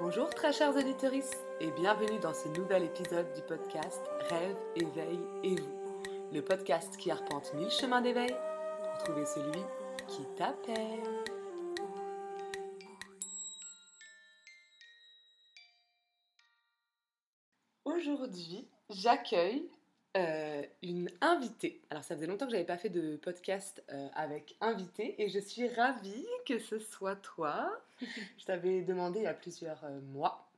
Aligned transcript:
Bonjour 0.00 0.30
très 0.30 0.52
chers 0.52 0.76
auditeurs 0.76 1.12
et 1.60 1.70
bienvenue 1.72 2.20
dans 2.20 2.32
ce 2.32 2.46
nouvel 2.50 2.84
épisode 2.84 3.32
du 3.34 3.42
podcast 3.42 4.00
Rêve, 4.30 4.56
éveil 4.76 5.18
et 5.42 5.56
vous. 5.56 6.02
Le 6.32 6.40
podcast 6.40 6.96
qui 6.98 7.10
arpente 7.10 7.52
mille 7.54 7.68
chemins 7.68 8.00
d'éveil 8.00 8.32
pour 8.80 8.98
trouver 8.98 9.26
celui 9.26 9.60
qui 10.06 10.22
t'appelle. 10.36 11.02
Aujourd'hui, 17.84 18.68
j'accueille 18.90 19.68
euh, 20.16 20.62
une 20.84 21.10
invitée. 21.20 21.82
Alors 21.90 22.04
ça 22.04 22.14
faisait 22.14 22.28
longtemps 22.28 22.46
que 22.46 22.52
j'avais 22.52 22.62
pas 22.62 22.78
fait 22.78 22.88
de 22.88 23.16
podcast 23.16 23.82
euh, 23.92 24.08
avec 24.14 24.54
invité 24.60 25.20
et 25.20 25.28
je 25.28 25.40
suis 25.40 25.66
ravie 25.66 26.26
que 26.46 26.60
ce 26.60 26.78
soit 26.78 27.16
toi. 27.16 27.68
je 28.38 28.44
t'avais 28.44 28.82
demandé 28.82 29.20
il 29.20 29.24
y 29.24 29.26
a 29.26 29.34
plusieurs 29.34 29.84
euh, 29.84 30.00
mois 30.00 30.50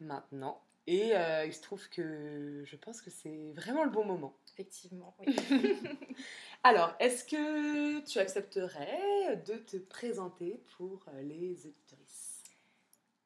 maintenant 0.00 0.62
et 0.86 1.12
il 1.44 1.52
se 1.52 1.62
trouve 1.62 1.88
que 1.88 2.62
je 2.64 2.76
pense 2.76 3.02
que 3.02 3.10
c'est 3.10 3.50
vraiment 3.54 3.82
le 3.82 3.90
bon 3.90 4.04
moment. 4.04 4.36
Effectivement, 4.52 5.16
oui. 5.18 5.36
Alors, 6.62 6.94
est-ce 7.00 7.24
que 7.24 8.00
tu 8.06 8.20
accepterais 8.20 9.36
de 9.46 9.56
te 9.56 9.78
présenter 9.78 10.62
pour 10.76 11.04
les 11.22 11.66
auditories 11.66 12.06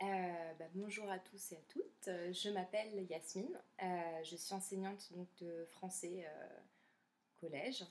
euh, 0.02 0.52
bah, 0.58 0.64
bonjour 0.74 1.10
à 1.10 1.18
tous 1.18 1.52
et 1.52 1.56
à 1.56 1.60
toutes. 1.68 2.08
Euh, 2.08 2.32
je 2.32 2.48
m'appelle 2.48 3.06
Yasmine. 3.10 3.60
Euh, 3.82 3.86
je 4.24 4.34
suis 4.34 4.54
enseignante 4.54 5.12
donc, 5.12 5.28
de 5.40 5.66
français 5.66 6.26
collège. 7.40 7.84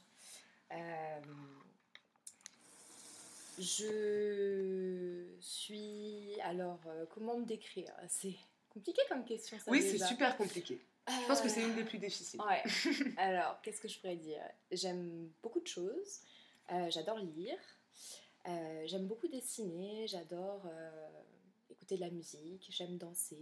Je 3.59 5.25
suis. 5.39 6.39
Alors, 6.41 6.79
comment 7.09 7.37
me 7.37 7.45
décrire? 7.45 7.93
C'est 8.07 8.35
compliqué 8.69 9.01
comme 9.09 9.25
question, 9.25 9.57
ça 9.59 9.71
Oui, 9.71 9.81
c'est 9.81 10.03
super 10.05 10.37
compliqué. 10.37 10.81
Je 11.07 11.27
pense 11.27 11.41
que 11.41 11.49
c'est 11.49 11.63
une 11.63 11.75
des 11.75 11.83
plus 11.83 11.97
difficiles. 11.97 12.39
Ouais. 12.41 12.63
Alors, 13.17 13.59
qu'est-ce 13.61 13.81
que 13.81 13.87
je 13.87 13.99
pourrais 13.99 14.15
dire? 14.15 14.41
J'aime 14.71 15.29
beaucoup 15.41 15.59
de 15.59 15.67
choses. 15.67 16.21
j'adore 16.89 17.19
lire. 17.19 17.59
j'aime 18.85 19.07
beaucoup 19.07 19.27
dessiner. 19.27 20.07
J'adore 20.07 20.67
écouter 21.69 21.95
de 21.95 22.01
la 22.01 22.09
musique, 22.09 22.67
j'aime 22.69 22.97
danser, 22.97 23.37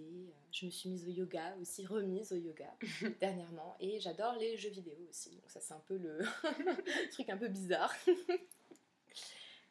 je 0.51 0.65
me 0.65 0.71
suis 0.71 0.89
mise 0.89 1.05
au 1.07 1.11
yoga 1.11 1.55
aussi, 1.61 1.85
remise 1.85 2.31
au 2.31 2.35
yoga 2.35 2.73
dernièrement, 3.19 3.75
et 3.79 3.99
j'adore 3.99 4.35
les 4.35 4.57
jeux 4.57 4.69
vidéo 4.69 4.95
aussi, 5.09 5.31
donc 5.31 5.49
ça 5.49 5.59
c'est 5.59 5.73
un 5.73 5.81
peu 5.87 5.97
le 5.97 6.19
truc 7.11 7.29
un 7.29 7.37
peu 7.37 7.47
bizarre. 7.47 7.93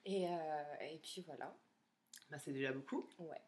Et, 0.06 0.26
euh, 0.26 0.30
et 0.80 0.98
puis 1.02 1.22
voilà. 1.26 1.54
Bah, 2.30 2.38
c'est 2.38 2.52
déjà 2.52 2.72
beaucoup. 2.72 3.06
Ouais. 3.18 3.40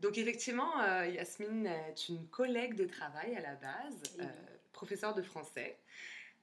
Donc 0.00 0.18
effectivement, 0.18 0.80
euh, 0.80 1.06
Yasmine 1.06 1.66
est 1.66 2.08
une 2.08 2.26
collègue 2.28 2.74
de 2.74 2.86
travail 2.86 3.36
à 3.36 3.40
la 3.40 3.54
base, 3.54 4.02
euh, 4.18 4.24
professeure 4.72 5.14
de 5.14 5.22
français. 5.22 5.78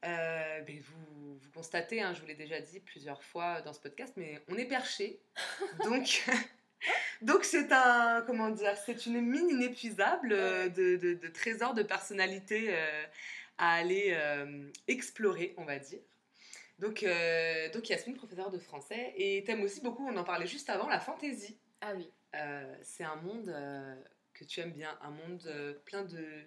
Ben, 0.02 0.82
vous, 0.82 1.38
vous, 1.40 1.52
constatez, 1.52 2.02
hein, 2.02 2.14
je 2.14 2.22
vous 2.22 2.28
l'ai 2.28 2.36
déjà 2.36 2.62
dit 2.62 2.80
plusieurs 2.80 3.22
fois 3.24 3.62
dans 3.62 3.74
ce 3.74 3.80
podcast, 3.80 4.14
mais 4.16 4.42
on 4.48 4.56
est 4.56 4.68
perché. 4.68 5.20
donc, 5.84 6.24
donc 7.22 7.44
c'est 7.44 7.72
un, 7.72 8.24
comment 8.26 8.50
dire, 8.50 8.76
c'est 8.86 9.06
une 9.06 9.22
mine 9.22 9.50
inépuisable 9.50 10.30
euh, 10.32 10.70
de, 10.70 11.28
trésors 11.30 11.74
de 11.74 11.84
personnalité 11.84 12.68
euh, 12.70 13.04
à 13.58 13.74
aller 13.74 14.10
euh, 14.12 14.70
explorer, 14.88 15.54
on 15.58 15.66
va 15.66 15.80
dire. 15.80 16.00
Donc, 16.80 17.04
donc 17.74 17.90
Yasmine, 17.90 18.16
professeure 18.16 18.52
de 18.52 18.60
français, 18.60 19.14
et 19.16 19.44
t'aimes 19.44 19.64
aussi 19.64 19.82
beaucoup, 19.82 20.08
on 20.08 20.16
en 20.16 20.24
parlait 20.24 20.48
juste 20.48 20.70
avant, 20.70 20.88
la 20.88 21.00
fantaisie. 21.00 21.58
Ah 21.82 21.94
oui. 21.96 22.12
c'est 22.84 23.04
un 23.04 23.16
monde 23.18 23.54
que 24.34 24.44
tu 24.44 24.60
aimes 24.60 24.74
bien, 24.74 24.98
un 25.02 25.10
monde 25.10 25.82
plein 25.86 26.04
de, 26.04 26.44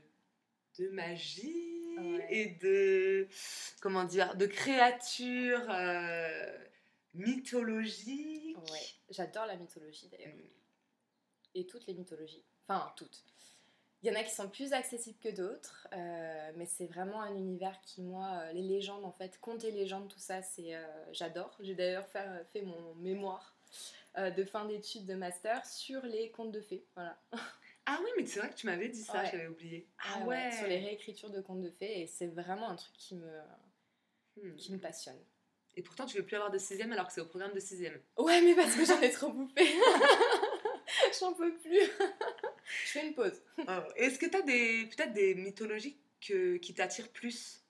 de 0.79 0.89
magie 0.91 1.97
et 2.29 2.47
de, 2.61 3.29
comment 3.81 4.05
dire, 4.05 4.37
de 4.37 4.47
créatures 4.47 5.69
mythologiques. 7.15 8.57
Ouais, 8.57 8.87
j'adore 9.11 9.47
la 9.47 9.57
mythologie 9.57 10.09
d'ailleurs. 10.09 10.35
Mm 10.35 10.61
et 11.55 11.67
toutes 11.67 11.87
les 11.87 11.95
mythologies. 11.95 12.45
Enfin, 12.67 12.93
toutes. 12.97 13.25
Il 14.03 14.09
y 14.09 14.13
en 14.13 14.19
a 14.19 14.23
qui 14.23 14.35
sont 14.35 14.49
plus 14.49 14.73
accessibles 14.73 15.19
que 15.19 15.29
d'autres, 15.29 15.87
euh, 15.93 16.53
mais 16.57 16.65
c'est 16.65 16.87
vraiment 16.87 17.21
un 17.21 17.35
univers 17.35 17.79
qui, 17.83 18.01
moi, 18.01 18.29
euh, 18.33 18.53
les 18.53 18.63
légendes, 18.63 19.05
en 19.05 19.13
fait, 19.13 19.39
contes 19.41 19.63
et 19.65 19.71
légendes, 19.71 20.09
tout 20.09 20.19
ça, 20.19 20.41
c'est, 20.41 20.75
euh, 20.75 20.83
j'adore. 21.13 21.55
J'ai 21.61 21.75
d'ailleurs 21.75 22.07
fait, 22.07 22.27
fait, 22.53 22.63
mon 22.63 22.95
mémoire 22.95 23.55
de 24.17 24.43
fin 24.45 24.65
d'études 24.65 25.07
de 25.07 25.15
master 25.15 25.65
sur 25.65 26.05
les 26.05 26.31
contes 26.31 26.51
de 26.51 26.61
fées. 26.61 26.85
Voilà. 26.95 27.19
Ah 27.87 27.99
oui, 28.05 28.11
mais 28.17 28.27
c'est 28.27 28.39
vrai 28.39 28.51
que 28.51 28.55
tu 28.55 28.67
m'avais 28.67 28.89
dit 28.89 29.03
ça, 29.03 29.25
j'avais 29.25 29.49
oublié. 29.49 29.89
Ah 30.05 30.21
ouais. 30.25 30.53
Sur 30.53 30.69
les 30.69 30.79
réécritures 30.79 31.31
de 31.31 31.41
contes 31.41 31.63
de 31.63 31.71
fées, 31.71 32.03
et 32.03 32.07
c'est 32.07 32.29
vraiment 32.29 32.69
un 32.69 32.77
truc 32.77 32.93
qui 32.93 33.17
me, 33.17 33.41
hmm. 34.37 34.55
qui 34.55 34.73
me 34.73 34.79
passionne. 34.79 35.19
Et 35.77 35.83
pourtant, 35.83 36.07
tu 36.07 36.17
veux 36.17 36.25
plus 36.25 36.37
avoir 36.37 36.51
de 36.51 36.59
sixième 36.59 36.93
alors 36.93 37.07
que 37.07 37.13
c'est 37.13 37.21
au 37.21 37.27
programme 37.27 37.53
de 37.53 37.59
sixième. 37.59 37.99
Ouais, 38.19 38.41
mais 38.43 38.55
parce 38.55 38.77
que 38.77 38.85
j'en 38.85 39.01
ai 39.01 39.11
trop 39.11 39.33
bouffé. 39.33 39.63
J'en 41.21 41.33
peux 41.33 41.55
plus. 41.57 41.81
je 41.81 42.91
fais 42.91 43.07
une 43.07 43.15
pause. 43.15 43.41
Oh. 43.69 43.83
Est-ce 43.97 44.19
que 44.19 44.27
tu 44.27 44.37
as 44.37 44.43
des, 44.43 44.87
peut-être 44.87 45.13
des 45.13 45.35
mythologies 45.35 45.97
que, 46.21 46.57
qui 46.57 46.75
t'attirent 46.75 47.11
plus? 47.11 47.61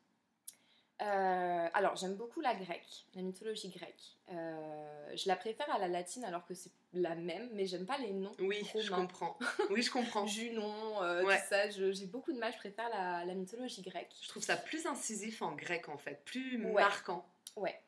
Euh, 1.03 1.69
alors, 1.73 1.97
j'aime 1.97 2.15
beaucoup 2.15 2.41
la 2.41 2.55
grecque, 2.55 3.07
la 3.15 3.23
mythologie 3.23 3.71
grecque. 3.71 4.19
Euh, 4.31 5.17
je 5.17 5.29
la 5.29 5.37
préfère 5.37 5.73
à 5.75 5.79
la 5.79 5.89
latine 5.89 6.25
alors 6.25 6.45
que 6.45 6.53
c'est 6.53 6.71
la 6.93 7.15
même, 7.15 7.49
mais 7.55 7.67
j'aime 7.67 7.87
pas 7.87 7.97
les 7.99 8.13
noms. 8.13 8.35
Oui, 8.39 8.63
je 8.79 8.91
comprends. 8.91 9.39
Oui, 9.71 9.83
je 9.83 9.91
comprends. 9.91 10.27
Junon, 10.27 11.03
euh, 11.03 11.23
tout 11.23 11.31
ça, 11.49 11.71
j'ai 11.71 12.07
beaucoup 12.07 12.33
de 12.33 12.39
mal. 12.39 12.53
Je 12.53 12.59
préfère 12.59 12.89
la, 12.91 13.25
la, 13.25 13.35
mythologie 13.35 13.83
grecque. 13.83 14.15
Je 14.23 14.29
trouve 14.29 14.43
ça 14.43 14.57
plus 14.57 14.87
incisif 14.87 15.41
en 15.41 15.53
grec 15.53 15.89
en 15.89 15.97
fait, 15.97 16.23
plus 16.25 16.59
marquant. 16.59 17.27
Ouais, 17.57 17.81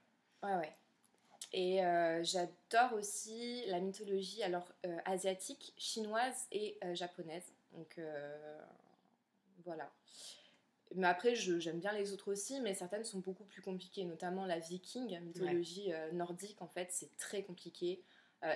ouais, 0.42 0.54
ouais. 0.54 0.72
Et 1.52 1.84
euh, 1.84 2.22
j'adore 2.24 2.94
aussi 2.94 3.62
la 3.66 3.78
mythologie 3.80 4.42
alors 4.42 4.72
euh, 4.86 4.96
asiatique, 5.04 5.74
chinoise 5.76 6.46
et 6.50 6.78
euh, 6.84 6.94
japonaise. 6.94 7.52
Donc 7.72 8.00
voilà. 9.64 9.90
Mais 10.94 11.06
après, 11.06 11.34
j'aime 11.34 11.78
bien 11.78 11.92
les 11.92 12.12
autres 12.12 12.30
aussi, 12.32 12.60
mais 12.60 12.74
certaines 12.74 13.04
sont 13.04 13.20
beaucoup 13.20 13.44
plus 13.44 13.62
compliquées, 13.62 14.04
notamment 14.04 14.44
la 14.44 14.58
viking, 14.58 15.18
mythologie 15.20 15.90
nordique, 16.12 16.60
en 16.60 16.68
fait, 16.68 16.88
c'est 16.90 17.16
très 17.16 17.42
compliqué. 17.42 18.02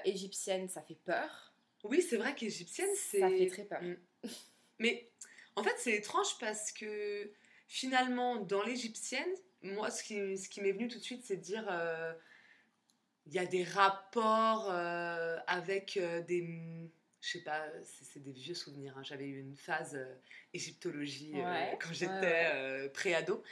égyptienne, 0.05 0.69
ça 0.69 0.83
fait 0.83 0.99
peur. 1.07 1.55
Oui, 1.85 2.03
c'est 2.03 2.19
vrai 2.19 2.35
qu'égyptienne, 2.35 2.91
c'est... 2.95 3.21
Ça 3.21 3.31
fait 3.31 3.47
très 3.47 3.65
peur. 3.65 3.81
Mm. 3.81 3.97
Mais 4.81 5.09
en 5.55 5.63
fait, 5.63 5.75
c'est 5.79 5.95
étrange 5.95 6.39
parce 6.39 6.73
que 6.73 7.33
finalement, 7.69 8.37
dans 8.37 8.63
l'égyptienne, 8.63 9.33
moi, 9.63 9.91
ce 9.91 10.03
qui, 10.03 10.37
ce 10.37 10.51
qui 10.51 10.61
m'est 10.61 10.73
venu 10.73 10.89
tout 10.89 10.99
de 10.99 11.05
suite, 11.05 11.25
c'est 11.25 11.37
de 11.37 11.43
dire 11.43 11.67
il 13.27 13.35
y 13.35 13.39
a 13.39 13.47
des 13.47 13.65
rapports 13.65 14.69
euh, 14.71 15.39
avec 15.47 15.97
euh, 15.97 16.23
des 16.23 16.91
je 17.21 17.33
sais 17.33 17.41
pas, 17.41 17.65
c'est 17.83 18.23
des 18.23 18.31
vieux 18.31 18.55
souvenirs. 18.55 18.97
Hein. 18.97 19.03
J'avais 19.03 19.27
eu 19.27 19.41
une 19.41 19.57
phase 19.57 19.97
euh, 19.97 20.15
égyptologie 20.55 21.35
quand 21.81 21.93
j'étais 21.93 22.89
pré-ado. 22.95 23.43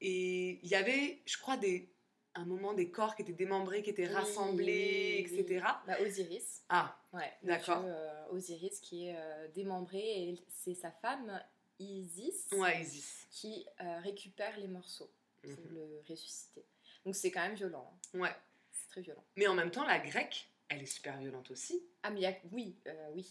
et 0.00 0.58
il 0.62 0.68
y 0.68 0.74
avait, 0.74 1.20
je 1.26 1.36
crois, 1.36 1.58
des, 1.58 1.90
un 2.34 2.46
moment 2.46 2.72
des 2.72 2.88
corps 2.88 3.14
qui 3.14 3.22
étaient 3.22 3.34
démembrés, 3.34 3.82
qui 3.82 3.90
étaient 3.90 4.06
rassemblés, 4.06 5.18
etc. 5.18 5.66
Bah, 5.86 5.96
Osiris. 6.00 6.62
Ah, 6.70 6.98
ouais, 7.12 7.30
d'accord. 7.42 7.84
Osiris 8.30 8.80
qui 8.80 9.08
est 9.08 9.16
démembré 9.54 9.98
et 9.98 10.38
c'est 10.48 10.74
sa 10.74 10.90
femme 10.90 11.42
Isis, 11.78 12.48
ouais, 12.52 12.80
Isis. 12.80 13.26
qui 13.32 13.66
récupère 14.02 14.58
les 14.58 14.68
morceaux 14.68 15.10
pour 15.42 15.50
mhm. 15.50 15.74
le 15.74 16.02
ressusciter. 16.08 16.64
Donc 17.04 17.14
c'est 17.16 17.30
quand 17.30 17.42
même 17.42 17.54
violent. 17.54 17.90
Hein. 18.14 18.18
Ouais. 18.18 18.36
C'est 18.70 18.88
très 18.88 19.00
violent. 19.02 19.24
Mais 19.36 19.46
en 19.46 19.54
même 19.54 19.70
temps, 19.70 19.84
la 19.84 19.98
grecque, 19.98 20.48
elle 20.68 20.82
est 20.82 20.86
super 20.86 21.18
violente 21.18 21.50
aussi. 21.50 21.82
Ah, 22.02 22.10
mais 22.10 22.20
y 22.20 22.26
a... 22.26 22.34
oui, 22.52 22.76
euh, 22.86 23.10
oui. 23.14 23.30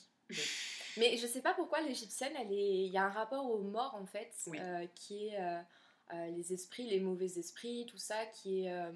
mais 0.97 1.17
je 1.17 1.27
sais 1.27 1.41
pas 1.41 1.53
pourquoi 1.53 1.81
l'égyptienne, 1.81 2.33
elle 2.39 2.51
est... 2.51 2.85
il 2.85 2.91
y 2.91 2.97
a 2.97 3.03
un 3.03 3.09
rapport 3.09 3.49
aux 3.49 3.61
morts 3.61 3.95
en 3.95 4.05
fait, 4.05 4.33
euh, 4.47 4.87
qui 4.95 5.27
est 5.27 5.39
euh, 5.39 5.61
les 6.35 6.53
esprits, 6.53 6.87
les 6.87 6.99
mauvais 6.99 7.37
esprits, 7.37 7.85
tout 7.87 7.97
ça, 7.97 8.25
qui 8.27 8.65
est. 8.65 8.91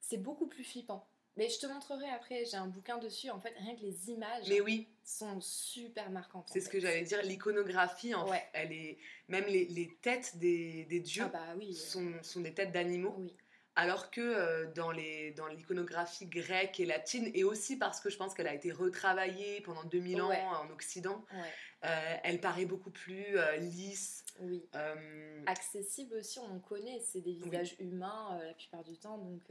c'est 0.00 0.18
beaucoup 0.18 0.46
plus 0.46 0.64
flippant. 0.64 1.08
Mais 1.36 1.48
je 1.48 1.58
te 1.58 1.66
montrerai 1.66 2.08
après, 2.10 2.44
j'ai 2.44 2.56
un 2.56 2.68
bouquin 2.68 2.98
dessus. 2.98 3.30
En 3.30 3.40
fait, 3.40 3.54
rien 3.58 3.74
que 3.74 3.80
les 3.80 4.10
images 4.10 4.48
Mais 4.48 4.60
oui. 4.60 4.88
sont 5.02 5.40
super 5.40 6.10
marquantes. 6.10 6.48
C'est 6.52 6.60
ce 6.60 6.68
que 6.68 6.78
j'allais 6.78 7.02
dire. 7.02 7.22
L'iconographie, 7.22 8.14
en 8.14 8.26
fait, 8.26 8.44
elle 8.52 8.72
est 8.72 8.98
même 9.28 9.46
les, 9.46 9.66
les 9.66 9.96
têtes 10.00 10.38
des, 10.38 10.84
des 10.84 11.00
dieux 11.00 11.24
ah 11.26 11.30
bah 11.32 11.54
oui. 11.56 11.74
sont, 11.74 12.12
sont, 12.22 12.40
des 12.40 12.54
têtes 12.54 12.72
d'animaux. 12.72 13.16
Oui. 13.18 13.34
Alors 13.76 14.12
que 14.12 14.20
euh, 14.20 14.72
dans 14.72 14.92
l'iconographie 14.92 16.26
grecque 16.26 16.78
et 16.78 16.86
latine, 16.86 17.28
et 17.34 17.42
aussi 17.42 17.76
parce 17.76 18.00
que 18.00 18.08
je 18.08 18.16
pense 18.16 18.32
qu'elle 18.32 18.46
a 18.46 18.54
été 18.54 18.70
retravaillée 18.70 19.60
pendant 19.62 19.82
2000 19.82 20.22
ans 20.22 20.30
en 20.30 20.70
Occident, 20.70 21.24
euh, 21.84 22.16
elle 22.22 22.40
paraît 22.40 22.66
beaucoup 22.66 22.92
plus 22.92 23.36
euh, 23.36 23.56
lisse. 23.56 24.24
Oui. 24.38 24.64
Accessible 25.46 26.14
aussi, 26.14 26.38
on 26.38 26.60
connaît, 26.60 27.00
c'est 27.00 27.20
des 27.20 27.34
visages 27.34 27.74
humains 27.80 28.38
la 28.44 28.54
plupart 28.54 28.84
du 28.84 28.96
temps, 28.96 29.18
donc 29.18 29.42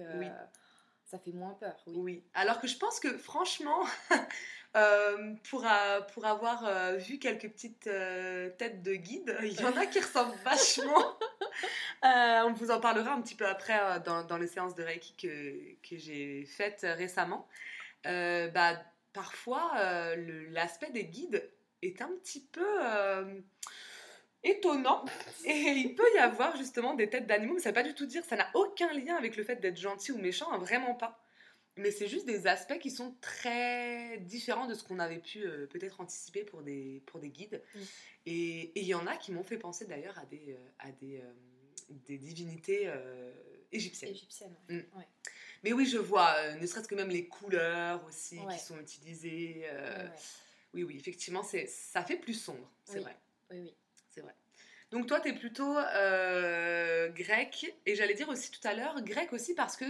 ça 1.13 1.19
fait 1.19 1.31
moins 1.31 1.53
peur. 1.59 1.75
Oui. 1.85 1.93
Oui. 1.97 2.23
Alors 2.33 2.59
que 2.59 2.65
je 2.67 2.75
pense 2.75 2.99
que 2.99 3.15
franchement, 3.19 3.85
euh, 4.75 5.35
pour, 5.47 5.63
a- 5.63 6.01
pour 6.01 6.25
avoir 6.25 6.65
euh, 6.65 6.95
vu 6.95 7.19
quelques 7.19 7.49
petites 7.51 7.85
euh, 7.85 8.49
têtes 8.57 8.81
de 8.81 8.95
guide, 8.95 9.37
il 9.43 9.53
y 9.53 9.63
en 9.63 9.77
a 9.77 9.85
qui 9.85 9.99
ressemblent 9.99 10.35
vachement. 10.43 11.17
On 12.01 12.51
vous 12.53 12.71
en 12.71 12.79
parlera 12.79 13.13
un 13.13 13.21
petit 13.21 13.35
peu 13.35 13.45
après 13.45 13.99
dans, 14.01 14.23
dans 14.23 14.37
les 14.37 14.47
séances 14.47 14.73
de 14.73 14.81
Reiki 14.81 15.13
que, 15.15 15.87
que 15.87 15.97
j'ai 15.97 16.45
faites 16.45 16.81
récemment. 16.81 17.47
Bah, 18.03 18.81
parfois, 19.13 19.71
l'aspect 20.49 20.89
des 20.89 21.05
guides 21.05 21.47
est 21.83 22.01
un 22.01 22.09
petit 22.23 22.41
peu 22.51 22.65
étonnant. 24.43 25.05
Et 25.45 25.51
il 25.51 25.95
peut 25.95 26.07
y 26.15 26.19
avoir 26.19 26.55
justement 26.57 26.93
des 26.93 27.09
têtes 27.09 27.27
d'animaux, 27.27 27.55
mais 27.55 27.59
ça 27.61 27.71
ne 27.71 27.75
veut 27.75 27.81
pas 27.83 27.87
du 27.87 27.93
tout 27.95 28.05
dire, 28.05 28.23
ça 28.25 28.35
n'a 28.35 28.49
aucun 28.53 28.91
lien 28.93 29.15
avec 29.15 29.35
le 29.35 29.43
fait 29.43 29.57
d'être 29.57 29.77
gentil 29.77 30.11
ou 30.11 30.17
méchant, 30.17 30.51
hein, 30.51 30.57
vraiment 30.57 30.95
pas. 30.95 31.19
Mais 31.75 31.89
c'est 31.89 32.07
juste 32.07 32.27
des 32.27 32.45
aspects 32.45 32.77
qui 32.77 32.91
sont 32.91 33.15
très 33.19 34.19
différents 34.19 34.67
de 34.67 34.75
ce 34.75 34.83
qu'on 34.83 34.99
avait 34.99 35.17
pu 35.17 35.43
euh, 35.43 35.65
peut-être 35.65 36.01
anticiper 36.01 36.43
pour 36.43 36.61
des, 36.61 37.01
pour 37.07 37.19
des 37.19 37.29
guides. 37.29 37.63
Et 38.27 38.71
il 38.79 38.85
y 38.85 38.93
en 38.93 39.07
a 39.07 39.17
qui 39.17 39.31
m'ont 39.31 39.43
fait 39.43 39.57
penser 39.57 39.85
d'ailleurs 39.85 40.19
à 40.19 40.25
des, 40.25 40.53
euh, 40.53 40.69
à 40.77 40.91
des, 40.91 41.17
euh, 41.17 41.33
des 41.89 42.19
divinités 42.19 42.83
euh, 42.85 43.31
égyptiennes. 43.71 44.11
Égyptienne. 44.11 44.55
Mm. 44.69 44.75
Ouais. 44.75 45.07
Mais 45.63 45.73
oui, 45.73 45.87
je 45.87 45.97
vois, 45.97 46.53
ne 46.53 46.67
serait-ce 46.67 46.87
que 46.87 46.93
même 46.95 47.09
les 47.09 47.27
couleurs 47.27 48.05
aussi 48.05 48.37
Ouais. 48.39 48.53
qui 48.53 48.59
sont 48.63 48.77
utilisées. 48.79 49.65
Oui, 50.75 50.83
oui, 50.83 50.95
effectivement, 50.97 51.41
ça 51.43 52.03
fait 52.03 52.17
plus 52.17 52.33
sombre, 52.35 52.69
c'est 52.85 52.97
Oui. 52.97 53.01
vrai. 53.01 53.17
Oui, 53.49 53.59
oui. 53.61 53.73
Donc 54.93 55.07
toi, 55.07 55.19
tu 55.19 55.29
es 55.29 55.33
plutôt 55.33 55.75
euh, 55.75 57.09
grec, 57.09 57.75
et 57.87 57.95
j'allais 57.95 58.13
dire 58.13 58.29
aussi 58.29 58.51
tout 58.51 58.65
à 58.65 58.75
l'heure, 58.75 59.01
grec 59.01 59.33
aussi 59.33 59.55
parce 59.55 59.75
que 59.75 59.85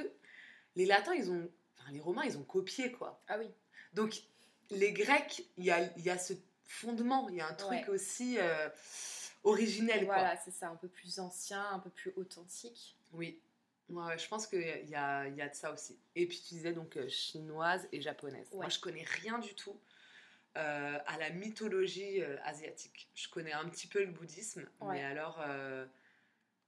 les 0.77 0.85
latins, 0.85 1.13
ils 1.13 1.29
ont... 1.29 1.51
Enfin, 1.77 1.91
les 1.91 1.99
romains, 1.99 2.23
ils 2.23 2.37
ont 2.37 2.43
copié, 2.43 2.89
quoi. 2.93 3.21
Ah 3.27 3.37
oui. 3.37 3.51
Donc, 3.93 4.23
les 4.71 4.93
Grecs, 4.93 5.43
il 5.57 5.65
y 5.65 5.71
a, 5.71 5.91
y 5.97 6.09
a 6.09 6.17
ce 6.17 6.31
fondement, 6.63 7.27
il 7.27 7.35
y 7.35 7.41
a 7.41 7.47
un 7.49 7.53
truc 7.53 7.81
Ouais. 7.81 7.89
aussi 7.89 8.37
euh, 8.39 8.69
originel. 9.43 10.05
quoi. 10.05 10.15
Voilà, 10.15 10.37
c'est 10.37 10.51
ça, 10.51 10.69
un 10.69 10.77
peu 10.77 10.87
plus 10.87 11.19
ancien, 11.19 11.61
un 11.71 11.79
peu 11.79 11.89
plus 11.89 12.13
authentique. 12.15 12.95
Oui. 13.11 13.41
Ouais, 13.89 14.17
je 14.17 14.25
pense 14.29 14.47
qu'il 14.47 14.61
y 14.61 14.95
a, 14.95 15.27
y 15.27 15.41
a 15.41 15.49
de 15.49 15.53
ça 15.53 15.73
aussi. 15.73 15.99
Et 16.15 16.25
puis 16.27 16.41
tu 16.47 16.53
disais 16.55 16.71
donc 16.71 16.95
euh, 16.95 17.09
chinoise 17.09 17.85
et 17.91 17.99
japonaise. 18.01 18.47
Moi, 18.53 18.69
je 18.69 18.79
connais 18.79 19.03
rien 19.03 19.37
du 19.37 19.53
tout 19.53 19.77
euh, 20.57 20.99
à 21.05 21.17
la 21.17 21.29
mythologie 21.31 22.21
euh, 22.21 22.37
asiatique. 22.43 23.09
Je 23.15 23.27
connais 23.29 23.53
un 23.53 23.67
petit 23.69 23.87
peu 23.87 23.99
le 24.03 24.11
bouddhisme, 24.11 24.67
Ouais. 24.81 24.95
mais 24.95 25.03
alors 25.03 25.41
euh, 25.41 25.85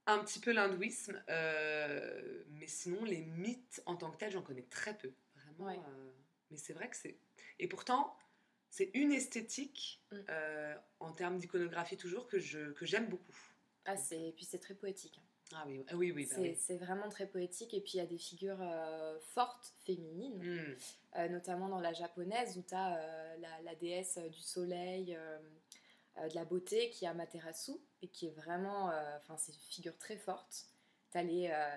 un 0.06 0.18
petit 0.18 0.40
peu 0.40 0.52
l'hindouisme. 0.52 1.22
mais 1.28 2.66
sinon, 2.66 3.04
les 3.04 3.22
mythes 3.22 3.82
en 3.86 3.96
tant 3.96 4.10
que 4.10 4.16
tels, 4.16 4.32
j'en 4.32 4.42
connais 4.42 4.62
très 4.70 4.96
peu. 4.96 5.12
Vraiment. 5.36 5.64
Ouais. 5.66 5.78
mais 6.50 6.56
c'est 6.56 6.72
vrai 6.72 6.88
que 6.90 6.96
c'est. 6.96 7.16
Et 7.58 7.68
pourtant, 7.68 8.16
c'est 8.70 8.90
une 8.94 9.12
esthétique 9.12 10.02
Mm. 10.12 10.18
en 11.00 11.12
termes 11.12 11.38
d'iconographie 11.38 11.96
toujours 11.96 12.26
que 12.26 12.38
je 12.38 12.72
que 12.72 12.86
j'aime 12.86 13.08
beaucoup. 13.08 13.34
Ah, 13.84 13.96
c'est... 13.96 14.28
Et 14.28 14.32
puis 14.32 14.44
c'est 14.44 14.58
très 14.58 14.74
poétique. 14.74 15.20
Ah 15.54 15.64
oui, 15.66 15.84
ah 15.88 15.94
oui, 15.96 16.12
oui. 16.12 16.24
bah 16.26 16.32
c'est, 16.34 16.40
oui. 16.42 16.56
c'est 16.58 16.76
vraiment 16.76 17.08
très 17.08 17.26
poétique. 17.26 17.72
Et 17.74 17.80
puis 17.80 17.92
il 17.94 17.98
y 17.98 18.00
a 18.00 18.06
des 18.06 18.18
figures 18.18 18.58
euh, 18.60 19.16
fortes, 19.34 19.74
féminines, 19.84 20.38
Mm. 20.42 20.76
euh, 21.18 21.28
notamment 21.28 21.68
dans 21.68 21.80
la 21.80 21.92
japonaise 21.92 22.56
où 22.58 22.62
tu 22.62 22.74
as 22.74 22.98
la, 23.38 23.62
la 23.64 23.74
déesse 23.76 24.18
euh, 24.18 24.28
du 24.28 24.40
soleil, 24.40 25.14
euh, 25.16 25.38
euh, 26.18 26.28
de 26.28 26.34
la 26.34 26.44
beauté 26.44 26.90
qui 26.90 27.04
est 27.04 27.08
Amaterasu 27.08 27.72
et 28.02 28.08
qui 28.08 28.26
est 28.26 28.32
vraiment. 28.32 28.90
euh, 28.90 29.16
Enfin, 29.18 29.36
c'est 29.38 29.52
une 29.52 29.58
figure 29.70 29.96
très 29.98 30.16
forte. 30.16 30.66
Tu 31.12 31.18
as 31.18 31.22
les, 31.22 31.48
euh, 31.52 31.68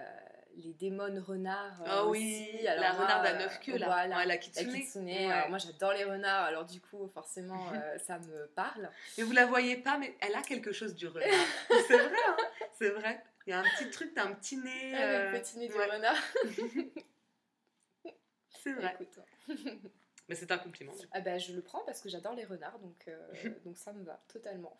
les 0.55 0.73
démons 0.73 1.21
renards. 1.23 1.81
euh, 1.83 1.85
Ah 1.87 2.05
oui, 2.07 2.47
aussi. 2.55 2.63
la 2.63 2.93
moi, 2.93 3.03
renarde 3.03 3.25
à 3.27 3.35
euh, 3.35 3.37
neuf 3.37 3.59
queues, 3.59 3.77
là. 3.77 3.85
voilà, 3.85 4.15
Ouais, 4.17 4.25
la 4.25 4.35
la 4.35 4.37
kitsune. 4.37 5.05
Ouais. 5.05 5.25
Alors 5.27 5.49
moi 5.49 5.59
j'adore 5.59 5.93
les 5.93 6.03
renards, 6.05 6.45
alors 6.45 6.65
du 6.65 6.81
coup 6.81 7.07
forcément 7.13 7.67
euh, 7.73 7.99
ça 7.99 8.17
me 8.17 8.47
parle. 8.55 8.89
Mais 9.17 9.23
vous 9.23 9.31
la 9.33 9.45
voyez 9.45 9.77
pas, 9.77 9.99
mais 9.99 10.15
elle 10.21 10.33
a 10.33 10.41
quelque 10.41 10.71
chose 10.71 10.95
du 10.95 11.07
renard. 11.07 11.27
c'est 11.87 11.97
vrai, 11.97 12.17
hein 12.27 12.37
c'est 12.73 12.89
vrai. 12.89 13.23
Il 13.49 13.53
y 13.53 13.55
a 13.55 13.61
un 13.61 13.63
petit 13.63 13.89
truc, 13.89 14.13
t'as 14.13 14.25
un 14.25 14.33
petit 14.35 14.57
nez. 14.57 14.93
Ah, 14.93 15.01
euh, 15.01 15.31
le 15.31 15.39
petit 15.41 15.57
nez 15.57 15.67
du 15.67 15.73
ouais, 15.73 15.85
renard. 15.87 16.15
C'est 18.61 18.73
vrai. 18.73 18.95
Écoute. 19.01 19.19
Mais 20.29 20.35
c'est 20.35 20.51
un 20.51 20.59
compliment. 20.59 20.93
Ah 21.13 21.21
bah, 21.21 21.39
je 21.39 21.53
le 21.53 21.63
prends 21.63 21.83
parce 21.85 21.99
que 22.01 22.09
j'adore 22.09 22.35
les 22.35 22.45
renards, 22.45 22.77
donc, 22.77 23.07
euh, 23.07 23.27
donc 23.65 23.75
ça 23.75 23.91
me 23.91 24.03
va 24.03 24.21
totalement. 24.27 24.77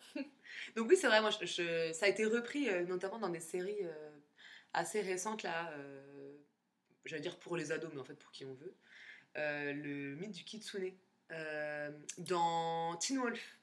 Donc 0.76 0.88
oui, 0.88 0.96
c'est 0.96 1.08
vrai, 1.08 1.20
moi, 1.20 1.30
je- 1.30 1.44
je- 1.46 1.92
ça 1.92 2.06
a 2.06 2.08
été 2.08 2.24
repris 2.24 2.68
euh, 2.68 2.84
notamment 2.84 3.18
dans 3.18 3.28
des 3.28 3.40
séries 3.40 3.82
euh, 3.82 4.10
assez 4.72 5.00
récentes, 5.00 5.42
là. 5.42 5.72
euh, 5.72 6.36
J'allais 7.06 7.22
dire 7.22 7.40
pour 7.40 7.56
les 7.56 7.72
ados, 7.72 7.90
mais 7.92 8.00
en 8.00 8.04
fait 8.04 8.14
pour 8.14 8.30
qui 8.30 8.44
on 8.44 8.54
veut. 8.54 8.76
Euh, 9.36 9.72
le 9.72 10.14
mythe 10.14 10.30
du 10.30 10.44
kitsune. 10.44 10.96
Euh, 11.32 11.90
dans 12.18 12.94
Teen 12.98 13.18
Wolf, 13.18 13.58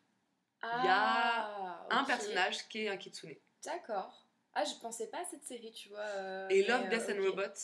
Il 0.63 0.83
y 0.83 0.87
a 0.89 1.45
un 1.45 1.87
Ah, 1.89 2.01
ok. 2.01 2.07
personnage 2.07 2.67
qui 2.67 2.79
est 2.83 2.89
un 2.89 2.97
kitsune. 2.97 3.35
D'accord. 3.63 4.26
Ah, 4.59 4.63
je 4.65 4.73
pensais 4.81 5.07
pas 5.07 5.19
à 5.19 5.25
cette 5.25 5.43
série, 5.43 5.71
tu 5.71 5.89
vois. 5.89 5.99
euh, 5.99 6.49
Et 6.49 6.63
Love, 6.63 6.85
euh, 6.85 6.89
Death 6.89 7.09
and. 7.15 7.21
Robots, 7.23 7.59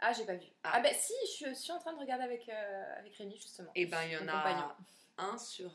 Ah, 0.00 0.12
j'ai 0.14 0.24
pas 0.24 0.34
vu. 0.34 0.46
Ah. 0.62 0.70
Ah, 0.74 0.80
bah 0.80 0.88
si, 0.94 1.12
je, 1.38 1.52
suis 1.52 1.72
en 1.72 1.78
train 1.78 1.92
de 1.92 1.98
regarder 1.98 2.24
avec, 2.24 2.48
euh, 2.48 2.98
avec 2.98 3.14
Rémi, 3.16 3.36
justement. 3.36 3.70
et 3.74 3.84
ben 3.86 4.02
il 4.04 4.12
y 4.12 4.16
en 4.16 4.26
a 4.28 4.32
compagnon. 4.32 4.68
un 5.18 5.36
sur, 5.36 5.70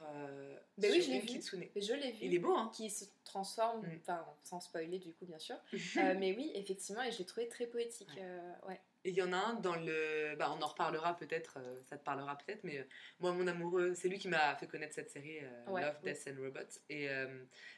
Ben 0.79 0.91
oui, 0.91 1.01
je 1.01 1.09
l'ai 1.09 1.15
une 1.17 1.21
vu. 1.21 1.27
kitsune. 1.27 1.63
Mais 1.75 1.81
je 1.81 1.93
l'ai 1.93 2.11
vu. 2.13 2.17
Il 2.21 2.33
est 2.33 2.39
beau, 2.39 2.55
hein 2.55 2.71
Qui 2.73 2.89
se 2.89 3.05
transforme, 3.23 3.81
Mm. 3.85 3.99
enfin, 4.01 4.25
sans 4.43 4.59
spoiler 4.61 4.97
du 4.99 5.13
coup, 5.13 5.25
bien 5.25 5.37
sûr. 5.39 5.57
Mais 6.17 6.33
oui, 6.35 6.51
effectivement, 6.55 7.03
et 7.03 7.11
je 7.11 7.19
l'ai 7.19 7.25
trouvé 7.25 7.47
très 7.49 7.67
poétique. 7.67 8.09
Ouais. 8.15 8.69
ouais. 8.69 8.81
Et 9.05 9.09
il 9.09 9.15
y 9.15 9.21
en 9.21 9.33
a 9.33 9.37
un 9.37 9.53
dans 9.55 9.75
le. 9.75 10.35
Bah, 10.37 10.53
on 10.57 10.61
en 10.61 10.67
reparlera 10.67 11.17
peut-être, 11.17 11.57
euh, 11.57 11.81
ça 11.83 11.97
te 11.97 12.03
parlera 12.03 12.37
peut-être, 12.37 12.63
mais 12.63 12.79
euh, 12.79 12.83
moi, 13.19 13.33
mon 13.33 13.47
amoureux, 13.47 13.93
c'est 13.95 14.07
lui 14.07 14.17
qui 14.17 14.29
m'a 14.29 14.55
fait 14.55 14.67
connaître 14.67 14.93
cette 14.93 15.09
série 15.09 15.39
euh, 15.39 15.65
Ouais, 15.67 15.81
Love, 15.81 15.97
oui. 16.03 16.13
Death 16.13 16.27
and 16.27 16.41
Robots. 16.41 16.79
Et 16.89 17.09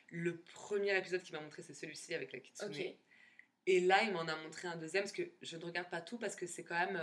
le 0.10 0.38
premier 0.42 0.96
épisode 0.98 1.24
qu'il 1.24 1.36
m'a 1.36 1.42
montré, 1.42 1.64
c'est 1.64 1.74
celui-ci 1.74 2.14
avec 2.14 2.32
la 2.32 2.40
Kitsune. 2.40 2.94
Et 3.68 3.80
là, 3.80 4.04
il 4.04 4.14
m'en 4.14 4.28
a 4.28 4.36
montré 4.36 4.68
un 4.68 4.76
deuxième, 4.76 5.04
parce 5.04 5.14
que 5.14 5.24
je 5.42 5.58
ne 5.58 5.66
regarde 5.66 5.90
pas 5.90 6.02
tout, 6.02 6.20
parce 6.20 6.36
que 6.36 6.46
c'est 6.46 6.64
quand 6.64 6.78
même 6.78 7.02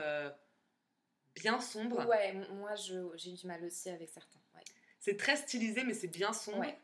bien 1.35 1.61
sombre. 1.61 2.07
Ouais, 2.07 2.33
moi 2.51 2.75
j'ai 2.77 3.31
eu 3.31 3.35
du 3.35 3.47
mal 3.47 3.65
aussi 3.65 3.91
avec 3.91 4.09
certains. 4.09 4.41
Ouais. 4.55 4.63
C'est 5.01 5.17
très 5.17 5.35
stylisé, 5.35 5.83
mais 5.83 5.95
c'est 5.95 6.07
bien 6.07 6.33
sombre. 6.33 6.61
Ouais. 6.61 6.79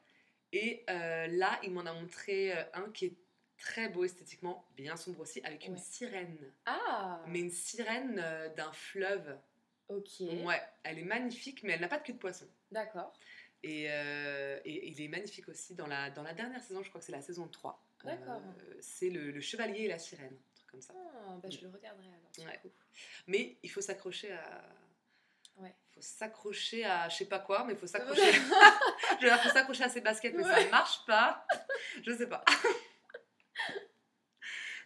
Et 0.52 0.84
là, 0.88 1.60
il 1.62 1.70
m'en 1.70 1.86
a 1.86 1.92
montré 1.92 2.52
un 2.74 2.90
qui 2.90 3.06
est 3.06 3.16
très 3.58 3.88
beau 3.88 4.04
esthétiquement, 4.04 4.64
bien 4.76 4.96
sombre 4.96 5.20
aussi, 5.20 5.40
avec 5.44 5.66
une 5.66 5.76
sirène. 5.76 6.52
Ah 6.66 7.22
Mais 7.26 7.40
une 7.40 7.50
sirène 7.50 8.20
euh, 8.22 8.48
d'un 8.54 8.72
fleuve. 8.72 9.38
Ok. 9.88 10.20
Ouais, 10.20 10.62
elle 10.84 10.98
est 10.98 11.04
magnifique, 11.04 11.62
mais 11.62 11.72
elle 11.72 11.80
n'a 11.80 11.88
pas 11.88 11.98
de 11.98 12.04
queue 12.04 12.12
de 12.12 12.18
poisson. 12.18 12.46
D'accord. 12.70 13.12
Et, 13.62 13.86
euh, 13.88 14.60
et 14.64 14.88
il 14.88 15.00
est 15.00 15.08
magnifique 15.08 15.48
aussi 15.48 15.74
dans 15.74 15.86
la, 15.86 16.10
dans 16.10 16.22
la 16.22 16.32
dernière 16.32 16.62
saison, 16.62 16.82
je 16.82 16.88
crois 16.88 17.00
que 17.00 17.06
c'est 17.06 17.12
la 17.12 17.22
saison 17.22 17.48
3. 17.48 17.82
D'accord. 18.04 18.40
Euh, 18.60 18.74
c'est 18.80 19.10
le, 19.10 19.30
le 19.32 19.40
chevalier 19.40 19.84
et 19.84 19.88
la 19.88 19.98
sirène, 19.98 20.26
un 20.26 20.54
truc 20.54 20.70
comme 20.70 20.82
ça. 20.82 20.94
Ah, 20.96 21.36
bah, 21.42 21.48
je 21.50 21.60
le 21.60 21.68
regarderai 21.68 22.06
alors. 22.06 22.48
Ouais. 22.48 22.70
Mais 23.26 23.56
il 23.62 23.70
faut 23.70 23.80
s'accrocher 23.80 24.32
à. 24.32 24.62
Ouais. 25.56 25.74
Il 25.90 25.94
faut 25.94 26.00
s'accrocher 26.00 26.84
à 26.84 27.08
je 27.08 27.16
sais 27.16 27.24
pas 27.24 27.40
quoi, 27.40 27.64
mais 27.64 27.72
il 27.72 27.78
faut 27.78 27.88
s'accrocher. 27.88 28.20
je 29.20 29.22
veux 29.22 29.28
dire, 29.28 29.40
faut 29.42 29.48
s'accrocher 29.48 29.82
à 29.82 29.88
ses 29.88 30.00
baskets, 30.00 30.34
mais 30.34 30.44
ça 30.44 30.64
ne 30.64 30.70
marche 30.70 31.04
pas. 31.06 31.44
Je 32.02 32.12
sais 32.12 32.28
pas. 32.28 32.44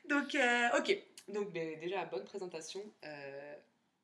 Donc, 0.08 0.34
euh, 0.34 0.68
ok. 0.78 0.96
Donc, 1.28 1.52
ben, 1.52 1.78
déjà, 1.80 2.04
bonne 2.04 2.24
présentation. 2.24 2.82
euh, 3.04 3.54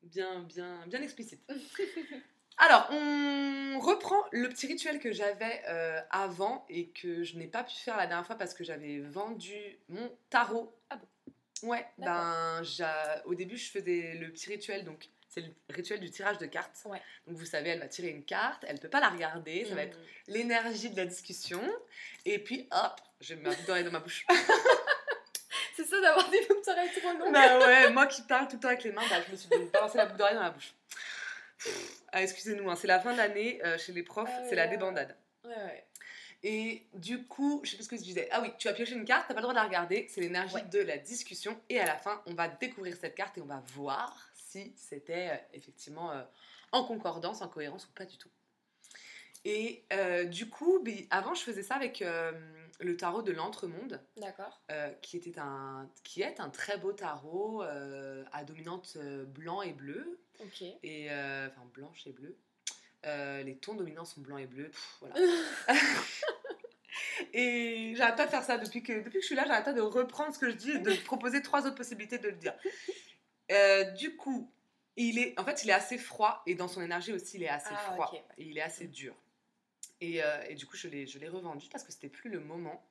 bien, 0.02 0.40
bien, 0.40 0.84
bien 0.86 1.02
explicite. 1.02 1.40
Alors, 2.60 2.88
on 2.90 3.78
reprend 3.80 4.20
le 4.32 4.48
petit 4.48 4.66
rituel 4.66 4.98
que 4.98 5.12
j'avais 5.12 5.62
euh, 5.68 6.00
avant 6.10 6.66
et 6.68 6.88
que 6.88 7.22
je 7.22 7.36
n'ai 7.36 7.46
pas 7.46 7.62
pu 7.62 7.76
faire 7.76 7.96
la 7.96 8.06
dernière 8.08 8.26
fois 8.26 8.36
parce 8.36 8.52
que 8.52 8.64
j'avais 8.64 8.98
vendu 8.98 9.78
mon 9.88 10.10
tarot. 10.28 10.74
Ah 10.90 10.96
bon? 10.96 11.68
Ouais, 11.68 11.86
ben, 11.98 12.62
au 13.26 13.34
début, 13.34 13.56
je 13.56 13.70
faisais 13.70 14.14
le 14.14 14.30
petit 14.32 14.48
rituel, 14.48 14.84
donc 14.84 15.08
c'est 15.28 15.40
le 15.42 15.52
rituel 15.70 16.00
du 16.00 16.10
tirage 16.10 16.38
de 16.38 16.46
cartes. 16.46 16.80
Ouais. 16.84 17.00
Donc, 17.26 17.36
vous 17.36 17.44
savez, 17.46 17.70
elle 17.70 17.80
va 17.80 17.88
tirer 17.88 18.08
une 18.08 18.24
carte, 18.24 18.64
elle 18.66 18.78
peut 18.80 18.88
pas 18.88 19.00
la 19.00 19.08
regarder, 19.10 19.64
ça 19.64 19.74
va 19.74 19.82
être 19.82 19.96
Mm. 19.98 20.32
l'énergie 20.32 20.90
de 20.90 20.96
la 20.96 21.06
discussion, 21.06 21.62
et 22.24 22.38
puis 22.38 22.68
hop, 22.72 23.00
j'ai 23.20 23.34
ma 23.36 23.50
boucle 23.50 23.64
d'oreille 23.66 23.84
dans 23.84 23.90
ma 23.92 24.00
bouche. 24.00 24.26
C'est 25.78 25.84
ça 25.84 26.00
d'avoir 26.00 26.28
des 26.28 26.40
boucles 26.46 26.64
d'oreilles 26.66 26.90
trop 26.90 27.12
longues. 27.16 27.32
bah 27.32 27.58
ouais, 27.60 27.90
moi 27.92 28.06
qui 28.08 28.22
parle 28.22 28.48
tout 28.48 28.56
le 28.56 28.60
temps 28.60 28.66
avec 28.68 28.82
les 28.82 28.90
mains, 28.90 29.02
bah, 29.08 29.16
je 29.24 29.30
me 29.30 29.36
suis 29.36 29.48
balancé 29.72 29.96
la 29.96 30.06
boucle 30.06 30.18
d'oreille 30.18 30.34
dans 30.34 30.42
la 30.42 30.50
bouche. 30.50 30.74
Ah, 32.10 32.20
excusez-nous, 32.22 32.68
hein, 32.68 32.74
c'est 32.74 32.88
la 32.88 32.98
fin 32.98 33.12
de 33.12 33.18
l'année, 33.18 33.60
euh, 33.64 33.78
chez 33.78 33.92
les 33.92 34.02
profs, 34.02 34.28
Ah 34.32 34.42
c'est 34.48 34.56
la 34.56 34.66
débandade. 34.66 35.16
Ouais, 35.44 35.50
ouais. 35.54 35.84
Et 36.42 36.82
du 36.94 37.24
coup, 37.26 37.60
je 37.64 37.70
sais 37.70 37.76
plus 37.76 37.84
ce 37.84 37.88
que 37.90 37.96
je 37.96 38.02
disais. 38.02 38.28
Ah 38.32 38.40
oui, 38.40 38.50
tu 38.58 38.66
as 38.68 38.72
pioché 38.72 38.94
une 38.94 39.04
carte, 39.04 39.26
t'as 39.28 39.34
pas 39.34 39.40
le 39.40 39.42
droit 39.42 39.54
de 39.54 39.58
la 39.58 39.64
regarder, 39.66 40.06
c'est 40.10 40.20
l'énergie 40.20 40.54
Ouais. 40.56 40.62
de 40.62 40.80
la 40.80 40.98
discussion. 40.98 41.60
Et 41.68 41.78
à 41.78 41.86
la 41.86 41.96
fin, 41.96 42.22
on 42.26 42.34
va 42.34 42.48
découvrir 42.48 42.96
cette 42.96 43.14
carte 43.14 43.38
et 43.38 43.40
on 43.40 43.46
va 43.46 43.62
voir 43.74 44.30
si 44.34 44.72
c'était 44.76 45.28
euh, 45.30 45.36
effectivement 45.52 46.10
euh, 46.10 46.22
en 46.72 46.82
concordance, 46.84 47.40
en 47.40 47.48
cohérence 47.48 47.84
ou 47.86 47.92
pas 47.92 48.04
du 48.04 48.16
tout. 48.18 48.30
Et 49.44 49.84
du 50.26 50.50
coup, 50.50 50.84
avant, 51.10 51.32
je 51.34 51.42
faisais 51.42 51.62
ça 51.62 51.76
avec 51.76 52.04
le 52.80 52.96
tarot 52.96 53.22
de 53.22 53.32
l'Entremonde, 53.32 54.00
D'accord. 54.16 54.60
euh, 54.70 54.90
qui, 55.02 55.16
était 55.16 55.38
un, 55.38 55.88
qui 56.04 56.22
est 56.22 56.38
un 56.40 56.48
très 56.48 56.78
beau 56.78 56.92
tarot 56.92 57.62
euh, 57.62 58.24
à 58.32 58.44
dominante 58.44 58.94
euh, 58.96 59.24
blanc 59.24 59.62
et 59.62 59.72
bleu, 59.72 60.20
Ok. 60.40 60.62
et, 60.62 61.10
euh, 61.10 61.48
enfin 61.48 61.66
blanche 61.74 62.06
et 62.06 62.12
bleu. 62.12 62.36
Les 63.04 63.56
tons 63.60 63.74
dominants 63.74 64.04
sont 64.04 64.20
blancs 64.20 64.40
et 64.40 64.46
bleus, 64.46 64.68
pff, 64.70 64.96
voilà. 65.00 65.14
Et 67.32 67.94
j'arrête 67.96 68.16
pas 68.16 68.26
de 68.26 68.30
faire 68.30 68.44
ça 68.44 68.58
depuis 68.58 68.82
que, 68.82 68.92
depuis 68.92 69.14
que 69.18 69.20
je 69.20 69.26
suis 69.26 69.34
là, 69.34 69.44
j'arrête 69.46 69.64
pas 69.64 69.72
de 69.72 69.80
reprendre 69.80 70.32
ce 70.34 70.38
que 70.38 70.50
je 70.50 70.56
dis 70.56 70.70
et 70.70 70.78
de 70.78 70.92
proposer 71.04 71.42
trois 71.42 71.66
autres 71.66 71.74
possibilités 71.74 72.18
de 72.18 72.28
le 72.28 72.36
dire. 72.36 72.54
Du 73.96 74.16
coup, 74.16 74.50
il 74.96 75.18
est, 75.18 75.38
en 75.38 75.44
fait, 75.44 75.64
il 75.64 75.70
est 75.70 75.74
assez 75.74 75.98
froid 75.98 76.42
et 76.46 76.54
dans 76.54 76.68
son 76.68 76.80
énergie 76.82 77.12
aussi, 77.12 77.36
il 77.36 77.42
est 77.42 77.48
assez 77.48 77.70
Ah, 77.72 77.92
froid 77.92 78.12
et 78.36 78.44
il 78.44 78.56
est 78.58 78.62
assez 78.62 78.86
dur. 78.86 79.14
Et, 80.00 80.22
euh, 80.22 80.42
et 80.48 80.54
du 80.54 80.66
coup, 80.66 80.76
je 80.76 80.88
l'ai, 80.88 81.28
revendu 81.28 81.68
parce 81.70 81.84
que 81.84 81.92
c'était 81.92 82.08
plus 82.08 82.30
le 82.30 82.40
moment. 82.40 82.86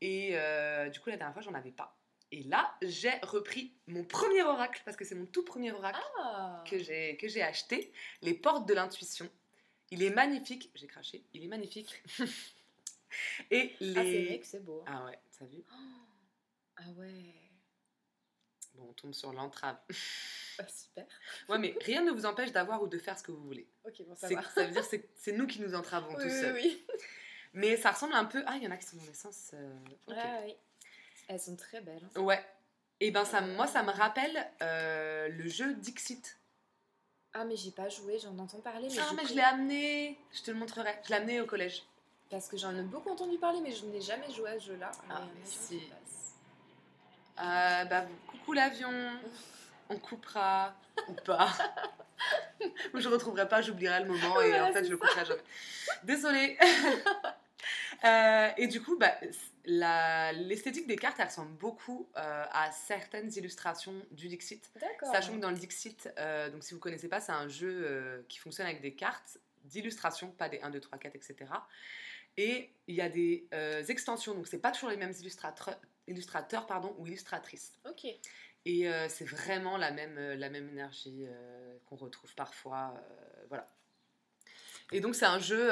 Et 0.00 0.30
euh, 0.32 0.88
du 0.88 1.00
coup, 1.00 1.10
la 1.10 1.16
dernière 1.16 1.32
fois, 1.34 1.42
j'en 1.42 1.54
avais 1.54 1.72
pas. 1.72 1.96
Et 2.32 2.42
là, 2.42 2.76
j'ai 2.82 3.12
repris 3.22 3.72
mon 3.86 4.04
premier 4.04 4.42
oracle 4.42 4.82
parce 4.84 4.96
que 4.96 5.04
c'est 5.04 5.14
mon 5.14 5.26
tout 5.26 5.44
premier 5.44 5.72
oracle 5.72 6.00
Ah. 6.18 6.64
que 6.68 6.78
j'ai 6.78 7.42
acheté, 7.42 7.92
les 8.22 8.34
portes 8.34 8.68
de 8.68 8.74
l'intuition. 8.74 9.30
Il 9.90 10.02
est 10.02 10.10
magnifique, 10.10 10.70
j'ai 10.74 10.88
craché, 10.88 11.24
il 11.32 11.44
est 11.44 11.48
magnifique. 11.48 12.02
Et 13.50 13.70
Ah, 13.74 13.78
c'est 13.78 13.92
vrai 13.94 14.04
les 14.04 14.40
que 14.40 14.46
c'est 14.46 14.64
beau. 14.64 14.82
hein. 14.86 14.92
Ah 15.00 15.04
ouais, 15.06 15.18
t'as 15.38 15.44
vu 15.46 15.62
Ah 16.76 16.90
ouais. 16.96 17.34
Bon, 18.74 18.88
on 18.90 18.92
tombe 18.92 19.14
sur 19.14 19.32
l'entrave. 19.32 19.78
Ah, 20.62 20.68
super. 20.68 21.04
Ouais, 21.48 21.58
mais 21.58 21.74
rien 21.82 22.02
ne 22.02 22.10
vous 22.10 22.26
empêche 22.26 22.52
d'avoir 22.52 22.82
ou 22.82 22.86
de 22.88 22.98
faire 22.98 23.18
ce 23.18 23.22
que 23.22 23.30
vous 23.32 23.42
voulez. 23.44 23.66
Ok, 23.84 24.02
bon, 24.06 24.14
ça 24.14 24.28
va. 24.28 24.42
Ça 24.42 24.64
veut 24.64 24.72
dire 24.72 24.88
que 24.88 24.96
c'est- 25.14 25.32
nous 25.32 25.46
qui 25.46 25.60
nous 25.60 25.74
entravons 25.74 26.08
Oui, 26.16 26.22
tout 26.22 26.28
oui, 26.30 26.40
seuls. 26.40 26.54
oui. 26.54 26.86
Mais 27.52 27.76
ça 27.76 27.90
ressemble 27.92 28.14
un 28.14 28.24
peu. 28.24 28.42
Ah, 28.46 28.56
il 28.56 28.64
y 28.64 28.66
en 28.68 28.70
a 28.70 28.76
qui 28.76 28.86
sont 28.86 28.96
dans 28.96 29.04
le 29.06 29.14
sens. 29.14 29.50
euh. 29.54 29.74
Ah 30.10 30.40
oui. 30.44 30.54
Elles 31.28 31.40
sont 31.40 31.56
très 31.56 31.80
belles. 31.80 32.06
hein. 32.16 32.20
Ouais. 32.20 32.44
Et 33.00 33.10
ben 33.10 33.24
ça, 33.24 33.40
moi, 33.40 33.66
ça 33.66 33.82
me 33.82 33.90
rappelle 33.90 34.46
euh, 34.62 35.28
le 35.28 35.48
jeu 35.48 35.74
Dixit. 35.74 36.38
Ah, 37.34 37.44
mais 37.44 37.56
j'ai 37.56 37.70
pas 37.70 37.88
joué, 37.90 38.18
j'en 38.18 38.38
entends 38.38 38.60
parler. 38.60 38.88
Mais 38.90 38.98
Ah, 38.98 39.12
mais 39.14 39.26
je 39.26 39.34
l'ai 39.34 39.42
amené. 39.42 40.18
Je 40.32 40.42
te 40.42 40.50
le 40.50 40.56
montrerai. 40.56 40.94
Je 41.04 41.10
l'ai 41.10 41.16
amené 41.16 41.40
au 41.42 41.46
collège. 41.46 41.82
Parce 42.30 42.48
que 42.48 42.56
j'en 42.56 42.74
ai 42.74 42.82
beaucoup 42.82 43.10
entendu 43.10 43.36
parler, 43.38 43.60
mais 43.60 43.72
je 43.72 43.84
n'ai 43.86 44.00
jamais 44.00 44.30
joué 44.32 44.50
à 44.50 44.58
ce 44.58 44.66
jeu-là. 44.68 44.90
Ah, 45.10 45.22
Mais 45.34 45.44
si. 45.44 45.80
Euh, 47.38 47.84
bah, 47.84 48.06
coucou 48.28 48.52
l'avion. 48.54 48.90
On 49.88 49.98
coupera 49.98 50.74
ou 51.08 51.12
pas. 51.12 51.52
Ou 52.94 53.00
je 53.00 53.08
retrouverai 53.08 53.46
pas, 53.46 53.60
j'oublierai 53.60 54.00
le 54.00 54.06
moment 54.06 54.40
et 54.40 54.58
en 54.60 54.72
fait 54.72 54.84
je 54.84 54.90
le 54.90 54.96
couperai 54.96 55.24
jamais. 55.24 55.42
Désolée. 56.02 56.58
Euh, 58.04 58.50
et 58.58 58.66
du 58.68 58.82
coup, 58.82 58.96
bah, 58.98 59.14
la- 59.64 60.30
l'esthétique 60.32 60.86
des 60.86 60.96
cartes, 60.96 61.16
elle 61.18 61.26
ressemble 61.26 61.52
beaucoup 61.56 62.06
euh, 62.16 62.44
à 62.52 62.70
certaines 62.70 63.32
illustrations 63.34 63.94
du 64.10 64.28
Dixit. 64.28 64.70
D'accord. 64.78 65.10
Sachant 65.10 65.32
que 65.32 65.38
dans 65.40 65.50
le 65.50 65.56
Dixit, 65.56 66.08
euh, 66.18 66.50
donc 66.50 66.62
si 66.62 66.74
vous 66.74 66.80
connaissez 66.80 67.08
pas, 67.08 67.20
c'est 67.20 67.32
un 67.32 67.48
jeu 67.48 68.24
qui 68.28 68.38
fonctionne 68.38 68.66
avec 68.66 68.82
des 68.82 68.94
cartes 68.94 69.38
d'illustration, 69.64 70.30
pas 70.30 70.48
des 70.50 70.60
1, 70.60 70.70
2, 70.70 70.78
3, 70.80 70.98
4, 70.98 71.16
etc. 71.16 71.36
Et 72.36 72.70
il 72.86 72.94
y 72.94 73.00
a 73.00 73.08
des 73.08 73.48
extensions, 73.88 74.34
donc 74.34 74.46
c'est 74.46 74.60
pas 74.60 74.70
toujours 74.72 74.90
les 74.90 74.98
mêmes 74.98 75.14
illustrateurs, 75.18 75.80
illustrateurs 76.06 76.66
pardon, 76.66 76.94
ou 76.98 77.06
illustratrices. 77.06 77.72
Ok. 77.88 78.06
Et 78.68 78.88
euh, 78.88 79.08
c'est 79.08 79.24
vraiment 79.24 79.76
la 79.76 79.92
même, 79.92 80.18
euh, 80.18 80.34
la 80.34 80.50
même 80.50 80.68
énergie 80.68 81.24
euh, 81.28 81.78
qu'on 81.86 81.94
retrouve 81.96 82.34
parfois. 82.34 82.94
euh, 82.96 83.44
voilà. 83.48 83.66
Et 84.92 85.00
donc, 85.00 85.14
c'est 85.16 85.24
un 85.24 85.38
jeu 85.40 85.68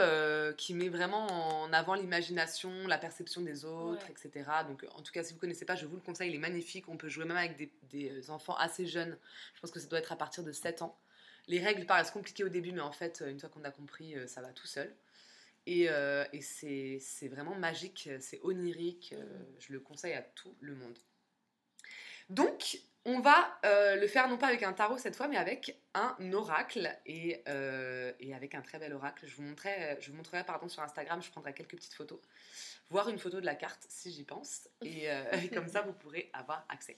qui 0.58 0.74
met 0.74 0.88
vraiment 0.88 1.26
en 1.62 1.72
avant 1.72 1.94
l'imagination, 1.94 2.88
la 2.88 2.98
perception 2.98 3.42
des 3.42 3.64
autres, 3.64 4.04
Ouais. 4.06 4.12
etc. 4.28 4.50
Donc, 4.66 4.84
en 4.96 5.02
tout 5.02 5.12
cas, 5.12 5.22
si 5.22 5.30
vous 5.32 5.36
ne 5.36 5.40
connaissez 5.40 5.64
pas, 5.64 5.76
je 5.76 5.86
vous 5.86 5.94
le 5.94 6.02
conseille, 6.02 6.30
il 6.30 6.34
est 6.34 6.38
magnifique. 6.38 6.88
On 6.88 6.96
peut 6.96 7.08
jouer 7.08 7.24
même 7.24 7.36
avec 7.36 7.56
des, 7.56 7.72
des 7.90 8.30
enfants 8.30 8.56
assez 8.56 8.86
jeunes. 8.86 9.16
Je 9.54 9.60
pense 9.60 9.70
que 9.70 9.78
ça 9.78 9.86
doit 9.86 10.00
être 10.00 10.10
à 10.10 10.16
partir 10.16 10.42
de 10.42 10.50
7 10.50 10.82
ans. 10.82 10.98
Les 11.46 11.60
règles 11.60 11.86
paraissent 11.86 12.10
compliquées 12.10 12.42
au 12.42 12.48
début, 12.48 12.72
mais 12.72 12.80
en 12.80 12.90
fait, 12.90 13.22
une 13.24 13.38
fois 13.38 13.48
qu'on 13.48 13.62
a 13.62 13.70
compris, 13.70 14.16
ça 14.26 14.40
va 14.40 14.52
tout 14.52 14.66
seul. 14.66 14.92
Et, 15.66 15.84
et 15.84 16.40
c'est 16.40 17.28
vraiment 17.28 17.54
magique, 17.54 18.08
c'est 18.18 18.40
onirique. 18.42 19.14
je 19.60 19.72
le 19.72 19.78
conseille 19.78 20.14
à 20.14 20.22
tout 20.22 20.56
le 20.60 20.74
monde. 20.74 20.98
Donc, 22.28 22.78
on 23.06 23.20
va 23.20 23.58
euh, 23.66 23.96
le 23.96 24.06
faire 24.06 24.28
non 24.28 24.38
pas 24.38 24.46
avec 24.46 24.62
un 24.62 24.72
tarot 24.72 24.96
cette 24.96 25.16
fois, 25.16 25.28
mais 25.28 25.36
avec 25.36 25.78
un 25.92 26.16
oracle 26.32 26.96
et, 27.04 27.42
euh, 27.48 28.12
et 28.18 28.34
avec 28.34 28.54
un 28.54 28.62
très 28.62 28.78
bel 28.78 28.92
oracle. 28.94 29.26
Je 29.26 29.36
vous 29.36 29.42
montrerai, 29.42 29.98
je 30.00 30.10
vous 30.10 30.16
montrerai 30.16 30.44
pardon, 30.44 30.68
sur 30.68 30.82
Instagram, 30.82 31.22
je 31.22 31.30
prendrai 31.30 31.52
quelques 31.52 31.76
petites 31.76 31.94
photos, 31.94 32.18
voir 32.88 33.08
une 33.10 33.18
photo 33.18 33.40
de 33.40 33.46
la 33.46 33.54
carte 33.54 33.84
si 33.88 34.10
j'y 34.10 34.24
pense, 34.24 34.68
et, 34.82 35.10
euh, 35.10 35.22
et 35.44 35.48
comme 35.48 35.68
ça 35.68 35.82
vous 35.82 35.92
pourrez 35.92 36.30
avoir 36.32 36.64
accès. 36.70 36.96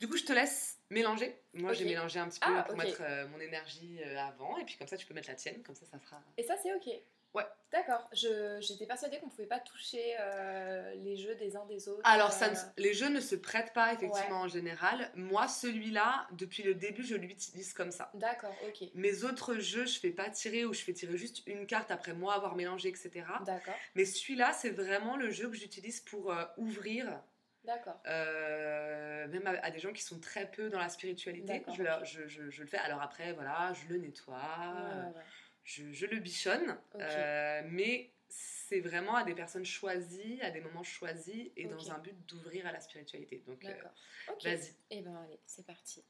Du 0.00 0.08
coup, 0.08 0.16
je 0.16 0.24
te 0.24 0.32
laisse 0.32 0.78
mélanger. 0.90 1.36
Moi, 1.54 1.72
j'ai 1.72 1.84
mélangé 1.84 2.18
un 2.18 2.28
petit 2.28 2.40
peu 2.40 2.52
Ah, 2.56 2.64
pour 2.64 2.76
mettre 2.76 3.02
mon 3.30 3.38
énergie 3.38 4.02
avant, 4.02 4.58
et 4.58 4.64
puis 4.64 4.76
comme 4.76 4.88
ça, 4.88 4.96
tu 4.96 5.06
peux 5.06 5.14
mettre 5.14 5.28
la 5.28 5.36
tienne, 5.36 5.62
comme 5.62 5.76
ça, 5.76 5.86
ça 5.86 5.98
fera. 5.98 6.20
Et 6.36 6.42
ça, 6.42 6.56
c'est 6.60 6.74
ok. 6.74 6.88
Ouais. 7.34 7.44
D'accord. 7.72 8.10
J'étais 8.12 8.84
persuadée 8.86 9.18
qu'on 9.18 9.30
pouvait 9.30 9.46
pas 9.46 9.58
toucher 9.58 10.14
euh, 10.20 10.92
les 10.96 11.16
jeux 11.16 11.34
des 11.36 11.56
uns 11.56 11.64
des 11.64 11.88
autres. 11.88 12.02
Alors, 12.04 12.30
ça 12.30 12.50
ne- 12.50 12.54
euh, 12.56 12.60
les 12.76 12.92
jeux 12.92 13.08
ne 13.08 13.20
se 13.20 13.34
prêtent 13.34 13.72
pas 13.72 13.94
effectivement 13.94 14.40
Ouais. 14.40 14.44
en 14.44 14.48
général. 14.48 15.10
Moi, 15.14 15.48
celui-là, 15.48 16.26
depuis 16.32 16.62
le 16.62 16.74
début, 16.74 17.02
je 17.02 17.14
l'utilise 17.14 17.72
comme 17.72 17.90
ça. 17.90 18.10
D'accord, 18.12 18.54
ok. 18.68 18.88
Mes 18.94 19.24
autres 19.24 19.54
jeux, 19.54 19.86
je 19.86 19.98
fais 19.98 20.10
pas 20.10 20.28
tirer 20.28 20.66
ou 20.66 20.74
je 20.74 20.82
fais 20.82 20.92
tirer 20.92 21.16
juste 21.16 21.42
une 21.46 21.66
carte 21.66 21.90
après 21.90 22.12
moi 22.12 22.34
avoir 22.34 22.56
mélangé, 22.56 22.90
etc. 22.90 23.24
D'accord, 23.46 23.74
Mais 23.94 24.04
celui-là, 24.04 24.52
c'est 24.52 24.70
vraiment 24.70 25.16
le 25.16 25.30
jeu 25.30 25.48
que 25.48 25.56
j'utilise 25.56 26.00
pour 26.02 26.30
euh, 26.30 26.44
ouvrir, 26.58 27.22
d'accord. 27.64 27.98
euh, 28.06 29.26
même 29.28 29.46
à, 29.46 29.52
à 29.64 29.70
des 29.70 29.78
gens 29.78 29.92
qui 29.94 30.02
sont 30.02 30.20
très 30.20 30.50
peu 30.50 30.68
dans 30.68 30.78
la 30.78 30.90
spiritualité. 30.90 31.64
Je, 31.68 31.82
je- 32.04 32.28
je- 32.28 32.50
je 32.50 32.60
le 32.62 32.68
fais. 32.68 32.76
Alors 32.78 33.00
après, 33.00 33.32
voilà, 33.32 33.72
je 33.72 33.88
le 33.94 33.98
nettoie, 33.98 34.34
Ouais, 34.34 34.94
ouais, 35.06 35.16
ouais. 35.16 35.22
Je, 35.64 35.92
je 35.92 36.06
le 36.06 36.18
bichonne, 36.18 36.76
euh, 36.96 37.62
mais 37.70 38.10
c'est 38.28 38.80
vraiment 38.80 39.14
à 39.14 39.24
des 39.24 39.34
personnes 39.34 39.64
choisies, 39.66 40.40
à 40.42 40.50
des 40.50 40.60
moments 40.60 40.82
choisis 40.82 41.50
et 41.56 41.66
dans 41.66 41.92
un 41.92 41.98
but 41.98 42.16
d'ouvrir 42.26 42.66
à 42.66 42.72
la 42.72 42.80
spiritualité. 42.80 43.42
Donc, 43.46 43.64
euh, 43.64 43.68
D'accord. 43.68 43.92
Ok. 44.28 44.44
vas-y. 44.44 44.74
Et 44.90 45.00
ben 45.02 45.14
allez, 45.24 45.38
c'est 45.46 45.66
parti. 45.66 46.02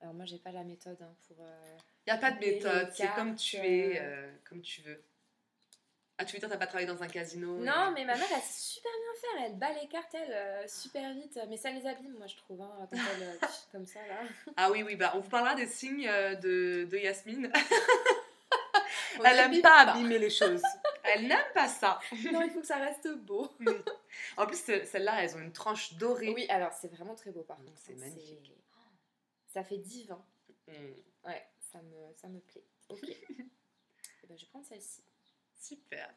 Alors 0.00 0.14
moi, 0.14 0.24
j'ai 0.24 0.38
pas 0.38 0.52
la 0.52 0.62
méthode 0.64 1.00
hein, 1.02 1.14
pour. 1.26 1.38
euh, 1.40 1.76
Il 2.06 2.12
n'y 2.12 2.16
a 2.16 2.20
pas 2.20 2.30
de 2.30 2.38
méthode, 2.38 2.90
c'est 2.94 3.12
comme 3.14 3.34
tu 3.34 3.56
euh, 3.56 3.62
es, 3.64 3.98
euh, 4.00 4.32
comme 4.48 4.62
tu 4.62 4.80
veux. 4.82 5.02
Ah, 6.20 6.24
tu 6.24 6.34
veux 6.34 6.40
dire, 6.40 6.48
t'as 6.48 6.56
pas 6.56 6.66
travaillé 6.66 6.86
dans 6.88 7.00
un 7.02 7.06
casino 7.08 7.58
Non, 7.58 7.90
et- 7.90 7.94
mais 7.94 8.04
ma 8.04 8.16
mère, 8.16 8.26
elle 8.34 8.42
sait 8.42 8.60
super 8.72 8.90
bien 8.90 9.20
faire. 9.20 9.46
Elle 9.46 9.56
bat 9.58 9.72
les 9.80 9.88
cartes, 9.88 10.14
elle, 10.14 10.32
euh, 10.32 10.66
super 10.66 11.14
vite. 11.14 11.38
Mais 11.48 11.56
ça 11.56 11.70
les 11.70 11.86
abîme, 11.86 12.14
moi, 12.18 12.26
je 12.26 12.36
trouve, 12.36 12.60
hein, 12.60 12.88
quand 12.90 12.96
elle, 12.96 13.22
euh, 13.22 13.36
comme 13.72 13.86
ça, 13.86 14.00
là. 14.06 14.20
Ah 14.56 14.70
oui, 14.72 14.82
oui, 14.82 14.96
bah, 14.96 15.12
on 15.14 15.20
vous 15.20 15.28
parlera 15.30 15.54
des 15.54 15.66
signes 15.66 16.08
euh, 16.08 16.34
de, 16.34 16.88
de 16.90 16.96
Yasmine. 16.96 17.52
Elle 19.24 19.50
n'aime 19.50 19.62
pas 19.62 19.80
abîmer 19.88 20.18
les 20.18 20.30
choses. 20.30 20.62
Elle 21.04 21.26
n'aime 21.28 21.52
pas 21.54 21.68
ça. 21.68 21.98
Non, 22.32 22.42
il 22.42 22.50
faut 22.50 22.60
que 22.60 22.66
ça 22.66 22.76
reste 22.76 23.08
beau. 23.18 23.48
En 24.36 24.46
plus, 24.46 24.62
ce- 24.62 24.84
celles-là, 24.84 25.22
elles 25.22 25.34
ont 25.36 25.40
une 25.40 25.52
tranche 25.52 25.94
dorée. 25.94 26.30
Oui, 26.30 26.46
alors 26.50 26.72
c'est 26.72 26.88
vraiment 26.88 27.14
très 27.14 27.30
beau, 27.30 27.42
par 27.42 27.56
contre. 27.56 27.72
c'est 27.76 27.94
magnifique. 27.94 28.52
Ça 29.54 29.64
fait 29.64 29.78
divin. 29.78 30.22
Mm, 30.66 30.72
Ouais, 31.24 31.46
ça 31.72 31.80
me, 31.80 32.12
ça 32.14 32.28
me 32.28 32.40
plaît. 32.40 32.64
Ok. 32.90 33.00
Eh 34.22 34.26
ben, 34.26 34.36
je 34.36 34.42
vais 34.44 34.50
prendre 34.50 34.66
celle-ci. 34.66 35.02
super. 35.58 36.10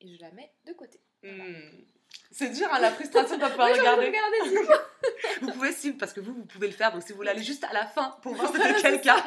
Et 0.00 0.08
je 0.16 0.20
la 0.20 0.32
mets 0.32 0.52
de 0.64 0.72
côté. 0.72 0.98
Mm. 1.22 1.84
C'est 2.32 2.50
dur, 2.50 2.68
hein, 2.70 2.78
la 2.78 2.92
frustration 2.92 3.36
de 3.36 3.40
pas 3.40 3.50
pouvoir 3.50 3.70
Oui, 3.72 3.78
regarder. 3.78 4.12
Vous 5.40 5.52
pouvez 5.52 5.72
suivre 5.72 5.96
parce 5.98 6.12
que 6.12 6.20
vous, 6.20 6.32
vous 6.32 6.44
pouvez 6.44 6.68
le 6.68 6.72
faire. 6.72 6.92
Donc, 6.92 7.02
si 7.02 7.10
vous 7.10 7.16
voulez 7.16 7.30
aller 7.30 7.42
juste 7.42 7.64
à 7.64 7.72
la 7.72 7.86
fin 7.86 8.16
pour 8.22 8.34
voir 8.34 8.52
c'était 8.52 8.74
quelle 8.80 9.00
carte, 9.00 9.26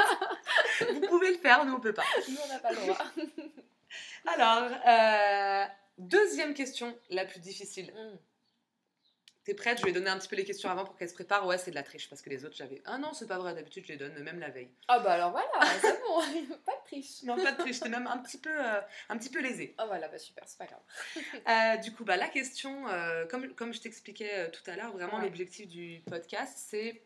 vous 0.91 1.01
pouvez 1.01 1.31
le 1.31 1.38
faire. 1.38 1.65
Nous, 1.65 1.74
on 1.74 1.79
peut 1.79 1.93
pas. 1.93 2.03
Nous, 2.29 2.38
on 2.43 2.48
n'a 2.48 2.60
pas 2.60 2.72
le 2.72 2.77
droit. 2.77 2.98
Alors, 4.33 4.69
euh, 4.88 5.65
deuxième 5.98 6.53
question, 6.53 6.95
la 7.10 7.25
plus 7.25 7.39
difficile. 7.39 7.91
Mm. 7.93 8.17
T'es 9.45 9.53
prête 9.53 9.79
Je 9.79 9.85
vais 9.85 9.91
donner 9.91 10.09
un 10.09 10.17
petit 10.17 10.29
peu 10.29 10.35
les 10.38 10.45
questions 10.45 10.69
avant 10.69 10.85
pour 10.85 10.95
qu'elle 10.95 11.09
se 11.09 11.13
prépare. 11.13 11.45
Ouais, 11.45 11.57
c'est 11.57 11.71
de 11.71 11.75
la 11.75 11.83
triche 11.83 12.09
parce 12.09 12.21
que 12.21 12.29
les 12.29 12.45
autres, 12.45 12.55
j'avais. 12.55 12.81
Ah 12.85 12.97
non, 12.97 13.12
c'est 13.13 13.27
pas 13.27 13.38
vrai, 13.38 13.53
d'habitude, 13.53 13.83
je 13.85 13.91
les 13.91 13.97
donne 13.97 14.17
même 14.23 14.39
la 14.39 14.50
veille. 14.50 14.69
Ah 14.88 15.00
bah 15.00 15.12
alors 15.13 15.31
voilà, 15.31 15.50
c'est 15.81 16.00
bon, 16.01 16.21
pas 16.65 16.71
de 16.71 16.83
triche. 16.85 17.23
Non, 17.23 17.35
pas 17.35 17.51
de 17.51 17.57
triche, 17.57 17.75
j'étais 17.75 17.89
même 17.89 18.07
un 18.07 18.19
petit 18.19 18.38
peu, 18.38 18.50
euh, 18.50 18.79
un 19.09 19.17
petit 19.17 19.29
peu 19.29 19.41
lésée. 19.41 19.75
Ah 19.77 19.85
voilà, 19.85 20.07
bah 20.07 20.17
super, 20.17 20.43
c'est 20.47 20.57
pas 20.57 20.65
grave. 20.67 20.81
Euh, 21.47 21.77
du 21.77 21.91
coup, 21.91 22.05
bah, 22.05 22.15
la 22.15 22.29
question, 22.29 22.88
euh, 22.88 23.25
comme, 23.25 23.53
comme 23.53 23.73
je 23.73 23.81
t'expliquais 23.81 24.31
euh, 24.33 24.50
tout 24.50 24.63
à 24.67 24.75
l'heure, 24.77 24.91
vraiment 24.93 25.17
Ouais. 25.17 25.23
l'objectif 25.25 25.67
du 25.67 26.01
podcast, 26.09 26.57
c'est 26.57 27.03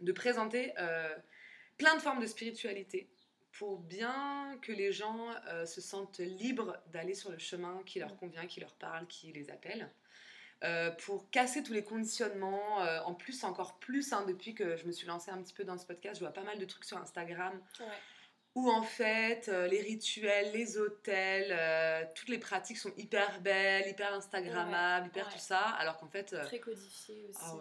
de 0.00 0.12
présenter 0.12 0.72
plein 1.78 1.94
de 1.94 2.00
formes 2.00 2.20
de 2.20 2.26
spiritualité 2.26 3.08
pour 3.58 3.78
bien 3.78 4.58
que 4.62 4.72
les 4.72 4.92
gens 4.92 5.30
se 5.64 5.80
sentent 5.80 6.18
libres 6.18 6.76
d'aller 6.92 7.14
sur 7.14 7.30
le 7.30 7.38
chemin 7.38 7.82
qui 7.86 7.98
leur 7.98 8.12
Mm. 8.12 8.16
convient, 8.18 8.46
qui 8.46 8.60
leur 8.60 8.74
parle, 8.74 9.06
qui 9.06 9.32
les 9.32 9.50
appelle. 9.50 9.90
Euh, 10.64 10.90
pour 10.90 11.30
casser 11.30 11.62
tous 11.62 11.74
les 11.74 11.84
conditionnements, 11.84 12.82
euh, 12.82 13.00
en 13.02 13.12
plus, 13.14 13.44
encore 13.44 13.78
plus, 13.78 14.12
hein, 14.12 14.24
depuis 14.26 14.54
que 14.54 14.76
je 14.76 14.86
me 14.86 14.92
suis 14.92 15.06
lancée 15.06 15.30
un 15.30 15.42
petit 15.42 15.52
peu 15.52 15.64
dans 15.64 15.76
ce 15.76 15.84
podcast, 15.84 16.16
je 16.16 16.20
vois 16.24 16.32
pas 16.32 16.42
mal 16.44 16.58
de 16.58 16.64
trucs 16.64 16.84
sur 16.84 16.96
Instagram 16.96 17.52
Ouais. 17.78 17.86
où 18.54 18.70
en 18.70 18.82
fait 18.82 19.48
euh, 19.48 19.66
les 19.66 19.82
rituels, 19.82 20.52
les 20.52 20.78
hôtels, 20.78 22.08
toutes 22.14 22.30
les 22.30 22.38
pratiques 22.38 22.78
sont 22.78 22.92
hyper 22.96 23.40
belles, 23.42 23.86
hyper 23.86 24.14
instagrammables, 24.14 25.08
hyper 25.08 25.28
tout 25.28 25.38
ça, 25.38 25.60
alors 25.60 25.98
qu'en 25.98 26.08
fait... 26.08 26.34
Très 26.44 26.60
codifié 26.60 27.26
aussi. 27.28 27.38
Ah 27.42 27.56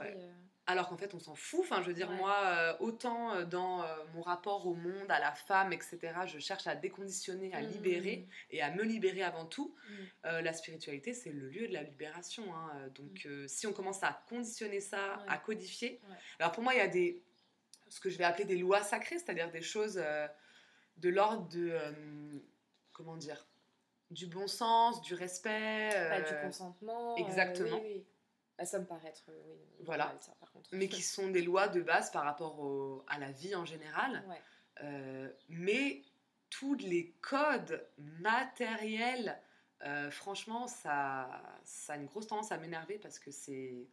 alors 0.67 0.89
qu'en 0.89 0.97
fait 0.97 1.13
on 1.13 1.19
s'en 1.19 1.35
fout. 1.35 1.61
Enfin, 1.61 1.81
je 1.81 1.87
veux 1.87 1.93
dire, 1.93 2.09
moi, 2.11 2.35
euh, 2.45 2.73
autant 2.79 3.33
euh, 3.33 3.45
dans 3.45 3.83
euh, 3.83 3.87
mon 4.13 4.21
rapport 4.21 4.65
au 4.65 4.73
monde, 4.73 5.09
à 5.09 5.19
la 5.19 5.31
femme, 5.31 5.73
etc., 5.73 5.99
je 6.25 6.39
cherche 6.39 6.65
à 6.67 6.75
déconditionner, 6.75 7.53
à 7.53 7.61
libérer 7.61 8.17
mmh. 8.17 8.55
et 8.55 8.61
à 8.61 8.71
me 8.71 8.83
libérer 8.83 9.21
avant 9.21 9.45
tout. 9.45 9.75
Mmh. 9.89 10.39
la 10.39 10.53
spiritualité, 10.53 11.13
c'est 11.13 11.31
le 11.31 11.49
lieu 11.49 11.67
de 11.67 11.73
la 11.73 11.83
libération. 11.83 12.43
Hein. 12.55 12.89
Donc, 12.95 13.25
mmh. 13.25 13.47
si 13.47 13.67
on 13.67 13.73
commence 13.73 14.03
à 14.03 14.23
conditionner 14.27 14.79
ça, 14.79 15.23
à 15.27 15.37
codifier, 15.37 16.01
alors 16.39 16.51
pour 16.51 16.63
moi, 16.63 16.73
il 16.73 16.77
y 16.77 16.81
a 16.81 16.87
des, 16.87 17.21
ce 17.89 17.99
que 17.99 18.09
je 18.09 18.17
vais 18.17 18.23
appeler 18.23 18.45
des 18.45 18.57
lois 18.57 18.81
sacrées, 18.81 19.19
c'est-à-dire 19.19 19.51
des 19.51 19.61
choses 19.61 20.01
de 20.97 21.09
l'ordre 21.09 21.47
de, 21.49 21.77
comment 22.91 23.17
dire, 23.17 23.45
du 24.09 24.27
bon 24.27 24.47
sens, 24.47 25.01
du 25.01 25.13
respect, 25.13 25.89
du 26.27 26.35
consentement. 26.41 27.15
Exactement. 27.17 27.81
Ça 28.63 28.79
me 28.79 28.85
paraît 28.85 29.09
être, 29.09 29.25
oui, 29.27 29.57
voilà. 29.83 30.15
par 30.39 30.51
contre. 30.51 30.69
Mais 30.71 30.87
qui 30.87 31.01
sont 31.01 31.29
des 31.29 31.41
lois 31.41 31.67
de 31.67 31.81
base 31.81 32.11
par 32.11 32.23
rapport 32.23 33.03
à 33.07 33.19
la 33.19 33.31
vie 33.31 33.55
en 33.55 33.65
général. 33.65 34.23
Euh, 34.83 35.29
mais 35.49 36.01
tous 36.49 36.75
les 36.75 37.13
codes 37.21 37.85
matériels, 38.19 39.37
euh, 39.83 40.09
franchement, 40.11 40.67
ça, 40.67 41.41
ça 41.63 41.93
a 41.93 41.95
une 41.97 42.05
grosse 42.05 42.27
tendance 42.27 42.51
à 42.51 42.57
m'énerver 42.57 42.97
parce 42.97 43.19
que 43.19 43.31
c'est 43.31 43.87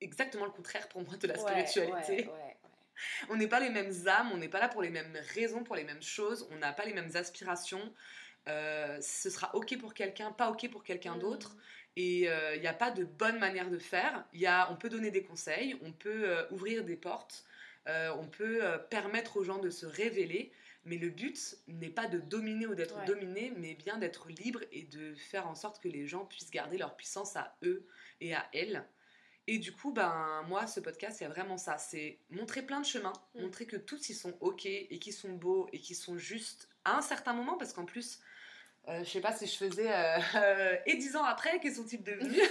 exactement 0.00 0.46
le 0.46 0.50
contraire 0.50 0.88
pour 0.88 1.02
moi 1.02 1.16
de 1.16 1.26
la 1.26 1.36
spiritualité. 1.36 2.28
on 3.28 3.36
n'est 3.36 3.48
pas 3.48 3.60
les 3.60 3.70
mêmes 3.70 3.92
âmes, 4.08 4.30
on 4.32 4.38
n'est 4.38 4.48
pas 4.48 4.60
là 4.60 4.68
pour 4.68 4.82
les 4.82 4.90
mêmes 4.90 5.16
raisons, 5.34 5.62
pour 5.62 5.76
les 5.76 5.84
mêmes 5.84 6.02
choses, 6.02 6.48
on 6.50 6.56
n'a 6.56 6.72
pas 6.72 6.84
les 6.84 6.94
mêmes 6.94 7.14
aspirations. 7.14 7.92
Euh, 8.48 8.98
ce 9.02 9.28
sera 9.28 9.54
ok 9.54 9.78
pour 9.78 9.92
quelqu'un, 9.92 10.32
pas 10.32 10.50
ok 10.50 10.70
pour 10.70 10.82
quelqu'un 10.82 11.16
mmh. 11.16 11.20
d'autre. 11.20 11.56
Et 12.00 12.20
il 12.20 12.28
euh, 12.28 12.56
n'y 12.56 12.66
a 12.66 12.72
pas 12.72 12.90
de 12.90 13.04
bonne 13.04 13.38
manière 13.38 13.68
de 13.68 13.78
faire. 13.78 14.24
Y 14.32 14.46
a, 14.46 14.72
on 14.72 14.76
peut 14.76 14.88
donner 14.88 15.10
des 15.10 15.22
conseils, 15.22 15.76
on 15.82 15.92
peut 15.92 16.30
euh, 16.30 16.48
ouvrir 16.50 16.82
des 16.82 16.96
portes, 16.96 17.44
euh, 17.88 18.10
on 18.18 18.26
peut 18.26 18.62
permettre 18.88 19.36
aux 19.36 19.44
gens 19.44 19.58
de 19.58 19.68
se 19.68 19.84
révéler. 19.84 20.50
Mais 20.86 20.96
le 20.96 21.10
but 21.10 21.58
n'est 21.68 21.90
pas 21.90 22.06
de 22.06 22.18
dominer 22.18 22.66
ou 22.66 22.74
d'être 22.74 23.04
dominé, 23.04 23.52
mais 23.58 23.74
bien 23.74 23.98
d'être 23.98 24.28
libre 24.30 24.60
et 24.72 24.84
de 24.84 25.14
faire 25.14 25.46
en 25.46 25.54
sorte 25.54 25.82
que 25.82 25.88
les 25.88 26.06
gens 26.06 26.24
puissent 26.24 26.50
garder 26.50 26.78
leur 26.78 26.96
puissance 26.96 27.36
à 27.36 27.54
eux 27.64 27.86
et 28.22 28.34
à 28.34 28.48
elles. 28.54 28.82
Et 29.46 29.58
du 29.58 29.72
coup, 29.72 29.92
ben, 29.92 30.42
moi, 30.48 30.66
ce 30.66 30.80
podcast, 30.80 31.20
a 31.20 31.28
vraiment 31.28 31.58
ça. 31.58 31.76
C'est 31.76 32.18
montrer 32.30 32.62
plein 32.62 32.80
de 32.80 32.86
chemins, 32.86 33.12
mm. 33.34 33.42
montrer 33.42 33.66
que 33.66 33.76
tous, 33.76 34.08
ils 34.08 34.14
sont 34.14 34.34
OK 34.40 34.64
et 34.64 34.98
qu'ils 34.98 35.12
sont 35.12 35.34
beaux 35.34 35.68
et 35.74 35.80
qu'ils 35.80 35.96
sont 35.96 36.16
justes 36.16 36.70
à 36.86 36.96
un 36.96 37.02
certain 37.02 37.34
moment, 37.34 37.58
parce 37.58 37.74
qu'en 37.74 37.84
plus, 37.84 38.20
euh, 38.88 39.04
je 39.04 39.10
sais 39.10 39.20
pas 39.20 39.32
si 39.32 39.46
je 39.46 39.56
faisais 39.56 39.92
euh, 39.92 40.76
et 40.86 40.96
dix 40.96 41.14
ans 41.14 41.24
après, 41.24 41.60
quels 41.60 41.74
sont-ils 41.74 42.02
devenus 42.02 42.42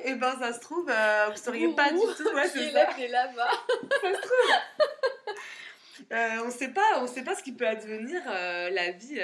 Et 0.00 0.04
eh 0.10 0.14
ben 0.14 0.38
ça 0.38 0.52
se 0.52 0.60
trouve, 0.60 0.88
euh, 0.90 1.30
vous 1.30 1.36
sauriez 1.36 1.74
pas 1.74 1.90
du 1.90 1.98
tout. 1.98 2.28
Ouais, 2.34 2.48
c'est 2.48 2.70
ça. 2.70 2.86
là-bas. 3.08 3.50
ça 4.02 4.14
se 4.14 4.20
trouve. 4.20 6.04
Euh, 6.12 6.44
on 6.44 6.50
sait 6.50 6.68
pas, 6.68 7.00
on 7.00 7.06
sait 7.06 7.24
pas 7.24 7.34
ce 7.34 7.42
qui 7.42 7.52
peut 7.52 7.66
advenir. 7.66 8.22
la 8.26 8.90
vie, 8.92 9.18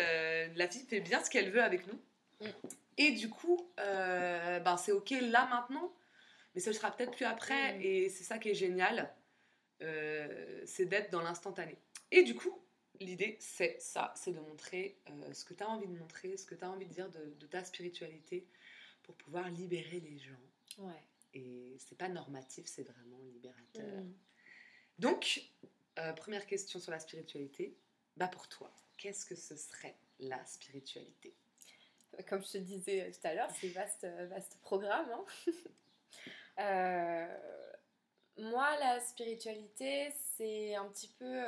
la 0.57 0.67
vie 0.67 0.85
fait 0.89 1.01
bien 1.01 1.23
ce 1.23 1.31
qu'elle 1.31 1.51
veut 1.51 1.63
avec 1.63 1.87
nous. 1.87 2.01
Mm. 2.41 2.51
Et 2.99 3.11
du 3.13 3.29
coup, 3.29 3.71
ben 3.77 4.77
c'est 4.79 4.93
ok 4.93 5.11
là 5.21 5.47
maintenant, 5.51 5.93
mais 6.55 6.61
ce 6.61 6.73
sera 6.73 6.91
peut-être 6.91 7.13
plus 7.13 7.27
après. 7.27 7.75
Mm. 7.75 7.83
Et 7.83 8.09
c'est 8.09 8.25
ça 8.25 8.39
qui 8.39 8.51
est 8.51 8.55
génial, 8.55 9.13
c'est 9.81 10.87
d'être 10.87 11.13
dans 11.13 11.23
l'instantané. 11.23 11.77
Et 12.11 12.23
du 12.23 12.35
coup, 12.35 12.62
l'idée, 13.03 13.37
c'est 13.41 13.81
ça, 13.81 14.13
c'est 14.17 14.33
de 14.33 14.41
montrer 14.41 14.97
euh, 15.11 15.33
ce 15.33 15.45
que 15.45 15.55
tu 15.55 15.63
as 15.63 15.69
envie 15.69 15.87
de 15.87 15.97
montrer, 15.97 16.37
ce 16.37 16.47
que 16.47 16.55
tu 16.55 16.65
as 16.65 16.71
envie 16.71 16.87
de 16.87 16.93
dire 16.93 17.09
de, 17.11 17.47
ta 17.47 17.65
spiritualité 17.65 18.47
pour 19.03 19.15
pouvoir 19.17 19.49
libérer 19.51 20.01
les 20.01 20.19
gens. 20.19 20.85
Ouais. 20.85 21.05
Et 21.35 21.77
c'est 21.79 21.97
pas 21.97 22.09
normatif, 22.09 22.67
c'est 22.67 22.83
vraiment 22.83 23.19
libérateur. 23.33 24.03
Mm. 24.03 24.13
Donc, 24.99 25.43
euh, 25.99 26.13
première 26.13 26.47
question 26.47 26.79
sur 26.79 26.93
la 26.93 26.99
spiritualité. 26.99 27.77
Bah 28.17 28.29
pour 28.29 28.47
toi, 28.49 28.71
qu'est-ce 28.99 29.25
que 29.25 29.35
ce 29.35 29.57
serait 29.57 29.97
la 30.19 30.45
spiritualité? 30.45 31.35
Comme 32.29 32.45
je 32.45 32.53
te 32.53 32.59
disais 32.59 33.11
tout 33.11 33.27
à 33.27 33.35
l'heure, 33.35 33.51
c'est 33.59 33.69
vaste, 33.69 34.07
vaste 34.29 34.59
programme. 34.61 35.09
Hein 35.11 35.53
euh, 36.59 37.39
moi, 38.37 38.77
la 38.79 39.01
spiritualité, 39.01 40.13
c'est 40.37 40.75
un 40.75 40.87
petit 40.89 41.09
peu 41.09 41.43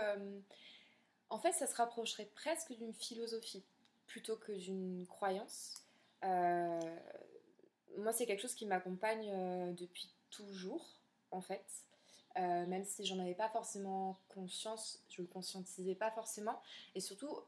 en 1.30 1.38
fait, 1.38 1.52
ça 1.52 1.66
se 1.66 1.74
rapprocherait 1.74 2.28
presque 2.34 2.72
d'une 2.72 2.92
philosophie 2.92 3.64
plutôt 4.06 4.36
que 4.36 4.52
d'une 4.52 5.06
croyance. 5.06 5.74
Euh, 6.24 6.96
moi, 7.98 8.12
c'est 8.12 8.26
quelque 8.26 8.40
chose 8.40 8.54
qui 8.54 8.66
m'accompagne 8.66 9.30
euh, 9.32 9.72
depuis 9.72 10.12
toujours, 10.30 10.86
en 11.30 11.40
fait. 11.40 11.64
Euh, 12.36 12.66
même 12.66 12.84
si 12.84 13.06
j'en 13.06 13.18
avais 13.20 13.34
pas 13.34 13.48
forcément 13.48 14.18
conscience, 14.28 15.00
je 15.08 15.22
le 15.22 15.28
conscientisais 15.28 15.94
pas 15.94 16.10
forcément. 16.10 16.60
Et 16.94 17.00
surtout, 17.00 17.38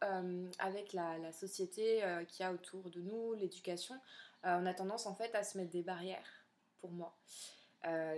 avec 0.58 0.92
la, 0.92 1.32
société 1.32 2.02
qui 2.28 2.44
a 2.44 2.52
autour 2.52 2.90
de 2.90 3.00
nous, 3.00 3.34
l'éducation, 3.34 3.96
on 4.44 4.64
a 4.64 4.74
tendance 4.74 5.06
en 5.06 5.14
fait 5.14 5.34
à 5.34 5.42
se 5.42 5.58
mettre 5.58 5.70
des 5.70 5.82
barrières, 5.82 6.46
pour 6.80 6.90
moi, 6.90 7.16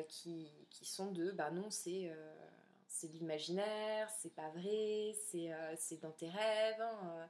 qui, 0.08 0.50
qui, 0.68 0.84
sont 0.84 1.10
de, 1.10 1.30
bah 1.30 1.50
non, 1.50 1.70
c'est 1.70 2.12
c'est 2.98 3.08
de 3.08 3.12
l'imaginaire, 3.12 4.10
c'est 4.18 4.34
pas 4.34 4.48
vrai, 4.50 5.14
c'est 5.30 5.52
euh, 5.52 5.96
dans 6.02 6.10
tes 6.10 6.28
rêves. 6.28 6.80
Hein, 6.80 7.00
euh, 7.04 7.26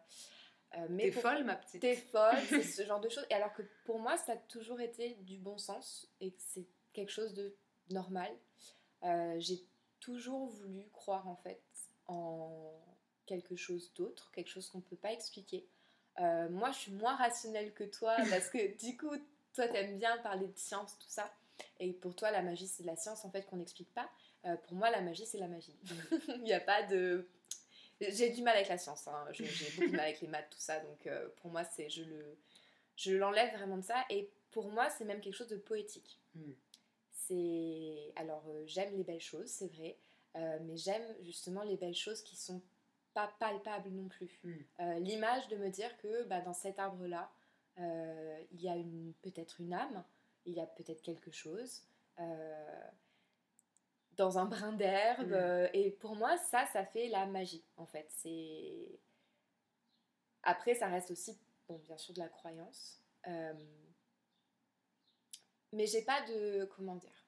euh, 0.78 0.86
mais 0.88 1.04
t'es 1.04 1.12
folle, 1.12 1.44
ma 1.44 1.56
petite. 1.56 1.80
T'es 1.82 1.96
folle, 1.96 2.38
c'est 2.48 2.62
ce 2.62 2.84
genre 2.86 3.00
de 3.00 3.08
choses. 3.08 3.26
Et 3.28 3.34
alors 3.34 3.52
que 3.52 3.62
pour 3.84 3.98
moi, 3.98 4.16
ça 4.16 4.32
a 4.32 4.36
toujours 4.36 4.80
été 4.80 5.14
du 5.20 5.36
bon 5.36 5.58
sens 5.58 6.10
et 6.20 6.32
que 6.32 6.40
c'est 6.40 6.66
quelque 6.92 7.12
chose 7.12 7.34
de 7.34 7.54
normal. 7.90 8.30
J'ai 9.38 9.64
toujours 10.00 10.48
voulu 10.48 10.88
croire 10.90 11.28
en 11.28 11.36
fait 11.36 11.62
en 12.06 12.72
quelque 13.26 13.54
chose 13.54 13.92
d'autre, 13.94 14.30
quelque 14.32 14.48
chose 14.48 14.68
qu'on 14.70 14.78
ne 14.78 14.82
peut 14.82 14.96
pas 14.96 15.12
expliquer. 15.12 15.68
moi, 16.18 16.70
je 16.72 16.78
suis 16.78 16.92
moins 16.92 17.14
rationnelle 17.16 17.74
que 17.74 17.84
toi 17.84 18.16
parce 18.30 18.48
que 18.48 18.76
du 18.78 18.96
coup, 18.96 19.14
toi, 19.52 19.68
t'aimes 19.68 19.98
bien 19.98 20.16
parler 20.18 20.46
de 20.46 20.58
science, 20.58 20.98
tout 20.98 21.10
ça. 21.10 21.30
Et 21.78 21.92
pour 21.92 22.14
toi, 22.14 22.30
la 22.30 22.42
magie, 22.42 22.66
c'est 22.66 22.82
de 22.82 22.88
la 22.88 22.96
science 22.96 23.24
en 23.24 23.30
fait 23.30 23.44
qu'on 23.46 23.56
n'explique 23.56 23.92
pas. 23.92 24.08
Euh, 24.44 24.56
pour 24.56 24.74
moi, 24.74 24.90
la 24.90 25.00
magie, 25.00 25.26
c'est 25.26 25.38
la 25.38 25.48
magie. 25.48 25.76
Il 26.28 26.42
n'y 26.42 26.52
a 26.52 26.60
pas 26.60 26.82
de. 26.84 27.28
J'ai 28.00 28.30
du 28.30 28.42
mal 28.42 28.54
avec 28.54 28.68
la 28.68 28.78
science, 28.78 29.08
hein. 29.08 29.26
j'ai 29.32 29.44
beaucoup 29.44 29.90
de 29.90 29.96
mal 29.96 30.06
avec 30.06 30.20
les 30.20 30.28
maths, 30.28 30.48
tout 30.50 30.60
ça, 30.60 30.78
donc 30.78 31.04
euh, 31.08 31.28
pour 31.38 31.50
moi, 31.50 31.64
c'est 31.64 31.90
je 31.90 32.04
le 32.04 32.38
je 32.94 33.12
l'enlève 33.12 33.52
vraiment 33.56 33.78
de 33.78 33.82
ça. 33.82 34.04
Et 34.08 34.30
pour 34.52 34.70
moi, 34.70 34.88
c'est 34.88 35.04
même 35.04 35.20
quelque 35.20 35.34
chose 35.34 35.48
de 35.48 35.56
poétique. 35.56 36.20
Hmm. 36.36 36.52
C'est 37.10 38.12
alors 38.14 38.44
euh, 38.48 38.62
j'aime 38.66 38.96
les 38.96 39.02
belles 39.02 39.20
choses, 39.20 39.48
c'est 39.48 39.66
vrai, 39.66 39.96
mais 40.36 40.76
j'aime 40.76 41.02
justement 41.22 41.64
les 41.64 41.76
belles 41.76 41.96
choses 41.96 42.22
qui 42.22 42.36
sont 42.36 42.62
pas 43.14 43.34
palpables 43.40 43.90
non 43.90 44.06
plus. 44.06 44.38
Hmm. 44.44 44.98
L'image 45.00 45.48
de 45.48 45.56
me 45.56 45.68
dire 45.68 45.96
que 45.98 46.22
bah, 46.24 46.40
dans 46.40 46.54
cet 46.54 46.78
arbre-là, 46.78 47.28
il 47.78 48.62
y 48.62 48.68
a 48.68 48.76
peut-être 49.22 49.60
une 49.60 49.74
âme, 49.74 50.04
il 50.46 50.54
y 50.54 50.60
a 50.60 50.66
peut-être 50.66 51.02
quelque 51.02 51.32
chose 51.32 51.82
dans 54.18 54.36
un 54.38 54.44
brin 54.44 54.72
d'herbe. 54.72 55.28
Mm. 55.28 55.32
Euh, 55.32 55.68
et 55.72 55.90
pour 55.92 56.14
moi, 56.14 56.36
ça, 56.36 56.66
ça 56.66 56.84
fait 56.84 57.08
la 57.08 57.24
magie, 57.24 57.64
en 57.76 57.86
fait. 57.86 58.06
C'est... 58.10 59.00
Après, 60.42 60.74
ça 60.74 60.88
reste 60.88 61.10
aussi, 61.10 61.38
bon, 61.68 61.80
bien 61.86 61.96
sûr, 61.96 62.12
de 62.12 62.18
la 62.18 62.28
croyance. 62.28 63.00
Euh, 63.26 63.54
mais 65.72 65.86
j'ai 65.86 66.02
pas 66.02 66.20
de... 66.26 66.68
Comment 66.76 66.96
dire 66.96 67.26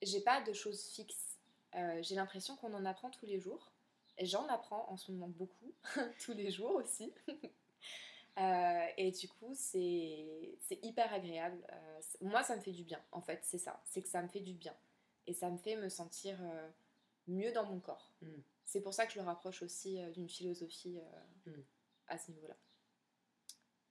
J'ai 0.00 0.20
pas 0.20 0.40
de 0.42 0.52
choses 0.52 0.86
fixes. 0.86 1.38
Euh, 1.74 2.02
j'ai 2.02 2.14
l'impression 2.14 2.56
qu'on 2.56 2.72
en 2.74 2.84
apprend 2.84 3.10
tous 3.10 3.26
les 3.26 3.38
jours. 3.38 3.72
Et 4.18 4.26
j'en 4.26 4.46
apprends 4.48 4.86
en 4.90 4.96
ce 4.96 5.10
moment 5.10 5.28
beaucoup, 5.28 5.72
tous 6.24 6.32
les 6.32 6.50
jours 6.50 6.74
aussi. 6.74 7.12
et 8.36 9.10
du 9.10 9.28
coup, 9.28 9.52
c'est, 9.54 10.54
c'est 10.60 10.78
hyper 10.84 11.12
agréable. 11.12 11.66
moi, 12.20 12.42
ça 12.42 12.54
me 12.54 12.60
fait 12.60 12.72
du 12.72 12.84
bien, 12.84 13.02
en 13.10 13.22
fait, 13.22 13.40
c'est 13.42 13.58
ça. 13.58 13.82
C'est 13.86 14.02
que 14.02 14.08
ça 14.08 14.22
me 14.22 14.28
fait 14.28 14.40
du 14.40 14.52
bien 14.52 14.76
et 15.26 15.34
ça 15.34 15.50
me 15.50 15.58
fait 15.58 15.76
me 15.76 15.88
sentir 15.88 16.36
euh, 16.40 16.68
mieux 17.28 17.52
dans 17.52 17.64
mon 17.64 17.80
corps. 17.80 18.12
Mm. 18.22 18.40
C'est 18.64 18.80
pour 18.80 18.94
ça 18.94 19.06
que 19.06 19.12
je 19.12 19.18
le 19.18 19.24
rapproche 19.24 19.62
aussi 19.62 20.00
euh, 20.00 20.10
d'une 20.10 20.28
philosophie 20.28 20.98
euh, 20.98 21.50
mm. 21.50 21.64
à 22.08 22.18
ce 22.18 22.30
niveau-là. 22.30 22.56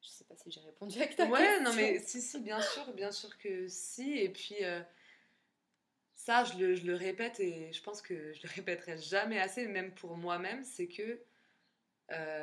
Je 0.01 0.09
sais 0.09 0.23
pas 0.23 0.35
si 0.35 0.51
j'ai 0.51 0.61
répondu 0.61 0.97
avec 0.97 1.15
ta 1.15 1.25
ouais, 1.25 1.59
non 1.61 1.73
mais 1.73 1.99
si, 1.99 2.21
si, 2.21 2.39
bien 2.39 2.59
sûr, 2.59 2.91
bien 2.93 3.11
sûr 3.11 3.37
que 3.37 3.67
si. 3.67 4.17
Et 4.17 4.29
puis, 4.29 4.55
ça, 6.15 6.43
je 6.43 6.57
le, 6.57 6.73
je 6.73 6.87
le, 6.87 6.95
répète 6.95 7.39
et 7.39 7.71
je 7.71 7.83
pense 7.83 8.01
que 8.01 8.33
je 8.33 8.41
le 8.41 8.49
répéterai 8.55 8.97
jamais 8.97 9.39
assez, 9.39 9.67
même 9.67 9.93
pour 9.93 10.17
moi-même, 10.17 10.63
c'est 10.63 10.87
que 10.87 11.21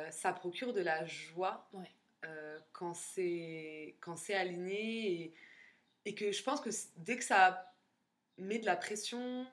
ça 0.09 0.31
procure 0.31 0.71
de 0.71 0.79
la 0.79 1.05
joie 1.05 1.69
quand 2.71 2.93
c'est 2.93 3.97
aligné 4.33 5.11
et, 5.11 5.33
et 6.05 6.15
que 6.15 6.31
je 6.31 6.41
pense 6.41 6.61
que 6.61 6.69
dès 6.95 7.17
que 7.17 7.25
ça 7.25 7.68
met 8.39 8.59
de 8.59 8.65
la 8.65 8.75
pression, 8.75 9.47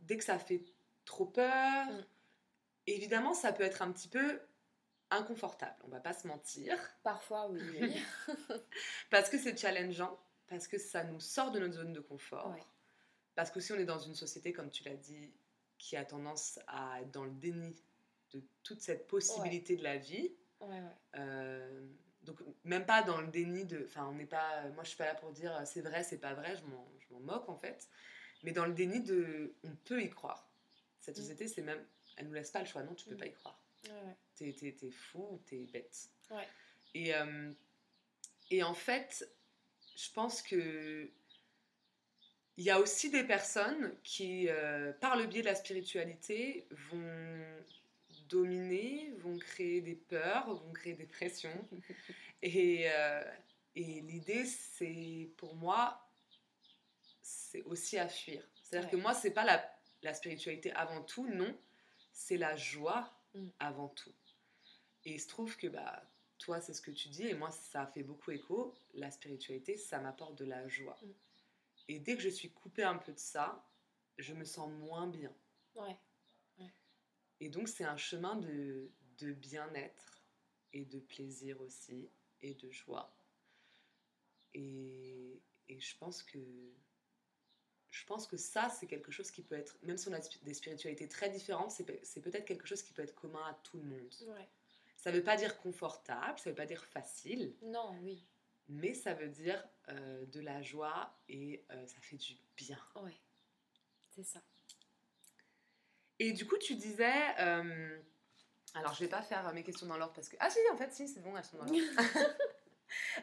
dès 0.00 0.16
que 0.16 0.24
ça 0.24 0.38
fait 0.38 0.64
trop 1.04 1.26
peur, 1.26 1.86
mm. 1.86 2.06
évidemment, 2.86 3.34
ça 3.34 3.52
peut 3.52 3.62
être 3.62 3.82
un 3.82 3.92
petit 3.92 4.08
peu 4.08 4.40
inconfortable, 5.10 5.76
on 5.84 5.88
va 5.88 6.00
pas 6.00 6.12
se 6.12 6.26
mentir. 6.26 6.76
Parfois, 7.02 7.48
oui. 7.50 7.60
oui. 7.80 8.02
parce 9.10 9.28
que 9.28 9.38
c'est 9.38 9.56
challengeant, 9.56 10.18
parce 10.48 10.66
que 10.66 10.78
ça 10.78 11.04
nous 11.04 11.20
sort 11.20 11.50
de 11.50 11.60
notre 11.60 11.74
zone 11.74 11.92
de 11.92 12.00
confort. 12.00 12.50
Ouais. 12.50 12.62
Parce 13.34 13.50
que 13.50 13.60
si 13.60 13.72
on 13.72 13.76
est 13.76 13.84
dans 13.84 13.98
une 13.98 14.14
société, 14.14 14.52
comme 14.52 14.70
tu 14.70 14.84
l'as 14.84 14.96
dit, 14.96 15.32
qui 15.78 15.96
a 15.96 16.04
tendance 16.04 16.58
à 16.66 17.00
être 17.02 17.10
dans 17.10 17.24
le 17.24 17.32
déni 17.32 17.74
de 18.32 18.42
toute 18.62 18.80
cette 18.80 19.06
possibilité 19.06 19.76
de 19.76 19.82
la 19.82 19.96
vie, 19.96 20.34
Ouais, 20.60 20.80
euh, 21.16 21.86
donc 22.22 22.38
même 22.64 22.86
pas 22.86 23.02
dans 23.02 23.20
le 23.20 23.26
déni 23.26 23.64
de... 23.64 23.84
Enfin, 23.84 24.08
on 24.10 24.14
n'est 24.14 24.26
pas... 24.26 24.68
Moi, 24.74 24.82
je 24.84 24.88
suis 24.88 24.96
pas 24.96 25.06
là 25.06 25.14
pour 25.14 25.32
dire 25.32 25.54
euh, 25.54 25.62
c'est 25.64 25.82
vrai, 25.82 26.02
c'est 26.02 26.18
pas 26.18 26.34
vrai, 26.34 26.56
je 26.56 26.64
m'en, 26.64 26.86
m'en 27.14 27.20
moque 27.20 27.48
en 27.48 27.56
fait. 27.56 27.88
Mais 28.42 28.52
dans 28.52 28.66
le 28.66 28.72
déni 28.74 29.00
de... 29.00 29.54
On 29.64 29.74
peut 29.84 30.02
y 30.02 30.10
croire. 30.10 30.48
Cette 31.00 31.16
Mm. 31.16 31.20
société, 31.22 31.48
c'est 31.48 31.62
même... 31.62 31.84
Elle 32.16 32.26
nous 32.28 32.34
laisse 32.34 32.50
pas 32.50 32.60
le 32.60 32.66
choix, 32.66 32.82
non, 32.82 32.94
tu 32.94 33.06
peux 33.08 33.14
Mm. 33.14 33.18
pas 33.18 33.26
y 33.26 33.32
croire. 33.32 33.58
T'es, 34.36 34.52
t'es, 34.52 34.72
t'es 34.72 34.90
fou 34.90 35.26
ou 35.32 35.38
t'es 35.46 35.66
bête. 35.72 36.08
Ouais. 36.30 36.48
Et, 36.94 37.14
euh, 37.14 37.52
et 38.50 38.62
en 38.62 38.74
fait, 38.74 39.28
je 39.96 40.10
pense 40.12 40.40
que 40.42 41.10
il 42.56 42.64
y 42.64 42.70
a 42.70 42.78
aussi 42.80 43.10
des 43.10 43.24
personnes 43.24 43.94
qui, 44.04 44.48
euh, 44.48 44.92
par 44.94 45.16
le 45.16 45.26
biais 45.26 45.40
de 45.42 45.46
la 45.46 45.54
spiritualité, 45.56 46.66
vont 46.90 47.62
dominer, 48.28 49.10
vont 49.18 49.36
créer 49.38 49.80
des 49.80 49.96
peurs, 49.96 50.54
vont 50.54 50.72
créer 50.72 50.94
des 50.94 51.06
pressions. 51.06 51.68
Et, 52.42 52.90
euh, 52.90 53.24
et 53.74 54.02
l'idée, 54.02 54.44
c'est 54.44 55.30
pour 55.38 55.54
moi, 55.56 56.03
c'est 57.24 57.62
aussi 57.62 57.98
à 57.98 58.08
fuir. 58.08 58.46
C'est-à-dire 58.62 58.88
Ouais. 58.88 58.92
que 58.92 58.96
moi, 58.96 59.14
c'est 59.14 59.32
pas 59.32 59.44
la, 59.44 59.68
la 60.02 60.14
spiritualité 60.14 60.70
avant 60.72 61.02
tout, 61.02 61.26
non, 61.28 61.56
c'est 62.12 62.36
la 62.36 62.54
joie 62.56 63.10
Mm. 63.34 63.48
avant 63.58 63.88
tout. 63.88 64.14
Et 65.04 65.14
il 65.14 65.20
se 65.20 65.26
trouve 65.28 65.56
que 65.56 65.66
bah, 65.66 66.08
toi, 66.38 66.60
c'est 66.60 66.72
ce 66.74 66.80
que 66.80 66.92
tu 66.92 67.08
dis, 67.08 67.24
et 67.26 67.34
moi, 67.34 67.50
ça 67.50 67.86
fait 67.86 68.04
beaucoup 68.04 68.30
écho. 68.30 68.72
La 68.94 69.10
spiritualité, 69.10 69.76
ça 69.76 69.98
m'apporte 69.98 70.36
de 70.38 70.44
la 70.44 70.68
joie. 70.68 70.96
Mm. 71.02 71.10
Et 71.88 71.98
dès 71.98 72.14
que 72.16 72.22
je 72.22 72.28
suis 72.28 72.50
coupée 72.52 72.84
un 72.84 72.96
peu 72.96 73.12
de 73.12 73.18
ça, 73.18 73.66
je 74.18 74.34
me 74.34 74.44
sens 74.44 74.70
moins 74.70 75.06
bien. 75.08 75.34
Ouais. 75.74 75.98
Et 77.40 77.48
donc, 77.48 77.68
c'est 77.68 77.84
un 77.84 77.96
chemin 77.96 78.36
de, 78.36 78.92
de 79.18 79.32
bien-être 79.32 80.22
et 80.72 80.84
de 80.84 81.00
plaisir 81.00 81.60
aussi, 81.60 82.08
et 82.42 82.54
de 82.54 82.70
joie. 82.70 83.12
Et, 84.54 85.42
et 85.68 85.80
je 85.80 85.96
pense 85.98 86.22
que 86.22 86.38
je 87.94 88.04
pense 88.06 88.26
que 88.26 88.36
ça, 88.36 88.68
c'est 88.70 88.86
quelque 88.88 89.12
chose 89.12 89.30
qui 89.30 89.40
peut 89.42 89.54
être, 89.54 89.76
même 89.82 89.96
si 89.96 90.08
on 90.08 90.12
a 90.12 90.18
des 90.42 90.54
spiritualités 90.54 91.06
très 91.08 91.28
différentes, 91.30 91.70
c'est 91.70 91.84
pe- 91.84 92.00
c'est 92.02 92.20
peut-être 92.20 92.44
quelque 92.44 92.66
chose 92.66 92.82
qui 92.82 92.92
peut 92.92 93.02
être 93.02 93.14
commun 93.14 93.44
à 93.46 93.54
tout 93.62 93.76
le 93.76 93.84
monde. 93.84 94.12
Ouais. 94.26 94.48
Ça 94.96 95.12
ne 95.12 95.16
veut 95.18 95.22
pas 95.22 95.36
dire 95.36 95.56
confortable, 95.58 96.38
ça 96.38 96.50
ne 96.50 96.54
veut 96.54 96.56
pas 96.56 96.66
dire 96.66 96.84
facile, 96.86 97.54
Non, 97.62 97.96
oui. 98.02 98.24
mais 98.68 98.94
ça 98.94 99.14
veut 99.14 99.28
dire 99.28 99.62
euh, 99.90 100.24
de 100.26 100.40
la 100.40 100.60
joie 100.60 101.16
et 101.28 101.62
euh, 101.70 101.86
ça 101.86 101.96
fait 102.00 102.16
du 102.16 102.34
bien. 102.56 102.78
Ouais. 102.96 103.16
C'est 104.10 104.24
ça. 104.24 104.40
Et 106.18 106.32
du 106.32 106.46
coup, 106.46 106.58
tu 106.58 106.74
disais. 106.74 107.38
euh, 107.38 107.98
alors, 108.74 108.92
je 108.94 109.00
vais 109.00 109.08
pas 109.08 109.22
faire 109.22 109.52
mes 109.52 109.62
questions 109.62 109.86
dans 109.86 109.96
l'ordre 109.98 110.14
parce 110.14 110.28
que. 110.28 110.36
Ah, 110.40 110.50
si, 110.50 110.58
en 110.72 110.76
fait, 110.76 110.92
si, 110.92 111.06
c'est 111.06 111.20
bon, 111.20 111.36
elles 111.36 111.44
sont 111.44 111.58
dans 111.58 111.64
l'ordre. 111.64 111.78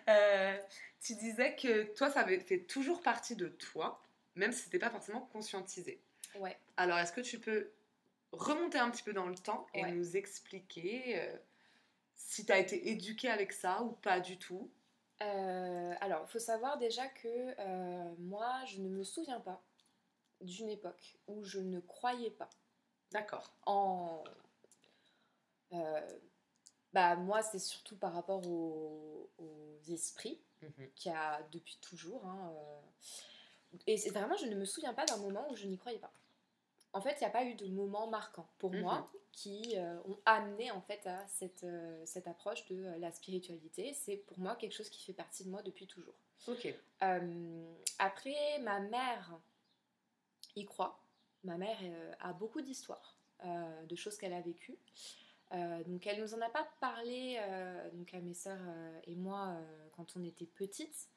Tu 1.03 1.15
disais 1.15 1.55
que 1.55 1.83
toi, 1.95 2.11
ça 2.11 2.25
fait 2.25 2.59
toujours 2.65 3.01
partie 3.01 3.35
de 3.35 3.47
toi, 3.47 4.03
même 4.35 4.51
si 4.51 4.63
c'était 4.63 4.79
pas 4.79 4.89
forcément 4.89 5.21
conscientisé. 5.33 6.01
Ouais. 6.35 6.57
Alors, 6.77 6.97
est-ce 6.97 7.11
que 7.11 7.21
tu 7.21 7.39
peux 7.39 7.71
remonter 8.31 8.77
un 8.77 8.89
petit 8.89 9.03
peu 9.03 9.13
dans 9.13 9.27
le 9.27 9.35
temps 9.35 9.67
et 9.73 9.81
Ouais. 9.81 9.91
nous 9.91 10.15
expliquer 10.15 11.19
euh, 11.19 11.37
si 12.15 12.45
tu 12.45 12.51
as 12.51 12.59
été 12.59 12.89
éduquée 12.89 13.29
avec 13.29 13.51
ça 13.51 13.81
ou 13.83 13.91
pas 13.91 14.19
du 14.19 14.37
tout? 14.37 14.71
Euh, 15.21 15.93
alors, 16.01 16.23
il 16.27 16.31
faut 16.31 16.39
savoir 16.39 16.77
déjà 16.77 17.07
que 17.07 17.27
euh, 17.59 18.15
moi, 18.19 18.63
je 18.65 18.79
ne 18.79 18.89
me 18.89 19.03
souviens 19.03 19.39
pas 19.39 19.61
d'une 20.39 20.69
époque 20.69 21.17
où 21.27 21.43
je 21.43 21.59
ne 21.59 21.79
croyais 21.79 22.31
pas 22.31 22.49
D'accord. 23.11 23.53
en. 23.65 24.23
bah, 26.93 27.15
moi, 27.15 27.41
c'est 27.43 27.59
surtout 27.59 27.95
par 27.97 28.13
rapport 28.13 28.45
aux, 28.47 29.29
aux 29.37 29.77
esprits 29.89 30.41
qu'il 30.95 31.11
y 31.11 31.15
a 31.15 31.41
depuis 31.51 31.77
toujours. 31.81 32.25
hein. 32.25 32.53
Et 33.87 33.97
c'est 33.97 34.09
vraiment, 34.09 34.35
je 34.37 34.45
ne 34.45 34.55
me 34.55 34.65
souviens 34.65 34.93
pas 34.93 35.05
d'un 35.05 35.17
moment 35.17 35.49
où 35.51 35.55
je 35.55 35.65
n'y 35.67 35.77
croyais 35.77 35.99
pas. 35.99 36.11
En 36.93 36.99
fait, 36.99 37.13
il 37.13 37.19
n'y 37.19 37.25
a 37.27 37.29
pas 37.29 37.45
eu 37.45 37.55
de 37.55 37.67
moment 37.67 38.07
marquant 38.07 38.49
pour 38.57 38.71
Mhm. 38.71 38.81
moi 38.81 39.09
qui 39.31 39.77
euh, 39.77 39.97
ont 40.03 40.19
amené 40.25 40.71
en 40.71 40.81
fait 40.81 41.07
à 41.07 41.25
cette, 41.27 41.63
euh, 41.63 42.05
cette 42.05 42.27
approche 42.27 42.65
de 42.67 42.83
euh, 42.83 42.97
la 42.97 43.11
spiritualité. 43.13 43.93
C'est 43.93 44.17
pour 44.17 44.37
moi 44.39 44.57
quelque 44.57 44.73
chose 44.73 44.89
qui 44.89 45.01
fait 45.01 45.13
partie 45.13 45.45
de 45.45 45.49
moi 45.49 45.61
depuis 45.61 45.87
toujours. 45.87 46.15
Ok. 46.49 46.73
Après, 47.97 48.59
ma 48.59 48.79
mère 48.81 49.39
y 50.55 50.65
croit. 50.65 50.99
Ma 51.43 51.57
mère 51.57 51.77
a 52.19 52.33
beaucoup 52.33 52.61
d'histoires, 52.61 53.17
de 53.43 53.95
choses 53.95 54.17
qu'elle 54.17 54.33
a 54.33 54.41
vécues. 54.41 54.77
Donc 55.87 56.05
elle 56.07 56.21
nous 56.21 56.33
en 56.33 56.41
a 56.41 56.49
pas 56.49 56.67
parlé 56.79 57.39
donc 57.93 58.13
à 58.13 58.19
mes 58.19 58.33
sœurs 58.33 58.59
et 59.05 59.15
moi 59.15 59.57
quand 59.95 60.15
on 60.15 60.23
était 60.23 60.45
petites, 60.45 61.09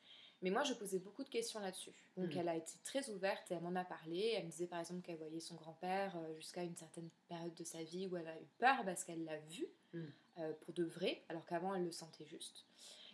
mais 0.45 0.51
moi 0.51 0.63
je 0.63 0.75
posais 0.75 0.99
beaucoup 1.01 1.25
de 1.25 1.29
questions 1.29 1.59
là-dessus. 1.59 1.91
Donc 2.17 2.31
Mhm. 2.33 2.39
elle 2.39 2.49
a 2.51 2.55
été 2.57 2.75
très 2.85 3.09
ouverte 3.11 3.51
et 3.51 3.55
elle 3.55 3.63
m'en 3.63 3.75
a 3.75 3.85
parlé. 3.85 4.35
Elle 4.37 4.45
me 4.45 4.51
disait 4.51 4.67
par 4.69 4.79
exemple 4.79 5.01
qu'elle 5.03 5.17
voyait 5.17 5.41
son 5.41 5.57
grand-père 5.57 6.17
euh, 6.19 6.35
jusqu'à 6.37 6.63
une 6.63 6.77
certaine 6.77 7.09
période 7.29 7.55
de 7.55 7.65
sa 7.65 7.83
vie 7.83 8.07
où 8.07 8.17
elle 8.17 8.29
a 8.29 8.37
eu 8.39 8.47
peur 8.59 8.85
parce 8.85 9.03
qu'elle 9.05 9.25
l'a 9.25 9.39
vu 9.39 9.67
Mhm. 9.95 10.13
euh, 10.39 10.53
pour 10.61 10.75
de 10.75 10.85
vrai, 10.85 11.23
alors 11.29 11.45
qu'avant 11.47 11.75
elle 11.75 11.85
le 11.85 11.91
sentait 11.93 12.27
juste. 12.27 12.67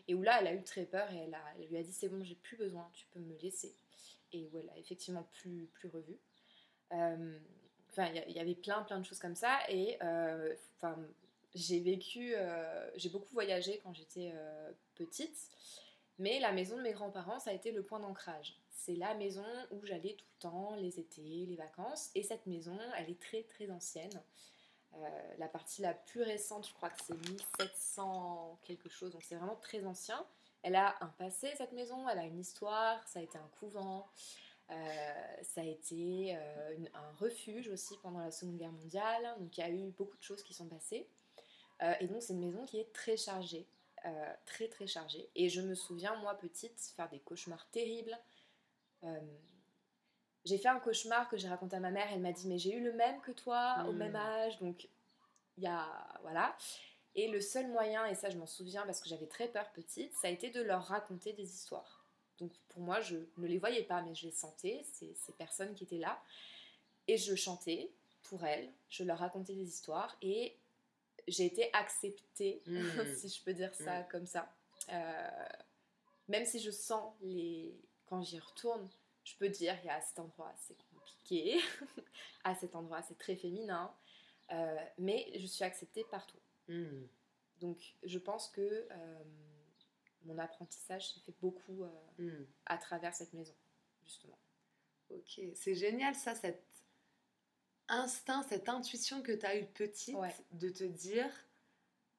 Et 0.09 0.15
où 0.15 0.23
là 0.23 0.39
elle 0.41 0.49
a 0.49 0.55
eu 0.55 0.63
très 0.65 0.85
peur 0.85 1.11
et 1.13 1.19
elle, 1.19 1.35
a- 1.35 1.55
elle 1.59 1.69
lui 1.69 1.77
a 1.77 1.83
dit 1.83 1.93
c'est 1.93 2.09
bon 2.09 2.23
j'ai 2.25 2.35
plus 2.35 2.57
besoin, 2.57 2.91
tu 2.93 3.07
peux 3.13 3.21
me 3.21 3.37
laisser. 3.39 3.75
Et 4.33 4.49
où 4.53 4.59
elle 4.59 4.69
a 4.71 4.77
effectivement 4.79 5.23
plus 5.33 5.67
plus 5.75 5.89
revu. 5.89 6.19
Euh, 6.93 7.39
Enfin, 7.93 8.07
il 8.29 8.33
y 8.33 8.39
avait 8.39 8.55
plein, 8.55 8.83
plein 8.85 9.01
de 9.01 9.05
choses 9.05 9.19
comme 9.19 9.35
ça. 9.35 9.59
Et 9.69 9.99
euh, 10.01 10.55
j'ai 11.57 11.81
vécu, 11.81 12.35
j'ai 12.95 13.09
beaucoup 13.09 13.33
voyagé 13.33 13.81
quand 13.83 13.93
j'étais 13.93 14.33
petite. 14.95 15.37
Mais 16.21 16.39
la 16.39 16.53
maison 16.53 16.77
de 16.77 16.83
mes 16.83 16.93
grands-parents, 16.93 17.41
ça 17.41 17.51
a 17.51 17.55
été 17.55 17.73
le 17.73 17.83
point 17.83 17.99
d'ancrage. 17.99 18.55
C'est 18.69 18.95
la 18.95 19.15
maison 19.15 19.45
où 19.71 19.85
j'allais 19.87 20.13
tout 20.13 20.27
le 20.37 20.39
temps, 20.39 20.77
les 20.77 21.01
étés, 21.01 21.47
les 21.49 21.57
vacances. 21.57 22.11
Et 22.15 22.23
cette 22.23 22.47
maison, 22.47 22.79
elle 22.99 23.09
est 23.09 23.19
très, 23.19 23.43
très 23.45 23.71
ancienne. 23.71 24.23
Euh, 24.97 25.35
la 25.39 25.49
partie 25.49 25.81
la 25.81 25.95
plus 25.95 26.21
récente, 26.23 26.69
je 26.69 26.75
crois 26.75 26.91
que 26.91 27.03
c'est 27.03 27.15
1700 27.31 28.59
quelque 28.65 28.91
chose. 28.91 29.13
Donc 29.13 29.23
c'est 29.25 29.37
vraiment 29.37 29.57
très 29.57 29.87
ancien. 29.87 30.23
Elle 30.63 30.77
a 30.77 30.95
un 31.01 31.09
passé, 31.09 31.55
cette 31.57 31.73
maison. 31.73 32.07
Elle 32.07 32.19
a 32.19 32.25
une 32.25 32.39
histoire. 32.39 33.09
Ça 33.09 33.21
a 33.21 33.23
été 33.23 33.39
un 33.39 33.51
couvent. 33.59 34.07
Euh, 34.71 35.37
ça 35.43 35.63
a 35.63 35.65
été 35.65 36.37
euh, 36.37 36.77
un 36.93 37.13
refuge 37.19 37.69
aussi 37.69 37.97
pendant 38.03 38.21
la 38.21 38.31
Seconde 38.31 38.59
Guerre 38.59 38.73
mondiale. 38.73 39.37
Donc 39.39 39.57
il 39.57 39.61
y 39.63 39.65
a 39.65 39.71
eu 39.71 39.89
beaucoup 39.93 40.19
de 40.19 40.23
choses 40.23 40.43
qui 40.43 40.53
sont 40.53 40.67
passées. 40.67 41.09
Et 41.99 42.09
donc 42.09 42.23
c'est 42.23 42.35
une 42.35 42.45
maison 42.45 42.67
qui 42.67 42.79
est 42.79 42.93
très 42.93 43.17
chargée. 43.17 43.67
Euh, 44.05 44.33
très 44.47 44.69
très 44.69 44.87
chargée. 44.87 45.29
Et 45.35 45.49
je 45.49 45.61
me 45.61 45.75
souviens, 45.75 46.17
moi 46.17 46.35
petite, 46.35 46.81
faire 46.97 47.09
des 47.09 47.21
cauchemars 47.21 47.69
terribles. 47.71 48.17
Euh, 49.05 49.21
j'ai 50.45 50.59
fait 50.59 50.69
un 50.69 50.81
cauchemar 50.81 51.29
que 51.29 51.37
j'ai 51.37 51.49
raconté 51.49 51.77
à 51.77 51.81
ma 51.81 51.91
mère. 51.91 52.09
Elle 52.13 52.21
m'a 52.21 52.33
dit 52.33 52.47
Mais 52.49 52.59
j'ai 52.59 52.75
eu 52.75 52.83
le 52.83 52.93
même 52.93 53.21
que 53.21 53.33
toi, 53.33 53.85
au 53.89 53.93
même 53.93 54.17
âge. 54.17 54.59
Donc 54.61 54.89
il 55.57 55.65
y 55.65 55.67
a. 55.67 55.87
Voilà. 56.23 56.57
Et 57.15 57.29
le 57.29 57.41
seul 57.41 57.69
moyen, 57.69 58.07
et 58.07 58.15
ça 58.15 58.31
je 58.31 58.39
m'en 58.39 58.47
souviens 58.47 58.87
parce 58.87 59.01
que 59.01 59.09
j'avais 59.09 59.27
très 59.27 59.49
peur 59.49 59.71
petite, 59.73 60.15
ça 60.15 60.29
a 60.29 60.31
été 60.31 60.51
de 60.51 60.63
leur 60.63 60.85
raconter 60.85 61.33
des 61.33 61.53
histoires. 61.53 62.05
Donc 62.39 62.53
pour 62.69 62.83
moi, 62.83 63.01
je 63.01 63.17
ne 63.37 63.47
les 63.47 63.59
voyais 63.59 63.83
pas, 63.83 64.01
mais 64.03 64.15
je 64.15 64.27
les 64.27 64.33
sentais, 64.33 64.85
ces, 64.93 65.13
ces 65.15 65.33
personnes 65.33 65.75
qui 65.75 65.85
étaient 65.85 65.99
là. 65.99 66.23
Et 67.09 67.17
je 67.17 67.35
chantais 67.35 67.91
pour 68.23 68.45
elles, 68.45 68.71
je 68.89 69.03
leur 69.03 69.19
racontais 69.19 69.55
des 69.55 69.69
histoires 69.69 70.17
et 70.23 70.57
j'ai 71.29 71.47
été 71.47 71.73
acceptée, 71.75 72.63
Mm. 72.67 72.81
si 73.17 73.29
je 73.29 73.43
peux 73.45 73.53
dire 73.55 73.75
ça 73.75 74.03
comme 74.05 74.27
ça. 74.27 74.53
Euh, 74.91 75.49
même 76.29 76.45
si 76.47 76.59
je 76.61 76.71
sens 76.71 77.15
les... 77.21 77.75
Quand 78.07 78.23
j'y 78.23 78.39
retourne, 78.39 78.89
je 79.25 79.35
peux 79.37 79.49
dire, 79.49 79.77
il 79.83 79.87
y 79.87 79.91
a 79.91 79.95
à 79.97 80.01
cet 80.01 80.19
endroit, 80.19 80.53
c'est 80.59 80.77
compliqué, 80.93 81.61
à 82.45 82.55
cet 82.55 82.75
endroit, 82.75 83.03
c'est 83.03 83.19
très 83.19 83.37
féminin, 83.37 83.95
Euh, 84.53 84.85
mais 84.99 85.31
je 85.39 85.47
suis 85.47 85.63
acceptée 85.65 86.05
partout. 86.11 86.41
Mm. 86.67 87.07
Donc 87.61 87.95
je 88.03 88.19
pense 88.19 88.49
que 88.49 88.89
euh, 88.91 89.25
mon 90.23 90.39
apprentissage 90.39 91.09
s'est 91.13 91.21
fait 91.21 91.37
beaucoup 91.41 91.85
à 92.67 92.77
travers 92.79 93.15
cette 93.15 93.33
maison, 93.33 93.55
justement. 94.03 94.39
Ok, 95.11 95.41
c'est 95.55 95.75
génial 95.75 96.15
ça, 96.15 96.35
cet 96.35 96.45
instinct, 97.91 98.43
cette 98.49 98.69
intuition 98.69 99.23
que 99.23 99.33
tu 99.33 99.45
as 99.47 99.57
eu 99.57 99.67
petite 99.67 100.15
Ouais. 100.17 100.35
de 100.53 100.69
te 100.69 100.85
dire, 100.85 101.29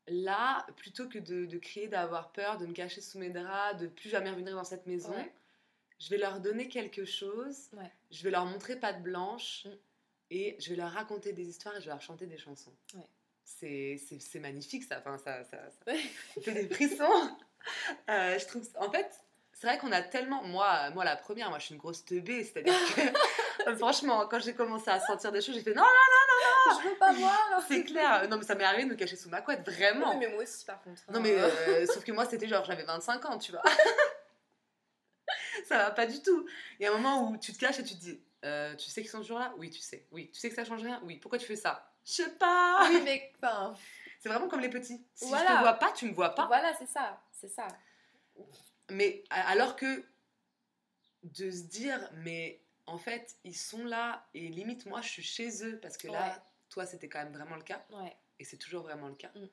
là, 0.08 0.66
plutôt 0.78 1.08
que 1.08 1.20
de, 1.20 1.46
de 1.46 1.58
crier, 1.58 1.88
d'avoir 1.88 2.32
peur, 2.32 2.58
de 2.58 2.66
me 2.66 2.74
cacher 2.74 3.02
sous 3.02 3.18
mes 3.20 3.30
draps, 3.30 3.80
de 3.82 3.88
plus 3.88 4.10
jamais 4.10 4.30
revenir 4.30 4.56
dans 4.56 4.64
cette 4.64 4.86
maison, 4.88 5.14
Ouais. 5.14 5.32
je 6.00 6.10
vais 6.10 6.18
leur 6.18 6.40
donner 6.40 6.68
quelque 6.68 7.06
chose, 7.06 7.70
Ouais. 7.74 7.92
je 8.12 8.24
vais 8.24 8.32
leur 8.32 8.46
montrer 8.46 8.76
patte 8.80 9.02
blanche, 9.02 9.66
Mm. 9.66 9.70
et 10.32 10.56
je 10.60 10.70
vais 10.70 10.76
leur 10.76 10.92
raconter 10.92 11.34
des 11.34 11.48
histoires 11.48 11.76
et 11.76 11.80
je 11.82 11.86
vais 11.86 11.92
leur 11.92 12.02
chanter 12.02 12.26
des 12.28 12.38
chansons. 12.38 12.74
C'est, 13.44 14.00
magnifique 14.40 14.84
ça, 14.84 15.00
enfin, 15.00 15.18
ça, 15.18 15.44
ça, 15.44 15.58
fait 16.42 16.54
des 16.54 16.68
frissons. 16.68 17.06
Euh, 18.10 18.40
je 18.40 18.48
trouve, 18.48 18.68
en 18.80 18.90
fait, 18.92 19.08
c'est 19.54 19.68
vrai 19.68 19.78
qu'on 19.78 19.92
a 19.92 20.02
tellement, 20.02 20.42
moi, 20.44 20.90
moi 20.90 21.06
la 21.06 21.16
première, 21.16 21.50
moi 21.50 21.60
je 21.60 21.66
suis 21.66 21.76
une 21.76 21.80
grosse 21.80 22.04
teubée, 22.04 22.44
c'est-à-dire 22.44 22.74
que 22.96 23.02
franchement, 23.78 24.28
quand 24.28 24.40
j'ai 24.40 24.54
commencé 24.54 24.90
à 24.90 25.00
sentir 25.00 25.32
des 25.32 25.42
choses, 25.42 25.56
j'ai 25.56 25.62
fait 25.62 25.74
non, 25.74 25.84
non, 25.84 25.88
non, 25.88 26.76
non, 26.76 26.82
Je 26.82 26.90
veux 26.90 26.96
pas 26.96 27.12
voir. 27.14 27.64
c'est 27.68 27.84
clair. 27.84 28.28
Non 28.30 28.38
mais 28.38 28.44
ça 28.44 28.56
m'est 28.56 28.64
arrivé 28.64 28.86
de 28.86 28.90
me 28.90 28.96
cacher 28.96 29.16
sous 29.16 29.30
ma 29.30 29.42
couette, 29.42 29.68
vraiment. 29.68 30.12
Oui, 30.12 30.18
mais 30.20 30.28
moi 30.30 30.44
aussi, 30.44 30.66
par 30.66 30.82
contre. 30.82 31.02
Non 31.10 31.18
hein. 31.18 31.22
mais 31.24 31.36
euh, 31.38 31.86
sauf 31.88 32.04
que 32.04 32.12
moi 32.12 32.26
c'était 32.26 32.48
genre 32.48 32.64
j'avais 32.66 32.84
25 32.84 33.26
ans, 33.26 33.38
tu 33.38 33.52
vois. 33.52 33.62
ça 35.68 35.78
va 35.78 35.92
pas 35.92 36.06
du 36.06 36.22
tout. 36.22 36.46
Il 36.80 36.84
y 36.84 36.86
a 36.88 36.94
un 36.94 36.98
moment 36.98 37.30
où 37.30 37.38
tu 37.38 37.54
te 37.54 37.60
caches 37.60 37.80
et 37.80 37.84
tu 37.84 37.96
te 37.96 38.00
dis 38.00 38.22
euh, 38.44 38.76
tu 38.76 38.90
sais 38.90 39.02
qu'ils 39.02 39.12
sont 39.12 39.20
toujours 39.20 39.40
là? 39.40 39.54
Oui, 39.58 39.70
tu 39.70 39.82
sais. 39.82 40.08
Oui, 40.12 40.32
tu 40.34 40.40
sais 40.40 40.50
que 40.50 40.56
ça 40.56 40.66
change 40.66 40.82
rien? 40.82 41.00
Oui, 41.04 41.18
pourquoi 41.18 41.38
tu 41.38 41.46
fais 41.46 41.56
ça? 41.56 41.92
Je 42.06 42.14
sais 42.14 42.30
pas. 42.32 42.88
Oui, 42.90 43.02
mais 43.04 43.32
enfin, 43.38 43.76
C'est 44.20 44.30
vraiment 44.30 44.48
comme 44.48 44.62
les 44.62 44.70
petits. 44.70 45.06
Si 45.14 45.26
je 45.26 45.30
Voilà. 45.30 45.58
te 45.58 45.60
vois 45.60 45.74
pas, 45.74 45.92
tu 45.92 46.06
me 46.08 46.14
vois 46.14 46.34
pas. 46.34 46.48
voilà, 46.48 46.74
c'est 46.74 46.88
ça, 46.88 47.22
c'est 47.32 47.50
ça. 47.50 47.68
Mais 48.90 49.24
alors 49.30 49.76
que 49.76 50.04
de 51.24 51.52
se 51.52 51.62
dire 51.64 52.00
mais 52.14 52.60
en 52.86 52.98
fait, 52.98 53.36
ils 53.44 53.56
sont 53.56 53.84
là 53.84 54.28
et 54.34 54.48
limite 54.48 54.86
moi 54.86 55.02
je 55.02 55.10
suis 55.10 55.24
chez 55.24 55.66
eux 55.66 55.80
parce 55.80 55.98
que 55.98 56.08
là 56.08 56.44
toi 56.70 56.86
c'était 56.86 57.10
quand 57.10 57.24
même 57.24 57.34
vraiment 57.34 57.56
le 57.56 57.64
cas 57.64 57.86
Ouais, 57.92 58.16
et 58.40 58.44
c'est 58.44 58.58
toujours 58.58 58.84
vraiment 58.84 59.08
le 59.08 59.16
cas. 59.16 59.32
Mm. 59.36 59.48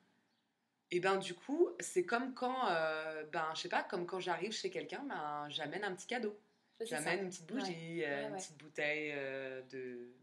Et 0.91 0.99
ben 0.99 1.17
du 1.17 1.35
coup, 1.35 1.69
c'est 1.79 2.03
comme 2.03 2.33
quand 2.33 2.67
euh, 2.69 3.23
ben 3.25 3.47
je 3.53 3.61
sais 3.61 3.69
pas, 3.69 3.83
comme 3.83 4.07
quand 4.07 4.19
j'arrive 4.19 4.51
chez 4.51 4.71
quelqu'un, 4.71 5.03
ben 5.03 5.47
j'amène 5.49 5.83
un 5.83 5.93
petit 5.93 6.07
cadeau. 6.07 6.37
J'amène 6.81 7.23
une 7.23 7.29
petite 7.29 7.45
bougie, 7.45 8.03
euh, 8.03 8.23
Ouais, 8.23 8.29
une 8.29 8.35
petite 8.35 8.57
bouteille 8.57 9.11
euh, 9.13 9.61
de, 9.63 10.13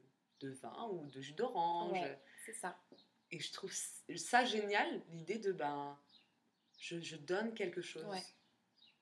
de 0.41 0.51
vin 0.51 0.89
ou 0.91 1.07
de 1.11 1.21
jus 1.21 1.35
d'orange. 1.35 1.99
C'est 2.45 2.55
ça. 2.55 2.79
Et 3.31 3.39
je 3.41 3.53
trouve 3.53 3.73
ça 4.17 4.45
génial, 4.45 5.03
l'idée 5.11 5.39
de 5.39 5.53
ben, 5.53 5.99
je, 6.79 6.99
je 7.01 7.17
donne 7.17 7.55
quelque 7.55 7.83
chose. 7.83 8.05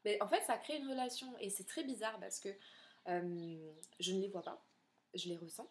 Mais 0.05 0.21
en 0.21 0.29
fait, 0.29 0.43
ça 0.43 0.59
crée 0.59 0.77
une 0.77 0.89
relation 0.89 1.35
et 1.39 1.49
c'est 1.49 1.65
très 1.65 1.85
bizarre 1.85 2.19
parce 2.21 2.41
que 2.41 2.49
euh, 3.09 3.73
je 4.01 4.13
ne 4.13 4.21
les 4.21 4.29
vois 4.29 4.43
pas, 4.43 4.61
je 5.15 5.29
les 5.29 5.37
ressens. 5.37 5.69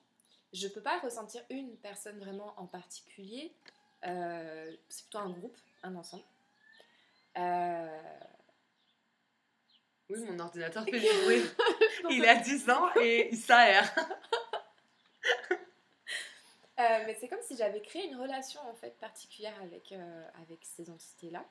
Je 0.54 0.68
peux 0.68 0.82
pas 0.82 1.00
ressentir 1.00 1.42
une 1.50 1.76
personne 1.78 2.20
vraiment 2.20 2.54
en 2.58 2.68
particulier. 2.68 3.52
euh, 4.06 4.76
c'est 4.90 5.04
plutôt 5.06 5.20
un 5.20 5.30
groupe, 5.32 5.58
un 5.84 5.96
ensemble. 5.96 6.24
Euh, 7.38 8.02
Oui, 10.10 10.20
mon 10.26 10.38
ordinateur 10.40 10.84
fait 10.86 11.00
du 11.00 11.08
bruit. 11.24 11.42
il 12.12 12.26
a 12.26 12.36
10 12.36 12.70
ans 12.70 12.90
et 13.02 13.30
il 13.32 13.38
s'aère. 13.38 13.94
Euh, 16.80 17.04
mais 17.06 17.16
c'est 17.20 17.28
comme 17.28 17.42
si 17.44 17.56
j'avais 17.56 17.82
créé 17.82 18.08
une 18.08 18.16
relation 18.20 18.60
en 18.68 18.74
fait 18.74 18.98
particulière 19.00 19.54
avec, 19.62 19.92
euh, 19.92 20.28
avec 20.42 20.60
ces 20.64 20.90
entités-là. 20.90 21.46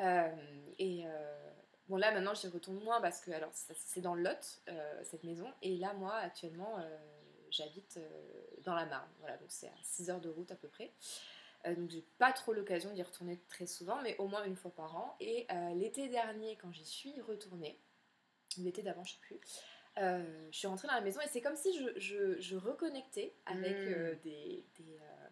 Euh, 0.00 0.28
et 0.78 1.04
bon 1.90 1.96
là 1.98 2.10
maintenant 2.12 2.32
j'y 2.34 2.48
retourne 2.48 2.82
moins 2.82 3.00
parce 3.02 3.20
que 3.20 3.30
alors 3.32 3.50
c'est 3.52 4.00
dans 4.00 4.14
le 4.14 4.22
Lot 4.22 4.62
euh, 4.68 5.00
cette 5.04 5.24
maison 5.24 5.52
et 5.60 5.76
là 5.76 5.92
moi 5.92 6.14
actuellement 6.14 6.78
euh, 6.78 6.98
j'habite 7.50 7.98
euh, 7.98 8.46
dans 8.62 8.74
la 8.74 8.86
Marne. 8.86 9.10
Voilà 9.18 9.36
donc 9.36 9.50
c'est 9.50 9.68
à 9.68 9.82
6 9.82 10.08
heures 10.10 10.20
de 10.20 10.30
route 10.30 10.50
à 10.50 10.56
peu 10.56 10.68
près. 10.68 10.92
Donc 11.66 11.90
j'ai 11.90 12.06
pas 12.16 12.32
trop 12.32 12.54
l'occasion 12.54 12.90
d'y 12.94 13.02
retourner 13.02 13.38
très 13.50 13.66
souvent 13.66 14.00
mais 14.00 14.16
au 14.16 14.28
moins 14.28 14.44
une 14.44 14.56
fois 14.56 14.70
par 14.70 14.96
an. 14.96 15.14
Et 15.20 15.46
l'été 15.74 16.08
dernier 16.08 16.56
quand 16.56 16.72
j'y 16.72 16.86
suis 16.86 17.20
retournée, 17.20 17.78
ou 18.56 18.62
l'été 18.62 18.80
d'avant 18.82 19.04
je 19.04 19.12
sais 19.12 19.18
plus, 19.20 19.38
euh, 19.98 20.48
je 20.50 20.56
suis 20.56 20.66
rentrée 20.68 20.88
dans 20.88 20.94
la 20.94 21.02
maison 21.02 21.20
et 21.20 21.28
c'est 21.28 21.42
comme 21.42 21.56
si 21.56 21.76
je, 21.78 21.98
je, 21.98 22.40
je 22.40 22.56
reconnectais 22.56 23.34
avec 23.44 23.76
Mm. 23.76 23.92
euh, 23.92 24.14
des, 24.22 24.64
des, 24.78 24.96
euh, 25.02 25.28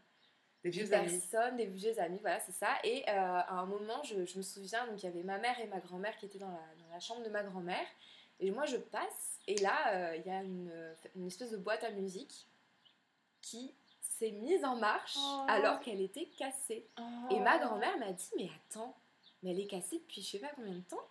Des 0.65 0.71
des 0.71 0.83
vieux 0.83 0.93
amis. 0.93 1.19
personnes, 1.19 1.57
des 1.57 1.67
vieux 1.67 1.99
amis, 2.01 2.19
voilà, 2.21 2.41
c'est 2.41 2.53
ça. 2.53 2.69
Et 2.85 3.03
euh, 3.09 3.13
à 3.13 3.53
un 3.55 3.67
moment, 3.67 4.03
je, 4.03 4.25
je 4.25 4.37
me 4.39 4.43
souviens, 4.43 4.87
donc 4.87 5.03
il 5.03 5.07
y 5.07 5.09
avait 5.09 5.23
ma 5.23 5.39
mère 5.39 5.59
et 5.61 5.67
ma 5.67 5.79
grand-mère 5.81 6.17
qui 6.17 6.27
étaient 6.27 6.39
dans 6.39 6.51
la, 6.51 6.75
dans 6.83 6.93
la 6.93 7.01
chambre 7.01 7.23
de 7.23 7.31
ma 7.31 7.43
grand-mère. 7.43 7.87
Et 8.41 8.51
moi, 8.51 8.67
je 8.67 8.77
passe, 8.77 9.39
et 9.47 9.57
là, 9.59 9.95
euh, 9.95 10.17
il 10.17 10.27
y 10.27 10.31
a 10.31 10.43
une, 10.43 10.73
une 11.17 11.27
espèce 11.27 11.51
de 11.53 11.57
boîte 11.57 11.83
à 11.85 11.91
musique 11.91 12.47
qui 13.41 13.75
s'est 14.01 14.31
mise 14.33 14.65
en 14.65 14.77
marche 14.77 15.17
Oh. 15.19 15.45
alors 15.49 15.81
qu'elle 15.81 16.01
était 16.01 16.27
cassée. 16.37 16.87
Et 17.31 17.39
ma 17.41 17.59
grand-mère 17.59 17.97
m'a 17.99 18.13
dit, 18.13 18.31
mais 18.37 18.49
attends, 18.69 18.97
mais 19.43 19.51
elle 19.53 19.61
est 19.61 19.67
cassée 19.67 19.99
depuis 19.99 20.23
je 20.23 20.31
sais 20.31 20.39
pas 20.41 20.51
combien 20.57 20.75
de 20.75 20.81
temps. 20.83 21.07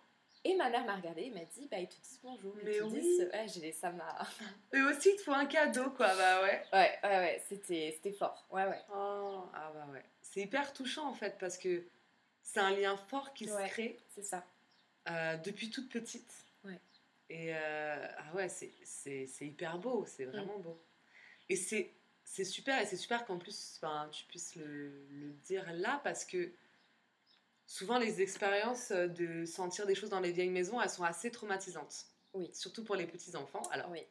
Et 0.48 0.56
ma 0.56 0.70
mère 0.70 0.84
m'a 0.86 0.96
regardée 0.96 1.24
et 1.24 1.30
m'a 1.30 1.44
dit, 1.44 1.68
bah 1.70 1.78
ils 1.78 1.88
te 1.88 1.94
disent 2.00 2.20
bonjour. 2.22 2.54
ils 2.58 2.64
Mais 2.64 2.78
te 2.78 2.84
oui. 2.84 3.00
disent, 3.00 3.28
ouais, 3.32 3.46
j'ai 3.48 3.70
ça 3.72 3.90
m'a... 3.90 4.18
Eux 4.74 4.90
aussi, 4.90 5.10
il 5.10 5.16
te 5.16 5.22
faut 5.22 5.32
un 5.32 5.44
cadeau, 5.44 5.90
quoi. 5.90 6.14
Bah 6.16 6.42
ouais. 6.42 6.64
Ouais, 6.72 6.98
ouais, 7.02 7.18
ouais, 7.18 7.42
c'était, 7.48 7.92
c'était 7.94 8.12
fort. 8.12 8.46
Ouais, 8.50 8.64
ouais. 8.66 8.80
Oh, 8.90 9.44
ah 9.52 9.70
bah 9.74 9.86
ouais. 9.92 10.02
C'est 10.22 10.40
hyper 10.40 10.72
touchant, 10.72 11.06
en 11.06 11.12
fait, 11.14 11.36
parce 11.38 11.58
que 11.58 11.84
c'est 12.42 12.60
un 12.60 12.70
lien 12.70 12.96
fort 12.96 13.34
qui 13.34 13.44
Ouais. 13.50 13.66
se 13.68 13.72
crée 13.72 13.98
C'est 14.14 14.22
ça. 14.22 14.42
euh, 15.10 15.36
depuis 15.36 15.68
toute 15.68 15.90
petite. 15.90 16.32
Ouais. 16.64 16.80
Et 17.28 17.54
euh, 17.54 18.06
ah 18.16 18.34
ouais, 18.34 18.48
c'est, 18.48 18.72
c'est, 18.84 19.26
c'est 19.26 19.46
hyper 19.46 19.76
beau, 19.78 20.06
c'est 20.06 20.24
Mm. 20.24 20.30
vraiment 20.30 20.58
beau. 20.60 20.80
Et 21.50 21.56
c'est, 21.56 21.92
c'est 22.24 22.44
super, 22.44 22.80
et 22.80 22.86
c'est 22.86 22.96
super 22.96 23.26
qu'en 23.26 23.36
plus 23.36 23.74
enfin, 23.76 24.08
tu 24.12 24.24
puisses 24.24 24.56
le, 24.56 24.88
le 25.10 25.30
dire 25.44 25.70
là, 25.74 26.00
parce 26.04 26.24
que 26.24 26.50
souvent 27.68 27.98
les 27.98 28.20
expériences 28.22 28.90
de 28.90 29.44
sentir 29.44 29.86
des 29.86 29.94
choses 29.94 30.10
dans 30.10 30.18
les 30.20 30.32
vieilles 30.32 30.48
maisons, 30.50 30.80
elles 30.80 30.88
sont 30.90 31.04
assez 31.04 31.30
traumatisantes. 31.30 32.06
Oui. 32.32 32.50
Surtout 32.52 32.82
pour 32.82 32.96
les 32.96 33.06
petits-enfants. 33.06 33.62
Alors, 33.70 33.90
Oui. 33.90 34.04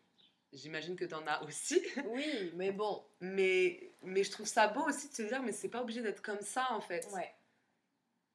j'imagine 0.53 0.95
que 0.95 1.03
tu 1.05 1.13
en 1.15 1.25
as 1.27 1.43
aussi. 1.43 1.81
Oui, 2.05 2.51
mais 2.55 2.71
bon. 2.71 3.03
Mais, 3.19 3.91
mais 4.03 4.23
je 4.23 4.31
trouve 4.31 4.45
ça 4.47 4.67
beau 4.69 4.83
aussi 4.87 5.09
de 5.09 5.13
se 5.15 5.23
dire, 5.23 5.41
mais 5.43 5.51
c'est 5.51 5.69
pas 5.69 5.81
obligé 5.81 6.01
d'être 6.01 6.21
comme 6.21 6.41
ça 6.41 6.67
en 6.71 6.81
fait. 6.81 7.05
Ouais. 7.13 7.33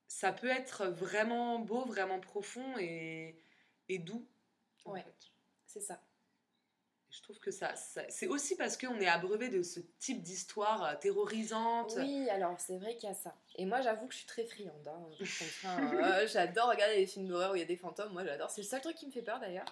Ça 0.09 0.33
peut 0.33 0.49
être 0.51 0.87
vraiment 0.89 1.59
beau, 1.61 1.85
vraiment 1.87 2.21
profond 2.21 2.77
et, 2.79 3.41
et 3.89 3.99
doux. 3.99 4.27
en 4.85 4.93
Ouais. 4.93 5.05
C'est 5.67 5.81
ça. 5.81 6.03
Je 7.11 7.21
trouve 7.23 7.39
que 7.39 7.51
ça, 7.51 7.75
ça- 7.77 8.09
c'est 8.09 8.27
aussi 8.27 8.57
parce 8.57 8.77
qu'on 8.77 8.99
est 9.01 9.07
abreuvé 9.07 9.49
de 9.51 9.63
ce 9.63 9.81
type 9.99 10.23
d'histoire 10.23 10.83
euh, 10.85 10.95
terrorisante. 10.97 11.93
Oui, 11.97 12.29
alors 12.31 12.59
c'est 12.61 12.77
vrai 12.79 12.97
qu'il 12.97 13.09
y 13.09 13.13
a 13.13 13.15
ça. 13.15 13.35
Et 13.57 13.65
moi, 13.67 13.81
j'avoue 13.83 14.07
que 14.07 14.13
je 14.15 14.19
suis 14.19 14.27
très 14.27 14.45
friande. 14.45 14.89
hein. 14.89 15.03
Euh, 15.67 16.27
j'adore 16.33 16.69
regarder 16.71 16.97
les 16.97 17.07
films 17.07 17.27
d'horreur 17.29 17.53
où 17.53 17.57
il 17.57 17.61
y 17.61 17.63
a 17.63 17.67
des 17.67 17.77
fantômes. 17.77 18.13
Moi, 18.13 18.25
j'adore. 18.25 18.51
C'est 18.51 18.63
le 18.63 18.67
seul 18.67 18.81
truc 18.81 18.97
qui 18.97 19.07
me 19.07 19.13
fait 19.13 19.23
peur 19.23 19.41
d'ailleurs. 19.41 19.67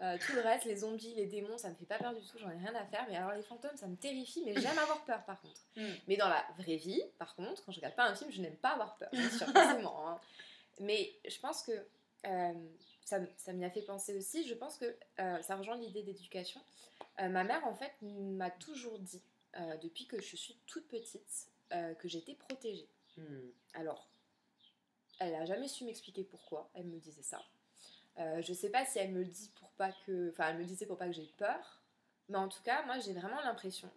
Euh, 0.00 0.18
tout 0.26 0.32
le 0.32 0.40
reste, 0.40 0.64
les 0.64 0.76
zombies, 0.76 1.14
les 1.14 1.26
démons, 1.26 1.56
ça 1.58 1.68
me 1.70 1.74
fait 1.74 1.84
pas 1.86 1.98
peur 1.98 2.12
du 2.14 2.20
tout. 2.26 2.36
J'en 2.38 2.50
ai 2.50 2.56
rien 2.56 2.74
à 2.74 2.84
faire. 2.86 3.06
Mais 3.08 3.16
alors, 3.16 3.32
les 3.32 3.42
fantômes, 3.42 3.76
ça 3.76 3.86
me 3.86 3.96
terrifie. 3.96 4.42
Mais 4.44 4.54
j'aime 4.60 4.78
avoir 4.78 5.04
peur 5.04 5.24
par 5.24 5.40
contre. 5.40 5.60
Mm. 5.76 5.86
Mais 6.08 6.16
dans 6.16 6.28
la 6.28 6.44
vraie 6.58 6.76
vie, 6.76 7.02
par 7.18 7.34
contre, 7.36 7.64
quand 7.64 7.72
je 7.72 7.78
regarde 7.78 7.94
pas 7.94 8.04
un 8.08 8.14
film, 8.14 8.30
je 8.30 8.40
n'aime 8.42 8.56
pas 8.56 8.70
avoir 8.70 8.96
peur. 8.96 9.08
Bien 9.12 9.30
sûr, 9.30 9.46
forcément. 9.46 10.08
hein. 10.08 10.20
Mais 10.80 11.12
je 11.28 11.38
pense 11.38 11.62
que 11.62 11.72
euh, 12.26 12.52
ça, 13.04 13.18
ça 13.36 13.52
m'y 13.52 13.64
a 13.64 13.70
fait 13.70 13.82
penser 13.82 14.16
aussi. 14.16 14.46
Je 14.48 14.54
pense 14.54 14.76
que 14.76 14.96
euh, 15.20 15.40
ça 15.42 15.56
rejoint 15.56 15.76
l'idée 15.76 16.02
d'éducation. 16.02 16.60
Euh, 17.20 17.28
ma 17.28 17.44
mère, 17.44 17.64
en 17.66 17.74
fait, 17.74 17.92
m'a 18.02 18.50
toujours 18.50 18.98
dit, 18.98 19.22
depuis 19.82 20.06
que 20.06 20.20
je 20.20 20.34
suis 20.36 20.56
toute 20.66 20.88
petite, 20.88 21.46
que 21.70 22.08
j'étais 22.08 22.34
protégée. 22.34 22.88
Hmm. 23.16 23.50
Alors, 23.74 24.08
elle 25.18 25.32
n'a 25.32 25.44
jamais 25.44 25.68
su 25.68 25.84
m'expliquer 25.84 26.24
pourquoi 26.24 26.70
elle 26.74 26.86
me 26.86 26.98
disait 26.98 27.22
ça. 27.22 27.42
Euh, 28.18 28.42
je 28.42 28.52
sais 28.52 28.70
pas 28.70 28.84
si 28.84 28.98
elle 28.98 29.10
me 29.12 29.20
le 29.20 29.24
dit 29.30 29.50
pour 29.58 29.70
pas 29.72 29.90
que, 30.06 30.30
enfin, 30.30 30.48
elle 30.48 30.56
me 30.56 30.60
le 30.60 30.66
disait 30.66 30.86
pour 30.86 30.98
pas 30.98 31.06
que 31.06 31.12
j'ai 31.12 31.30
peur, 31.38 31.82
mais 32.28 32.38
en 32.38 32.48
tout 32.48 32.62
cas, 32.62 32.82
moi, 32.84 32.98
j'ai 32.98 33.12
vraiment 33.14 33.40
l'impression, 33.42 33.90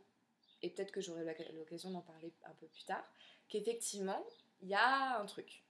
et 0.61 0.69
peut-être 0.69 0.91
que 0.91 1.01
j'aurai 1.01 1.23
l'oc- 1.23 1.51
l'occasion 1.53 1.91
d'en 1.91 2.01
parler 2.01 2.31
un 2.45 2.53
peu 2.53 2.67
plus 2.67 2.83
tard, 2.85 3.03
qu'effectivement, 3.49 4.25
il 4.61 4.69
y 4.69 4.73
a 4.75 5.19
un 5.19 5.25
truc 5.25 5.63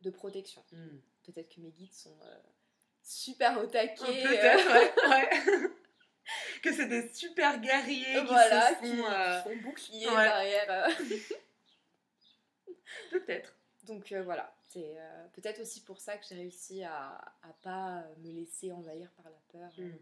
de 0.00 0.10
protection. 0.10 0.64
Hmm. 0.72 0.98
Peut-être 1.24 1.54
que 1.54 1.60
mes 1.60 1.70
guides 1.70 1.92
sont 1.94 2.16
euh, 2.24 2.38
super 3.04 3.58
au 3.62 3.66
taquet. 3.66 4.02
euh, 4.02 4.28
Peut-être, 4.28 4.72
ouais, 4.72 5.08
ouais. 5.64 5.70
que 6.62 6.72
c'est 6.72 6.86
des 6.88 7.12
super 7.12 7.60
guerriers 7.60 8.04
qui 8.22 8.28
se 8.34 8.80
qui 8.80 8.96
font. 8.96 9.06
euh, 9.08 9.42
font 9.42 9.56
bouclier 9.62 10.08
ouais. 10.08 10.14
derrière. 10.24 10.88
euh. 12.92 13.18
Peut-être. 13.18 13.54
Donc 13.84 14.12
euh, 14.12 14.22
voilà, 14.22 14.54
c'est 14.68 14.94
euh, 14.96 15.26
peut-être 15.32 15.60
aussi 15.60 15.82
pour 15.82 15.98
ça 16.00 16.16
que 16.16 16.24
j'ai 16.28 16.36
réussi 16.36 16.84
à, 16.84 17.16
à 17.42 17.52
pas 17.62 18.04
me 18.18 18.30
laisser 18.30 18.70
envahir 18.72 19.10
par 19.12 19.24
la 19.26 19.38
peur. 19.52 19.70
euh. 19.78 19.82
Mm. 19.88 19.98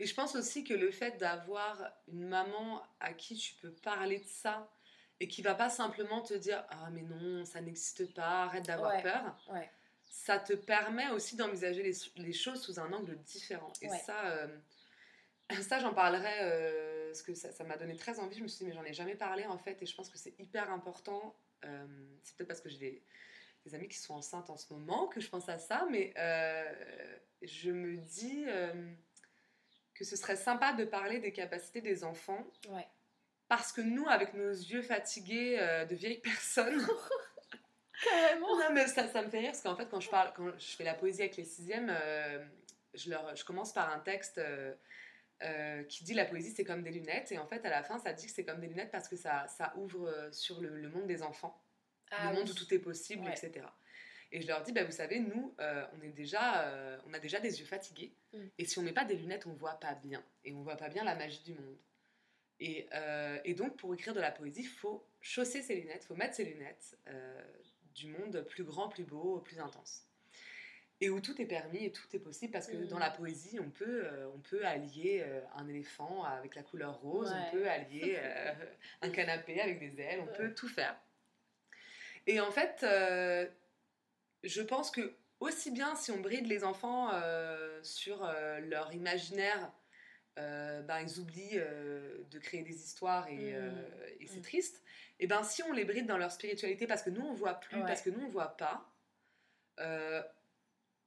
Et 0.00 0.06
je 0.06 0.14
pense 0.14 0.34
aussi 0.34 0.64
que 0.64 0.72
le 0.74 0.90
fait 0.90 1.18
d'avoir 1.18 1.78
une 2.08 2.26
maman 2.26 2.82
à 3.00 3.12
qui 3.12 3.36
tu 3.36 3.54
peux 3.54 3.72
parler 3.72 4.18
de 4.20 4.26
ça 4.26 4.70
et 5.18 5.28
qui 5.28 5.42
va 5.42 5.54
pas 5.54 5.68
simplement 5.68 6.22
te 6.22 6.32
dire 6.34 6.64
ah 6.70 6.88
mais 6.90 7.02
non 7.02 7.44
ça 7.44 7.60
n'existe 7.60 8.12
pas 8.14 8.44
arrête 8.44 8.64
d'avoir 8.64 8.94
Ouais. 8.94 9.02
peur 9.02 9.46
Ouais, 9.50 9.70
ça 10.04 10.38
te 10.38 10.54
permet 10.54 11.10
aussi 11.10 11.36
d'envisager 11.36 11.82
les, 11.82 11.92
les 12.22 12.32
choses 12.32 12.62
sous 12.62 12.80
un 12.80 12.90
angle 12.94 13.18
différent 13.24 13.72
et 13.82 13.90
Ouais. 13.90 13.98
ça 13.98 14.26
euh, 14.26 14.58
ça 15.62 15.78
j'en 15.78 15.92
parlerai 15.94 16.38
euh, 16.42 17.06
parce 17.08 17.22
que 17.22 17.34
ça 17.34 17.64
m'a 17.64 17.76
donné 17.76 17.96
très 17.96 18.18
envie 18.20 18.36
je 18.38 18.42
me 18.42 18.48
suis 18.48 18.64
dit 18.64 18.70
mais 18.70 18.74
j'en 18.74 18.84
ai 18.84 18.92
jamais 18.92 19.14
parlé 19.16 19.44
en 19.46 19.58
fait 19.58 19.80
et 19.82 19.86
je 19.86 19.94
pense 19.94 20.08
que 20.10 20.18
c'est 20.18 20.34
hyper 20.38 20.70
important 20.72 21.34
Euh, 21.64 21.86
c'est 22.22 22.36
peut-être 22.36 22.48
parce 22.48 22.60
que 22.62 22.70
j'ai 22.70 22.78
des, 22.78 23.02
des 23.66 23.74
amis 23.74 23.88
qui 23.88 23.98
sont 23.98 24.14
enceintes 24.14 24.48
en 24.48 24.56
ce 24.56 24.72
moment 24.72 25.08
que 25.08 25.20
je 25.20 25.28
pense 25.28 25.48
à 25.48 25.58
ça 25.58 25.86
mais 25.90 26.14
euh, 26.16 26.72
je 27.42 27.70
me 27.70 27.96
dis 27.98 28.44
euh, 28.46 28.72
que 29.94 30.04
ce 30.04 30.16
serait 30.16 30.36
sympa 30.36 30.72
de 30.72 30.84
parler 30.84 31.18
des 31.18 31.32
capacités 31.32 31.82
des 31.82 32.02
enfants. 32.04 32.46
Ouais. 32.70 32.86
Parce 33.48 33.72
que 33.72 33.82
nous, 33.82 34.06
avec 34.08 34.32
nos 34.32 34.50
yeux 34.50 34.80
fatigués 34.80 35.58
de 35.90 35.94
vieilles 35.94 36.20
personnes, 36.22 36.80
Carrément. 38.02 38.58
non 38.58 38.72
mais 38.72 38.86
ça, 38.86 39.06
ça 39.08 39.22
me 39.22 39.28
fait 39.28 39.40
rire 39.40 39.50
parce 39.52 39.62
qu'en 39.62 39.76
fait 39.76 39.88
quand 39.90 40.00
je 40.00 40.08
parle, 40.08 40.32
quand 40.34 40.58
je 40.58 40.76
fais 40.76 40.84
la 40.84 40.94
poésie 40.94 41.20
avec 41.22 41.36
les 41.36 41.44
sixièmes, 41.44 41.90
euh, 41.90 42.42
je, 42.94 43.10
leur, 43.10 43.34
je 43.36 43.44
commence 43.44 43.72
par 43.72 43.92
un 43.92 43.98
texte 43.98 44.38
euh, 44.38 44.72
euh, 45.42 45.82
qui 45.84 46.04
dit 46.04 46.14
la 46.14 46.24
poésie 46.26 46.50
c'est 46.50 46.64
comme 46.64 46.82
des 46.82 46.90
lunettes 46.90 47.32
et 47.32 47.38
en 47.38 47.46
fait 47.46 47.64
à 47.64 47.70
la 47.70 47.82
fin 47.82 47.98
ça 47.98 48.12
dit 48.12 48.26
que 48.26 48.32
c'est 48.32 48.44
comme 48.44 48.60
des 48.60 48.66
lunettes 48.66 48.90
parce 48.90 49.08
que 49.08 49.16
ça, 49.16 49.46
ça 49.48 49.72
ouvre 49.76 50.06
euh, 50.08 50.30
sur 50.32 50.60
le, 50.60 50.76
le 50.76 50.88
monde 50.88 51.06
des 51.06 51.22
enfants, 51.22 51.62
Ah 52.10 52.30
le 52.30 52.36
monde 52.38 52.50
où 52.50 52.54
tout 52.54 52.72
est 52.74 52.78
possible, 52.78 53.24
Ouais. 53.24 53.32
etc. 53.32 53.66
Et 54.32 54.40
je 54.40 54.46
leur 54.46 54.62
dis, 54.62 54.70
bah, 54.70 54.84
vous 54.84 54.92
savez, 54.92 55.18
nous, 55.18 55.56
euh, 55.58 55.84
on, 55.98 56.02
est 56.02 56.12
déjà, 56.12 56.62
euh, 56.68 56.96
on 57.06 57.12
a 57.14 57.18
déjà 57.18 57.40
des 57.40 57.58
yeux 57.58 57.66
fatigués. 57.66 58.14
Mm. 58.32 58.38
Et 58.58 58.64
si 58.64 58.78
on 58.78 58.82
met 58.82 58.92
pas 58.92 59.04
des 59.04 59.16
lunettes, 59.16 59.46
on 59.46 59.52
voit 59.54 59.74
pas 59.80 59.94
bien. 59.96 60.22
Et 60.44 60.52
on 60.52 60.62
voit 60.62 60.76
pas 60.76 60.88
bien 60.88 61.02
la 61.02 61.16
magie 61.16 61.42
du 61.42 61.54
monde. 61.54 61.76
Et, 62.60 62.86
et 63.44 63.54
donc, 63.54 63.76
pour 63.76 63.92
écrire 63.94 64.14
de 64.14 64.20
la 64.20 64.30
poésie, 64.30 64.60
il 64.60 64.68
faut 64.68 65.04
chausser 65.20 65.62
ses 65.62 65.74
lunettes, 65.74 66.02
il 66.04 66.06
faut 66.06 66.14
mettre 66.14 66.34
ses 66.34 66.44
lunettes 66.44 66.96
du 67.94 68.08
monde 68.08 68.42
plus 68.42 68.64
grand, 68.64 68.88
plus 68.88 69.04
beau, 69.04 69.40
plus 69.40 69.58
intense. 69.58 70.06
Et 71.02 71.08
où 71.08 71.18
tout 71.20 71.40
est 71.40 71.46
permis 71.46 71.86
et 71.86 71.92
tout 71.92 72.06
est 72.12 72.18
possible 72.18 72.52
parce 72.52 72.66
que 72.66 72.76
Mm. 72.76 72.86
dans 72.88 72.98
la 72.98 73.10
poésie, 73.10 73.58
on 73.58 73.70
peut, 73.70 74.04
euh, 74.04 74.28
on 74.34 74.38
peut 74.40 74.66
allier 74.66 75.22
euh, 75.26 75.40
un 75.56 75.66
éléphant 75.66 76.24
avec 76.24 76.54
la 76.54 76.62
couleur 76.62 77.00
rose, 77.00 77.32
on 77.34 77.50
peut 77.50 77.68
allier 77.70 78.18
euh, 78.18 78.52
un 79.02 79.08
canapé 79.10 79.60
avec 79.62 79.78
des 79.78 79.98
ailes, 80.00 80.20
on 80.20 80.26
Ouais. 80.26 80.36
peut 80.36 80.54
tout 80.54 80.68
faire. 80.68 80.94
Et 82.26 82.38
en 82.40 82.50
fait, 82.50 82.84
je 84.44 84.60
pense 84.62 84.90
que 84.90 85.14
aussi 85.40 85.70
bien 85.70 85.96
si 85.96 86.10
on 86.10 86.20
bride 86.20 86.46
les 86.46 86.64
enfants 86.64 87.10
sur 87.82 88.30
leur 88.68 88.92
imaginaire, 88.92 89.72
ben, 90.36 91.00
ils 91.00 91.18
oublient 91.18 91.58
de 92.30 92.38
créer 92.38 92.62
des 92.62 92.74
histoires 92.76 93.26
et, 93.28 93.54
Mm. 93.54 93.84
et 94.20 94.26
c'est 94.26 94.40
Mm. 94.40 94.42
triste. 94.42 94.82
Et 95.18 95.26
ben 95.26 95.42
si 95.42 95.62
on 95.62 95.72
les 95.72 95.84
bride 95.86 96.06
dans 96.06 96.18
leur 96.18 96.30
spiritualité 96.30 96.86
parce 96.86 97.02
que 97.02 97.10
nous 97.10 97.22
on 97.22 97.32
voit 97.34 97.54
plus, 97.54 97.78
Ouais. 97.78 97.86
parce 97.86 98.02
que 98.02 98.10
nous 98.10 98.20
on 98.24 98.28
voit 98.28 98.54
pas, 98.58 98.86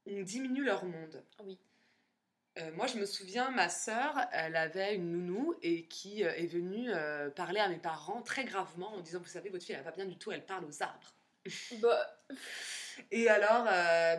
euh, 0.07 0.19
on 0.19 0.21
diminue 0.21 0.63
leur 0.63 0.85
monde. 0.85 1.23
Oui. 1.43 1.57
Euh, 2.59 2.71
moi, 2.73 2.85
je 2.85 2.97
me 2.97 3.05
souviens, 3.05 3.49
ma 3.49 3.67
sœur, 3.67 4.15
elle 4.31 4.55
avait 4.55 4.95
une 4.95 5.11
nounou 5.11 5.55
et 5.63 5.85
qui 5.85 6.23
euh, 6.23 6.31
est 6.35 6.45
venue 6.45 6.91
euh, 6.91 7.31
parler 7.31 7.59
à 7.59 7.67
mes 7.67 7.79
parents 7.79 8.21
très 8.21 8.45
gravement 8.45 8.93
en 8.93 9.01
disant 9.01 9.19
Vous 9.19 9.25
savez, 9.25 9.49
votre 9.49 9.65
fille, 9.65 9.73
elle 9.73 9.83
va 9.83 9.89
pas 9.89 9.95
bien 9.95 10.05
du 10.05 10.17
tout, 10.17 10.31
elle 10.31 10.45
parle 10.45 10.65
aux 10.65 10.83
arbres. 10.83 11.15
Bah, 11.81 12.19
Et 13.11 13.27
alors, 13.27 13.65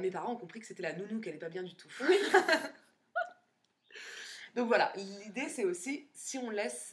mes 0.01 0.11
parents 0.11 0.33
ont 0.33 0.37
compris 0.37 0.59
que 0.59 0.66
c'était 0.66 0.83
la 0.83 0.94
nounou 0.94 1.20
qui 1.20 1.29
allait 1.29 1.38
pas 1.38 1.49
bien 1.49 1.62
du 1.62 1.77
tout. 1.77 1.88
Oui. 2.01 2.18
Donc 4.57 4.66
voilà, 4.66 4.92
l'idée 4.97 5.49
c'est 5.49 5.64
aussi 5.64 6.09
si 6.12 6.38
on 6.38 6.51
laisse 6.51 6.92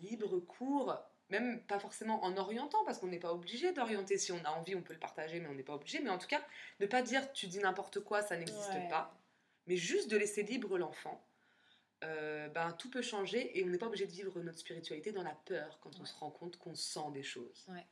libre 0.00 0.40
cours, 0.40 0.98
même 1.30 1.60
pas 1.62 1.78
forcément 1.78 2.22
en 2.24 2.36
orientant, 2.36 2.84
parce 2.84 2.98
qu'on 2.98 3.06
n'est 3.08 3.18
pas 3.18 3.32
obligé 3.32 3.72
d'orienter. 3.72 4.18
Si 4.18 4.32
on 4.32 4.44
a 4.44 4.50
envie, 4.50 4.74
on 4.74 4.82
peut 4.82 4.92
le 4.94 4.98
partager, 4.98 5.40
mais 5.40 5.48
on 5.48 5.54
n'est 5.54 5.62
pas 5.62 5.74
obligé. 5.74 6.00
Mais 6.00 6.10
en 6.10 6.18
tout 6.18 6.26
cas, 6.26 6.44
ne 6.80 6.86
pas 6.86 7.02
dire 7.02 7.32
tu 7.32 7.46
dis 7.46 7.58
n'importe 7.58 8.00
quoi, 8.00 8.22
ça 8.22 8.36
n'existe 8.36 8.70
Ouais. 8.74 8.88
pas, 8.88 9.16
mais 9.66 9.76
juste 9.76 10.10
de 10.10 10.16
laisser 10.16 10.42
libre 10.42 10.76
l'enfant. 10.78 11.24
euh, 12.02 12.48
ben, 12.48 12.72
tout 12.72 12.88
peut 12.90 13.02
changer 13.02 13.58
et 13.58 13.62
on 13.62 13.66
n'est 13.66 13.76
pas 13.76 13.86
obligé 13.86 14.06
de 14.06 14.10
vivre 14.12 14.40
notre 14.40 14.58
spiritualité 14.58 15.12
dans 15.12 15.22
la 15.22 15.34
peur 15.44 15.78
quand 15.82 16.00
on 16.00 16.06
se 16.06 16.14
rend 16.14 16.30
compte 16.30 16.56
qu'on 16.56 16.74
sent 16.74 17.10
des 17.12 17.22
choses. 17.22 17.66
Ouais. 17.68 17.84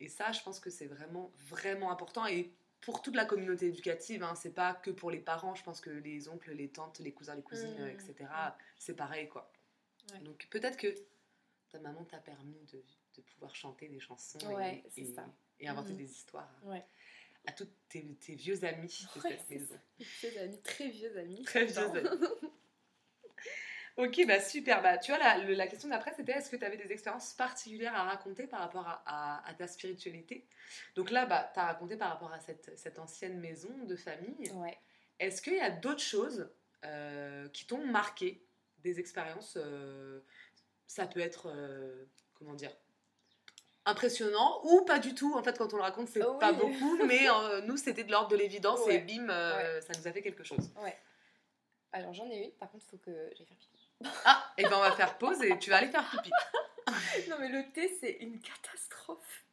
Et 0.00 0.08
ça, 0.08 0.32
je 0.32 0.42
pense 0.42 0.58
que 0.58 0.70
c'est 0.70 0.86
vraiment, 0.86 1.30
vraiment 1.46 1.92
important. 1.92 2.26
Et 2.26 2.52
pour 2.80 3.00
toute 3.00 3.14
la 3.14 3.24
communauté 3.24 3.66
éducative, 3.66 4.24
hein, 4.24 4.34
c'est 4.34 4.50
pas 4.54 4.74
que 4.74 4.90
pour 4.90 5.12
les 5.12 5.20
parents. 5.20 5.54
Je 5.54 5.62
pense 5.62 5.80
que 5.80 5.88
les 5.90 6.28
oncles, 6.28 6.50
les 6.52 6.68
tantes, 6.68 6.98
les 6.98 7.12
cousins, 7.12 7.36
les 7.36 7.42
cousines, 7.42 7.76
Mmh. 7.78 7.86
etc., 7.88 8.14
c'est 8.76 8.94
pareil, 8.96 9.28
quoi. 9.28 9.52
Donc 10.22 10.48
peut-être 10.50 10.76
que 10.76 10.92
ta 11.68 11.78
maman 11.80 12.04
t'a 12.04 12.18
permis 12.18 12.60
de, 12.72 12.82
de 13.16 13.22
pouvoir 13.22 13.54
chanter 13.54 13.88
des 13.88 14.00
chansons 14.00 14.38
et- 14.50 14.54
Ouais, 14.54 14.84
et, 14.96 15.04
ça. 15.04 15.24
et 15.60 15.68
inventer 15.68 15.92
Mhm. 15.92 15.98
des 15.98 16.10
histoires 16.10 16.50
Ouais. 16.64 16.84
à 17.46 17.52
tous 17.52 17.68
tes, 17.88 18.04
tes 18.16 18.34
vieux 18.34 18.62
amis 18.64 19.06
de 19.14 19.20
Ouais, 19.20 19.30
cette 19.30 19.50
maison. 19.50 19.78
Vieux 19.98 20.38
amis, 20.40 20.60
très 20.62 20.88
vieux 20.88 21.16
amis. 21.16 21.42
Très 21.44 21.64
vieux 21.64 21.78
amis. 21.78 22.08
Ok, 23.96 24.24
bah 24.28 24.40
super. 24.40 24.80
Bah, 24.80 24.96
tu 24.96 25.10
vois, 25.10 25.18
la, 25.18 25.38
la 25.38 25.66
question 25.66 25.88
d'après, 25.88 26.12
c'était 26.14 26.30
est-ce 26.30 26.50
que 26.50 26.54
tu 26.56 26.64
avais 26.64 26.76
des 26.76 26.92
expériences 26.92 27.34
particulières 27.34 27.96
à 27.96 28.04
raconter 28.04 28.46
par 28.46 28.60
rapport 28.60 28.86
à, 28.86 29.02
à- 29.06 29.48
à 29.48 29.54
ta 29.54 29.66
spiritualité? 29.66 30.46
Donc 30.94 31.10
là, 31.10 31.26
bah, 31.26 31.50
tu 31.52 31.58
as 31.58 31.66
raconté 31.66 31.96
par 31.96 32.10
rapport 32.10 32.32
à 32.32 32.38
cette, 32.38 32.78
cette 32.78 33.00
ancienne 33.00 33.40
maison 33.40 33.76
de 33.86 33.96
famille. 33.96 34.52
Est-ce 35.18 35.42
qu'il 35.42 35.54
y 35.54 35.60
a 35.60 35.70
d'autres 35.70 36.00
choses 36.02 36.48
euh, 36.84 37.48
qui 37.48 37.66
t'ont 37.66 37.84
marqué 37.84 38.40
Des 38.84 39.00
expériences 39.00 39.56
euh, 39.60 40.20
Ça 40.88 41.06
peut 41.06 41.20
être, 41.20 41.46
euh, 41.48 42.04
comment 42.34 42.54
dire 42.54 42.72
impressionnant 43.84 44.60
ou 44.64 44.82
pas 44.84 44.98
du 44.98 45.14
tout 45.14 45.34
en 45.34 45.42
fait 45.42 45.56
quand 45.56 45.72
on 45.72 45.76
le 45.76 45.82
raconte 45.82 46.08
c'est 46.08 46.22
Oh 46.22 46.34
pas 46.34 46.52
beaucoup 46.64 46.98
mais 47.06 47.26
euh, 47.30 47.62
nous 47.62 47.78
c'était 47.78 48.04
de 48.04 48.10
l'ordre 48.12 48.28
de 48.28 48.36
l'évidence 48.36 48.80
et 48.80 48.90
Ouais. 48.90 48.98
bim 48.98 49.30
euh, 49.30 49.80
ça 49.80 49.94
nous 49.98 50.06
a 50.06 50.12
fait 50.12 50.20
quelque 50.20 50.44
chose 50.44 50.70
Alors 51.92 52.12
j'en 52.12 52.28
ai 52.30 52.44
une, 52.44 52.50
par 52.52 52.70
contre, 52.70 52.84
il 52.86 52.90
faut 52.90 52.98
que 52.98 53.30
j'aille 53.34 53.46
faire 53.46 53.56
pipi. 53.56 53.88
ah 54.26 54.52
et 54.58 54.64
ben 54.64 54.74
on 54.74 54.80
va 54.80 54.92
faire 54.92 55.16
pause 55.16 55.40
et 55.42 55.58
tu 55.58 55.70
vas 55.70 55.76
aller 55.78 55.88
faire 55.90 56.06
pipi 56.10 56.30
non, 57.30 57.36
mais 57.40 57.48
le 57.48 57.70
thé, 57.72 57.96
c'est 58.00 58.12
une 58.20 58.40
catastrophe. 58.40 59.44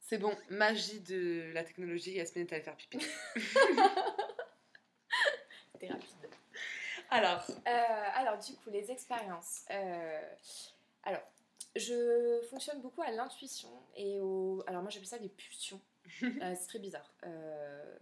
C'est 0.00 0.18
bon, 0.18 0.34
magie 0.50 1.00
de 1.00 1.50
la 1.54 1.64
technologie, 1.64 2.12
Yasmine 2.12 2.46
est 2.46 2.52
allée 2.54 2.62
faire 2.62 2.76
pipi. 2.76 2.98
C'était 5.72 5.88
rapide. 5.88 6.08
Alors, 7.10 7.44
Euh, 7.66 7.70
alors, 8.14 8.38
du 8.38 8.54
coup, 8.56 8.70
les 8.70 8.90
expériences. 8.90 9.64
Euh, 9.70 10.20
alors, 11.04 11.22
je 11.76 12.40
fonctionne 12.50 12.80
beaucoup 12.80 13.02
à 13.02 13.10
l'intuition 13.10 13.70
et 13.96 14.18
au. 14.20 14.62
Alors, 14.66 14.82
moi, 14.82 14.90
j'appelle 14.90 15.08
ça 15.08 15.18
des 15.18 15.28
pulsions. 15.28 15.80
Euh, 16.22 16.54
c'est 16.58 16.66
très 16.68 16.78
bizarre. 16.78 17.12
Euh, 17.24 17.98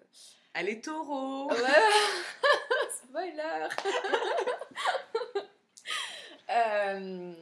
est 0.55 0.85
taureau. 0.85 1.51
Ouais. 1.51 1.57
Spoiler. 2.91 3.69
Euh, 6.49 7.35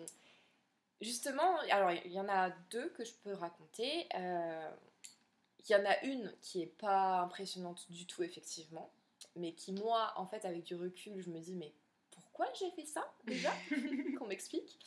justement, 1.02 1.58
alors 1.70 1.90
il 1.92 2.10
y 2.10 2.18
en 2.18 2.28
a 2.28 2.48
deux 2.70 2.88
que 2.90 3.04
je 3.04 3.12
peux 3.22 3.34
raconter. 3.34 4.08
Il 4.14 5.72
y 5.72 5.74
en 5.74 5.84
a 5.84 6.02
une 6.04 6.32
qui 6.40 6.62
est 6.62 6.66
pas 6.78 7.20
impressionnante 7.20 7.90
du 7.90 8.06
tout, 8.06 8.22
effectivement, 8.22 8.90
mais 9.36 9.52
qui, 9.52 9.72
moi, 9.72 10.12
en 10.16 10.26
fait, 10.26 10.44
avec 10.44 10.64
du 10.64 10.74
recul, 10.76 11.20
je 11.20 11.30
me 11.30 11.38
dis, 11.40 11.54
mais 11.54 11.72
pourquoi 12.10 12.46
j'ai 12.58 12.70
fait 12.72 12.84
ça 12.86 13.08
déjà 13.24 13.52
Qu'on 14.18 14.26
m'explique. 14.26 14.78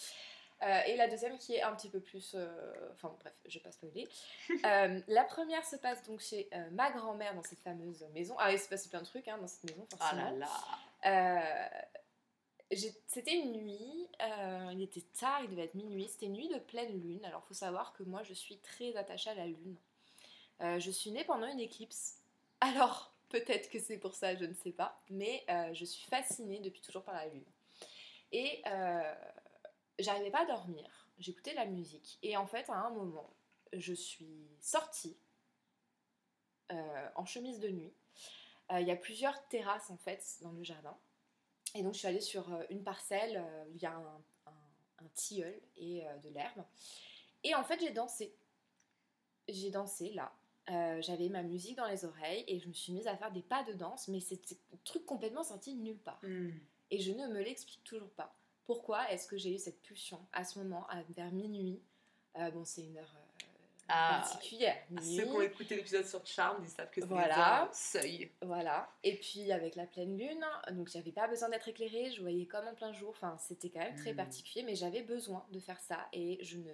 Euh, 0.64 0.82
et 0.88 0.96
la 0.96 1.08
deuxième 1.08 1.38
qui 1.38 1.54
est 1.54 1.62
un 1.62 1.76
petit 1.76 1.90
peu 1.90 2.00
plus. 2.00 2.32
euh, 2.36 2.90
Enfin 2.94 3.16
bref, 3.20 3.34
je 3.46 3.60
vais 3.60 3.64
pas 3.64 3.72
spoiler. 3.72 4.08
Euh, 4.66 5.00
la 5.08 5.24
première 5.24 5.64
se 5.66 5.76
passe 5.76 6.02
donc 6.08 6.20
chez 6.20 6.50
euh, 6.54 6.70
ma 6.72 6.90
grand-mère 6.92 7.36
dans 7.36 7.44
cette 7.44 7.60
fameuse 7.60 8.02
maison. 8.14 8.36
Ah, 8.40 8.52
il 8.52 8.58
s'est 8.58 8.68
passé 8.70 8.90
plein 8.90 9.02
de 9.02 9.06
trucs 9.06 9.28
hein, 9.28 9.38
dans 9.38 9.48
cette 9.48 9.66
maison, 9.66 9.86
Ah 9.94 9.98
forcément. 9.98 10.32
là 10.32 10.48
là. 11.04 11.82
J'ai- 12.72 12.94
c'était 13.08 13.36
une 13.36 13.54
nuit, 13.54 14.10
il 14.74 14.82
était 14.82 15.04
tard, 15.18 15.42
il 15.44 15.50
devait 15.52 15.64
être 15.66 15.76
minuit, 15.76 16.08
c'était 16.10 16.26
une 16.26 16.34
nuit 16.34 16.50
de 16.50 16.60
pleine 16.60 17.00
lune. 17.02 17.24
Alors 17.24 17.44
faut 17.46 17.54
savoir 17.54 17.94
que 17.94 18.04
moi 18.04 18.24
je 18.24 18.34
suis 18.34 18.58
très 18.58 18.96
attachée 18.98 19.30
à 19.30 19.36
la 19.36 19.46
lune. 19.46 19.76
Je 20.60 20.92
suis 20.92 21.12
née 21.12 21.24
pendant 21.24 21.48
une 21.48 21.60
éclipse. 21.62 22.16
Alors 22.60 23.14
peut-être 23.30 23.70
que 23.70 23.80
c'est 23.80 23.98
pour 23.98 24.16
ça, 24.16 24.36
je 24.36 24.46
ne 24.46 24.54
sais 24.54 24.72
pas, 24.72 25.02
mais 25.10 25.44
euh, 25.50 25.74
je 25.74 25.86
suis 25.86 26.08
fascinée 26.08 26.60
depuis 26.60 26.82
toujours 26.82 27.04
par 27.04 27.16
la 27.16 27.28
lune. 27.28 27.46
Et 28.32 28.62
euh, 28.68 29.16
j'arrivais 30.00 30.32
pas 30.32 30.42
à 30.42 30.46
dormir, 30.46 31.08
j'écoutais 31.20 31.54
la 31.54 31.66
musique. 31.66 32.20
Et 32.24 32.38
en 32.38 32.48
fait, 32.48 32.70
à 32.70 32.76
un 32.76 32.90
moment, 32.90 33.34
je 33.74 33.94
suis 33.94 34.48
sortie 34.60 35.18
euh, 36.72 37.10
en 37.16 37.26
chemise 37.26 37.60
de 37.60 37.70
nuit. 37.70 37.94
Il 38.70 38.86
y 38.86 38.92
a 38.92 38.98
plusieurs 38.98 39.48
terrasses 39.48 39.90
en 39.90 39.96
fait 39.96 40.22
dans 40.42 40.52
le 40.52 40.62
jardin. 40.62 40.98
Et 41.74 41.84
donc 41.84 41.94
je 41.94 42.00
suis 42.00 42.08
allée 42.08 42.20
sur 42.20 42.50
une 42.70 42.84
parcelle 42.84 43.42
où 43.70 43.76
il 43.76 43.82
y 43.82 43.86
a 43.86 43.96
un, 43.96 44.22
tilleul 45.14 45.58
et 45.78 46.04
de 46.22 46.28
l'herbe. 46.28 46.66
Et 47.46 47.56
en 47.56 47.64
fait 47.64 47.80
j'ai 47.80 47.92
dansé. 47.92 48.36
J'ai 49.48 49.72
dansé 49.72 50.12
là. 50.12 50.34
Euh, 50.70 51.02
J'avais 51.02 51.30
ma 51.30 51.44
musique 51.44 51.78
dans 51.78 51.88
les 51.88 52.04
oreilles 52.06 52.44
et 52.48 52.60
je 52.60 52.68
me 52.68 52.74
suis 52.74 52.92
mise 52.92 53.08
à 53.08 53.16
faire 53.16 53.32
des 53.32 53.42
pas 53.42 53.64
de 53.64 53.74
danse, 53.74 54.08
mais 54.10 54.20
c'était 54.20 54.58
un 54.74 54.78
truc 54.84 55.06
complètement 55.06 55.44
sorti 55.44 55.74
de 55.76 55.82
nulle 55.82 55.98
part. 56.00 56.20
Hmm. 56.24 56.50
Et 56.92 57.00
je 57.00 57.12
ne 57.12 57.28
me 57.28 57.42
l'explique 57.42 57.84
toujours 57.84 58.10
pas. 58.12 58.36
Pourquoi 58.66 59.10
est-ce 59.12 59.28
que 59.28 59.38
j'ai 59.38 59.54
eu 59.56 59.58
cette 59.58 59.82
pulsion 59.82 60.20
à 60.34 60.44
ce 60.44 60.60
moment, 60.60 60.86
à- 60.90 61.02
vers 61.16 61.32
minuit? 61.32 61.82
Euh, 62.38 62.52
Bon, 62.52 62.66
c'est 62.66 62.84
une 62.84 62.98
heure 62.98 63.14
euh, 63.16 63.44
Ah, 63.88 64.22
particulière. 64.22 64.76
Ceux 64.90 64.96
Minuit. 65.02 65.24
qui 65.24 65.32
ont 65.32 65.42
écouté 65.42 65.76
l'épisode 65.78 66.06
sur 66.06 66.26
Charme, 66.28 66.62
ils 66.62 66.70
savent 66.70 66.90
que 66.92 67.00
c'est 67.00 67.08
Voilà. 67.08 67.64
un 67.64 67.72
seuil. 67.72 68.30
Voilà. 68.42 68.90
Et 69.04 69.16
puis 69.18 69.50
avec 69.54 69.76
la 69.76 69.86
pleine 69.86 70.18
lune, 70.18 70.46
donc 70.72 70.90
j'avais 70.90 71.14
pas 71.14 71.30
besoin 71.30 71.48
d'être 71.48 71.70
éclairée, 71.70 72.12
je 72.12 72.20
voyais 72.22 72.46
comme 72.46 72.68
en 72.68 72.76
plein 72.76 72.92
jour. 72.92 73.12
Enfin, 73.12 73.38
c'était 73.40 73.70
quand 73.70 73.80
même 73.80 73.96
très 73.96 74.12
Mm. 74.12 74.18
particulier, 74.18 74.64
mais 74.64 74.76
j'avais 74.76 75.04
besoin 75.04 75.46
de 75.54 75.60
faire 75.62 75.80
ça 75.80 76.06
et 76.12 76.38
je 76.44 76.58
ne 76.58 76.74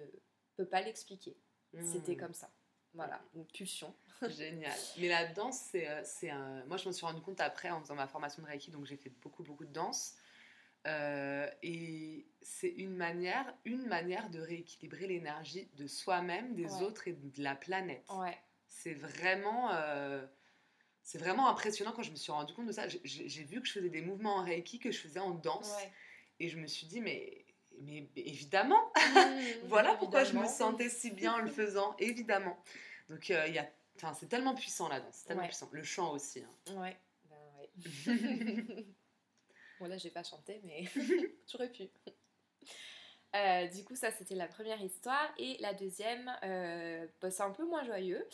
peux 0.56 0.66
pas 0.66 0.80
l'expliquer. 0.80 1.36
C'était 1.84 2.14
Hmm. 2.14 2.18
comme 2.20 2.34
ça. 2.34 2.50
Voilà, 2.94 3.20
une 3.34 3.44
pulsion. 3.46 3.94
Génial. 4.28 4.72
Mais 4.98 5.08
la 5.08 5.26
danse, 5.26 5.58
c'est, 5.70 5.88
euh, 5.88 6.00
c'est 6.04 6.30
un... 6.30 6.64
Moi, 6.66 6.76
je 6.76 6.88
me 6.88 6.92
suis 6.92 7.04
rendu 7.04 7.20
compte 7.20 7.40
après 7.40 7.70
en 7.70 7.80
faisant 7.80 7.94
ma 7.94 8.06
formation 8.06 8.42
de 8.42 8.46
Reiki, 8.48 8.70
donc 8.70 8.86
j'ai 8.86 8.96
fait 8.96 9.12
beaucoup, 9.22 9.42
beaucoup 9.42 9.64
de 9.64 9.72
danse. 9.72 10.14
Euh, 10.86 11.48
et 11.62 12.26
c'est 12.42 12.68
une 12.68 12.94
manière, 12.94 13.52
une 13.64 13.86
manière 13.86 14.28
de 14.30 14.40
rééquilibrer 14.40 15.06
l'énergie 15.06 15.68
de 15.76 15.86
soi-même, 15.86 16.54
des 16.54 16.82
autres 16.82 17.08
et 17.08 17.14
de 17.14 17.42
la 17.42 17.54
planète. 17.54 18.04
Ouais. 18.10 18.38
C'est 18.68 18.94
vraiment, 18.94 19.70
euh, 19.72 20.26
c'est 21.02 21.18
vraiment 21.18 21.48
impressionnant 21.48 21.92
quand 21.92 22.02
je 22.02 22.10
me 22.10 22.16
suis 22.16 22.32
rendu 22.32 22.52
compte 22.52 22.66
de 22.66 22.72
ça. 22.72 22.86
J'ai 22.88 23.44
vu 23.44 23.60
que 23.60 23.66
je 23.66 23.72
faisais 23.72 23.88
des 23.88 24.02
mouvements 24.02 24.36
en 24.36 24.44
Reiki 24.44 24.78
que 24.78 24.90
je 24.90 24.98
faisais 24.98 25.20
en 25.20 25.30
danse. 25.30 25.74
Et 26.40 26.48
je 26.48 26.58
me 26.58 26.66
suis 26.66 26.86
dit, 26.86 27.00
mais, 27.00 27.43
mais 27.80 28.08
évidemment, 28.16 28.92
mmh, 28.96 29.30
voilà 29.64 29.94
pourquoi 29.94 30.24
je 30.24 30.32
me 30.32 30.46
sentais 30.46 30.88
si 30.88 31.10
bien 31.10 31.34
en 31.34 31.38
le 31.38 31.50
faisant, 31.50 31.94
évidemment. 31.98 32.56
Donc 33.08 33.30
euh, 33.30 33.46
il 33.48 33.54
y 33.54 33.58
a, 33.58 33.68
c'est 34.14 34.28
tellement 34.28 34.54
puissant 34.54 34.88
la 34.88 35.00
danse, 35.00 35.24
tellement 35.24 35.46
puissant. 35.46 35.68
Le 35.72 35.82
chant 35.82 36.12
aussi. 36.12 36.42
Hein. 36.42 36.80
Ouais. 36.80 36.96
Ben, 37.30 37.36
ouais. 37.58 38.86
bon 39.80 39.86
là 39.86 39.96
j'ai 39.98 40.10
pas 40.10 40.22
chanté, 40.22 40.60
mais 40.64 40.84
j'aurais 41.50 41.70
pu. 41.70 41.88
Euh, 43.34 43.66
du 43.66 43.84
coup, 43.84 43.96
ça 43.96 44.12
c'était 44.12 44.36
la 44.36 44.46
première 44.46 44.80
histoire. 44.80 45.32
Et 45.38 45.56
la 45.60 45.74
deuxième, 45.74 46.32
euh, 46.44 47.06
bah, 47.20 47.30
c'est 47.30 47.42
un 47.42 47.50
peu 47.50 47.66
moins 47.66 47.84
joyeux. 47.84 48.26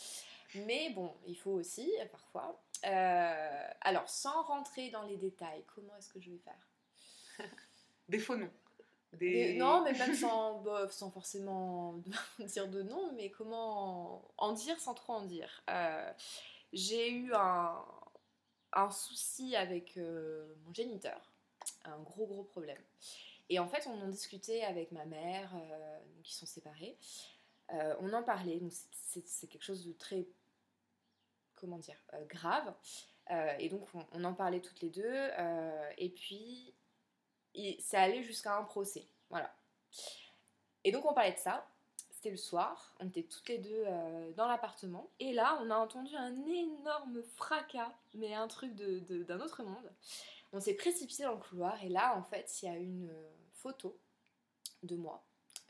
Mais 0.66 0.90
bon, 0.90 1.14
il 1.26 1.36
faut 1.36 1.52
aussi, 1.52 1.90
parfois. 2.10 2.60
Alors, 2.82 4.08
sans 4.08 4.42
rentrer 4.42 4.90
dans 4.90 5.04
les 5.04 5.16
détails, 5.16 5.64
comment 5.74 5.94
est-ce 5.96 6.12
que 6.12 6.20
je 6.20 6.30
vais 6.30 6.38
faire? 6.38 7.48
Des 8.08 8.18
faux 8.18 8.36
noms. 8.36 8.50
Des... 9.14 9.54
non, 9.56 9.82
mais 9.82 9.92
même 9.92 10.14
sans, 10.14 10.60
bah, 10.60 10.88
sans 10.90 11.10
forcément 11.10 12.00
dire 12.38 12.68
de 12.68 12.82
nom, 12.82 13.12
mais 13.14 13.30
comment 13.30 14.22
en 14.38 14.52
dire 14.52 14.78
sans 14.78 14.94
trop 14.94 15.14
en 15.14 15.22
dire. 15.22 15.62
J'ai 16.72 17.10
eu 17.10 17.34
un, 17.34 17.84
un, 18.72 18.90
souci 18.90 19.56
avec 19.56 19.96
mon 19.96 20.72
géniteur, 20.72 21.32
un 21.84 21.98
gros 21.98 22.26
gros 22.26 22.44
problème. 22.44 22.80
Et 23.50 23.58
en 23.58 23.66
fait, 23.68 23.86
on 23.88 24.00
en 24.00 24.08
discutait 24.08 24.62
avec 24.62 24.92
ma 24.92 25.04
mère, 25.04 25.52
euh, 25.56 25.98
qui 26.22 26.34
sont 26.34 26.46
séparés. 26.46 26.96
Euh, 27.72 27.96
on 27.98 28.12
en 28.12 28.22
parlait, 28.22 28.60
donc 28.60 28.72
c'est 28.92 29.48
quelque 29.48 29.64
chose 29.64 29.84
de 29.84 29.92
très, 29.92 30.24
comment 31.56 31.78
dire, 31.78 31.98
euh, 32.14 32.24
grave. 32.26 32.72
et 33.58 33.68
donc, 33.68 33.86
on, 34.12 34.24
en 34.24 34.34
parlait 34.34 34.60
toutes 34.60 34.80
les 34.80 34.90
deux. 34.90 35.30
et 35.98 36.10
puis, 36.10 36.72
c'est 37.54 37.96
allé 37.96 38.22
jusqu'à 38.22 38.56
un 38.56 38.64
procès. 38.64 39.04
Voilà. 39.28 39.52
Et 40.84 40.92
donc, 40.92 41.04
on 41.04 41.14
parlait 41.14 41.32
de 41.32 41.38
ça. 41.38 41.66
C'était 42.10 42.30
le 42.30 42.36
soir, 42.36 42.94
on 43.00 43.08
était 43.08 43.22
toutes 43.22 43.48
les 43.48 43.56
deux 43.56 43.82
dans 44.36 44.46
l'appartement. 44.46 45.08
Et 45.20 45.32
là, 45.32 45.58
on 45.62 45.70
a 45.70 45.76
entendu 45.76 46.14
un 46.16 46.44
énorme 46.44 47.22
fracas, 47.22 47.94
mais 48.12 48.34
un 48.34 48.46
truc 48.46 48.74
d'un 48.74 49.38
de, 49.38 49.42
autre 49.42 49.62
monde. 49.62 49.90
On 50.52 50.60
s'est 50.60 50.74
précipité 50.74 51.22
dans 51.22 51.32
le 51.32 51.38
couloir 51.38 51.82
et 51.82 51.88
là, 51.88 52.14
en 52.14 52.22
fait, 52.22 52.60
il 52.60 52.66
y 52.66 52.68
a 52.68 52.76
une 52.76 53.10
photo 53.54 53.96
de 54.82 54.96
moi 54.96 55.24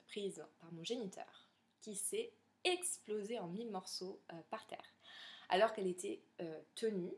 prise 0.09 0.45
par 0.61 0.73
mon 0.73 0.83
géniteur 0.83 1.49
qui 1.81 1.95
s'est 1.95 2.33
explosée 2.65 3.39
en 3.39 3.49
mille 3.49 3.71
morceaux 3.71 4.21
euh, 4.33 4.37
par 4.51 4.67
terre. 4.67 4.85
Alors 5.49 5.73
qu'elle 5.73 5.87
était 5.87 6.21
euh, 6.41 6.61
tenue, 6.75 7.15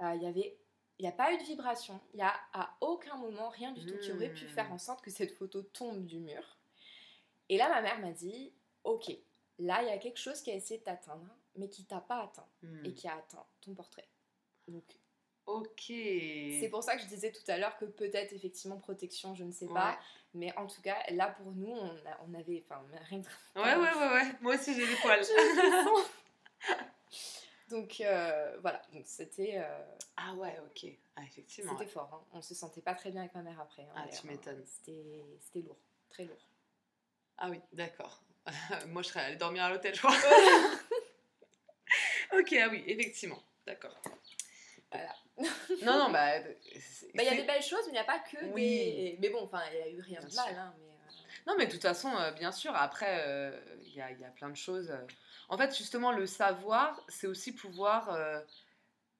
euh, 0.00 0.14
il 0.14 0.22
y 0.22 0.26
avait 0.26 0.56
il 0.98 1.02
n'y 1.02 1.08
a 1.08 1.12
pas 1.12 1.32
eu 1.32 1.38
de 1.38 1.42
vibration, 1.42 2.00
il 2.14 2.16
n'y 2.16 2.22
a 2.22 2.34
à 2.52 2.76
aucun 2.80 3.16
moment 3.16 3.48
rien 3.50 3.72
du 3.72 3.84
tout 3.84 3.98
qui 3.98 4.12
aurait 4.12 4.32
pu 4.32 4.46
faire 4.46 4.72
en 4.72 4.78
sorte 4.78 5.02
que 5.02 5.10
cette 5.10 5.32
photo 5.32 5.62
tombe 5.62 6.04
du 6.06 6.18
mur. 6.20 6.58
Et 7.48 7.58
là, 7.58 7.68
ma 7.68 7.82
mère 7.82 8.00
m'a 8.00 8.12
dit, 8.12 8.52
ok, 8.84 9.12
là, 9.58 9.82
il 9.82 9.88
y 9.88 9.92
a 9.92 9.98
quelque 9.98 10.18
chose 10.18 10.40
qui 10.40 10.50
a 10.50 10.54
essayé 10.54 10.80
de 10.80 10.84
t'atteindre, 10.84 11.28
mais 11.56 11.68
qui 11.68 11.84
t'a 11.84 12.00
pas 12.00 12.22
atteint, 12.22 12.48
et 12.62 12.90
hmm. 12.90 12.94
qui 12.94 13.08
a 13.08 13.16
atteint 13.16 13.46
ton 13.60 13.74
portrait. 13.74 14.08
Donc, 14.68 14.84
Ok. 15.46 15.84
C'est 15.86 16.68
pour 16.70 16.82
ça 16.82 16.96
que 16.96 17.02
je 17.02 17.06
disais 17.06 17.30
tout 17.30 17.48
à 17.48 17.56
l'heure 17.56 17.76
que 17.76 17.84
peut-être 17.84 18.32
effectivement 18.32 18.78
protection, 18.78 19.34
je 19.34 19.44
ne 19.44 19.52
sais 19.52 19.68
pas. 19.68 19.98
Mais 20.34 20.52
en 20.58 20.66
tout 20.66 20.82
cas, 20.82 20.96
là 21.10 21.28
pour 21.28 21.52
nous, 21.52 21.70
on, 21.70 21.88
a, 21.88 22.20
on 22.28 22.34
avait. 22.34 22.64
Enfin, 22.68 22.82
rien 23.08 23.20
de... 23.20 23.26
Ouais, 23.54 23.76
ouais, 23.76 23.94
ouais, 23.94 24.12
ouais. 24.12 24.32
Moi 24.40 24.56
aussi 24.56 24.74
j'ai 24.74 24.84
les 24.86 24.96
poils. 24.96 25.24
donc 27.68 28.00
euh, 28.00 28.56
voilà, 28.60 28.80
donc 28.92 29.04
c'était. 29.06 29.58
Euh, 29.58 29.84
ah 30.16 30.34
ouais, 30.34 30.56
ok. 30.66 30.86
Ah, 31.16 31.22
effectivement. 31.24 31.76
C'était 31.76 31.90
fort. 31.90 32.08
Hein. 32.12 32.24
On 32.32 32.42
se 32.42 32.54
sentait 32.54 32.80
pas 32.80 32.94
très 32.94 33.10
bien 33.10 33.22
avec 33.22 33.34
ma 33.34 33.42
mère 33.42 33.60
après. 33.60 33.82
Hein, 33.82 33.94
ah, 33.96 34.06
tu 34.08 34.24
m'étonnes. 34.26 34.64
C'était 34.64 35.60
lourd, 35.60 35.76
très 36.08 36.24
lourd. 36.24 36.48
Ah 37.38 37.50
oui, 37.50 37.60
d'accord. 37.72 38.22
Moi 38.88 39.02
je 39.02 39.08
serais 39.08 39.20
allée 39.20 39.36
dormir 39.36 39.64
à 39.64 39.70
l'hôtel, 39.70 39.94
je 39.94 40.00
crois. 40.00 40.14
ok, 42.38 42.52
ah 42.52 42.68
oui, 42.70 42.84
effectivement. 42.86 43.42
D'accord. 43.66 44.00
Voilà. 44.92 45.16
non, 45.82 45.98
non, 45.98 46.10
bah. 46.10 46.40
bah 46.40 46.48
il 47.14 47.24
y 47.24 47.28
a 47.28 47.34
des 47.34 47.42
belles 47.42 47.62
choses, 47.62 47.82
mais 47.86 47.90
il 47.90 47.94
n'y 47.94 47.98
a 47.98 48.04
pas 48.04 48.20
que 48.20 48.36
des. 48.54 49.18
Mais 49.20 49.30
bon, 49.30 49.42
enfin, 49.42 49.62
il 49.72 49.76
n'y 49.76 49.82
a 49.82 49.88
eu 49.88 50.00
rien 50.00 50.20
de 50.20 50.32
mal. 50.36 50.54
Hein, 50.54 50.72
mais, 50.78 50.84
euh. 50.84 51.48
Non, 51.48 51.56
mais 51.58 51.66
de 51.66 51.72
toute 51.72 51.82
façon, 51.82 52.12
bien 52.36 52.52
sûr, 52.52 52.76
après, 52.76 53.52
il 53.82 53.92
y, 53.92 54.00
a, 54.00 54.12
y, 54.12 54.24
a, 54.24 54.30
plein 54.30 54.50
de 54.50 54.56
choses. 54.56 54.96
En 55.48 55.56
fait, 55.56 55.76
justement, 55.76 56.12
le 56.12 56.26
savoir, 56.26 57.00
c'est 57.08 57.26
aussi 57.26 57.52
pouvoir 57.52 58.18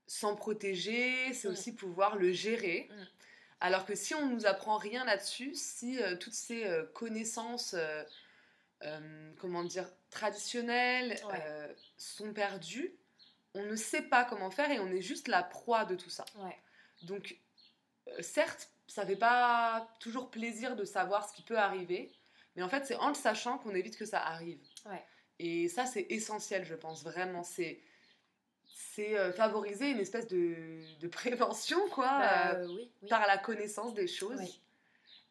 s'en 0.07 0.37
protéger, 0.37 1.33
c'est 1.33 1.49
mm. 1.49 1.53
aussi 1.53 1.75
pouvoir 1.75 2.17
le 2.17 2.33
gérer. 2.33 2.89
Mm. 2.91 3.05
Alors 3.61 3.87
que 3.87 3.95
si 3.95 4.15
on 4.15 4.27
nous 4.27 4.47
apprend 4.47 4.77
rien 4.77 5.05
là-dessus, 5.05 5.55
si 5.55 5.99
toutes 6.21 6.35
ces 6.35 6.69
connaissances, 6.95 7.75
comment 9.39 9.65
dire, 9.65 9.89
traditionnelles 10.11 11.19
sont 11.97 12.33
perdues, 12.33 12.95
on 13.57 13.65
ne 13.65 13.77
sait 13.77 14.03
pas 14.03 14.25
comment 14.25 14.51
faire 14.51 14.71
et 14.71 14.79
on 14.79 14.89
est 14.89 15.01
juste 15.01 15.29
la 15.29 15.43
proie 15.43 15.85
de 15.85 15.95
tout 15.95 16.11
ça. 16.11 16.25
Donc, 17.03 17.39
euh, 18.09 18.23
certes, 18.23 18.71
ça 18.87 19.07
fait 19.07 19.17
pas 19.17 19.89
toujours 20.01 20.31
plaisir 20.31 20.77
de 20.77 20.85
savoir 20.85 21.29
ce 21.29 21.35
qui 21.35 21.43
peut 21.43 21.59
arriver, 21.59 22.13
mais 22.55 22.63
en 22.63 22.69
fait, 22.69 22.87
c'est 22.87 22.97
en 22.97 23.09
le 23.09 23.15
sachant 23.15 23.59
qu'on 23.59 23.75
évite 23.75 23.97
que 23.97 24.05
ça 24.05 24.21
arrive. 24.21 24.61
Et 25.39 25.69
ça, 25.69 25.87
c'est 25.87 26.07
essentiel, 26.11 26.65
je 26.65 26.75
pense, 26.75 27.03
vraiment. 27.03 27.43
C'est 27.43 27.81
c'est 28.65 29.19
euh, 29.19 29.31
favoriser 29.31 29.91
une 29.91 29.99
espèce 29.99 30.27
de, 30.27 31.09
prévention, 31.09 31.79
quoi, 31.91 32.07
bah, 32.07 32.55
euh, 32.55 32.67
par 33.11 33.27
la 33.27 33.37
connaissance 33.37 33.93
des 33.93 34.07
choses 34.07 34.41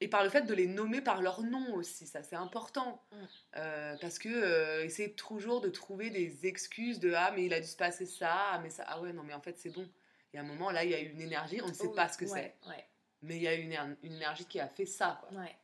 et 0.01 0.07
par 0.07 0.23
le 0.23 0.29
fait 0.29 0.41
de 0.41 0.53
les 0.53 0.67
nommer 0.67 1.01
par 1.01 1.21
leur 1.21 1.41
nom 1.41 1.73
aussi, 1.75 2.05
ça 2.05 2.21
c'est 2.21 2.35
important. 2.35 3.01
Mm. 3.11 3.15
Euh, 3.55 3.97
parce 4.01 4.19
que 4.19 4.29
euh, 4.29 4.83
essayer 4.83 5.13
toujours 5.13 5.61
de 5.61 5.69
trouver 5.69 6.09
des 6.09 6.45
excuses 6.45 6.99
de 6.99 7.13
ah 7.13 7.31
mais 7.33 7.45
il 7.45 7.53
a 7.53 7.61
dû 7.61 7.67
se 7.67 7.77
passer 7.77 8.05
ça, 8.05 8.33
ah, 8.51 8.59
mais 8.61 8.69
ça, 8.69 8.83
ah 8.87 8.99
ouais 9.01 9.13
non 9.13 9.23
mais 9.23 9.33
en 9.33 9.41
fait 9.41 9.57
c'est 9.57 9.69
bon. 9.69 9.87
Il 10.33 10.37
y 10.37 10.39
a 10.39 10.41
un 10.41 10.45
moment 10.45 10.69
là 10.69 10.83
il 10.83 10.91
y 10.91 10.93
a 10.93 10.99
eu 10.99 11.09
une 11.09 11.21
énergie, 11.21 11.61
on 11.61 11.69
ne 11.69 11.73
sait 11.73 11.91
pas 11.91 12.09
ce 12.09 12.17
que 12.17 12.27
c'est. 12.27 12.55
Mais 13.21 13.37
il 13.37 13.41
y 13.41 13.47
a 13.47 13.55
eu 13.55 13.61
une, 13.61 13.97
une, 14.03 14.13
énergie 14.13 14.45
qui 14.45 14.59
a 14.59 14.67
fait 14.67 14.85
ça. 14.85 15.19
Quoi. 15.21 15.39
Ouais. 15.39 15.55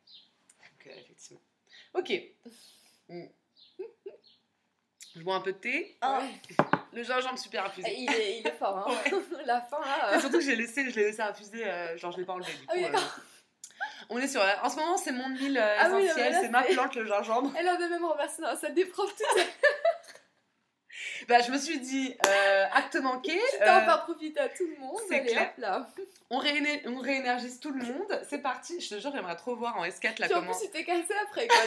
Donc 0.64 0.88
euh, 0.88 1.00
effectivement. 1.00 1.42
Ok. 1.94 2.12
Mm. 3.10 3.26
Je 5.16 5.22
bois 5.22 5.36
un 5.36 5.42
peu 5.42 5.52
de 5.52 5.58
thé. 5.58 5.98
Oh. 6.04 6.20
Le 6.94 7.04
gingembre 7.04 7.38
super 7.38 7.66
infusé. 7.66 7.94
Il 7.98 8.12
est, 8.12 8.40
il 8.40 8.48
est 8.48 8.58
fort, 8.58 8.88
hein. 8.88 9.12
La 9.46 9.62
fin 9.62 9.80
là. 9.80 10.20
surtout 10.20 10.40
que 10.40 10.44
j'ai 10.44 10.56
laissé, 10.56 10.90
je 10.90 10.96
l'ai 10.96 11.06
laissé 11.06 11.22
infuser, 11.22 11.66
genre 11.98 12.12
je 12.12 12.18
l'ai 12.18 12.26
pas 12.26 12.34
enlevé. 12.34 12.52
Du 12.54 12.86
ah 12.86 12.98
coup, 12.98 13.04
on 14.12 14.18
est 14.18 14.28
sur. 14.28 14.42
En 14.62 14.70
ce 14.70 14.76
moment, 14.76 14.98
c'est 14.98 15.14
mon 15.14 15.30
huile 15.30 15.58
euh, 15.58 15.76
ah 15.80 15.88
essentielle, 15.88 16.38
c'est 16.42 16.50
ma 16.50 16.64
plante, 16.64 16.96
le 16.96 17.06
gingembre. 17.06 17.54
Elle 17.58 17.68
avait 17.68 17.88
même 17.88 18.04
renversé 18.04 18.42
ça 18.60 18.70
déprend 18.70 19.04
tout. 19.08 19.42
bah, 21.30 21.40
je 21.40 21.52
me 21.52 21.58
suis 21.58 21.80
dit, 21.80 22.16
euh, 22.28 22.66
acte 22.74 22.96
manqué. 22.96 23.40
Tu 23.52 23.60
t'en 23.60 23.78
euh, 23.78 23.98
profiter 24.00 24.40
à 24.40 24.50
tout 24.50 24.68
le 24.68 24.78
monde. 24.80 25.00
C'est 25.08 25.24
clair. 25.26 25.54
là. 25.58 25.88
On, 26.30 26.38
on, 26.40 27.00
réénergise 27.00 27.60
tout 27.62 27.72
le 27.72 27.84
monde. 27.84 28.22
C'est 28.30 28.42
parti. 28.42 28.82
Je 28.82 28.96
te 28.96 29.00
jure, 29.00 29.12
j'aimerais 29.14 29.38
trop 29.38 29.56
voir 29.56 29.78
en 29.78 29.86
S4 29.86 30.20
là 30.20 30.28
comment. 30.28 30.52
En 30.52 30.58
plus, 30.58 30.66
tu 30.66 30.72
t'es 30.72 30.84
cassé 30.84 31.14
après 31.24 31.48
quoi. 31.48 31.58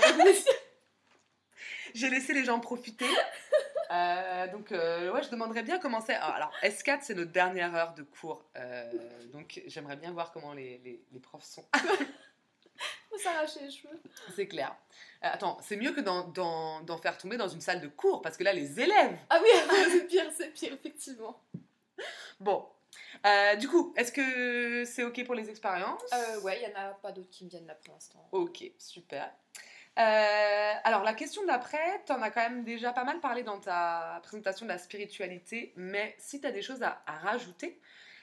J'ai 1.94 2.10
laissé 2.10 2.32
les 2.34 2.44
gens 2.44 2.60
profiter. 2.60 3.06
Euh, 3.90 4.48
donc, 4.48 4.70
ouais, 4.70 5.22
je 5.22 5.28
demanderais 5.28 5.62
bien 5.62 5.78
comment 5.78 6.00
c'est. 6.00 6.14
Alors, 6.14 6.50
S4, 6.62 7.00
c'est 7.02 7.14
notre 7.14 7.30
dernière 7.30 7.72
heure 7.76 7.92
de 7.94 8.02
cours. 8.02 8.42
donc, 9.32 9.60
j'aimerais 9.66 9.94
bien 9.96 10.10
voir 10.10 10.32
comment 10.32 10.52
les, 10.54 10.78
les, 10.78 11.04
les 11.12 11.20
profs 11.20 11.44
sont. 11.44 11.64
Faut 13.10 13.18
s'arracher 13.18 13.60
les 13.60 13.70
cheveux. 13.70 14.00
C'est 14.34 14.48
clair. 14.48 14.74
Euh, 15.22 15.28
attends, 15.32 15.58
c'est 15.62 15.76
mieux 15.76 15.92
que 15.92 16.00
d'en 16.00 16.98
faire 16.98 17.16
tomber 17.18 17.36
dans 17.36 17.48
une 17.48 17.60
salle 17.60 17.80
de 17.80 17.88
cours, 17.88 18.22
parce 18.22 18.36
que 18.36 18.44
là, 18.44 18.52
les 18.52 18.80
élèves. 18.80 19.16
Ah 19.30 19.38
oui, 19.42 19.48
c'est 19.90 20.06
pire, 20.06 20.30
c'est 20.36 20.52
pire, 20.52 20.72
effectivement. 20.72 21.40
Bon. 22.40 22.66
Euh, 23.24 23.56
du 23.56 23.68
coup, 23.68 23.94
est-ce 23.96 24.12
que 24.12 24.84
c'est 24.84 25.04
OK 25.04 25.24
pour 25.24 25.34
les 25.34 25.48
expériences? 25.48 26.02
Euh, 26.12 26.40
Ouais, 26.40 26.60
il 26.60 26.68
n'y 26.68 26.74
en 26.74 26.78
a 26.78 26.88
pas 26.94 27.12
d'autres 27.12 27.30
qui 27.30 27.44
me 27.44 27.50
viennent 27.50 27.66
là 27.66 27.74
pour 27.74 27.94
l'instant. 27.94 28.28
Ok, 28.32 28.64
super. 28.78 29.32
Euh, 29.98 30.72
alors, 30.82 31.04
la 31.04 31.14
question 31.14 31.44
d'après, 31.46 32.02
tu 32.06 32.12
en 32.12 32.20
as 32.20 32.30
quand 32.30 32.48
même 32.48 32.64
déjà 32.64 32.92
pas 32.92 33.04
mal 33.04 33.20
parlé 33.20 33.42
dans 33.42 33.60
ta 33.60 34.20
présentation 34.22 34.66
de 34.66 34.70
la 34.70 34.78
spiritualité, 34.78 35.72
mais 35.76 36.14
si 36.18 36.40
tu 36.40 36.46
as 36.46 36.52
des 36.52 36.62
choses 36.62 36.82
à, 36.82 37.02
rajouter, 37.06 37.78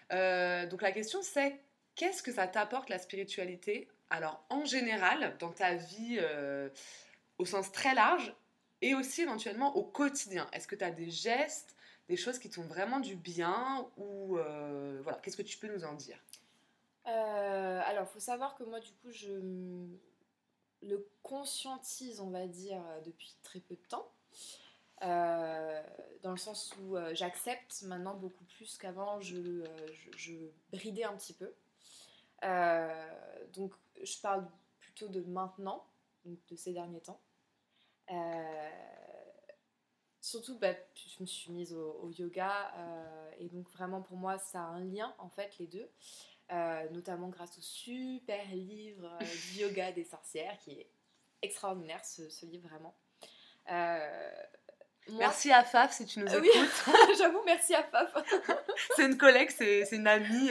donc 0.09 0.81
la 0.81 0.91
question 0.91 1.21
c'est 1.21 1.57
qu'est-ce 1.95 2.23
que 2.23 2.31
ça 2.31 2.47
t'apporte 2.47 2.89
la 2.89 2.99
spiritualité? 2.99 3.87
Alors, 4.09 4.43
en 4.49 4.65
général, 4.65 5.35
dans 5.39 5.51
ta 5.51 5.75
vie 5.75 6.17
euh, 6.19 6.69
au 7.37 7.45
sens 7.45 7.71
très 7.71 7.93
large, 7.93 8.33
et 8.81 8.95
aussi 8.95 9.21
éventuellement 9.21 9.75
au 9.77 9.83
quotidien, 9.83 10.47
est-ce 10.53 10.67
que 10.67 10.75
tu 10.75 10.83
as 10.83 10.91
des 10.91 11.09
gestes, 11.09 11.75
des 12.09 12.17
choses 12.17 12.39
qui 12.39 12.49
t'ont 12.49 12.63
vraiment 12.63 12.99
du 12.99 13.15
bien, 13.15 13.87
ou 13.97 14.37
euh, 14.37 14.99
voilà, 15.03 15.19
qu'est-ce 15.19 15.37
que 15.37 15.43
tu 15.43 15.57
peux 15.57 15.71
nous 15.73 15.85
en 15.85 15.93
dire? 15.93 16.17
Euh, 17.07 17.81
alors, 17.85 18.07
faut 18.09 18.19
savoir 18.19 18.55
que 18.55 18.63
moi, 18.63 18.79
du 18.79 18.91
coup, 18.93 19.11
je 19.11 19.29
le 20.81 21.07
conscientise, 21.23 22.19
on 22.19 22.29
va 22.29 22.47
dire, 22.47 22.81
depuis 23.05 23.35
très 23.43 23.59
peu 23.59 23.75
de 23.75 23.87
temps. 23.87 24.11
Euh, 25.03 25.81
dans 26.21 26.31
le 26.31 26.37
sens 26.37 26.75
où 26.79 26.95
euh, 26.95 27.15
j'accepte 27.15 27.81
maintenant 27.83 28.13
beaucoup 28.13 28.43
plus 28.43 28.77
qu'avant, 28.77 29.19
je, 29.19 29.63
je, 30.15 30.33
bridais 30.71 31.03
un 31.03 31.15
petit 31.17 31.33
peu. 31.33 31.51
donc, 33.53 33.73
je 34.01 34.19
parle 34.21 34.47
plutôt 34.79 35.07
de 35.07 35.21
maintenant, 35.21 35.85
de 36.25 36.55
ces 36.55 36.73
derniers 36.73 37.01
temps. 37.01 37.21
surtout, 40.19 40.57
bah, 40.59 40.73
je 40.95 41.21
me 41.21 41.25
suis 41.25 41.51
mise 41.51 41.73
au, 41.73 42.11
yoga 42.11 42.71
et 43.39 43.49
donc 43.49 43.69
vraiment 43.71 44.01
pour 44.01 44.17
moi, 44.17 44.37
ça 44.37 44.59
a 44.59 44.67
un 44.67 44.83
lien 44.83 45.15
en 45.17 45.29
fait 45.29 45.57
les 45.57 45.67
deux. 45.67 45.89
Euh, 46.51 46.89
notamment 46.89 47.29
grâce 47.29 47.57
au 47.57 47.61
super 47.61 48.45
livre 48.47 49.05
euh, 49.21 49.25
du 49.53 49.61
yoga 49.61 49.93
des 49.93 50.03
sorcières, 50.03 50.57
qui 50.57 50.71
est 50.71 50.87
extraordinaire 51.41 52.03
ce, 52.03 52.45
livre 52.45 52.67
vraiment. 52.67 52.93
Euh, 53.71 54.31
merci 55.11 55.49
à 55.53 55.63
Faf 55.63 55.93
si 55.93 56.05
tu 56.05 56.19
nous 56.19 56.27
écoutes. 56.27 56.49
Oui, 56.87 56.93
j'avoue, 57.17 57.41
merci 57.45 57.73
à 57.73 57.83
Faf. 57.83 58.13
c'est 58.97 59.05
une 59.05 59.17
collègue, 59.17 59.49
c'est 59.49 59.89
une 59.93 60.07
amie 60.07 60.49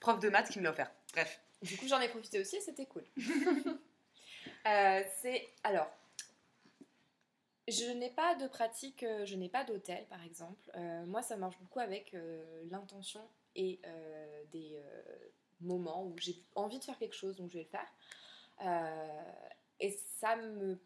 prof 0.00 0.18
de 0.18 0.28
maths 0.28 0.48
qui 0.48 0.58
me 0.58 0.64
l'a 0.64 0.70
offert. 0.70 0.90
Bref. 1.12 1.40
Du 1.62 1.76
coup, 1.76 1.86
j'en 1.86 2.00
ai 2.00 2.08
profité 2.08 2.40
aussi 2.40 2.56
et 2.56 2.60
c'était 2.60 2.86
cool. 2.86 3.04
c'est 4.64 5.48
alors. 5.62 5.90
Je 7.68 7.84
n'ai 7.92 8.10
pas 8.10 8.34
de 8.34 8.48
pratique, 8.48 9.06
je 9.24 9.36
n'ai 9.36 9.48
pas 9.48 9.62
d'hôtel 9.62 10.04
par 10.08 10.22
exemple. 10.24 10.68
moi, 11.06 11.22
ça 11.22 11.36
marche 11.36 11.56
beaucoup 11.60 11.78
avec 11.78 12.12
l'intention 12.72 13.24
et 13.54 13.80
euh, 13.84 14.44
des 14.52 14.76
euh, 14.76 15.28
moments 15.60 16.06
où 16.06 16.14
j'ai 16.18 16.36
envie 16.54 16.78
de 16.78 16.84
faire 16.84 16.98
quelque 16.98 17.14
chose, 17.14 17.36
donc 17.36 17.50
je 17.50 17.58
vais 17.58 17.64
le 17.64 17.68
faire. 17.68 17.88
Euh, 18.64 19.32
et 19.80 19.90
ça 19.90 20.36
me 20.36 20.78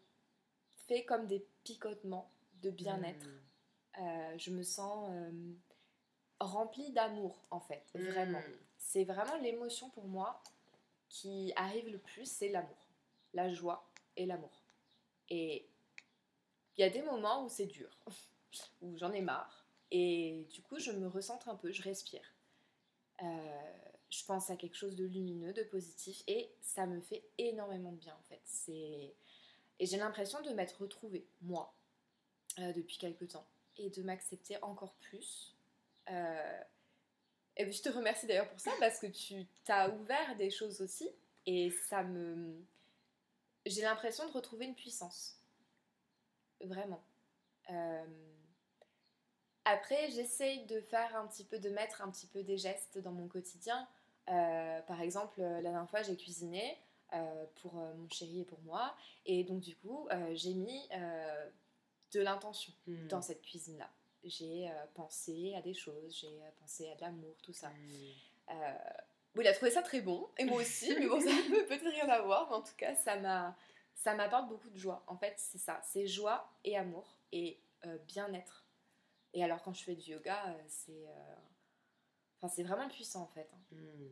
fait 0.87 1.03
comme 1.05 1.27
des 1.27 1.45
picotements 1.63 2.31
de 2.61 2.69
bien-être. 2.71 3.27
Mmh. 3.27 4.37
je 4.37 4.51
me 4.51 4.63
sens 4.63 5.11
remplie 6.39 6.91
d'amour, 6.91 7.45
en 7.51 7.59
fait, 7.59 7.83
vraiment. 7.93 8.39
Mmh. 8.39 8.57
C'est 8.77 9.03
vraiment 9.03 9.37
l'émotion 9.37 9.89
pour 9.89 10.07
moi 10.07 10.41
qui 11.09 11.53
arrive 11.55 11.89
le 11.89 11.99
plus, 11.99 12.29
c'est 12.29 12.49
l'amour. 12.49 12.77
La 13.33 13.51
joie 13.51 13.87
et 14.15 14.25
l'amour. 14.25 14.63
Et 15.29 15.67
il 16.77 16.81
y 16.81 16.83
a 16.83 16.89
des 16.89 17.01
moments 17.01 17.43
où 17.43 17.49
c'est 17.49 17.65
dur, 17.65 17.89
où 18.81 18.97
j'en 18.97 19.11
ai 19.11 19.21
marre. 19.21 19.67
Et 19.91 20.47
du 20.51 20.61
coup, 20.61 20.79
je 20.79 20.91
me 20.91 21.07
recentre 21.07 21.49
un 21.49 21.55
peu, 21.55 21.71
je 21.71 21.81
respire. 21.81 22.33
Euh, 23.21 23.25
je 24.09 24.23
pense 24.25 24.49
à 24.49 24.55
quelque 24.55 24.75
chose 24.75 24.95
de 24.95 25.05
lumineux, 25.05 25.53
de 25.53 25.63
positif, 25.63 26.23
et 26.27 26.49
ça 26.61 26.85
me 26.85 27.01
fait 27.01 27.23
énormément 27.37 27.91
de 27.91 27.97
bien 27.97 28.13
en 28.13 28.23
fait. 28.29 28.71
Et 28.71 29.13
j'ai 29.79 29.97
l'impression 29.97 30.41
de 30.41 30.51
m'être 30.51 30.81
retrouvée 30.81 31.25
moi 31.41 31.73
euh, 32.59 32.71
depuis 32.73 32.97
quelques 32.97 33.29
temps 33.29 33.45
et 33.77 33.89
de 33.89 34.01
m'accepter 34.03 34.61
encore 34.63 34.93
plus. 35.01 35.55
Euh, 36.09 36.61
et 37.57 37.69
je 37.71 37.81
te 37.81 37.89
remercie 37.89 38.27
d'ailleurs 38.27 38.49
pour 38.49 38.59
ça 38.59 38.71
parce 38.79 38.99
que 38.99 39.07
tu 39.07 39.45
t'as 39.65 39.89
ouvert 39.89 40.35
des 40.37 40.49
choses 40.49 40.81
aussi 40.81 41.09
et 41.45 41.71
ça 41.89 42.03
me 42.03 42.55
j'ai 43.65 43.81
l'impression 43.81 44.25
de 44.25 44.31
retrouver 44.31 44.65
une 44.65 44.75
puissance 44.75 45.41
vraiment. 46.61 47.03
Après, 49.69 50.09
j'essaye 50.11 50.65
de 50.65 50.79
faire 50.79 51.13
un 51.17 51.27
petit 51.27 51.43
peu, 51.43 51.59
de 51.59 51.69
mettre 51.69 52.01
un 52.01 52.09
petit 52.09 52.25
peu 52.25 52.41
des 52.41 52.57
gestes 52.57 52.99
dans 52.99 53.11
mon 53.11 53.27
quotidien. 53.27 53.85
Euh, 54.29 54.81
par 54.83 55.01
exemple, 55.01 55.41
la 55.41 55.61
dernière 55.61 55.89
fois, 55.89 56.03
j'ai 56.03 56.15
cuisiné 56.15 56.77
euh, 57.13 57.45
pour 57.61 57.77
euh, 57.77 57.93
mon 57.95 58.07
chéri 58.07 58.41
et 58.41 58.45
pour 58.45 58.61
moi. 58.61 58.95
Et 59.25 59.43
donc, 59.43 59.59
du 59.59 59.75
coup, 59.75 60.07
j'ai 60.35 60.53
mis 60.53 60.87
de 62.13 62.21
l'intention 62.21 62.71
hmm. 62.87 63.07
dans 63.07 63.21
cette 63.21 63.41
cuisine-là. 63.41 63.89
J'ai 64.23 64.71
pensé 64.93 65.53
à 65.57 65.61
des 65.61 65.73
choses, 65.73 66.17
j'ai 66.17 66.39
pensé 66.61 66.89
à 66.89 66.95
de 66.95 67.01
l'amour, 67.01 67.35
tout 67.43 67.53
ça. 67.53 67.69
Bon, 69.35 69.41
il 69.41 69.47
a 69.47 69.53
trouvé 69.53 69.69
ça 69.69 69.81
très 69.81 69.99
bon, 69.99 70.29
et 70.37 70.45
moi 70.45 70.61
aussi, 70.61 70.95
mais 70.97 71.07
bon, 71.07 71.19
ça 71.19 71.29
peut 71.49 71.65
peut-être 71.67 71.89
rien 71.91 72.07
à 72.07 72.21
voir, 72.21 72.47
mais 72.49 72.55
en 72.55 72.61
tout 72.61 72.75
cas, 72.77 72.95
ça 72.95 73.17
m'a, 73.17 73.55
ça 73.95 74.15
m'apporte 74.15 74.47
beaucoup 74.47 74.69
de 74.69 74.77
joie. 74.77 75.03
En 75.07 75.17
fait, 75.17 75.33
c'est 75.37 75.59
ça, 75.59 75.81
c'est 75.83 76.07
joie 76.07 76.49
et 76.63 76.77
amour 76.77 77.17
et 77.33 77.59
bien-être 78.07 78.66
et 79.33 79.43
alors 79.43 79.61
quand 79.61 79.73
je 79.73 79.83
fais 79.83 79.95
du 79.95 80.11
yoga, 80.11 80.47
euh, 80.47 80.63
c'est 80.67 81.07
euh, 81.07 81.35
enfin, 82.37 82.47
c'est 82.53 82.63
vraiment 82.63 82.87
puissant 82.87 83.23
en 83.23 83.27
fait. 83.27 83.49
Hein. 83.53 83.75
Hmm. 83.75 84.09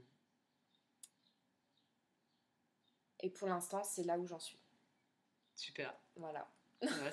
Et 3.22 3.30
pour 3.30 3.47
l'instant, 3.47 3.84
c'est 3.84 4.03
là 4.03 4.20
où 4.20 4.28
j'en 4.28 4.39
suis. 4.39 4.59
Super. 5.55 5.95
Voilà. 6.18 6.47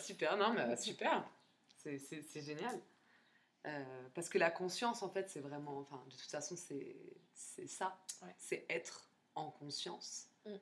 super, 0.00 0.36
non, 0.36 0.52
mais 0.52 0.76
super. 0.76 1.24
C'est 1.76 2.42
génial. 2.42 2.80
Euh, 3.66 4.08
parce 4.14 4.28
que 4.28 4.38
la 4.38 4.50
conscience, 4.50 5.02
en 5.02 5.08
fait, 5.08 5.30
c'est 5.30 5.40
vraiment. 5.40 5.78
Enfin, 5.78 6.02
de 6.06 6.10
toute 6.10 6.30
façon, 6.30 6.56
c'est 6.56 7.66
ça. 7.66 7.98
C'est 8.38 8.66
être 8.68 9.08
en 9.34 9.50
conscience. 9.50 10.28
Mm. 10.44 10.56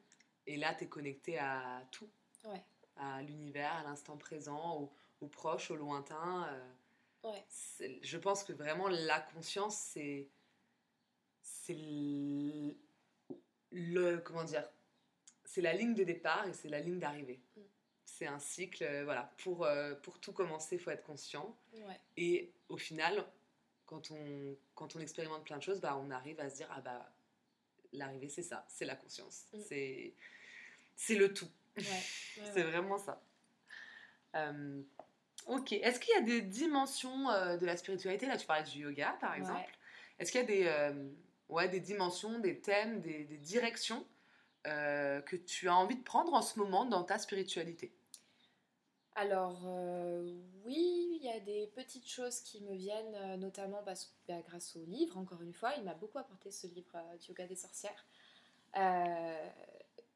Et 0.46 0.56
là, 0.56 0.74
tu 0.74 0.84
es 0.84 0.88
connecté 0.88 1.38
à 1.38 1.82
tout. 1.90 2.08
Ouais. 2.44 2.62
À 2.96 3.22
l'univers, 3.22 3.72
à 3.72 3.82
l'instant 3.82 4.16
présent, 4.16 4.76
au, 4.78 4.92
au, 5.20 5.26
proche, 5.26 5.70
au 5.70 5.76
lointain. 5.76 6.48
Ouais. 7.24 7.44
Je 8.02 8.18
pense 8.18 8.44
que 8.44 8.52
vraiment 8.52 8.88
la 8.88 9.20
conscience, 9.20 9.76
c'est. 9.76 10.28
C'est 11.42 11.76
le, 13.70 14.18
Comment 14.18 14.44
dire 14.44 14.68
C'est 15.44 15.60
la 15.60 15.72
ligne 15.72 15.94
de 15.94 16.04
départ 16.04 16.46
et 16.48 16.52
c'est 16.52 16.68
la 16.68 16.80
ligne 16.80 16.98
d'arrivée. 16.98 17.40
Mm. 17.56 17.60
C'est 18.04 18.26
un 18.26 18.38
cycle, 18.38 18.84
euh, 18.84 19.04
voilà. 19.04 19.32
Pour, 19.38 19.64
euh, 19.64 19.94
pour 19.94 20.18
tout 20.18 20.32
commencer, 20.32 20.76
il 20.76 20.80
faut 20.80 20.90
être 20.90 21.04
conscient. 21.04 21.56
Et 22.16 22.52
au 22.68 22.76
final, 22.76 23.24
quand 23.86 24.10
on, 24.10 24.56
quand 24.74 24.96
on 24.96 25.00
expérimente 25.00 25.44
plein 25.44 25.58
de 25.58 25.62
choses, 25.62 25.80
bah, 25.80 25.96
on 25.96 26.10
arrive 26.10 26.40
à 26.40 26.50
se 26.50 26.56
dire 26.56 26.68
ah 26.70 26.80
bah, 26.80 27.12
l'arrivée, 27.92 28.28
c'est 28.28 28.42
ça, 28.42 28.64
c'est 28.68 28.84
la 28.84 28.96
conscience. 28.96 29.46
Mm. 29.52 29.58
C'est, 29.68 30.14
c'est 30.96 31.14
le 31.16 31.32
tout. 31.32 31.50
c'est 31.76 32.62
vraiment 32.62 32.98
ça. 32.98 33.22
Euh, 34.34 34.82
Ok. 35.46 35.72
Est-ce 35.72 35.98
qu'il 36.00 36.14
y 36.14 36.18
a 36.18 36.22
des 36.22 36.42
dimensions 36.42 37.30
euh, 37.30 37.56
de 37.56 37.66
la 37.66 37.76
spiritualité? 37.76 38.26
Là, 38.26 38.36
tu 38.36 38.46
parlais 38.46 38.64
du 38.64 38.80
yoga, 38.80 39.16
par 39.20 39.34
exemple. 39.34 39.70
Est-ce 40.18 40.32
qu'il 40.32 40.40
y 40.40 40.44
a 40.44 40.46
des, 40.46 40.66
euh, 40.66 41.08
ouais, 41.48 41.68
des 41.68 41.80
dimensions, 41.80 42.38
des 42.38 42.60
thèmes, 42.60 43.00
des, 43.00 43.24
directions 43.38 44.06
euh, 44.66 45.20
que 45.22 45.36
tu 45.36 45.68
as 45.68 45.74
envie 45.74 45.96
de 45.96 46.02
prendre 46.02 46.34
en 46.34 46.42
ce 46.42 46.58
moment 46.58 46.84
dans 46.84 47.04
ta 47.04 47.18
spiritualité? 47.18 47.92
Alors 49.16 49.66
oui, 50.64 51.18
il 51.20 51.24
y 51.24 51.30
a 51.30 51.40
des 51.40 51.66
petites 51.74 52.08
choses 52.08 52.40
qui 52.40 52.62
me 52.62 52.74
viennent, 52.74 53.40
notamment 53.40 53.82
parce, 53.82 54.14
bah, 54.28 54.40
grâce 54.46 54.76
au 54.76 54.84
livre, 54.84 55.18
encore 55.18 55.42
une 55.42 55.52
fois, 55.52 55.72
il 55.76 55.84
m'a 55.84 55.94
beaucoup 55.94 56.18
apporté 56.18 56.50
ce 56.50 56.68
livre 56.68 56.96
du 57.20 57.28
yoga 57.28 57.46
des 57.46 57.56
sorcières. 57.56 58.06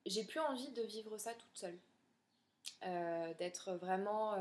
J'ai 0.07 0.25
plus 0.25 0.41
envie 0.41 0.70
de 0.70 0.83
vivre 0.83 1.18
ça 1.18 1.35
toute 1.35 1.57
seule, 1.57 1.79
d'être 3.39 3.72
vraiment 3.72 4.37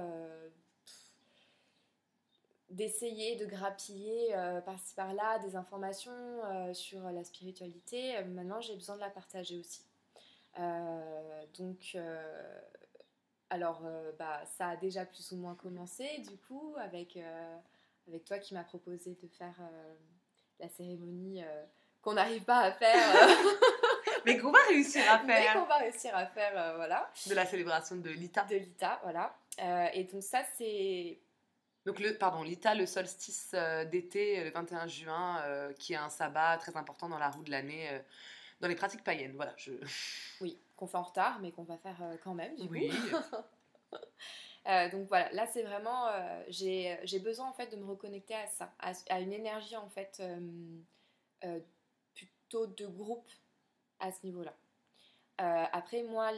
d'essayer 2.74 3.36
de 3.36 3.45
grappiller 3.45 4.36
euh, 4.36 4.59
par-ci 4.61 4.95
par-là 4.95 5.39
des 5.39 5.55
informations 5.55 6.11
euh, 6.11 6.74
sur 6.74 7.01
la 7.11 7.24
spiritualité. 7.24 8.17
Euh, 8.17 8.26
maintenant, 8.26 8.61
j'ai 8.61 8.76
besoin 8.76 8.95
de 8.95 9.01
la 9.01 9.09
partager 9.09 9.59
aussi. 9.59 9.86
donc, 11.57 11.97
alors, 13.49 13.84
bah, 14.17 14.41
ça 14.57 14.69
a 14.69 14.76
déjà 14.76 15.05
plus 15.05 15.32
ou 15.32 15.38
moins 15.38 15.55
commencé, 15.55 16.07
du 16.19 16.38
coup, 16.38 16.76
avec, 16.80 17.17
avec 18.07 18.24
toi 18.26 18.39
qui 18.39 18.53
m'as 18.53 18.63
proposé 18.63 19.17
de 19.21 19.28
faire 19.28 19.55
la 20.59 20.69
cérémonie 20.69 21.43
qu'on 22.01 22.13
n'arrive 22.13 22.43
pas 22.43 22.59
à 22.59 22.71
faire. 22.71 23.28
mais 24.26 24.38
qu'on 24.38 24.51
va 24.51 24.59
réussir 24.67 25.01
à 25.09 25.19
faire. 25.19 25.26
Mais 25.26 25.59
qu'on 25.59 25.67
va 25.67 25.78
réussir 25.78 26.15
à 26.15 26.26
faire, 26.28 26.76
voilà. 26.76 27.11
De 27.28 27.34
la 27.34 27.45
célébration 27.45 27.95
de 27.95 28.09
l'ITA. 28.09 28.43
De 28.45 28.55
l'ITA, 28.55 28.99
voilà. 29.03 29.36
et 29.93 30.03
donc 30.03 30.21
ça, 30.24 30.43
c'est 30.55 31.19
donc, 31.86 32.00
le, 32.00 32.18
pardon, 32.18 32.44
l'ITA, 32.44 32.76
le 32.76 32.86
solstice 32.86 33.52
euh, 33.54 33.84
d'été, 33.84 34.40
euh, 34.40 34.44
le 34.46 34.52
21 34.52 34.88
juin, 34.88 35.42
euh, 35.42 35.74
qui 35.74 35.94
est 35.94 35.98
un 35.98 36.10
sabbat 36.10 36.58
très 36.58 36.78
important 36.78 37.10
dans 37.10 37.18
la 37.18 37.30
roue 37.30 37.44
de 37.44 37.52
l'année, 37.52 37.90
dans 38.62 38.70
les 38.70 38.76
pratiques 38.76 39.04
païennes. 39.04 39.36
Voilà, 39.36 39.54
je... 39.58 39.72
Oui, 40.42 40.58
qu'on 40.78 40.88
fait 40.88 40.98
en 40.98 41.04
retard, 41.04 41.40
mais 41.42 41.52
qu'on 41.52 41.64
va 41.64 41.78
faire 41.78 42.02
quand 42.24 42.34
même, 42.34 42.56
du 42.56 42.68
oui. 42.68 42.90
donc 44.92 45.08
voilà, 45.10 45.32
là 45.34 45.46
c'est 45.46 45.64
vraiment, 45.64 46.10
j'ai 46.48 47.20
besoin 47.22 47.50
en 47.50 47.54
fait 47.54 47.68
de 47.68 47.76
me 47.76 47.86
reconnecter 47.86 48.36
à 48.36 48.48
ça, 48.48 48.74
à, 48.80 48.94
à 49.10 49.20
une 49.20 49.34
énergie 49.34 49.76
en 49.76 49.90
fait 49.90 50.24
plutôt 52.14 52.68
de 52.68 52.88
groupe 52.88 53.30
à 54.00 54.12
ce 54.12 54.26
niveau-là. 54.26 54.56
après 55.38 56.04
moi, 56.04 56.32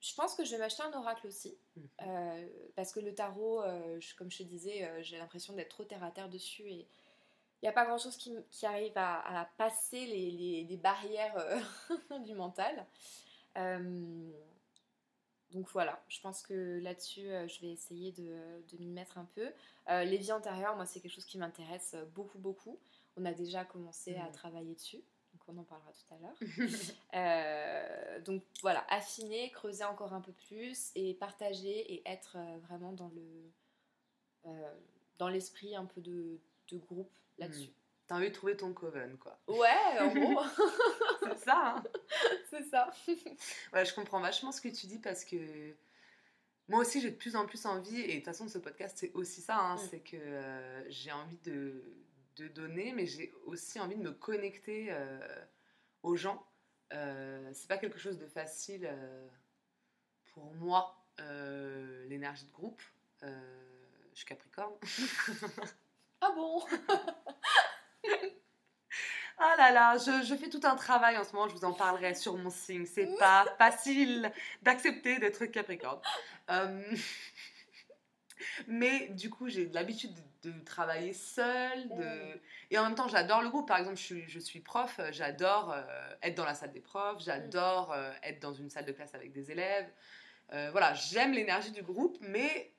je 0.00 0.14
pense 0.14 0.34
que 0.34 0.44
je 0.44 0.52
vais 0.52 0.58
m'acheter 0.58 0.82
un 0.82 0.92
oracle 0.92 1.26
aussi. 1.26 1.56
Mhm. 1.76 1.88
Euh, 2.02 2.48
parce 2.76 2.92
que 2.92 3.00
le 3.00 3.14
tarot, 3.14 3.62
euh, 3.62 4.00
comme 4.16 4.30
je 4.30 4.38
te 4.38 4.42
disais, 4.44 4.84
euh, 4.84 5.02
j'ai 5.02 5.18
l'impression 5.18 5.54
d'être 5.54 5.70
trop 5.70 5.84
terre 5.84 6.04
à 6.04 6.10
terre 6.10 6.28
dessus. 6.28 6.68
Et 6.68 6.86
il 7.60 7.64
n'y 7.64 7.68
a 7.68 7.72
pas 7.72 7.84
grand-chose 7.84 8.16
qui, 8.16 8.32
qui, 8.50 8.66
arrive 8.66 8.92
à, 8.96 9.40
à 9.40 9.44
passer 9.44 10.06
les, 10.06 10.30
les, 10.30 10.64
les 10.64 10.76
barrières 10.76 11.34
du 12.24 12.34
mental. 12.34 12.86
Donc 15.50 15.66
voilà, 15.70 16.00
je 16.08 16.20
pense 16.20 16.42
que 16.42 16.78
là-dessus, 16.80 17.26
je 17.48 17.60
vais 17.62 17.70
essayer 17.72 18.12
de, 18.12 18.62
de 18.70 18.76
m'y 18.78 18.90
mettre 18.90 19.18
un 19.18 19.24
peu. 19.34 19.50
les 19.88 20.16
vies 20.18 20.30
antérieures, 20.30 20.76
moi, 20.76 20.86
c'est 20.86 21.00
quelque 21.00 21.14
chose 21.14 21.24
qui 21.24 21.38
m'intéresse 21.38 21.96
beaucoup, 22.14 22.38
beaucoup. 22.38 22.78
On 23.16 23.24
a 23.24 23.32
déjà 23.32 23.64
commencé 23.64 24.14
à 24.14 24.28
Mm. 24.28 24.32
travailler 24.32 24.74
dessus, 24.74 25.02
on 25.48 25.58
en 25.58 25.64
parlera 25.64 25.90
tout 25.92 26.14
à 26.14 26.18
l'heure. 26.18 26.36
Euh, 27.14 28.20
donc 28.20 28.42
voilà, 28.60 28.84
affiner, 28.90 29.50
creuser 29.50 29.84
encore 29.84 30.12
un 30.12 30.20
peu 30.20 30.32
plus 30.32 30.90
et 30.94 31.14
partager 31.14 31.94
et 31.94 32.02
être 32.06 32.36
euh, 32.36 32.58
vraiment 32.68 32.92
dans 32.92 33.08
le 33.08 33.50
euh, 34.46 34.74
dans 35.18 35.28
l'esprit 35.28 35.74
un 35.74 35.84
peu 35.86 36.00
de, 36.00 36.38
de 36.70 36.76
groupe 36.76 37.10
là-dessus. 37.38 37.70
T'as 38.06 38.16
envie 38.16 38.28
de 38.28 38.34
trouver 38.34 38.56
ton 38.56 38.72
coven, 38.72 39.16
quoi. 39.18 39.38
Ouais, 39.48 39.98
en 40.00 40.14
gros, 40.14 40.40
C'est 41.22 41.38
ça, 41.44 41.74
hein 41.76 41.82
c'est 42.50 42.62
ça. 42.64 42.90
Ouais, 43.72 43.84
je 43.84 43.94
comprends 43.94 44.20
vachement 44.20 44.52
ce 44.52 44.60
que 44.60 44.68
tu 44.68 44.86
dis 44.86 44.98
parce 44.98 45.24
que 45.24 45.74
moi 46.68 46.80
aussi 46.80 47.00
j'ai 47.00 47.10
de 47.10 47.16
plus 47.16 47.36
en 47.36 47.46
plus 47.46 47.64
envie, 47.66 48.00
et 48.00 48.08
de 48.08 48.14
toute 48.16 48.24
façon 48.26 48.48
ce 48.48 48.58
podcast 48.58 48.96
c'est 48.98 49.12
aussi 49.14 49.40
ça, 49.40 49.56
hein, 49.58 49.74
Mm. 49.76 49.88
c'est 49.90 50.00
que 50.00 50.16
euh, 50.16 50.90
j'ai 50.90 51.12
envie 51.12 51.38
de, 51.44 51.82
de 52.38 52.48
donner, 52.48 52.92
mais 52.92 53.06
j'ai 53.06 53.32
aussi 53.44 53.80
envie 53.80 53.96
de 53.96 54.02
me 54.02 54.12
connecter 54.12 54.88
euh, 54.90 55.44
aux 56.02 56.16
gens. 56.16 56.46
Euh, 56.92 57.50
c'est 57.52 57.68
pas 57.68 57.78
quelque 57.78 57.98
chose 57.98 58.18
de 58.18 58.26
facile 58.26 58.88
euh, 58.90 59.28
pour 60.32 60.54
moi, 60.54 60.94
l'énergie 62.08 62.46
de 62.46 62.52
groupe. 62.52 62.80
Je 63.22 63.28
suis 64.14 64.26
Capricorne. 64.26 64.74
Ah 66.20 66.32
bon? 66.34 66.64
Ah 69.40 69.54
là 69.56 69.70
là, 69.70 69.96
je, 69.98 70.26
je 70.26 70.34
fais 70.34 70.48
tout 70.48 70.60
un 70.64 70.74
travail 70.74 71.16
en 71.16 71.22
ce 71.22 71.32
moment, 71.32 71.48
je 71.48 71.54
vous 71.54 71.64
en 71.64 71.72
parlerai 71.72 72.14
sur 72.14 72.36
mon 72.36 72.50
signe. 72.50 72.86
C'est 72.86 73.16
pas 73.18 73.44
facile 73.58 74.32
d'accepter 74.62 75.18
d'être 75.20 75.46
Capricorne. 75.46 76.00
Euh, 76.50 76.82
Mais 78.66 79.08
du 79.10 79.30
coup, 79.30 79.48
j'ai 79.48 79.66
l'habitude 79.68 80.12
de, 80.42 80.52
travailler 80.64 81.12
seule. 81.12 81.88
De... 81.88 82.40
Et 82.70 82.78
en 82.78 82.84
même 82.84 82.94
temps, 82.94 83.08
j'adore 83.08 83.42
le 83.42 83.48
groupe. 83.50 83.68
Par 83.68 83.78
exemple, 83.78 83.96
je 83.96 84.02
suis, 84.02 84.28
je 84.28 84.38
suis 84.38 84.60
prof, 84.60 85.00
j'adore 85.10 85.72
euh, 85.72 85.82
être 86.22 86.36
dans 86.36 86.44
la 86.44 86.54
salle 86.54 86.72
des 86.72 86.80
profs, 86.80 87.22
j'adore 87.22 87.92
euh, 87.92 88.10
être 88.22 88.40
dans 88.40 88.54
une 88.54 88.70
salle 88.70 88.84
de 88.84 88.92
classe 88.92 89.14
avec 89.14 89.32
des 89.32 89.50
élèves. 89.50 89.90
Euh, 90.52 90.70
voilà, 90.70 90.94
j'aime 90.94 91.32
l'énergie 91.32 91.72
du 91.72 91.82
groupe, 91.82 92.16
mais 92.20 92.74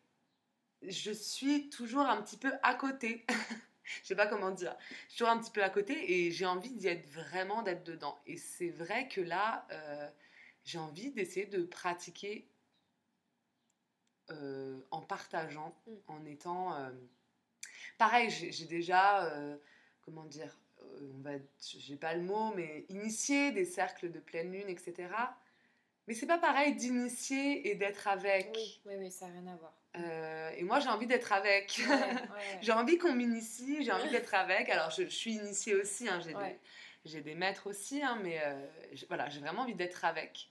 je 0.81 1.11
suis 1.11 1.69
toujours 1.69 2.07
un 2.07 2.21
petit 2.21 2.37
peu 2.37 2.51
à 2.63 2.73
côté. 2.75 3.25
je 3.83 4.07
sais 4.07 4.15
pas 4.15 4.27
comment 4.27 4.51
dire. 4.51 4.75
Je 4.79 5.09
suis 5.09 5.17
toujours 5.19 5.29
un 5.33 5.39
petit 5.39 5.51
peu 5.51 5.63
à 5.63 5.69
côté 5.69 6.11
et 6.27 6.31
j'ai 6.31 6.45
envie 6.45 6.71
d'y 6.71 6.87
être 6.87 7.07
vraiment, 7.09 7.61
d'être 7.61 7.83
dedans. 7.83 8.17
Et 8.25 8.37
c'est 8.37 8.69
vrai 8.69 9.07
que 9.07 9.21
là, 9.21 9.67
euh, 9.71 10.09
j'ai 10.63 10.79
envie 10.79 11.11
d'essayer 11.11 11.45
de 11.45 11.63
pratiquer 11.63 12.49
euh, 14.31 14.79
en 14.91 15.01
partageant, 15.01 15.75
Mm. 15.87 15.91
en 16.07 16.25
étant. 16.25 16.75
euh, 16.75 16.91
Pareil, 17.99 18.29
j'ai 18.29 18.65
déjà, 18.65 19.25
euh, 19.25 19.57
comment 20.01 20.23
dire, 20.23 20.57
euh, 20.81 21.11
on 21.17 21.21
va, 21.21 21.31
j'ai 21.77 21.97
pas 21.97 22.15
le 22.15 22.21
mot, 22.21 22.53
mais 22.55 22.85
initié 22.87 23.51
des 23.51 23.65
cercles 23.65 24.09
de 24.09 24.19
pleine 24.19 24.53
lune, 24.53 24.69
etc. 24.69 25.09
Mais 26.07 26.13
c'est 26.13 26.25
pas 26.25 26.37
pareil 26.37 26.75
d'initier 26.75 27.69
et 27.69 27.75
d'être 27.75 28.07
avec. 28.07 28.51
Oui, 28.55 28.81
oui, 28.85 28.93
oui, 28.99 29.11
ça 29.11 29.27
n'a 29.27 29.33
rien 29.33 29.47
à 29.47 29.55
voir. 29.57 29.73
Euh, 29.97 30.49
et 30.55 30.63
moi, 30.63 30.79
j'ai 30.79 30.87
envie 30.87 31.07
d'être 31.07 31.33
avec. 31.33 31.81
Ouais, 31.89 31.93
ouais. 31.93 32.59
j'ai 32.61 32.71
envie 32.71 32.97
qu'on 32.97 33.13
m'initie, 33.13 33.83
j'ai 33.83 33.91
envie 33.91 34.09
d'être 34.09 34.33
avec. 34.33 34.69
Alors, 34.69 34.91
je, 34.91 35.03
je 35.03 35.09
suis 35.09 35.33
initiée 35.33 35.75
aussi, 35.75 36.07
hein, 36.07 36.21
j'ai 36.21 36.33
des, 36.33 36.59
j'ai 37.03 37.19
des 37.19 37.35
maîtres 37.35 37.67
aussi, 37.67 38.01
hein, 38.01 38.17
mais 38.23 38.39
euh, 38.41 38.65
voilà, 39.09 39.27
j'ai 39.27 39.41
vraiment 39.41 39.63
envie 39.63 39.75
d'être 39.75 40.05
avec. 40.05 40.49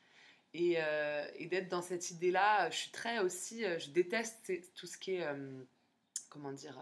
Et, 0.53 0.75
euh, 0.77 1.27
et 1.37 1.47
d'être 1.47 1.69
dans 1.69 1.83
cette 1.83 2.11
idée-là, 2.11 2.69
je 2.69 2.77
suis 2.77 2.91
très 2.91 3.21
aussi, 3.21 3.65
je 3.79 3.89
déteste 3.89 4.53
tout 4.75 4.87
ce 4.87 4.99
qui 4.99 5.15
est, 5.15 5.27
comment 6.29 6.53
dire, 6.53 6.79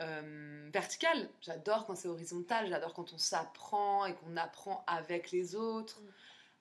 euh, 0.00 0.66
euh, 0.66 0.70
vertical. 0.72 1.28
J'adore 1.40 1.86
quand 1.86 1.94
c'est 1.94 2.08
horizontal, 2.08 2.68
j'adore 2.68 2.94
quand 2.94 3.12
on 3.12 3.18
s'apprend 3.18 4.06
et 4.06 4.14
qu'on 4.14 4.36
apprend 4.36 4.84
avec 4.86 5.30
les 5.30 5.54
autres. 5.54 6.00
Mm. 6.00 6.08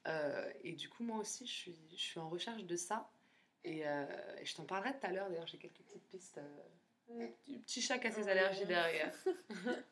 Euh, 0.08 0.54
et 0.64 0.74
du 0.74 0.90
coup, 0.90 1.04
moi 1.04 1.18
aussi, 1.18 1.46
je 1.46 1.52
suis, 1.52 1.78
je 1.92 2.02
suis 2.02 2.20
en 2.20 2.30
recherche 2.30 2.64
de 2.64 2.76
ça. 2.76 3.10
Et, 3.64 3.88
euh, 3.88 4.06
et 4.40 4.46
je 4.46 4.56
t'en 4.56 4.64
parlerai 4.66 4.94
tout 5.00 5.06
à 5.06 5.12
l'heure, 5.12 5.30
d'ailleurs, 5.30 5.48
j'ai 5.48 5.58
quelques 5.58 5.74
petites 5.82 6.08
pistes. 6.10 6.38
euh, 6.40 7.28
du 7.48 7.60
petit 7.60 7.82
chat 7.82 7.98
qui 8.00 8.08
a 8.08 8.12
ses 8.12 8.28
allergies 8.30 8.66
derrière. 8.66 9.14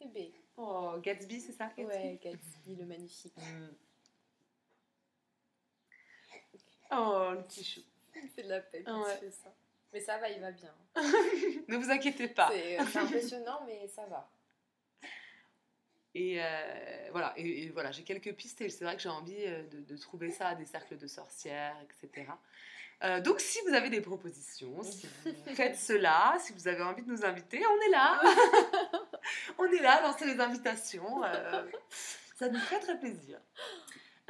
Eh 0.00 0.08
ben, 0.08 0.30
Oh, 0.56 0.94
Gatsby, 1.02 1.40
c'est 1.40 1.52
ça 1.52 1.66
Gatsby? 1.76 1.84
Ouais, 1.84 2.20
Gatsby, 2.22 2.76
le 2.76 2.84
magnifique. 2.86 3.34
Mm. 3.36 3.68
Oh, 6.90 7.30
le 7.34 7.42
petit 7.44 7.64
chou. 7.64 7.80
Fait 8.36 8.42
de 8.42 8.48
la 8.48 8.60
peine 8.60 8.84
quand 8.84 9.02
Ouais. 9.02 9.14
tu 9.18 9.24
fais 9.24 9.30
ça. 9.30 9.52
Mais 9.94 10.00
ça 10.00 10.18
va, 10.18 10.28
il 10.28 10.40
va 10.40 10.50
bien. 10.50 10.74
Ne 11.68 11.76
vous 11.76 11.90
inquiétez 11.90 12.28
pas. 12.28 12.50
C'est 12.52 12.78
c'est 12.92 12.98
impressionnant, 12.98 13.60
mais 13.66 13.86
ça 13.88 14.04
va. 14.06 14.28
Et 16.16 16.40
euh, 16.42 17.08
voilà, 17.12 17.32
et, 17.36 17.64
et 17.64 17.70
voilà 17.70 17.90
j'ai 17.90 18.02
quelques 18.04 18.32
pistes 18.34 18.60
et 18.60 18.68
c'est 18.68 18.84
vrai 18.84 18.94
que 18.96 19.02
j'ai 19.02 19.08
envie 19.08 19.34
euh, 19.46 19.64
de, 19.68 19.80
de 19.80 19.96
trouver 19.96 20.30
ça 20.30 20.48
à 20.48 20.54
des 20.54 20.64
cercles 20.66 20.96
de 20.96 21.06
sorcières, 21.08 21.76
etc. 21.82 22.28
Euh, 23.02 23.20
donc 23.20 23.40
si 23.40 23.58
vous 23.66 23.74
avez 23.74 23.90
des 23.90 24.00
propositions, 24.00 24.82
si 24.84 25.08
vous 25.24 25.32
faites 25.54 25.76
cela, 25.76 26.36
si 26.40 26.52
vous 26.52 26.68
avez 26.68 26.82
envie 26.82 27.02
de 27.02 27.08
nous 27.10 27.24
inviter, 27.24 27.62
on 27.66 27.80
est 27.88 27.90
là. 27.90 28.20
on 29.58 29.64
est 29.66 29.80
là, 29.82 30.02
lancez 30.02 30.24
les 30.26 30.38
invitations. 30.40 31.24
euh, 31.24 31.64
ça 32.36 32.48
nous 32.48 32.58
ferait 32.60 32.80
très 32.80 32.98
plaisir. 32.98 33.40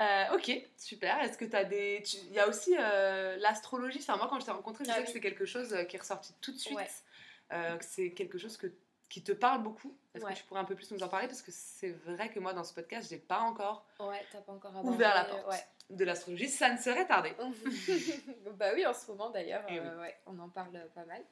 Euh, 0.01 0.35
ok, 0.35 0.51
super. 0.77 1.21
Est-ce 1.21 1.39
que 1.39 1.45
tu 1.45 1.55
as 1.55 1.65
des... 1.65 2.03
tu- 2.05 2.17
Il 2.27 2.33
y 2.33 2.41
a 2.41 2.49
aussi 2.49 2.75
euh, 2.79 3.37
l'astrologie. 3.37 4.01
Enfin, 4.01 4.17
moi, 4.17 4.27
quand 4.29 4.41
je 4.41 4.45
t'ai 4.45 4.51
rencontré, 4.51 4.85
je 4.85 4.91
Ah 4.91 4.97
sais 4.97 5.05
que 5.05 5.11
c'est 5.11 5.21
quelque 5.21 5.47
chose 5.47 5.73
euh, 5.73 5.85
qui 5.85 5.97
est 5.97 6.01
ressorti 6.01 6.35
tout 6.41 6.53
de 6.53 6.59
suite. 6.59 6.77
Ouais. 6.77 6.89
Euh, 7.53 7.77
c'est 7.81 8.11
quelque 8.13 8.37
chose 8.39 8.57
que, 8.57 8.67
qui 9.09 9.23
te 9.23 9.31
parle 9.33 9.63
beaucoup. 9.63 9.97
Est-ce 10.15 10.25
Ouais. 10.25 10.33
que 10.33 10.39
tu 10.39 10.45
pourrais 10.45 10.61
un 10.61 10.65
peu 10.65 10.75
plus 10.75 10.91
nous 10.91 11.03
en 11.03 11.09
parler? 11.09 11.29
Parce 11.29 11.43
que 11.43 11.53
c'est 11.53 11.91
vrai 12.07 12.29
que 12.31 12.41
moi, 12.41 12.53
dans 12.53 12.65
ce 12.65 12.75
podcast, 12.75 13.09
j'ai 13.09 13.19
pas 13.19 13.39
encore 13.41 13.87
Ouais, 14.01 14.21
pas 14.33 14.53
encore 14.53 14.73
abordé. 14.73 14.89
ouvert 14.89 15.15
la 15.15 15.25
porte 15.27 15.65
de 15.91 16.05
l'astrologie. 16.05 16.49
Ça 16.49 16.73
ne 16.73 16.79
serait 16.79 17.07
tardé. 17.07 17.33
bah 18.59 18.71
oui, 18.75 18.85
en 18.87 18.95
ce 18.95 19.07
moment 19.11 19.31
d'ailleurs, 19.31 19.63
Eh 19.69 19.81
on 20.27 20.39
en 20.39 20.49
parle 20.49 20.89
pas 20.95 21.05
mal. 21.05 21.23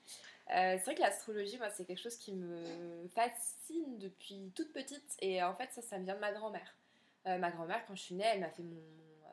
C'est 0.48 0.84
vrai 0.84 0.94
que 0.94 1.00
l'astrologie, 1.00 1.56
moi, 1.58 1.70
c'est 1.70 1.84
quelque 1.84 2.02
chose 2.02 2.16
qui 2.16 2.32
me 2.32 3.08
fascine 3.14 3.98
depuis 3.98 4.52
toute 4.54 4.72
petite. 4.72 5.16
Et 5.20 5.42
en 5.42 5.54
fait, 5.56 5.70
ça, 5.72 5.82
ça 5.82 5.98
me 5.98 6.04
vient 6.04 6.14
de 6.14 6.20
ma 6.20 6.32
grand-mère. 6.32 6.74
Euh, 7.26 7.38
ma 7.38 7.50
grand-mère, 7.50 7.84
quand 7.86 7.94
je 7.94 8.02
suis 8.02 8.14
née, 8.14 8.24
elle 8.24 8.40
m'a 8.40 8.50
fait 8.50 8.62
mon, 8.62 8.76
euh, 8.76 9.28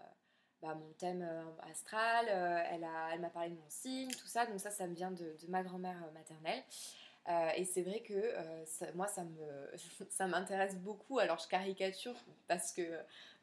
bah, 0.62 0.76
mon 0.76 0.92
thème 0.94 1.22
euh, 1.24 1.70
astral. 1.72 2.28
euh, 2.30 2.64
elle 2.72 2.84
a- 2.84 3.10
elle 3.14 3.20
m'a 3.22 3.30
parlé 3.30 3.50
de 3.50 3.56
mon 3.56 3.70
signe, 3.70 4.12
tout 4.12 4.28
ça. 4.28 4.46
Donc 4.46 4.60
ça, 4.60 4.70
ça 4.72 4.86
me 4.88 4.94
vient 4.94 5.12
de, 5.12 5.36
de 5.42 5.48
ma 5.48 5.64
grand-mère 5.64 5.98
maternelle. 6.14 6.64
Euh, 7.28 7.50
et 7.58 7.66
c'est 7.66 7.82
vrai 7.84 8.00
que 8.02 8.14
ça- 8.66 8.92
moi, 8.94 9.08
ça 9.08 9.24
me 9.24 9.72
ça 10.10 10.26
m'intéresse 10.28 10.76
beaucoup. 10.78 11.20
Alors, 11.20 11.38
je 11.40 11.48
caricature 11.48 12.16
parce 12.48 12.72
que 12.72 12.82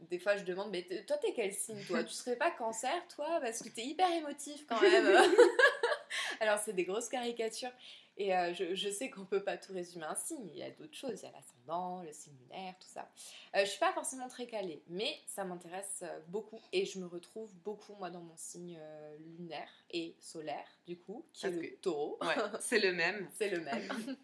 des 0.00 0.18
fois, 0.18 0.36
je 0.36 0.44
demande, 0.44 0.70
mais 0.70 0.82
toi, 1.06 1.16
t'es 1.18 1.32
quel 1.34 1.52
signe, 1.52 1.84
toi? 1.84 2.02
Tu 2.04 2.14
serais 2.14 2.36
pas 2.36 2.50
cancer, 2.50 3.06
toi? 3.08 3.38
Parce 3.40 3.62
que 3.62 3.68
t'es 3.68 3.84
hyper 3.84 4.10
émotif 4.12 4.66
quand 4.66 4.80
même. 4.80 5.06
Alors, 6.40 6.58
c'est 6.58 6.72
des 6.72 6.84
grosses 6.84 7.08
caricatures. 7.08 7.72
Et 8.18 8.34
euh, 8.34 8.54
je, 8.54 8.74
je 8.74 8.88
sais 8.88 9.10
qu'on 9.10 9.26
peut 9.26 9.44
pas 9.44 9.58
tout 9.58 9.72
résumer 9.74 10.04
à 10.06 10.12
un 10.12 10.14
signe. 10.14 10.48
Il 10.48 10.56
y 10.56 10.62
a 10.62 10.70
d'autres 10.70 10.94
choses. 10.94 11.20
Il 11.20 11.26
y 11.26 11.28
a 11.28 11.32
l'ascendant, 11.32 12.02
le 12.02 12.12
signe 12.12 12.34
lunaire, 12.40 12.74
tout 12.78 12.88
ça. 12.88 13.10
Euh, 13.54 13.60
je 13.60 13.66
suis 13.66 13.78
pas 13.78 13.92
forcément 13.92 14.26
très 14.28 14.46
calée, 14.46 14.82
mais 14.88 15.20
ça 15.26 15.44
m'intéresse 15.44 16.00
euh, 16.02 16.20
beaucoup. 16.28 16.60
Et 16.72 16.86
je 16.86 16.98
me 16.98 17.06
retrouve 17.06 17.52
beaucoup, 17.56 17.94
moi, 17.96 18.10
dans 18.10 18.22
mon 18.22 18.36
signe 18.36 18.78
euh, 18.80 19.16
lunaire 19.18 19.68
et 19.90 20.16
solaire, 20.18 20.66
du 20.86 20.98
coup, 20.98 21.26
qui 21.34 21.46
est 21.46 21.50
Parce 21.50 21.62
le 21.62 21.68
que- 21.68 21.76
taureau. 21.82 22.18
Ouais, 22.22 22.34
c'est 22.60 22.78
le 22.80 22.92
même. 22.94 23.28
C'est 23.34 23.50
le 23.50 23.60
même. 23.60 24.16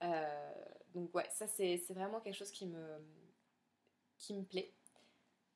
Donc 0.94 1.14
ouais, 1.14 1.26
ça 1.30 1.46
c'est 1.46 1.76
c'est 1.78 1.92
vraiment 1.92 2.20
quelque 2.20 2.34
chose 2.36 2.50
qui 2.50 2.66
me, 2.66 2.98
qui 4.16 4.32
me 4.34 4.42
plaît. 4.44 4.72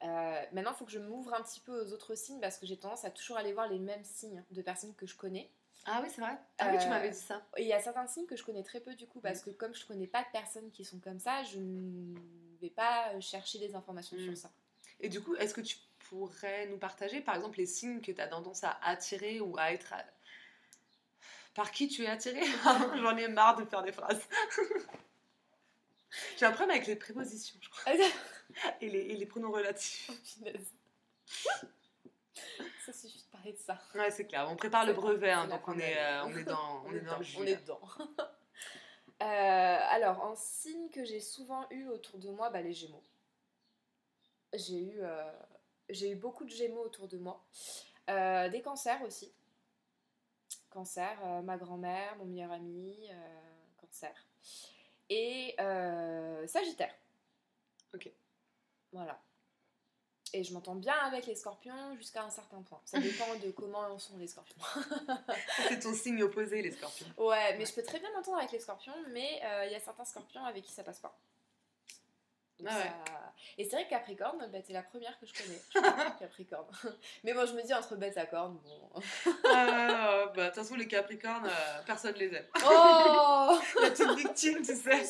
Euh, 0.02 0.42
maintenant, 0.52 0.72
il 0.72 0.76
faut 0.76 0.84
que 0.84 0.90
je 0.90 0.98
m'ouvre 0.98 1.32
un 1.32 1.42
petit 1.42 1.60
peu 1.60 1.80
aux 1.80 1.92
autres 1.92 2.14
signes 2.16 2.40
parce 2.40 2.58
que 2.58 2.66
j'ai 2.66 2.76
tendance 2.76 3.04
à 3.04 3.10
toujours 3.10 3.36
aller 3.36 3.52
voir 3.52 3.68
les 3.68 3.78
mêmes 3.78 4.04
signes 4.04 4.44
de 4.50 4.60
personnes 4.62 4.94
que 4.96 5.06
je 5.06 5.16
connais. 5.16 5.50
Ah 5.84 6.00
oui, 6.02 6.08
c'est 6.14 6.20
vrai. 6.20 6.38
Ah 6.58 6.70
oui, 6.72 6.78
tu 6.78 6.86
Euh, 6.86 6.90
m'avais 6.90 7.10
dit 7.10 7.18
ça. 7.18 7.44
Il 7.58 7.66
y 7.66 7.72
a 7.72 7.80
certains 7.80 8.06
signes 8.06 8.26
que 8.26 8.36
je 8.36 8.44
connais 8.44 8.62
très 8.62 8.80
peu 8.80 8.94
du 8.94 9.06
coup 9.08 9.20
parce 9.20 9.40
que 9.42 9.50
comme 9.50 9.74
je 9.74 9.84
connais 9.84 10.06
pas 10.06 10.22
de 10.22 10.28
personnes 10.32 10.70
qui 10.70 10.84
sont 10.84 11.00
comme 11.00 11.18
ça, 11.18 11.42
je 11.44 11.58
ne 11.58 12.14
vais 12.60 12.70
pas 12.70 13.18
chercher 13.20 13.58
des 13.58 13.74
informations 13.74 14.16
Mm. 14.16 14.24
sur 14.24 14.36
ça. 14.36 14.50
Et 15.00 15.08
du 15.08 15.20
coup, 15.20 15.34
est-ce 15.36 15.54
que 15.54 15.60
tu 15.60 15.76
pourrais 16.08 16.66
nous 16.66 16.78
partager, 16.78 17.20
par 17.20 17.34
exemple, 17.34 17.58
les 17.58 17.66
signes 17.66 18.00
que 18.00 18.12
tu 18.12 18.20
as 18.20 18.28
tendance 18.28 18.62
à 18.62 18.78
attirer 18.82 19.40
ou 19.40 19.56
à 19.58 19.72
être... 19.72 19.92
à- 19.92 20.04
Par 21.54 21.72
qui 21.72 21.88
tu 21.88 22.04
es 22.04 22.06
attiré 22.06 22.40
J'en 23.02 23.16
ai 23.16 23.26
marre 23.28 23.56
de 23.56 23.64
faire 23.64 23.82
des 23.82 23.92
phrases. 23.92 24.22
J'ai 26.38 26.44
un 26.46 26.52
problème 26.52 26.76
avec 26.76 26.86
les 26.86 26.94
prépositions, 26.96 27.58
je 27.60 27.68
crois. 27.70 27.92
Et 28.82 28.88
les, 28.90 28.98
et 29.00 29.16
les 29.16 29.26
pronoms 29.26 29.50
relatifs. 29.50 30.10
Oh. 30.46 31.66
Ça 32.84 32.92
suffit 32.92 33.22
de 33.22 33.30
parler 33.30 33.52
de 33.52 33.58
ça. 33.58 33.78
Ouais, 33.94 34.10
c'est 34.10 34.26
clair. 34.26 34.46
On 34.50 34.56
prépare 34.56 34.84
le 34.86 34.92
brevet, 34.92 35.30
hein, 35.30 35.46
donc 35.46 35.64
fin 35.64 35.72
on 35.74 35.78
est, 35.78 35.98
euh, 35.98 36.24
on 36.24 36.36
est 36.36 36.44
dans, 36.44 36.84
on 36.84 36.92
est 36.92 37.00
dans 37.00 37.18
le 37.18 37.22
jus, 37.22 37.38
On 37.38 37.44
est 37.44 37.56
dedans. 37.56 37.80
alors, 39.20 40.24
un 40.26 40.34
signe 40.34 40.90
que 40.90 41.04
j'ai 41.04 41.20
souvent 41.20 41.66
eu 41.70 41.86
autour 41.88 42.18
de 42.18 42.30
moi, 42.30 42.50
bah, 42.50 42.60
les 42.60 42.72
Gémeaux. 42.72 43.02
J'ai 44.54 44.82
eu, 44.82 45.00
j'ai 45.88 46.10
eu 46.10 46.16
beaucoup 46.16 46.44
de 46.44 46.50
Gémeaux 46.50 46.82
autour 46.84 47.08
de 47.08 47.18
moi. 47.18 47.42
des 48.08 48.62
cancers 48.62 49.02
aussi. 49.02 49.32
Cancer, 50.70 51.42
ma 51.42 51.56
grand-mère, 51.56 52.16
mon 52.16 52.24
meilleur 52.24 52.52
ami, 52.52 53.08
cancer. 53.78 54.14
Et 55.08 55.54
Sagittaire. 56.46 56.94
Ok. 57.94 58.10
Voilà. 58.92 59.20
Et 60.34 60.44
je 60.44 60.52
m'entends 60.52 60.74
bien 60.74 60.96
avec 61.04 61.26
les 61.26 61.34
scorpions 61.34 61.94
jusqu'à 61.96 62.24
un 62.24 62.30
certain 62.30 62.62
point. 62.62 62.80
Ça 62.84 62.98
dépend 63.00 63.34
de 63.44 63.50
comment 63.50 63.98
sont 63.98 64.16
les 64.18 64.26
scorpions. 64.26 64.56
c'est 65.68 65.80
ton 65.80 65.94
signe 65.94 66.22
opposé, 66.22 66.62
les 66.62 66.72
scorpions. 66.72 67.06
Ouais, 67.18 67.56
mais 67.58 67.66
je 67.66 67.72
peux 67.72 67.82
très 67.82 67.98
bien 67.98 68.10
m'entendre 68.14 68.38
avec 68.38 68.52
les 68.52 68.60
scorpions, 68.60 68.94
mais 69.10 69.40
euh, 69.44 69.66
il 69.66 69.72
y 69.72 69.74
a 69.74 69.80
certains 69.80 70.04
scorpions 70.04 70.44
avec 70.44 70.64
qui 70.64 70.72
ça 70.72 70.82
passe 70.82 71.00
pas. 71.00 71.18
Ah 72.68 73.22
et 73.58 73.64
c'est 73.64 73.76
vrai 73.76 73.84
que 73.84 73.90
Capricorne, 73.90 74.48
bah, 74.50 74.58
t'es 74.66 74.72
la 74.72 74.82
première 74.82 75.18
que 75.18 75.26
je 75.26 75.32
connais. 75.34 75.88
Capricorne. 76.18 76.66
Mais 77.24 77.34
moi, 77.34 77.44
je 77.44 77.52
me 77.52 77.62
dis 77.62 77.74
entre 77.74 77.96
bête 77.96 78.16
à 78.16 78.26
cornes, 78.26 78.58
bon. 78.64 79.02
ah, 79.48 80.32
bah, 80.34 80.44
de 80.44 80.46
toute 80.46 80.54
façon, 80.54 80.74
les 80.74 80.86
Capricornes, 80.88 81.46
euh, 81.46 81.82
personne 81.84 82.14
les 82.16 82.34
aime. 82.34 82.46
Oh 82.64 83.58
La 83.82 83.90
petite 83.90 84.10
victime, 84.16 84.62
tu 84.62 84.74
sais. 84.74 85.02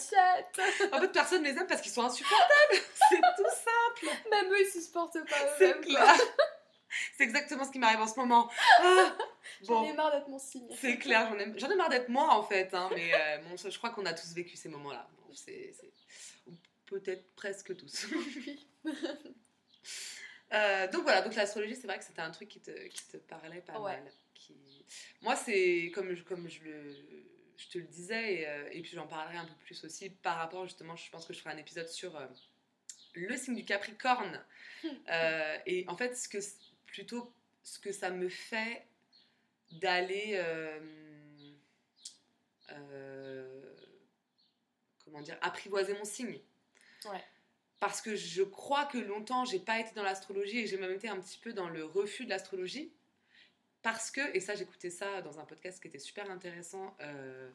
En 0.92 1.00
fait, 1.00 1.12
personne 1.12 1.44
les 1.44 1.50
aime 1.50 1.66
parce 1.66 1.80
qu'ils 1.80 1.92
sont 1.92 2.03
insupportables. 2.03 2.82
c'est 3.11 3.20
tout 3.36 3.50
simple. 3.50 4.16
Même 4.30 4.53
eux, 4.53 4.61
ils 4.61 4.82
supportent 4.82 5.24
pas 5.24 5.36
C'est 5.59 5.80
clair. 5.80 6.14
C'est 7.16 7.24
exactement 7.24 7.64
ce 7.64 7.70
qui 7.70 7.78
m'arrive 7.78 8.00
en 8.00 8.07
ce 8.07 8.18
moment. 8.18 8.50
Ah, 8.80 9.16
j'en 9.62 9.84
ai 9.84 9.92
marre 9.94 10.12
d'être 10.12 10.28
mon 10.28 10.38
signe. 10.38 10.68
C'est 10.78 10.98
clair, 10.98 11.28
j'en 11.30 11.68
ai, 11.68 11.72
ai, 11.72 11.76
marre 11.76 11.88
d'être 11.88 12.11
moi 12.11 12.34
en 12.34 12.42
fait. 12.42 12.74
Hein, 12.74 12.90
mais 12.94 13.14
euh, 13.14 13.38
bon, 13.38 13.57
je 13.57 13.78
crois 13.78 13.90
qu'on 13.90 14.05
a 14.05 14.12
tous 14.12 14.34
vécu 14.34 14.57
ces 14.57 14.68
moments-là. 14.68 15.09
Bon, 15.16 15.32
c'est 15.34 15.72
peut-être 16.93 17.34
presque 17.34 17.76
tous. 17.76 18.07
Euh, 20.55 20.86
donc 20.88 21.05
voilà, 21.05 21.22
donc 21.22 21.34
l'astrologie, 21.34 21.74
c'est 21.74 21.86
vrai 21.86 21.97
que 21.99 22.05
c'était 22.05 22.20
un 22.20 22.30
truc 22.30 22.51
qui 22.51 22.61
te, 22.61 22.70
qui 22.88 23.09
te 23.09 23.16
parlait 23.16 23.62
pas 23.62 23.78
mal. 23.78 24.12
Qui... 24.34 24.84
Moi, 25.22 25.34
c'est 25.34 25.90
comme, 25.95 26.12
je, 26.12 26.22
comme 26.22 26.47
je, 26.47 26.62
le, 26.62 26.95
je 27.57 27.68
te 27.68 27.78
le 27.78 27.84
disais, 27.84 28.34
et, 28.34 28.47
euh, 28.47 28.68
et 28.70 28.82
puis 28.82 28.90
j'en 28.90 29.07
parlerai 29.07 29.38
un 29.38 29.47
peu 29.47 29.55
plus 29.64 29.82
aussi 29.82 30.11
par 30.11 30.36
rapport 30.36 30.66
justement, 30.66 30.95
je 30.95 31.11
pense 31.11 31.24
que 31.24 31.32
je 31.32 31.38
ferai 31.38 31.55
un 31.55 31.57
épisode 31.57 31.88
sur 31.88 32.14
euh, 32.18 32.26
le 33.14 33.34
signe 33.38 33.55
du 33.55 33.64
Capricorne. 33.64 34.45
et 35.66 35.86
en 35.88 35.97
fait, 35.97 36.14
ce 36.18 36.28
que, 36.28 36.36
plutôt 36.84 37.32
ce 37.62 37.78
que 37.78 37.90
ça 37.90 38.11
me 38.11 38.28
fait 38.28 38.84
d'aller 39.70 40.38
comment 45.03 45.22
dire 45.22 45.38
apprivoiser 45.40 45.95
mon 45.95 46.05
signe 46.05 46.38
parce 47.82 48.00
que 48.00 48.14
je 48.14 48.44
crois 48.44 48.84
que 48.84 48.96
longtemps, 48.96 49.44
j'ai 49.44 49.59
pas 49.59 49.80
été 49.80 49.92
dans 49.96 50.05
l'astrologie 50.05 50.61
et 50.61 50.66
j'ai 50.68 50.78
même 50.78 50.92
été 50.92 51.09
un 51.09 51.18
petit 51.18 51.38
peu 51.38 51.53
dans 51.53 51.68
le 51.68 51.84
refus 51.84 52.24
de 52.24 52.30
l'astrologie. 52.30 52.92
Parce 53.82 54.12
que, 54.12 54.20
et 54.36 54.38
ça, 54.38 54.55
j'écoutais 54.55 54.90
ça 54.90 55.20
dans 55.20 55.40
un 55.40 55.44
podcast 55.44 55.82
qui 55.82 55.88
était 55.88 55.98
super 55.98 56.30
intéressant 56.30 56.96
euh, 57.00 57.50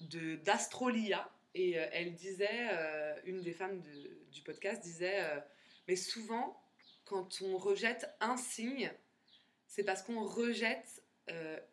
de 0.00 0.36
d'Astrolia. 0.36 1.28
Et 1.56 1.76
euh, 1.76 1.88
elle 1.90 2.14
disait, 2.14 2.68
euh, 2.70 3.20
une 3.24 3.40
des 3.40 3.52
femmes 3.52 3.82
du 4.30 4.42
podcast 4.42 4.80
disait, 4.80 5.24
mais 5.88 5.96
souvent, 5.96 6.62
quand 7.04 7.42
on 7.42 7.58
rejette 7.58 8.08
un 8.20 8.36
signe, 8.36 8.92
c'est 9.66 9.82
parce 9.82 10.02
qu'on 10.02 10.24
rejette 10.24 11.02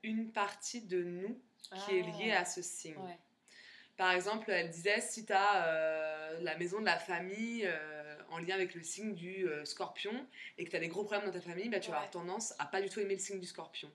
une 0.01 0.31
partie 0.31 0.81
de 0.81 1.03
nous 1.03 1.39
qui 1.85 1.99
est 1.99 2.01
liée 2.01 2.31
ah. 2.31 2.41
à 2.41 2.45
ce 2.45 2.63
signe. 2.63 2.95
Par 3.97 4.11
exemple, 4.11 4.51
elle 4.51 4.69
disait 4.69 4.99
si 4.99 5.25
tu 5.25 5.31
as 5.31 5.67
euh, 5.67 6.39
la 6.41 6.57
maison 6.57 6.79
de 6.79 6.85
la 6.85 6.97
famille 6.97 7.65
euh, 7.65 8.17
en 8.29 8.39
lien 8.39 8.55
avec 8.55 8.75
le 8.75 8.83
signe 8.83 9.15
du 9.15 9.47
euh, 9.47 9.63
scorpion 9.63 10.27
et 10.57 10.65
que 10.65 10.69
tu 10.69 10.75
as 10.75 10.79
des 10.79 10.89
gros 10.89 11.05
problèmes 11.05 11.25
dans 11.25 11.31
ta 11.31 11.41
famille, 11.41 11.69
bah, 11.69 11.79
tu 11.79 11.91
vas 11.91 11.97
avoir 11.97 12.11
tendance 12.11 12.53
à 12.59 12.65
pas 12.65 12.81
du 12.81 12.89
tout 12.89 12.99
aimer 12.99 13.13
le 13.13 13.21
signe 13.21 13.39
du 13.39 13.47
scorpion. 13.47 13.89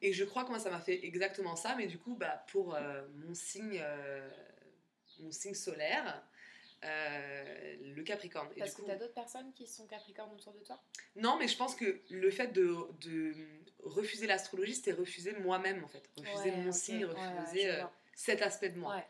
Et 0.00 0.12
je 0.12 0.24
crois 0.24 0.44
que 0.44 0.50
moi, 0.50 0.58
ça 0.58 0.70
m'a 0.70 0.80
fait 0.80 1.04
exactement 1.04 1.56
ça, 1.56 1.74
mais 1.76 1.86
du 1.86 1.98
coup, 1.98 2.14
bah, 2.14 2.44
pour 2.50 2.78
mon, 3.16 3.34
signe, 3.34 3.84
mon 5.18 5.30
signe 5.30 5.52
solaire, 5.52 6.22
le 6.82 8.02
Capricorne. 8.02 8.48
Parce 8.58 8.74
que 8.74 8.82
tu 8.82 8.90
as 8.90 8.96
d'autres 8.96 9.12
personnes 9.12 9.52
qui 9.52 9.66
sont 9.66 9.86
Capricornes 9.86 10.32
autour 10.32 10.54
de 10.54 10.60
toi? 10.60 10.82
Non, 11.16 11.36
mais 11.38 11.48
je 11.48 11.56
pense 11.58 11.74
que 11.74 12.00
le 12.08 12.30
fait 12.30 12.48
de, 12.48 12.78
de 13.02 13.34
refuser 13.82 14.26
l'astrologie, 14.26 14.74
c'était 14.74 14.92
refuser 14.92 15.34
moi-même 15.34 15.84
en 15.84 15.88
fait. 15.88 16.08
Refuser 16.16 16.52
mon 16.52 16.72
signe, 16.72 17.04
refuser 17.04 17.82
cet 18.14 18.42
aspect 18.42 18.70
de 18.70 18.78
moi. 18.78 19.02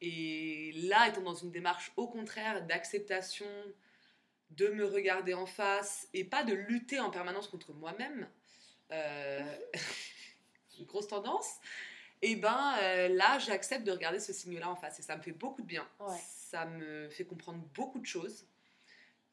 Et 0.00 0.72
là, 0.74 1.08
étant 1.08 1.22
dans 1.22 1.34
une 1.34 1.50
démarche 1.50 1.92
au 1.96 2.08
contraire 2.08 2.66
d'acceptation, 2.66 3.46
de 4.50 4.68
me 4.68 4.84
regarder 4.84 5.34
en 5.34 5.46
face 5.46 6.08
et 6.12 6.24
pas 6.24 6.44
de 6.44 6.54
lutter 6.54 7.00
en 7.00 7.10
permanence 7.10 7.48
contre 7.48 7.72
moi-même, 7.72 8.28
euh, 8.92 9.56
une 10.78 10.84
grosse 10.84 11.08
tendance, 11.08 11.58
et 12.22 12.32
eh 12.32 12.36
ben 12.36 12.74
euh, 12.80 13.08
là, 13.08 13.38
j'accepte 13.38 13.84
de 13.84 13.92
regarder 13.92 14.18
ce 14.18 14.32
signe-là 14.32 14.70
en 14.70 14.76
face 14.76 14.98
et 14.98 15.02
ça 15.02 15.16
me 15.16 15.22
fait 15.22 15.32
beaucoup 15.32 15.60
de 15.60 15.66
bien. 15.66 15.86
Ça 16.26 16.64
me 16.64 17.08
fait 17.10 17.24
comprendre 17.24 17.58
beaucoup 17.74 17.98
de 17.98 18.06
choses. 18.06 18.46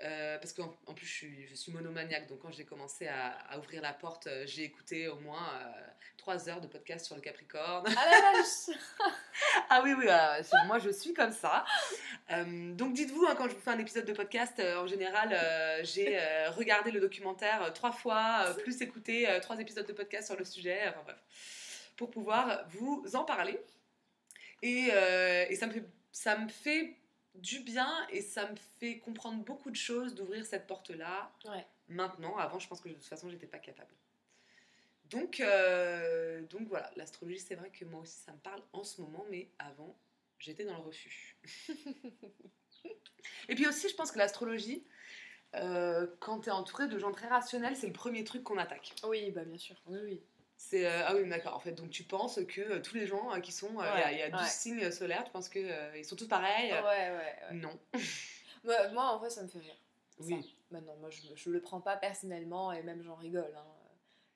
Euh, 0.04 0.38
parce 0.40 0.54
qu'en 0.54 0.76
en 0.88 0.94
plus, 0.94 1.06
je 1.06 1.12
suis, 1.12 1.48
je 1.48 1.56
suis, 1.56 1.72
monomaniaque, 1.72 2.28
donc 2.28 2.40
quand 2.40 2.52
j'ai 2.52 2.66
commencé 2.66 3.08
à, 3.08 3.58
ouvrir 3.60 3.82
la 3.82 3.94
porte, 3.94 4.28
euh, 4.28 4.44
j'ai 4.48 4.64
écouté 4.64 5.08
au 5.08 5.18
moins 5.18 5.48
euh, 5.54 5.72
trois 6.18 6.50
heures 6.50 6.60
de 6.60 6.68
podcast 6.68 7.06
sur 7.06 7.16
le 7.16 7.22
Capricorne. 7.22 7.86
Ah 7.88 8.10
la 8.10 8.32
vache 8.32 8.78
Ah 9.70 9.82
oui, 9.84 9.94
oui, 9.98 10.06
moi 10.66 10.80
je 10.80 10.90
suis 10.90 11.14
comme 11.14 11.32
ça. 11.32 11.66
donc 12.30 12.94
dites-vous, 12.94 13.26
hein, 13.28 13.36
quand 13.38 13.48
je 13.48 13.54
vous 13.54 13.62
fais 13.62 13.72
un 13.72 13.80
épisode 13.80 14.06
de 14.06 14.14
podcast, 14.14 14.60
en 14.60 14.88
général, 14.88 15.36
j'ai 15.84 16.18
regardé 16.50 16.92
le 16.92 17.00
documentaire 17.00 17.72
trois 17.74 17.92
fois, 17.92 18.56
plus 18.64 18.82
écouté 18.82 19.28
trois 19.42 19.60
épisodes 19.60 19.86
de 19.86 19.94
podcast 19.94 20.28
sur 20.28 20.38
le 20.38 20.46
sujet, 20.46 20.80
enfin 20.88 21.02
bref, 21.04 21.18
pour 21.96 22.10
pouvoir 22.10 22.66
vous 22.70 23.04
en 23.14 23.24
parler. 23.24 23.60
Et, 24.62 24.90
et 25.50 25.56
ça, 25.56 25.68
me 25.68 25.72
fait, 25.72 25.86
ça 26.12 26.38
me 26.38 26.50
fait 26.50 27.01
du 27.36 27.62
bien 27.62 28.08
et 28.10 28.22
ça 28.22 28.50
me 28.50 28.56
fait 28.80 29.00
comprendre 29.00 29.44
beaucoup 29.44 29.72
de 29.72 29.76
choses 29.76 30.16
d'ouvrir 30.16 30.46
cette 30.46 30.68
porte-là 30.68 31.32
maintenant. 31.88 32.38
Avant, 32.38 32.60
je 32.60 32.68
pense 32.68 32.82
que 32.82 32.90
de 32.90 32.94
toute 32.94 33.04
façon, 33.04 33.30
j'étais 33.30 33.48
pas 33.48 33.60
capable. 33.60 33.94
Donc, 35.06 35.42
euh, 35.42 36.42
donc 36.44 36.68
voilà, 36.70 36.90
l'astrologie, 36.96 37.40
c'est 37.40 37.56
vrai 37.56 37.70
que 37.70 37.84
moi 37.86 38.02
aussi, 38.02 38.20
ça 38.20 38.32
me 38.32 38.38
parle 38.38 38.62
en 38.72 38.84
ce 38.84 39.02
moment, 39.02 39.26
mais 39.30 39.50
avant, 39.60 39.98
j'étais 40.40 40.64
dans 40.64 40.76
le 40.76 40.84
refus. 40.84 41.38
et 43.50 43.56
puis 43.56 43.68
aussi, 43.68 43.90
je 43.90 43.96
pense 43.96 44.12
que 44.12 44.18
l'astrologie, 44.18 44.86
euh, 45.56 46.08
quand 46.20 46.42
tu 46.42 46.50
es 46.50 46.52
entouré 46.52 46.88
de 46.88 46.98
gens 46.98 47.12
très 47.12 47.28
rationnels, 47.28 47.76
c'est 47.76 47.88
le 47.88 47.94
premier 47.94 48.24
truc 48.24 48.44
qu'on 48.44 48.58
attaque. 48.58 48.94
Oui, 49.04 49.32
bah 49.32 49.44
bien 49.44 49.58
sûr. 49.58 49.76
Oui, 49.86 50.00
oui. 50.04 50.22
C'est 50.64 50.86
euh, 50.86 51.02
ah 51.08 51.16
oui 51.16 51.28
d'accord. 51.28 51.56
En 51.56 51.60
fait 51.60 51.72
donc 51.72 51.90
tu 51.90 52.04
penses 52.04 52.40
que 52.48 52.62
euh, 52.62 52.82
tous 52.82 52.96
les 52.96 53.08
gens 53.08 53.34
euh, 53.34 53.40
qui 53.40 53.52
sont 53.52 53.72
il 53.72 54.18
y 54.18 54.22
a, 54.22 54.30
12 54.30 54.42
signes 54.48 54.92
solaires 54.92 55.24
tu 55.24 55.32
penses 55.32 55.50
que 55.50 55.98
ils 55.98 56.06
sont 56.06 56.16
tous 56.16 56.28
pareils 56.28 56.72
ouais 56.72 56.80
ouais, 56.80 57.54
non. 57.54 57.78
Moi, 58.64 59.04
en 59.04 59.18
vrai 59.18 59.32
ça 59.32 59.42
me 59.42 59.48
fait 59.48 59.58
rire. 59.58 59.76
Oui. 60.20 60.56
Maintenant 60.70 60.96
moi 60.98 61.10
je, 61.10 61.20
je 61.36 61.50
le 61.50 61.62
prends 61.62 61.82
pas 61.82 61.98
personnellement 61.98 62.72
et 62.72 62.84
même 62.84 63.02
j'en 63.02 63.16
rigole 63.16 63.52
hein. 63.58 63.66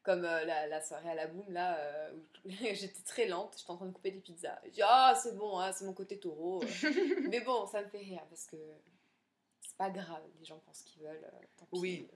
comme 0.02 0.24
la, 0.24 0.66
la, 0.66 0.82
soirée 0.82 1.12
à 1.12 1.16
la 1.16 1.28
boum 1.28 1.46
là 1.54 1.80
où 2.16 2.50
j'étais 2.50 3.04
très 3.06 3.28
lente 3.28 3.56
j'étais 3.60 3.70
en 3.70 3.78
train 3.78 3.86
de 3.86 3.94
couper 3.94 4.10
des 4.10 4.20
pizzas. 4.20 4.60
Je 4.66 4.72
dis 4.72 4.82
ah 4.84 5.14
c'est 5.22 5.38
bon 5.38 5.60
hein, 5.60 5.72
c'est 5.74 5.86
mon 5.86 5.94
côté 5.94 6.20
taureau 6.20 6.64
mais 7.30 7.42
bon 7.42 7.68
ça 7.68 7.84
me 7.84 7.88
fait 7.88 8.00
rire 8.00 8.26
parce 8.30 8.48
que 8.48 8.58
c'est 9.62 9.78
pas 9.78 9.92
grave 9.92 10.24
les 10.40 10.46
gens 10.46 10.58
pensent 10.66 10.82
qu'ils 10.82 11.04
veulent 11.04 11.32
oui. 11.72 12.10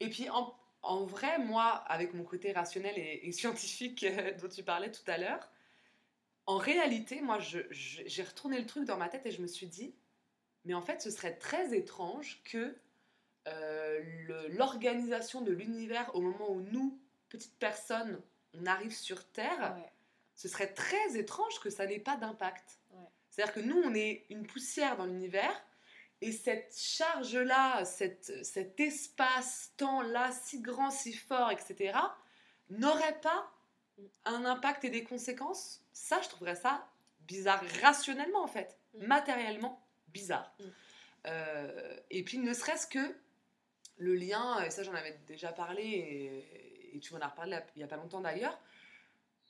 et 0.00 0.10
puis 0.10 0.28
en 0.30 0.52
en 0.86 1.04
vrai, 1.04 1.38
moi, 1.38 1.68
avec 1.86 2.14
mon 2.14 2.24
côté 2.24 2.52
rationnel 2.52 2.94
et, 2.96 3.32
scientifique 3.32 4.04
euh, 4.04 4.32
dont 4.40 4.48
tu 4.48 4.62
parlais 4.62 4.90
tout 4.90 5.08
à 5.08 5.18
l'heure, 5.18 5.50
en 6.46 6.58
réalité, 6.58 7.20
moi, 7.20 7.38
j'ai 7.40 8.22
retourné 8.22 8.60
le 8.60 8.66
truc 8.66 8.84
dans 8.84 8.96
ma 8.96 9.08
tête 9.08 9.26
et 9.26 9.32
je 9.32 9.42
me 9.42 9.48
suis 9.48 9.66
dit, 9.66 9.94
mais 10.64 10.74
en 10.74 10.82
fait, 10.82 11.02
ce 11.02 11.10
serait 11.10 11.36
très 11.36 11.76
étrange 11.76 12.40
que 12.44 12.76
euh, 13.48 14.48
l'organisation 14.50 15.40
de 15.40 15.52
l'univers 15.52 16.14
au 16.14 16.20
moment 16.20 16.50
où 16.50 16.60
nous, 16.60 17.00
petites 17.28 17.58
personnes, 17.58 18.20
on 18.54 18.64
arrive 18.66 18.94
sur 18.94 19.24
Terre, 19.32 19.76
ce 20.36 20.48
serait 20.48 20.72
très 20.72 21.16
étrange 21.16 21.58
que 21.60 21.70
ça 21.70 21.86
n'ait 21.86 21.98
pas 21.98 22.16
d'impact. 22.16 22.78
C'est-à-dire 23.30 23.54
que 23.54 23.60
nous, 23.60 23.76
on 23.76 23.94
est 23.94 24.24
une 24.30 24.46
poussière 24.46 24.96
dans 24.96 25.04
l'univers, 25.04 25.52
et 26.20 26.32
cette 26.32 26.74
charge-là, 26.76 27.84
cet 27.84 28.80
espace-temps-là, 28.80 30.32
si 30.32 30.60
grand, 30.60 30.90
si 30.90 31.12
fort, 31.12 31.50
etc., 31.50 31.98
n'aurait 32.70 33.20
pas 33.20 33.52
un 34.24 34.44
impact 34.44 34.84
et 34.84 34.90
des 34.90 35.04
conséquences, 35.04 35.82
ça, 35.92 36.20
je 36.22 36.28
trouverais 36.28 36.56
ça 36.56 36.86
bizarre, 37.20 37.62
rationnellement 37.82 38.42
en 38.42 38.46
fait, 38.46 38.78
mm. 38.94 39.06
matériellement 39.06 39.84
bizarre. 40.08 40.54
Mm. 40.58 40.64
Euh, 41.26 41.96
et 42.10 42.22
puis, 42.22 42.38
ne 42.38 42.52
serait-ce 42.52 42.86
que 42.86 43.16
le 43.98 44.14
lien, 44.14 44.62
et 44.62 44.70
ça 44.70 44.82
j'en 44.82 44.94
avais 44.94 45.18
déjà 45.26 45.52
parlé, 45.52 46.44
et, 46.92 47.00
tu 47.00 47.12
m'en 47.12 47.20
as 47.20 47.28
reparlé 47.28 47.58
il 47.74 47.78
n'y 47.78 47.84
a 47.84 47.88
pas 47.88 47.96
longtemps 47.96 48.22
d'ailleurs, 48.22 48.58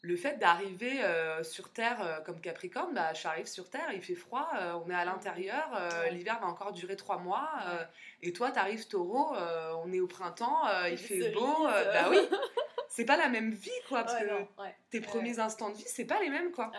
le 0.03 0.17
fait 0.17 0.39
d'arriver 0.39 1.03
euh, 1.03 1.43
sur 1.43 1.73
Terre 1.73 2.01
euh, 2.01 2.21
comme 2.21 2.41
Capricorne, 2.41 2.95
bah, 2.95 3.13
j'arrive 3.15 3.47
sur 3.47 3.69
Terre, 3.69 3.91
il 3.93 4.03
fait 4.03 4.15
froid, 4.15 4.49
euh, 4.57 4.75
on 4.85 4.91
est 4.91 4.95
à 4.95 5.05
l'intérieur, 5.05 5.69
Ouais. 5.73 6.11
l'hiver 6.13 6.39
va 6.41 6.47
encore 6.47 6.73
durer 6.73 6.97
trois 6.97 7.19
mois, 7.19 7.51
Ouais. 7.67 7.87
et 8.23 8.33
toi, 8.33 8.51
t'arrives 8.51 8.87
taureau, 8.87 9.35
on 9.85 9.93
est 9.93 10.01
au 10.01 10.07
printemps, 10.07 10.63
il 10.89 10.99
fait 10.99 11.31
beau, 11.31 11.65
bah 11.67 12.09
oui, 12.11 12.19
c'est 12.89 13.05
pas 13.05 13.17
la 13.17 13.29
même 13.29 13.51
vie, 13.51 13.71
quoi, 13.89 14.05
parce 14.05 14.21
Ouais, 14.21 14.27
que 14.27 14.31
non, 14.31 14.49
tes 14.91 15.01
premiers 15.01 15.39
instants 15.41 15.71
de 15.71 15.77
vie, 15.77 15.85
c'est 15.87 16.05
pas 16.07 16.21
les 16.21 16.31
mêmes, 16.31 16.53
quoi. 16.53 16.71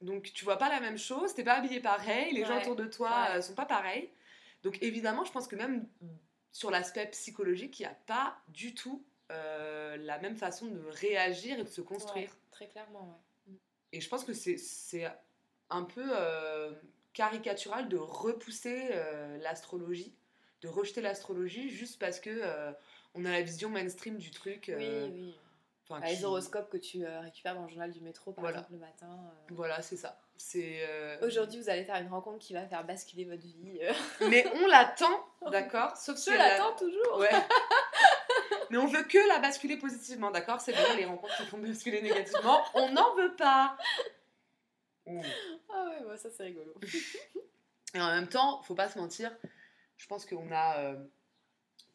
Donc 0.00 0.32
tu 0.32 0.44
vois 0.44 0.56
pas 0.56 0.70
la 0.70 0.80
même 0.80 0.98
chose, 0.98 1.34
t'es 1.34 1.44
pas 1.44 1.54
habillé 1.54 1.78
pareil, 1.80 2.32
les 2.32 2.44
gens 2.44 2.58
autour 2.58 2.76
de 2.76 2.86
toi 2.86 3.40
sont 3.42 3.54
pas 3.54 3.66
pareils. 3.66 4.10
Donc 4.62 4.78
évidemment, 4.82 5.24
je 5.24 5.32
pense 5.32 5.46
que 5.46 5.56
même 5.56 5.86
sur 6.52 6.70
l'aspect 6.70 7.06
psychologique, 7.06 7.78
il 7.78 7.82
n'y 7.82 7.88
a 7.88 7.96
pas 8.06 8.36
du 8.48 8.74
tout 8.74 9.04
euh, 9.30 9.96
la 9.98 10.18
même 10.18 10.36
façon 10.36 10.66
de 10.66 10.80
réagir 10.90 11.58
et 11.58 11.64
de 11.64 11.68
se 11.68 11.80
construire. 11.80 12.28
Ouais, 12.30 12.36
très 12.50 12.66
clairement, 12.68 13.08
ouais. 13.48 13.54
Et 13.92 14.00
je 14.00 14.08
pense 14.08 14.24
que 14.24 14.32
c'est- 14.32 14.56
un 15.72 15.84
peu 15.84 16.04
euh, 16.16 16.72
caricatural 17.12 17.88
de 17.88 17.96
repousser 17.96 18.88
euh, 18.92 19.38
l'astrologie, 19.38 20.14
de 20.62 20.68
rejeter 20.68 21.00
l'astrologie 21.00 21.70
juste 21.70 21.98
parce 22.00 22.18
que 22.20 22.42
on 23.14 23.24
a 23.24 23.30
la 23.30 23.42
vision 23.42 23.68
mainstream 23.70 24.16
du 24.18 24.30
truc. 24.30 24.70
Oui, 24.76 24.88
oui. 25.12 25.34
enfin, 25.88 26.00
Bah, 26.00 26.06
Les 26.08 26.24
horoscopes 26.24 26.70
que 26.70 26.76
tu 26.76 27.04
récupères 27.06 27.54
dans 27.56 27.62
le 27.64 27.68
journal 27.68 27.90
du 27.90 28.00
métro, 28.00 28.32
par 28.32 28.42
Voilà. 28.42 28.58
exemple, 28.58 28.72
le 28.74 28.78
matin. 28.78 29.18
Voilà, 29.50 29.80
c'est 29.82 29.96
ça. 29.96 30.18
C'est 30.36 30.80
Aujourd'hui, 31.22 31.60
vous 31.60 31.68
allez 31.68 31.84
faire 31.84 31.96
une 31.96 32.08
rencontre 32.08 32.38
qui 32.38 32.52
va 32.52 32.66
faire 32.66 32.84
basculer 32.84 33.24
votre 33.24 33.42
vie. 33.42 33.80
Mais 34.28 34.44
on 34.54 34.66
l'attend, 34.68 35.24
d'accord? 35.50 35.96
Sauf 35.96 36.16
Je 36.24 36.30
l'attends 36.30 36.74
toujours. 36.76 37.18
Ouais. 37.18 37.30
Mais 38.70 38.78
on 38.78 38.86
veut 38.86 39.02
que 39.02 39.18
la 39.28 39.38
basculer 39.40 39.76
positivement, 39.76 40.30
d'accord? 40.30 40.60
C'est 40.60 40.72
bon, 40.72 40.96
les 40.96 41.04
rencontres 41.04 41.36
qui 41.36 41.46
font 41.46 41.58
basculer 41.58 42.02
négativement, 42.02 42.62
on 42.74 42.90
n'en 42.92 43.14
veut 43.16 43.34
pas. 43.36 43.76
Mm. 45.06 45.20
Ah 45.72 45.84
ouais, 45.88 46.04
bah, 46.06 46.16
ça 46.16 46.30
c'est 46.30 46.44
rigolo. 46.44 46.72
Et 47.94 48.00
en 48.00 48.08
même 48.14 48.28
temps, 48.28 48.62
faut 48.62 48.74
pas 48.74 48.88
se 48.88 48.98
mentir, 48.98 49.36
je 49.96 50.06
pense 50.06 50.24
qu'on 50.24 50.52
a 50.52 50.78
euh, 50.78 50.96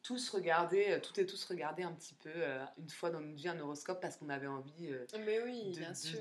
tous 0.04 0.30
regardé, 0.30 0.88
euh, 0.92 1.00
toutes 1.00 1.18
et 1.20 1.26
tous 1.26 1.44
regardé 1.46 1.84
un 1.84 1.94
petit 1.94 2.14
peu 2.16 2.32
euh, 2.36 2.64
une 2.78 2.90
fois 2.90 3.10
dans 3.12 3.22
notre 3.22 3.36
vie 3.38 3.48
un 3.48 3.60
horoscope 3.60 4.02
parce 4.02 4.18
qu'on 4.18 4.30
avait 4.30 4.48
envie, 4.48 4.88
euh, 4.92 5.06
Mais 5.20 5.42
oui, 5.42 5.72
De- 5.72 5.80
bien 5.80 5.92
de- 5.92 5.96
sûr. 5.96 6.20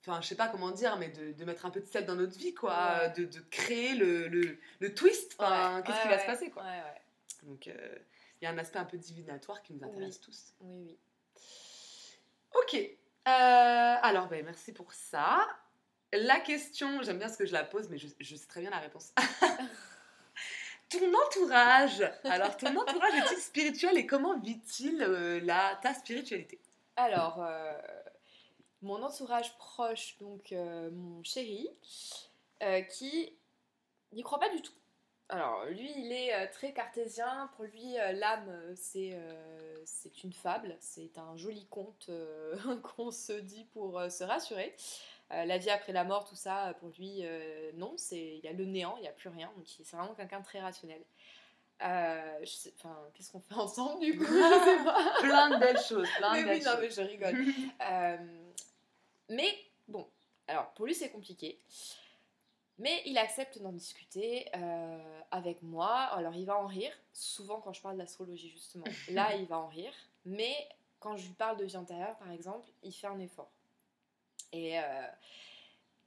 enfin 0.00 0.20
je 0.22 0.28
sais 0.28 0.34
pas 0.36 0.48
comment 0.48 0.70
dire, 0.70 0.96
mais 0.96 1.08
de, 1.08 1.32
de 1.32 1.44
mettre 1.44 1.66
un 1.66 1.70
peu 1.70 1.80
de 1.80 1.86
sel 1.86 2.06
dans 2.06 2.16
notre 2.16 2.38
vie, 2.38 2.54
quoi, 2.54 2.98
Ouais. 3.02 3.10
de, 3.10 3.40
créer 3.50 3.94
le, 3.94 4.28
le, 4.28 4.58
le 4.80 4.94
twist, 4.94 5.34
enfin, 5.38 5.76
Ouais, 5.76 5.82
qu'est-ce 5.82 5.96
ouais, 5.98 6.02
qui 6.02 6.08
va 6.08 6.18
se 6.18 6.26
passer, 6.26 6.50
quoi. 6.50 6.62
Ouais, 6.62 6.68
ouais. 6.68 7.02
Donc 7.42 7.66
il 8.42 8.46
y 8.46 8.48
a 8.48 8.50
un 8.50 8.58
aspect 8.58 8.80
un 8.80 8.84
peu 8.84 8.98
divinatoire 8.98 9.62
qui 9.62 9.72
nous 9.72 9.84
intéresse 9.84 10.20
tous. 10.20 10.52
Oui, 10.60 10.82
oui. 10.84 10.98
Ok. 12.54 12.74
Euh, 12.74 12.90
alors, 13.24 14.26
ben, 14.26 14.44
merci 14.44 14.72
pour 14.72 14.92
ça. 14.92 15.46
La 16.12 16.40
question, 16.40 17.02
j'aime 17.02 17.18
bien 17.18 17.28
ce 17.28 17.38
que 17.38 17.46
je 17.46 17.52
la 17.52 17.62
pose, 17.62 17.88
mais 17.88 17.98
je, 17.98 18.08
je 18.18 18.34
sais 18.34 18.48
très 18.48 18.60
bien 18.60 18.70
la 18.70 18.80
réponse. 18.80 19.14
ton 20.90 21.14
entourage, 21.14 22.02
alors 22.24 22.56
ton 22.56 22.76
entourage 22.76 23.14
est-il 23.14 23.38
spirituel 23.38 23.96
et 23.96 24.06
comment 24.06 24.36
vit-il 24.40 25.00
euh, 25.02 25.38
la, 25.40 25.78
ta 25.80 25.94
spiritualité? 25.94 26.60
Alors, 26.96 27.40
euh, 27.40 27.80
mon 28.82 29.00
entourage 29.04 29.56
proche, 29.56 30.18
donc 30.18 30.50
mon 30.50 31.22
chéri, 31.22 31.68
qui 32.90 33.38
n'y 34.12 34.22
croit 34.24 34.40
pas 34.40 34.48
du 34.48 34.60
tout. 34.60 34.74
Alors, 35.32 35.64
lui, 35.64 35.90
il 35.96 36.12
est 36.12 36.34
euh, 36.34 36.46
très 36.52 36.74
cartésien. 36.74 37.50
Pour 37.56 37.64
lui, 37.64 37.98
euh, 37.98 38.12
l'âme, 38.12 38.48
euh, 38.50 38.74
c'est 38.76 39.12
euh, 39.14 39.82
c'est 39.86 40.24
une 40.24 40.32
fable. 40.34 40.76
C'est 40.78 41.16
un 41.16 41.34
joli 41.38 41.66
conte 41.70 42.06
euh, 42.10 42.54
qu'on 42.82 43.10
se 43.10 43.32
dit 43.32 43.64
pour 43.72 43.98
euh, 43.98 44.08
se 44.10 44.24
rassurer. 44.24 44.74
La 45.30 45.56
vie 45.56 45.70
après 45.70 45.94
la 45.94 46.04
mort, 46.04 46.28
tout 46.28 46.36
ça, 46.36 46.74
pour 46.78 46.90
lui, 46.98 47.24
non. 47.72 47.94
c'est 47.96 48.18
Il 48.36 48.40
y 48.44 48.48
a 48.48 48.52
le 48.52 48.66
néant, 48.66 48.96
il 48.98 49.00
n'y 49.00 49.08
a 49.08 49.12
plus 49.12 49.30
rien. 49.30 49.50
Donc, 49.56 49.64
c'est 49.66 49.96
vraiment 49.96 50.12
quelqu'un 50.14 50.40
de 50.40 50.44
très 50.44 50.60
rationnel. 50.60 51.00
Enfin, 51.80 52.94
qu'est-ce 53.14 53.32
qu'on 53.32 53.40
fait 53.40 53.54
ensemble, 53.54 54.00
du 54.04 54.18
coup? 54.18 54.24
Plein 55.20 55.48
de 55.48 55.56
belles 55.58 55.80
choses, 55.80 56.06
plein 56.18 56.34
Mais 56.34 56.42
de 56.42 56.48
oui, 56.50 56.58
belles 56.60 56.64
non, 56.64 56.72
choses. 56.72 56.80
mais 56.82 56.90
je 56.90 57.00
rigole. 57.00 57.46
Mais 59.30 59.56
bon, 59.88 60.06
alors 60.48 60.70
pour 60.74 60.84
lui 60.84 60.94
c'est 60.94 61.08
compliqué. 61.08 61.58
Mais 62.78 63.02
il 63.06 63.18
accepte 63.18 63.60
d'en 63.60 63.72
discuter 63.72 64.48
euh, 64.56 65.20
avec 65.30 65.62
moi. 65.62 65.90
Alors 65.90 66.34
il 66.34 66.46
va 66.46 66.58
en 66.58 66.66
rire, 66.66 66.92
souvent 67.12 67.60
quand 67.60 67.72
je 67.72 67.82
parle 67.82 67.98
d'astrologie 67.98 68.50
justement. 68.50 68.84
Là 69.10 69.34
il 69.36 69.46
va 69.46 69.58
en 69.58 69.68
rire. 69.68 69.92
Mais 70.24 70.54
quand 70.98 71.16
je 71.16 71.26
lui 71.26 71.34
parle 71.34 71.56
de 71.58 71.64
vie 71.64 71.76
antérieure 71.76 72.16
par 72.16 72.30
exemple, 72.30 72.70
il 72.82 72.92
fait 72.92 73.06
un 73.06 73.18
effort. 73.18 73.50
Et 74.52 74.78
euh, 74.78 75.06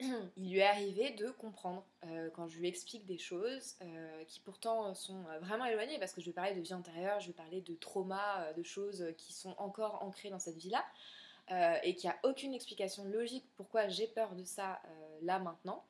il 0.36 0.50
lui 0.50 0.58
est 0.58 0.66
arrivé 0.66 1.10
de 1.10 1.30
comprendre 1.30 1.84
euh, 2.04 2.30
quand 2.30 2.48
je 2.48 2.58
lui 2.58 2.68
explique 2.68 3.06
des 3.06 3.18
choses 3.18 3.76
qui 4.28 4.40
pourtant 4.40 4.94
sont 4.94 5.22
vraiment 5.40 5.64
éloignées 5.66 5.98
parce 5.98 6.12
que 6.12 6.20
je 6.20 6.26
vais 6.26 6.32
parler 6.32 6.54
de 6.54 6.60
vie 6.60 6.74
antérieure, 6.74 7.20
je 7.20 7.28
vais 7.28 7.32
parler 7.32 7.60
de 7.60 7.74
traumas, 7.74 8.42
euh, 8.42 8.52
de 8.54 8.62
choses 8.62 9.06
qui 9.18 9.32
sont 9.32 9.54
encore 9.58 10.02
ancrées 10.02 10.30
dans 10.30 10.38
cette 10.38 10.56
vie-là 10.56 10.84
et 11.84 11.94
qu'il 11.94 12.10
n'y 12.10 12.16
a 12.16 12.18
aucune 12.24 12.54
explication 12.54 13.04
logique 13.04 13.44
pourquoi 13.54 13.86
j'ai 13.86 14.08
peur 14.08 14.34
de 14.34 14.42
ça 14.42 14.82
là 15.22 15.38
maintenant. 15.38 15.84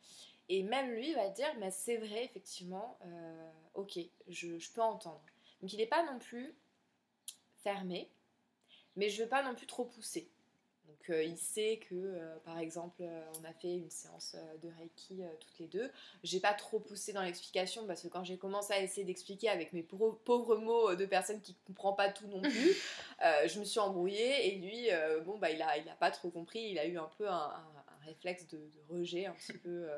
Et 0.48 0.62
même 0.62 0.92
lui 0.92 1.12
va 1.14 1.28
dire, 1.28 1.52
mais 1.58 1.70
c'est 1.70 1.96
vrai 1.96 2.24
effectivement, 2.24 2.98
euh, 3.04 3.50
ok, 3.74 3.98
je, 4.28 4.58
je 4.58 4.70
peux 4.72 4.82
entendre. 4.82 5.22
Donc 5.60 5.72
il 5.72 5.78
n'est 5.78 5.86
pas 5.86 6.04
non 6.04 6.18
plus 6.18 6.54
fermé, 7.62 8.08
mais 8.96 9.10
je 9.10 9.18
ne 9.20 9.24
veux 9.24 9.30
pas 9.30 9.42
non 9.42 9.54
plus 9.54 9.66
trop 9.66 9.84
pousser. 9.84 10.28
Donc 10.88 11.10
euh, 11.10 11.24
il 11.24 11.38
sait 11.38 11.78
que, 11.88 11.94
euh, 11.94 12.36
par 12.44 12.58
exemple, 12.58 13.02
on 13.40 13.44
a 13.44 13.52
fait 13.54 13.76
une 13.76 13.90
séance 13.90 14.36
de 14.62 14.68
Reiki 14.78 15.20
toutes 15.40 15.58
les 15.58 15.66
deux. 15.68 15.90
J'ai 16.24 16.40
pas 16.40 16.54
trop 16.54 16.80
poussé 16.80 17.12
dans 17.12 17.22
l'explication 17.22 17.86
parce 17.86 18.02
que 18.02 18.08
quand 18.08 18.24
j'ai 18.24 18.38
commencé 18.38 18.72
à 18.74 18.80
essayer 18.82 19.04
d'expliquer 19.04 19.48
avec 19.50 19.72
mes 19.72 19.82
pauvres, 19.82 20.56
mots 20.56 20.94
de 20.94 21.06
personnes 21.06 21.40
qui 21.42 21.52
ne 21.68 21.74
comprennent 21.74 21.96
pas 21.96 22.12
tout 22.12 22.28
non 22.28 22.42
plus, 22.42 22.76
je 23.46 23.58
me 23.60 23.64
suis 23.64 23.80
embrouillée 23.80 24.48
et 24.48 24.58
lui, 24.58 24.88
bon 25.24 25.38
bah 25.38 25.50
il 25.50 25.62
a, 25.62 25.78
il 25.78 25.88
a 25.88 25.94
pas 25.96 26.10
trop 26.12 26.30
compris. 26.30 26.60
Il 26.70 26.78
a 26.78 26.86
eu 26.86 26.98
un 26.98 27.10
peu 27.18 27.28
un, 27.28 27.34
un- 27.34 27.84
un 27.88 28.06
réflexe 28.06 28.46
de, 28.48 28.58
de 28.58 28.80
rejet 28.88 29.26
un 29.26 29.32
petit 29.34 29.54
peu. 29.54 29.88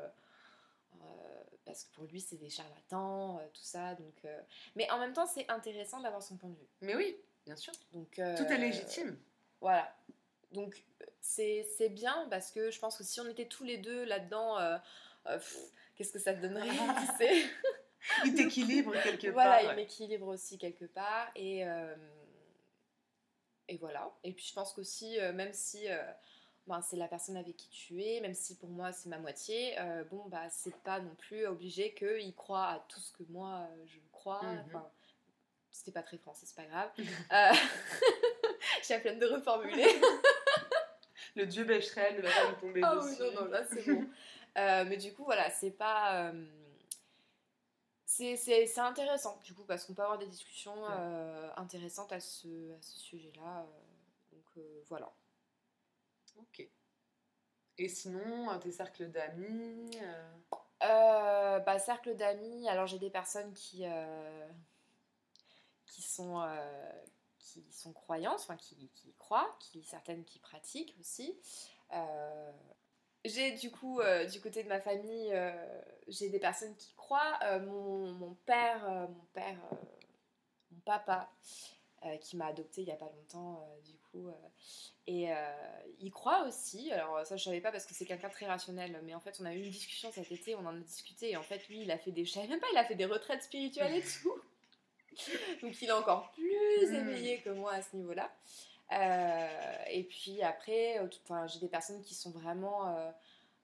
Parce 1.69 1.83
que 1.83 1.93
pour 1.93 2.05
lui 2.05 2.19
c'est 2.19 2.37
des 2.37 2.49
charlatans, 2.49 3.37
euh, 3.37 3.47
tout 3.53 3.61
ça. 3.63 3.93
Donc, 3.95 4.25
euh, 4.25 4.41
mais 4.75 4.89
en 4.91 4.97
même 4.99 5.13
temps 5.13 5.27
c'est 5.27 5.47
intéressant 5.49 5.99
d'avoir 6.01 6.23
son 6.23 6.35
point 6.35 6.49
de 6.49 6.55
vue. 6.55 6.67
Mais 6.81 6.95
oui, 6.95 7.15
bien 7.45 7.55
sûr. 7.55 7.71
Donc 7.93 8.17
euh, 8.17 8.35
Tout 8.37 8.45
est 8.45 8.57
légitime. 8.57 9.17
voilà. 9.61 9.95
Donc 10.51 10.83
c'est 11.21 11.67
c'est 11.77 11.89
bien 11.89 12.27
parce 12.31 12.51
que 12.51 12.71
je 12.71 12.79
pense 12.79 12.97
que 12.97 13.03
si 13.03 13.21
on 13.21 13.27
était 13.29 13.45
tous 13.45 13.63
les 13.63 13.77
deux 13.77 14.03
là-dedans, 14.03 14.57
qu'est-ce 15.95 16.11
que 16.11 16.17
ça 16.19 16.33
donnerait 16.33 16.69
tu 16.71 17.17
sais? 17.17 17.45
Il 18.25 18.33
t'équilibre 18.33 18.93
quelque 19.03 19.27
Voilà, 19.27 19.51
part. 19.51 19.61
il 19.61 19.67
ouais. 19.67 19.75
m'équilibre 19.75 20.25
aussi 20.27 20.57
quelque 20.57 20.85
part. 20.85 21.29
Et, 21.35 21.59
et 23.67 23.77
voilà. 23.77 24.11
Et 24.23 24.33
puis 24.33 24.45
je 24.45 24.53
pense 24.53 24.73
qu'aussi, 24.73 25.17
même 25.35 25.53
si 25.53 25.85
ben, 26.69 26.81
c'est 26.81 26.95
la 26.97 27.07
personne 27.07 27.35
avec 27.35 27.57
qui 27.57 27.67
tu 27.69 28.01
es, 28.03 28.21
même 28.21 28.33
si 28.33 28.55
pour 28.55 28.69
moi 28.69 28.91
c'est 28.93 29.09
ma 29.09 29.17
moitié, 29.17 29.77
euh, 29.79 30.03
bon, 30.05 30.23
bah 30.27 30.49
c'est 30.49 30.75
pas 30.83 30.99
non 30.99 31.13
plus 31.15 31.45
obligé 31.45 31.93
qu'il 31.93 32.33
croit 32.35 32.65
à 32.67 32.79
tout 32.87 32.99
ce 32.99 33.11
que 33.11 33.23
moi 33.29 33.67
euh, 33.71 33.85
je 33.87 33.97
crois. 34.11 34.41
Mhm. 34.43 34.63
Enfin, 34.67 34.89
c'était 35.71 35.91
pas 35.91 36.03
très 36.03 36.17
français, 36.17 36.45
c'est 36.45 36.55
pas 36.55 36.65
grave. 36.65 36.91
Euh, 37.31 37.51
J'ai 38.83 38.93
la 38.95 39.01
flemme 39.01 39.19
de 39.19 39.25
reformuler. 39.25 39.85
Le 41.35 41.45
dieu 41.45 41.63
Becherel 41.63 42.17
ne 42.17 42.21
va 42.21 42.29
pas 42.29 42.49
nous 42.49 42.55
tomber 42.59 42.81
oui, 42.83 42.95
dessus. 43.11 43.21
non, 43.35 43.41
non, 43.45 43.51
là 43.51 43.63
c'est 43.65 43.85
bon. 43.91 44.05
Euh, 44.57 44.85
mais 44.87 44.97
du 44.97 45.13
coup, 45.13 45.23
voilà, 45.25 45.49
c'est 45.51 45.71
pas. 45.71 46.23
euh, 46.31 46.45
c'est- 48.05 48.79
intéressant, 48.79 49.39
du 49.43 49.53
coup, 49.53 49.63
parce 49.63 49.85
qu'on 49.85 49.93
peut 49.93 50.01
avoir 50.01 50.17
des 50.17 50.25
discussions 50.25 50.75
euh, 50.89 51.49
intéressantes 51.57 52.11
à 52.11 52.19
ce, 52.19 52.47
à 52.73 52.81
ce 52.81 52.97
sujet-là. 52.97 53.59
euh, 53.59 54.35
donc 54.35 54.45
euh, 54.57 54.81
voilà. 54.89 55.11
Ok. 56.41 56.69
Et 57.77 57.87
sinon, 57.87 58.51
euh, 58.51 58.57
tes 58.57 58.71
cercles 58.71 59.09
d'amis 59.09 59.89
euh, 60.01 60.31
Euh, 60.83 61.59
bah, 61.59 61.79
cercle 61.79 62.15
d'amis, 62.15 62.67
alors 62.69 62.87
j'ai 62.87 62.99
des 62.99 63.09
personnes 63.09 63.53
qui, 63.53 63.85
euh, 63.85 64.47
qui, 65.85 66.01
sont, 66.01 66.41
qui 67.37 67.65
sont 67.71 67.91
croyantes, 67.93 68.39
enfin 68.39 68.55
qui, 68.55 68.89
qui 68.95 69.13
croient, 69.17 69.57
qui, 69.59 69.83
certaines 69.83 70.23
qui 70.23 70.39
pratiquent 70.39 70.95
aussi. 70.99 71.37
J'ai 73.25 73.51
du 73.51 73.71
coup, 73.71 73.99
du 74.31 74.39
côté 74.39 74.63
de 74.63 74.69
ma 74.69 74.79
famille, 74.79 75.33
j'ai 76.07 76.29
des 76.29 76.39
personnes 76.39 76.75
qui 76.77 76.93
croient. 76.93 77.39
Mon, 77.59 78.13
mon 78.13 78.33
père, 78.45 79.09
mon 79.09 79.25
père, 79.33 79.59
mon 80.71 80.79
papa, 80.85 81.29
qui 82.21 82.37
m'a 82.37 82.47
adopté 82.47 82.81
il 82.81 82.87
y 82.87 82.91
a 82.91 82.95
pas 82.95 83.09
longtemps, 83.09 83.67
du 83.83 83.97
coup, 84.11 84.27
euh, 84.27 84.33
et 85.07 85.31
euh, 85.31 85.35
il 85.99 86.11
croit 86.11 86.43
aussi, 86.47 86.91
alors 86.91 87.25
ça 87.25 87.37
je 87.37 87.43
savais 87.43 87.61
pas 87.61 87.71
parce 87.71 87.85
que 87.85 87.93
c'est 87.93 88.05
quelqu'un 88.05 88.29
très 88.29 88.45
rationnel, 88.45 88.99
mais 89.03 89.13
en 89.15 89.19
fait 89.19 89.37
on 89.41 89.45
a 89.45 89.53
eu 89.53 89.61
une 89.63 89.71
discussion 89.71 90.11
cet 90.11 90.31
été, 90.31 90.55
on 90.55 90.65
en 90.65 90.75
a 90.75 90.79
discuté, 90.79 91.31
et 91.31 91.37
en 91.37 91.43
fait 91.43 91.67
lui 91.67 91.81
il 91.81 91.91
a 91.91 91.97
fait 91.97 92.11
des, 92.11 92.25
je 92.25 92.31
savais 92.31 92.47
même 92.47 92.59
pas, 92.59 92.67
il 92.71 92.77
a 92.77 92.85
fait 92.85 92.95
des 92.95 93.05
retraites 93.05 93.43
spirituelles 93.43 93.95
et 93.95 94.01
tout. 94.03 94.33
Donc 95.61 95.81
il 95.81 95.87
est 95.89 95.91
encore 95.91 96.31
plus 96.31 96.87
Mm. 96.87 96.95
éveillé 96.95 97.41
que 97.41 97.49
moi 97.49 97.73
à 97.73 97.81
ce 97.81 97.95
niveau-là. 97.95 98.31
et 99.89 100.03
puis 100.03 100.41
après, 100.41 100.99
j'ai 101.47 101.59
des 101.59 101.67
personnes 101.67 102.01
qui 102.01 102.15
sont 102.15 102.31
vraiment 102.31 102.95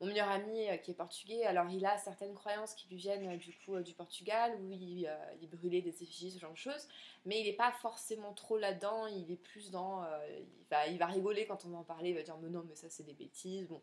mon 0.01 0.07
meilleur 0.07 0.29
ami 0.29 0.67
qui 0.83 0.91
est 0.91 0.95
portugais, 0.95 1.45
alors 1.45 1.69
il 1.69 1.85
a 1.85 1.97
certaines 1.97 2.33
croyances 2.33 2.73
qui 2.75 2.87
lui 2.89 2.97
viennent 2.97 3.37
du 3.37 3.57
coup 3.59 3.79
du 3.79 3.93
Portugal 3.93 4.57
où 4.61 4.71
il, 4.71 5.09
il 5.41 5.49
brûlait 5.49 5.81
des 5.81 6.03
effigies, 6.03 6.31
ce 6.31 6.39
genre 6.39 6.51
de 6.51 6.57
choses, 6.57 6.87
mais 7.25 7.39
il 7.39 7.45
n'est 7.45 7.55
pas 7.55 7.71
forcément 7.71 8.33
trop 8.33 8.57
là-dedans, 8.57 9.07
il 9.07 9.31
est 9.31 9.37
plus 9.37 9.71
dans. 9.71 10.03
il, 10.29 10.65
va, 10.69 10.87
il 10.87 10.97
va 10.97 11.05
rigoler 11.05 11.45
quand 11.45 11.65
on 11.65 11.69
va 11.69 11.77
en 11.77 11.83
parler, 11.83 12.09
il 12.09 12.15
va 12.15 12.23
dire 12.23 12.37
mais 12.37 12.49
non, 12.49 12.63
mais 12.67 12.75
ça 12.75 12.89
c'est 12.89 13.03
des 13.03 13.13
bêtises. 13.13 13.67
Bon. 13.67 13.81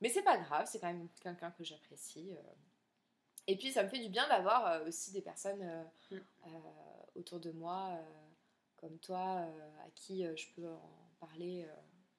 Mais 0.00 0.08
c'est 0.08 0.22
pas 0.22 0.38
grave, 0.38 0.66
c'est 0.70 0.80
quand 0.80 0.92
même 0.92 1.08
quelqu'un 1.22 1.50
que 1.50 1.62
j'apprécie. 1.62 2.30
Et 3.46 3.56
puis 3.56 3.70
ça 3.72 3.82
me 3.82 3.88
fait 3.88 3.98
du 3.98 4.08
bien 4.08 4.26
d'avoir 4.28 4.82
aussi 4.86 5.12
des 5.12 5.20
personnes 5.20 5.84
mm. 6.10 6.18
autour 7.16 7.40
de 7.40 7.50
moi, 7.50 7.98
comme 8.76 8.98
toi, 8.98 9.46
à 9.84 9.90
qui 9.94 10.24
je 10.36 10.48
peux 10.54 10.68
en 10.68 11.10
parler 11.20 11.66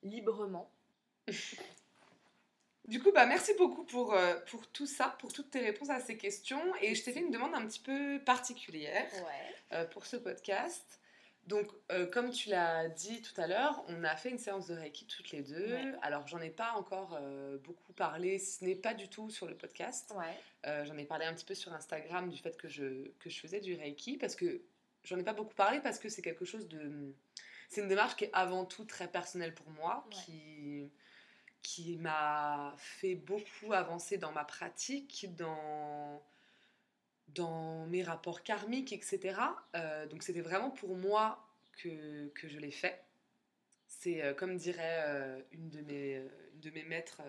librement. 0.04 0.70
Du 2.88 3.02
coup, 3.02 3.12
bah, 3.12 3.26
merci 3.26 3.54
beaucoup 3.58 3.84
pour, 3.84 4.14
euh, 4.14 4.36
pour 4.48 4.68
tout 4.68 4.86
ça, 4.86 5.16
pour 5.20 5.34
toutes 5.34 5.50
tes 5.50 5.60
réponses 5.60 5.90
à 5.90 6.00
ces 6.00 6.18
questions. 6.18 6.62
Et 6.82 6.94
je 6.94 7.04
t'ai 7.04 7.12
fait 7.12 7.22
une 7.22 7.32
demande 7.32 7.56
un 7.56 7.66
petit 7.66 7.80
peu 7.80 8.20
particulière 8.24 9.10
euh, 9.72 9.86
pour 9.86 10.06
ce 10.06 10.18
podcast. 10.18 11.00
Donc, 11.48 11.68
euh, 11.92 12.06
comme 12.08 12.32
tu 12.32 12.50
l'as 12.50 12.88
dit 12.90 13.22
tout 13.22 13.40
à 13.40 13.48
l'heure, 13.48 13.84
on 13.88 14.04
a 14.04 14.16
fait 14.16 14.30
une 14.30 14.38
séance 14.38 14.68
de 14.68 14.76
Reiki 14.76 15.06
toutes 15.06 15.32
les 15.32 15.42
deux. 15.42 15.78
Alors, 16.02 16.28
j'en 16.28 16.42
ai 16.42 16.50
pas 16.50 16.74
encore 16.74 17.20
beaucoup 17.64 17.94
parlé, 17.94 18.40
ce 18.40 18.64
n'est 18.64 18.76
pas 18.76 18.94
du 18.94 19.10
tout 19.10 19.30
sur 19.30 19.46
le 19.46 19.56
podcast. 19.56 20.14
j'en 20.64 20.98
ai 20.98 21.06
parlé 21.06 21.26
un 21.26 21.34
petit 21.34 21.46
peu 21.46 21.54
sur 21.54 21.74
Instagram 21.74 22.30
du 22.30 22.38
fait 22.38 22.58
que 22.58 22.68
je, 22.68 23.10
que 23.20 23.30
je 23.30 23.40
faisais 23.40 23.60
du 23.60 23.76
Reiki, 23.76 24.18
parce 24.18 24.36
que 24.36 24.62
j'en 25.04 25.20
ai 25.20 25.24
pas 25.24 25.34
beaucoup 25.34 25.54
parlé, 25.54 25.82
parce 25.82 26.00
que 26.00 26.10
c'est 26.10 26.24
quelque 26.24 26.46
chose 26.46 26.68
de... 26.68 27.14
C'est 27.70 27.82
une 27.82 27.88
démarche 27.90 28.16
qui 28.16 28.26
est 28.26 28.32
avant 28.34 28.66
tout 28.66 28.86
très 28.86 29.08
personnelle 29.08 29.54
pour 29.54 29.70
moi, 29.70 30.08
qui 30.10 30.90
qui 31.66 31.98
m'a 31.98 32.76
fait 32.78 33.16
beaucoup 33.16 33.74
avancer 33.74 34.20
dans 34.20 34.32
ma 34.32 34.46
pratique, 34.46 35.28
dans, 35.36 36.22
dans 37.30 37.88
mes 37.88 38.04
rapports 38.04 38.44
karmiques, 38.44 38.94
etc. 38.94 39.40
Euh, 39.76 40.06
donc 40.06 40.22
c'était 40.22 40.42
vraiment 40.42 40.70
pour 40.70 40.96
moi 40.96 41.44
que, 41.82 42.28
que 42.36 42.48
je 42.48 42.60
l'ai 42.60 42.70
fait. 42.70 43.04
C'est 43.88 44.22
euh, 44.22 44.36
comme 44.36 44.58
dirait 44.58 45.06
euh, 45.08 45.42
une, 45.54 45.70
de 45.70 45.82
mes, 45.82 46.18
une 46.54 46.60
de 46.60 46.70
mes 46.70 46.84
maîtres, 46.84 47.24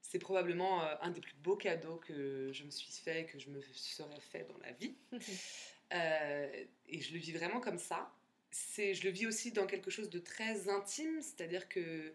c'est 0.00 0.18
probablement 0.18 0.80
un 1.02 1.10
des 1.10 1.20
plus 1.20 1.36
beaux 1.42 1.56
cadeaux 1.56 1.96
que 1.96 2.50
je 2.54 2.64
me 2.64 2.70
suis 2.70 2.90
fait, 2.90 3.26
que 3.26 3.38
je 3.38 3.50
me 3.50 3.60
serais 3.74 4.20
fait 4.20 4.48
dans 4.48 4.58
la 4.64 4.72
vie. 4.72 4.94
et 6.88 7.00
je 7.02 7.12
le 7.12 7.18
vis 7.18 7.32
vraiment 7.32 7.60
comme 7.60 7.78
ça. 7.78 8.10
Je 8.50 9.04
le 9.04 9.10
vis 9.10 9.26
aussi 9.26 9.52
dans 9.52 9.66
quelque 9.66 9.90
chose 9.90 10.08
de 10.08 10.18
très 10.18 10.70
intime, 10.70 11.20
c'est-à-dire 11.20 11.68
que 11.68 12.14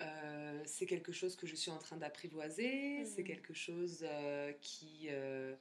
euh, 0.00 0.62
c'est 0.64 0.86
quelque 0.86 1.12
chose 1.12 1.36
que 1.36 1.46
je 1.46 1.54
suis 1.54 1.70
en 1.70 1.78
train 1.78 1.96
d'apprivoiser, 1.96 3.04
c'est 3.04 3.22
mhm. 3.22 3.26
quelque 3.26 3.54
chose 3.54 4.00
euh, 4.02 4.52
qui, 4.60 5.08
euh, 5.10 5.54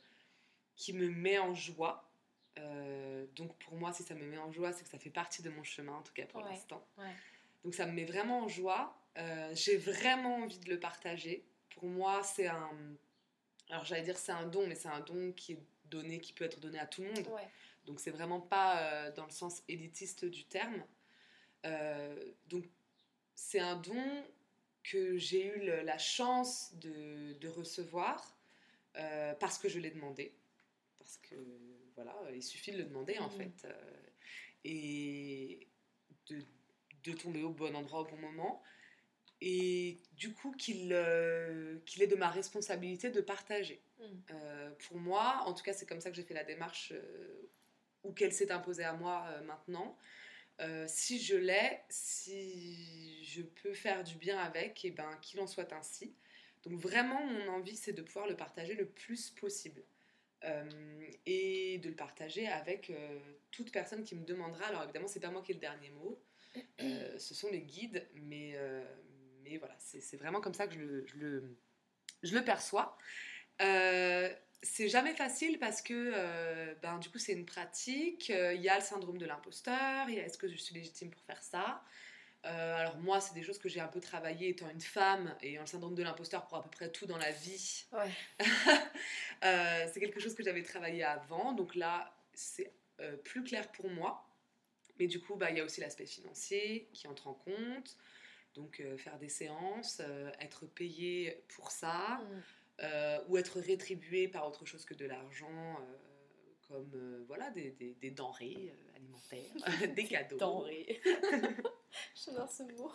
qui 0.75 0.93
me 0.93 1.09
met 1.09 1.37
en 1.39 1.53
joie. 1.53 2.07
donc 3.35 3.57
pour 3.59 3.75
moi, 3.75 3.93
si 3.93 4.03
ça 4.03 4.13
me 4.13 4.25
met 4.25 4.37
en 4.37 4.51
joie, 4.51 4.71
c'est 4.71 4.83
que 4.83 4.89
ça 4.89 4.99
fait 4.99 5.09
partie 5.09 5.41
de 5.41 5.49
mon 5.49 5.63
chemin, 5.63 5.93
en 5.93 6.01
tout 6.01 6.13
cas 6.13 6.25
pour 6.25 6.41
l'instant. 6.41 6.85
Donc 7.63 7.75
ça 7.75 7.85
me 7.85 7.91
met 7.91 8.05
vraiment 8.05 8.43
en 8.43 8.47
joie. 8.47 8.97
J'ai 9.53 9.77
vraiment 9.77 10.37
envie 10.37 10.59
de 10.59 10.69
le 10.69 10.79
partager. 10.79 11.43
Pour 11.75 11.85
moi, 11.85 12.23
c'est 12.23 12.47
un... 12.47 12.71
Alors 13.69 13.85
j'allais 13.85 14.01
dire 14.01 14.17
c'est 14.17 14.31
un 14.31 14.45
don, 14.45 14.67
mais 14.67 14.75
c'est 14.75 14.89
un 14.89 14.99
don 14.99 15.31
qui 15.33 15.53
est 15.53 15.63
donné, 15.85 16.19
qui 16.19 16.33
peut 16.33 16.45
être 16.45 16.59
donné 16.59 16.79
à 16.79 16.85
tout 16.85 17.01
le 17.01 17.07
monde. 17.09 17.27
Donc 17.85 17.99
c'est 17.99 18.11
vraiment 18.11 18.41
pas 18.41 19.11
dans 19.11 19.25
le 19.25 19.31
sens 19.31 19.63
élitiste 19.67 20.25
du 20.25 20.45
terme. 20.45 20.83
donc 22.47 22.65
c'est 23.35 23.59
un 23.59 23.75
don 23.75 24.23
que 24.83 25.17
j'ai 25.17 25.45
eu 25.45 25.65
la 25.83 25.97
chance 25.97 26.73
de, 26.75 27.47
recevoir 27.49 28.37
euh, 28.97 29.33
parce 29.35 29.57
que 29.57 29.69
je 29.69 29.79
l'ai 29.79 29.91
demandé. 29.91 30.33
Parce 30.99 31.17
que, 31.17 31.35
voilà, 31.95 32.15
il 32.33 32.43
suffit 32.43 32.71
de 32.71 32.77
le 32.77 32.83
demander 32.85 33.17
en 33.19 33.27
mmh. 33.27 33.31
fait. 33.31 33.65
Euh, 33.65 33.95
et 34.63 35.67
de, 36.27 37.13
tomber 37.13 37.43
au 37.43 37.49
bon 37.49 37.75
endroit 37.75 38.01
au 38.01 38.05
bon 38.05 38.17
moment. 38.17 38.61
Et 39.41 39.99
du 40.13 40.33
coup, 40.33 40.51
qu'il 40.51 40.93
euh, 40.93 41.79
est 41.99 42.07
de 42.07 42.15
ma 42.15 42.29
responsabilité 42.29 43.09
de 43.09 43.21
partager. 43.21 43.81
Mmh. 43.99 44.33
pour 44.87 44.97
moi, 44.97 45.43
en 45.45 45.53
tout 45.53 45.63
cas, 45.63 45.73
c'est 45.73 45.85
comme 45.85 46.01
ça 46.01 46.09
que 46.09 46.15
j'ai 46.15 46.23
fait 46.23 46.33
la 46.33 46.43
démarche 46.43 46.93
ou 48.03 48.13
qu'elle 48.13 48.33
s'est 48.33 48.51
imposée 48.51 48.83
à 48.83 48.93
moi 48.93 49.27
maintenant. 49.41 49.97
Euh, 50.59 50.85
si 50.87 51.19
je 51.19 51.35
l'ai, 51.35 51.79
si 51.89 53.23
je 53.23 53.41
peux 53.41 53.73
faire 53.73 54.03
du 54.03 54.15
bien 54.15 54.37
avec, 54.37 54.85
et 54.85 54.89
eh 54.89 54.91
ben 54.91 55.17
qu'il 55.21 55.39
en 55.39 55.47
soit 55.47 55.73
ainsi. 55.73 56.13
Donc 56.63 56.79
vraiment, 56.79 57.25
mon 57.25 57.47
envie, 57.53 57.75
c'est 57.75 57.93
de 57.93 58.01
pouvoir 58.01 58.27
le 58.27 58.35
partager 58.35 58.75
le 58.75 58.85
plus 58.85 59.31
possible. 59.31 59.83
Euh, 60.43 61.07
et 61.27 61.77
de 61.79 61.89
le 61.89 61.95
partager 61.95 62.47
avec 62.47 62.89
euh, 62.89 63.19
toute 63.51 63.71
personne 63.71 64.03
qui 64.03 64.15
me 64.15 64.25
demandera. 64.25 64.65
Alors 64.65 64.83
évidemment, 64.83 65.07
c'est 65.07 65.19
pas 65.19 65.29
moi 65.29 65.41
qui 65.43 65.51
ai 65.51 65.55
le 65.55 65.59
dernier 65.59 65.89
mot. 65.91 66.21
ce 66.79 67.33
sont 67.33 67.49
les 67.49 67.61
guides, 67.61 68.07
mais, 68.13 68.55
mais 69.43 69.57
voilà, 69.57 69.75
c'est 69.79 70.17
vraiment 70.17 70.41
comme 70.41 70.53
ça 70.53 70.67
que 70.67 70.73
je 70.73 71.05
je 71.05 71.17
le, 71.17 71.57
je 72.23 72.35
le 72.35 72.43
perçois 72.43 72.97
c'est 74.63 74.89
jamais 74.89 75.13
facile 75.13 75.57
parce 75.59 75.81
que 75.81 76.11
euh, 76.13 76.75
ben, 76.81 76.99
du 76.99 77.09
coup 77.09 77.17
c'est 77.17 77.33
une 77.33 77.45
pratique, 77.45 78.29
euh, 78.29 78.53
il 78.53 78.61
y 78.61 78.69
a 78.69 78.77
le 78.77 78.83
syndrome 78.83 79.17
de 79.17 79.25
l'imposteur, 79.25 80.07
il 80.07 80.15
y 80.15 80.19
a 80.19 80.25
est-ce 80.25 80.37
que 80.37 80.47
je 80.47 80.55
suis 80.55 80.75
légitime 80.75 81.09
pour 81.09 81.23
faire 81.23 81.41
ça? 81.41 81.83
Euh, 82.45 82.75
Alors 82.75 82.97
moi 82.97 83.21
c'est 83.21 83.33
des 83.33 83.43
choses 83.43 83.57
que 83.57 83.69
j'ai 83.69 83.79
un 83.79 83.87
peu 83.87 83.99
travaillé 83.99 84.49
étant 84.49 84.69
une 84.69 84.81
femme 84.81 85.35
et 85.41 85.51
ayant 85.51 85.61
le 85.61 85.67
syndrome 85.67 85.95
de 85.95 86.03
l'imposteur 86.03 86.47
pour 86.47 86.57
à 86.57 86.63
peu 86.63 86.69
près 86.69 86.91
tout 86.91 87.07
dans 87.07 87.17
la 87.17 87.31
vie. 87.31 87.85
c'est 89.41 89.99
quelque 89.99 90.19
chose 90.19 90.35
que 90.35 90.43
j'avais 90.43 90.63
travaillé 90.63 91.03
avant, 91.03 91.53
donc 91.53 91.75
là 91.75 92.13
c'est 92.33 92.71
plus 93.23 93.43
clair 93.43 93.71
pour 93.71 93.89
moi. 93.89 94.27
Mais 94.99 95.07
du 95.07 95.19
coup 95.19 95.35
bah, 95.35 95.49
il 95.49 95.57
y 95.57 95.59
a 95.59 95.63
aussi 95.63 95.81
l'aspect 95.81 96.05
financier 96.05 96.87
qui 96.93 97.07
entre 97.07 97.27
en 97.27 97.33
compte. 97.33 97.97
Donc 98.53 98.83
faire 98.97 99.17
des 99.17 99.29
séances, 99.29 100.01
être 100.39 100.65
payé 100.67 101.41
pour 101.47 101.71
ça. 101.71 102.19
Mm. 102.21 102.41
Euh, 102.83 103.19
ou 103.27 103.37
être 103.37 103.59
rétribué 103.59 104.27
par 104.27 104.47
autre 104.47 104.65
chose 104.65 104.85
que 104.85 104.95
de 104.95 105.05
l'argent, 105.05 105.47
euh, 105.51 105.97
comme 106.67 106.91
euh, 106.95 107.23
voilà, 107.27 107.51
des, 107.51 107.69
des, 107.69 108.09
denrées 108.09 108.73
alimentaires, 108.95 109.53
des 109.95 110.05
cadeaux. 110.05 110.37
Denrées. 110.37 110.99
J'adore 112.15 112.49
ce 112.49 112.63
mot. 112.63 112.91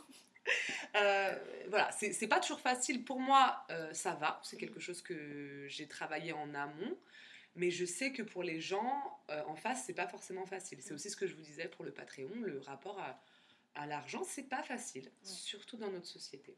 voilà, 1.69 1.93
c'est 1.93 2.27
pas 2.27 2.41
toujours 2.41 2.59
facile. 2.59 3.05
Pour 3.05 3.21
moi, 3.21 3.65
ça 3.93 4.15
va. 4.15 4.41
C'est 4.43 4.57
quelque 4.57 4.81
chose 4.81 5.03
que 5.03 5.67
j'ai 5.69 5.87
travaillé 5.87 6.33
en 6.33 6.53
amont. 6.55 6.99
Mais 7.55 7.71
je 7.71 7.85
sais 7.85 8.13
que 8.13 8.23
pour 8.23 8.43
les 8.43 8.61
gens 8.61 9.21
en 9.29 9.55
face, 9.55 9.85
c'est 9.87 9.95
pas 9.95 10.09
forcément 10.09 10.47
facile. 10.47 10.79
C'est 10.83 10.95
aussi 10.95 11.11
ce 11.11 11.17
que 11.17 11.27
je 11.27 11.35
vous 11.35 11.43
disais 11.43 11.69
pour 11.69 11.85
le 11.85 11.93
Patreon. 11.93 12.31
Le 12.43 12.59
rapport 12.61 12.99
à, 12.99 13.23
à 13.75 13.87
l'argent, 13.87 14.25
c'est 14.25 14.49
pas 14.49 14.63
facile, 14.63 15.11
surtout 15.23 15.77
dans 15.77 15.91
notre 15.91 16.07
société. 16.07 16.57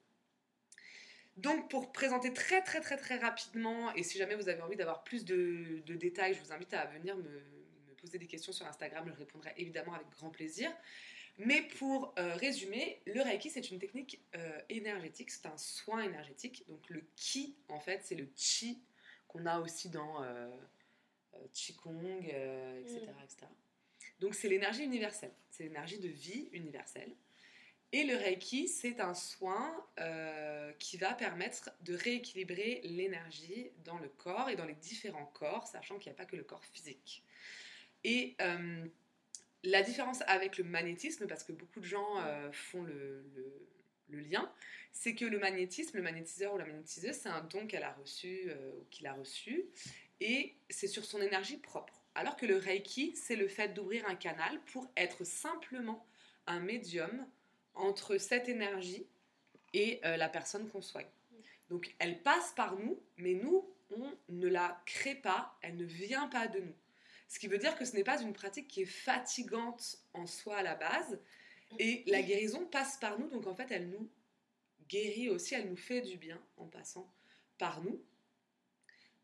Donc, 1.39 1.71
pour 1.71 1.93
présenter 1.93 2.33
très 2.33 2.63
très 2.63 2.81
très 2.81 2.97
très 2.97 3.17
rapidement, 3.17 3.95
et 3.95 4.03
si 4.03 4.19
jamais 4.19 4.35
vous 4.35 4.49
avez 4.49 4.61
envie 4.61 4.75
d'avoir 4.75 5.05
plus 5.05 5.25
de, 5.25 5.81
détails, 5.87 6.35
je 6.35 6.41
vous 6.41 6.53
invite 6.53 6.75
à 6.75 6.87
venir 6.87 7.17
me, 7.17 7.43
poser 7.97 8.19
des 8.19 8.27
questions 8.27 8.53
sur 8.53 8.67
Instagram, 8.67 9.05
je 9.09 9.19
répondrai 9.19 9.53
évidemment 9.57 9.95
avec 9.95 10.09
grand 10.11 10.31
plaisir. 10.31 10.71
Mais 11.39 11.63
pour 11.63 12.13
euh, 12.19 12.35
résumer, 12.35 13.01
le 13.07 13.23
Reiki, 13.23 13.51
c'est 13.51 13.71
une 13.71 13.79
technique 13.79 14.21
euh, 14.35 14.61
énergétique, 14.69 15.31
c'est 15.31 15.47
un 15.47 15.57
soin 15.57 16.03
énergétique. 16.03 16.65
Donc, 16.67 16.91
le 16.91 17.05
Ki, 17.15 17.57
en 17.69 17.79
fait, 17.79 18.01
c'est 18.03 18.17
le 18.17 18.29
Chi 18.35 18.83
qu'on 19.29 19.47
a 19.47 19.61
aussi 19.61 19.91
dans 19.91 20.25
euh, 20.25 20.49
Qigong, 21.53 22.25
etc., 22.81 23.03
etc. 23.23 23.47
Donc, 24.19 24.35
c'est 24.35 24.49
l'énergie 24.49 24.83
universelle, 24.83 25.33
c'est 25.51 25.63
l'énergie 25.63 26.01
de 26.01 26.09
vie 26.09 26.49
universelle. 26.53 27.15
Et 27.93 28.05
le 28.05 28.17
Reiki, 28.17 28.69
c'est 28.69 29.01
un 29.01 29.15
soin 29.15 29.73
euh, 29.99 30.73
qui 30.79 30.99
va 30.99 31.15
permettre 31.15 31.71
de 31.81 31.95
rééquilibrer 31.95 32.83
l'énergie 32.85 33.71
dans 33.85 33.99
le 33.99 34.09
corps 34.09 34.51
et 34.51 34.57
dans 34.57 34.67
les 34.67 34.75
différents 34.75 35.25
corps, 35.25 35.67
sachant 35.67 35.99
qu'il 35.99 36.13
n'y 36.13 36.15
a 36.15 36.19
pas 36.19 36.27
que 36.27 36.37
le 36.37 36.45
corps 36.45 36.65
physique. 36.67 37.25
Et 38.05 38.37
euh, 38.43 38.87
la 39.65 39.83
différence 39.83 40.23
avec 40.27 40.59
le 40.59 40.65
magnétisme, 40.65 41.27
parce 41.27 41.45
que 41.45 41.53
beaucoup 41.53 41.81
de 41.81 41.87
gens 41.87 42.21
euh, 42.21 42.53
font 42.53 42.83
le, 42.83 43.25
lien, 44.11 44.53
c'est 44.93 45.15
que 45.15 45.25
le 45.25 45.39
magnétisme, 45.39 45.97
le 45.97 46.03
magnétiseur 46.03 46.55
ou 46.55 46.59
la 46.59 46.67
magnétiseuse, 46.67 47.15
c'est 47.15 47.29
un 47.31 47.43
don 47.43 47.67
qu'elle 47.67 47.85
a 47.85 47.93
reçu 47.93 48.51
ou 48.79 48.85
qu'il 48.91 49.07
a 49.07 49.15
reçu, 49.15 49.65
et 50.21 50.57
c'est 50.69 50.89
sur 50.89 51.05
son 51.05 51.21
énergie 51.21 51.57
propre. 51.57 52.03
Alors 52.15 52.37
que 52.37 52.47
le 52.47 52.57
Reiki, 52.57 53.15
c'est 53.17 53.37
le 53.37 53.49
fait 53.49 53.69
d'ouvrir 53.69 54.07
un 54.09 54.15
canal 54.15 54.61
pour 54.73 54.91
être 54.97 55.25
simplement 55.25 56.07
un 56.47 56.61
médium 56.61 57.27
entre 57.79 58.19
cette 58.19 58.49
énergie 58.49 59.07
et 59.73 60.01
euh, 60.05 60.17
la 60.17 60.29
personne 60.29 60.69
qu'on 60.69 60.83
soigne. 60.83 61.07
Donc 61.69 61.95
elle 61.99 62.23
passe 62.23 62.53
par 62.53 62.77
nous, 62.77 63.01
mais 63.17 63.35
nous, 63.35 63.69
on 63.91 64.13
ne 64.29 64.49
la 64.49 64.81
crée 64.87 65.15
pas, 65.15 65.57
elle 65.63 65.77
ne 65.77 65.85
vient 65.85 66.29
pas 66.29 66.47
de 66.47 66.61
nous. 66.61 66.75
Ce 67.29 67.39
qui 67.39 67.47
veut 67.47 67.59
dire 67.59 67.77
que 67.77 67.85
ce 67.85 67.95
n'est 67.95 68.05
pas 68.05 68.21
une 68.23 68.33
pratique 68.33 68.69
qui 68.69 68.83
est 68.83 68.87
fatigante 68.87 69.99
en 70.15 70.27
soi 70.27 70.57
à 70.57 70.63
la 70.63 70.75
base, 70.75 71.19
Et 71.79 72.03
la 72.07 72.23
guérison 72.23 72.65
passe 72.65 72.97
par 72.97 73.19
nous, 73.19 73.29
donc 73.29 73.47
en 73.47 73.55
fait, 73.55 73.71
elle 73.71 73.91
nous 73.91 74.09
guérit 74.89 75.29
aussi, 75.29 75.55
elle 75.55 75.69
nous 75.69 75.77
fait 75.77 76.01
du 76.01 76.17
bien 76.17 76.41
en 76.57 76.67
passant 76.67 77.13
par 77.59 77.83
nous. 77.83 78.01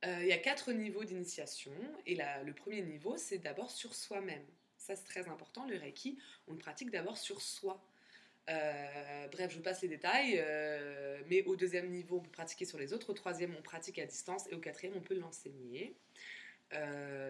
Euh, 0.04 0.18
il 0.20 0.28
y 0.28 0.32
a 0.32 0.38
quatre 0.38 0.72
niveaux 0.72 1.04
d'initiation, 1.04 1.72
et 2.04 2.16
le 2.16 2.52
premier 2.52 2.82
niveau, 2.82 3.16
c'est 3.16 3.38
d'abord 3.38 3.70
sur 3.70 3.94
soi-même. 3.94 4.44
Ça, 4.76 4.94
c'est 4.94 5.04
très 5.04 5.26
important. 5.28 5.66
Le 5.66 5.78
Reiki, 5.78 6.18
on 6.46 6.52
le 6.52 6.58
pratique 6.58 6.90
d'abord 6.90 7.16
sur 7.16 7.40
soi. 7.40 7.82
Euh, 8.50 9.28
bref, 9.32 9.50
je 9.50 9.56
vous 9.56 9.62
passe 9.62 9.82
les 9.82 9.88
détails, 9.88 10.36
euh, 10.38 11.20
mais 11.28 11.42
au 11.44 11.56
deuxième 11.56 11.88
niveau, 11.90 12.18
on 12.18 12.20
peut 12.20 12.30
pratiquer 12.30 12.64
sur 12.64 12.78
les 12.78 12.92
autres. 12.92 13.10
Au 13.10 13.14
troisième, 13.14 13.54
on 13.58 13.62
pratique 13.62 13.98
à 13.98 14.06
distance, 14.06 14.46
et 14.50 14.54
au 14.54 14.60
quatrième, 14.60 14.94
on 14.96 15.00
peut 15.00 15.14
l'enseigner. 15.14 15.96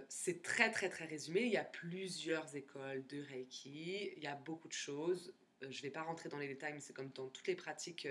c'est 0.08 0.42
très 0.42 0.70
très 0.70 0.88
très 0.88 1.04
résumé. 1.04 1.42
Il 1.42 1.52
y 1.52 1.56
a 1.56 1.64
plusieurs 1.64 2.56
écoles 2.56 3.06
de 3.06 3.22
Reiki, 3.22 4.12
il 4.16 4.22
y 4.22 4.26
a 4.26 4.34
beaucoup 4.34 4.68
de 4.68 4.72
choses. 4.72 5.34
je 5.60 5.66
ne 5.66 5.82
vais 5.82 5.90
pas 5.90 6.02
rentrer 6.02 6.28
dans 6.28 6.38
les 6.38 6.48
détails, 6.48 6.72
mais 6.72 6.80
c'est 6.80 6.94
comme 6.94 7.10
dans 7.10 7.28
toutes 7.28 7.46
les 7.46 7.54
pratiques 7.54 8.08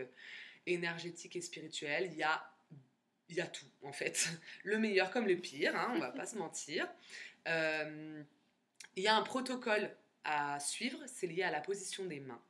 énergétiques 0.67 1.35
et 1.35 1.41
spirituelles. 1.41 2.09
Il 2.11 2.17
y 2.17 2.23
a 2.23 2.53
y 3.29 3.41
a 3.41 3.47
tout 3.47 3.65
en 3.83 3.91
fait. 3.91 4.29
Le 4.63 4.77
meilleur 4.77 5.11
comme 5.11 5.27
le 5.27 5.37
pire, 5.37 5.75
hein, 5.75 5.91
on 5.95 5.99
va 5.99 6.11
pas 6.11 6.25
se 6.25 6.37
mentir. 6.37 6.87
Euh, 7.47 8.23
il 8.95 9.03
y 9.03 9.07
a 9.07 9.15
un 9.15 9.21
protocole 9.23 9.95
à 10.23 10.59
suivre, 10.59 10.99
c'est 11.07 11.27
lié 11.27 11.43
à 11.43 11.51
la 11.51 11.59
position 11.59 12.05
des 12.05 12.19
mains. 12.19 12.41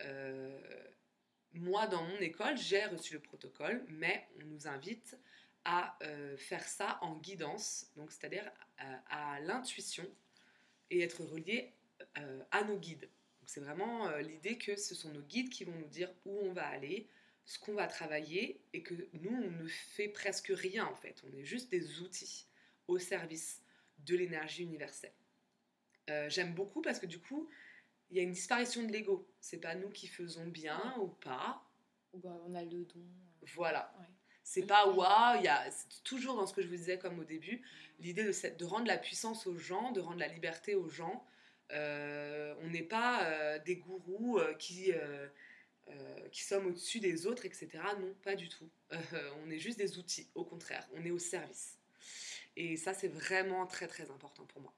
Euh, 0.00 0.58
moi, 1.52 1.86
dans 1.86 2.02
mon 2.02 2.18
école, 2.18 2.56
j'ai 2.56 2.84
reçu 2.86 3.14
le 3.14 3.20
protocole, 3.20 3.84
mais 3.88 4.28
on 4.40 4.46
nous 4.46 4.68
invite 4.68 5.16
à 5.64 5.96
euh, 6.02 6.36
faire 6.36 6.66
ça 6.66 6.98
en 7.00 7.16
guidance, 7.16 7.90
donc 7.96 8.12
c'est-à-dire 8.12 8.50
à, 9.08 9.40
l'intuition 9.40 10.06
et 10.90 11.00
être 11.00 11.24
relié 11.24 11.72
à 12.50 12.62
nos 12.62 12.78
guides. 12.78 13.08
C'est 13.46 13.60
vraiment 13.60 14.10
l'idée 14.18 14.58
que 14.58 14.76
ce 14.76 14.94
sont 14.94 15.10
nos 15.10 15.22
guides 15.22 15.48
qui 15.48 15.64
vont 15.64 15.74
nous 15.74 15.88
dire 15.88 16.12
où 16.26 16.38
on 16.42 16.52
va 16.52 16.66
aller, 16.66 17.08
ce 17.46 17.58
qu'on 17.58 17.74
va 17.74 17.86
travailler 17.86 18.60
et 18.72 18.82
que 18.82 18.94
nous, 19.14 19.30
on 19.30 19.50
ne 19.50 19.66
fait 19.68 20.08
presque 20.08 20.52
rien 20.54 20.84
en 20.84 20.94
fait. 20.94 21.22
On 21.26 21.36
est 21.36 21.44
juste 21.44 21.70
des 21.70 22.00
outils 22.00 22.46
au 22.88 22.98
service 22.98 23.62
de 24.00 24.16
l'énergie 24.16 24.64
universelle. 24.64 25.14
Euh, 26.10 26.28
j'aime 26.28 26.54
beaucoup 26.54 26.82
parce 26.82 26.98
que 26.98 27.06
du 27.06 27.18
coup, 27.18 27.48
il 28.10 28.16
y 28.16 28.20
a 28.20 28.22
une 28.22 28.32
disparition 28.32 28.82
de 28.82 28.92
l'ego. 28.92 29.28
C'est 29.40 29.60
pas 29.60 29.74
nous 29.74 29.90
qui 29.90 30.06
faisons 30.06 30.46
bien 30.46 30.94
ou 31.00 31.08
pas. 31.08 31.62
Bah, 32.14 32.36
on 32.46 32.54
a 32.54 32.62
le 32.62 32.84
don. 32.84 33.04
Voilà. 33.54 33.92
C'est 34.42 34.66
pas 34.66 34.86
waouh, 34.88 35.38
il 35.38 35.44
y 35.44 35.48
a 35.48 35.64
toujours 36.04 36.36
dans 36.36 36.46
ce 36.46 36.54
que 36.54 36.62
je 36.62 36.68
vous 36.68 36.76
disais 36.76 36.98
comme 36.98 37.18
au 37.18 37.24
début, 37.24 37.62
l'idée 37.98 38.22
de, 38.22 38.56
de 38.56 38.64
rendre 38.64 38.86
la 38.86 38.96
puissance 38.96 39.46
aux 39.46 39.58
gens, 39.58 39.90
de 39.90 40.00
rendre 40.00 40.20
la 40.20 40.28
liberté 40.28 40.74
aux 40.74 40.88
gens. 40.88 41.24
Euh, 41.72 42.54
on 42.62 42.68
n'est 42.68 42.84
pas 42.84 43.24
euh, 43.24 43.58
des 43.58 43.76
gourous 43.76 44.38
qui 44.58 44.92
euh, 45.88 46.28
qui 46.30 46.42
sommes 46.42 46.66
au-dessus 46.66 46.98
des 46.98 47.28
autres, 47.28 47.46
etc. 47.46 47.68
Non, 48.00 48.12
pas 48.24 48.34
du 48.34 48.48
tout. 48.48 48.68
Euh, 48.92 48.96
on 49.44 49.50
est 49.50 49.58
juste 49.60 49.78
des 49.78 49.98
outils, 49.98 50.28
au 50.34 50.44
contraire, 50.44 50.84
on 50.94 51.04
est 51.04 51.12
au 51.12 51.18
service. 51.20 51.78
Et 52.56 52.76
ça, 52.76 52.92
c'est 52.92 53.08
vraiment 53.08 53.66
très 53.66 53.86
très 53.86 54.10
important 54.10 54.44
pour 54.46 54.62
moi. 54.62 54.74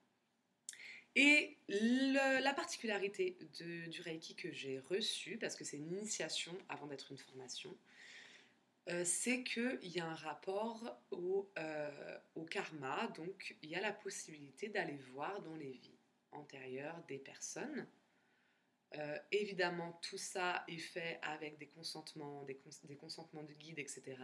Et 1.17 1.57
la 1.69 2.55
particularité 2.55 3.37
du 3.59 4.01
Reiki 4.01 4.35
que 4.35 4.53
j'ai 4.53 4.79
reçu, 4.79 5.37
parce 5.39 5.57
que 5.57 5.65
c'est 5.65 5.77
une 5.77 5.93
initiation 5.93 6.57
avant 6.69 6.87
d'être 6.87 7.11
une 7.11 7.19
formation, 7.19 7.77
euh, 8.89 9.05
c'est 9.05 9.43
qu'il 9.43 9.79
y 9.83 10.01
a 10.01 10.07
un 10.07 10.15
rapport 10.15 10.99
au, 11.11 11.51
au, 12.37 12.45
karma, 12.45 13.09
donc 13.17 13.57
il 13.63 13.71
y 13.71 13.75
a 13.75 13.81
la 13.81 13.93
possibilité 13.93 14.69
d'aller 14.69 14.97
voir 15.13 15.43
dans 15.43 15.57
les 15.57 15.73
vies 15.73 15.99
antérieures 16.33 17.03
des 17.09 17.19
personnes 17.19 17.87
euh, 18.97 19.19
évidemment, 19.33 19.99
tout 20.03 20.17
ça 20.17 20.65
est 20.67 20.79
fait 20.79 21.19
avec 21.23 21.59
des 21.59 21.67
consentements, 21.67 22.45
des, 22.45 22.97
consentements 22.97 23.43
de 23.43 23.53
guide, 23.53 23.79
etc. 23.79 24.17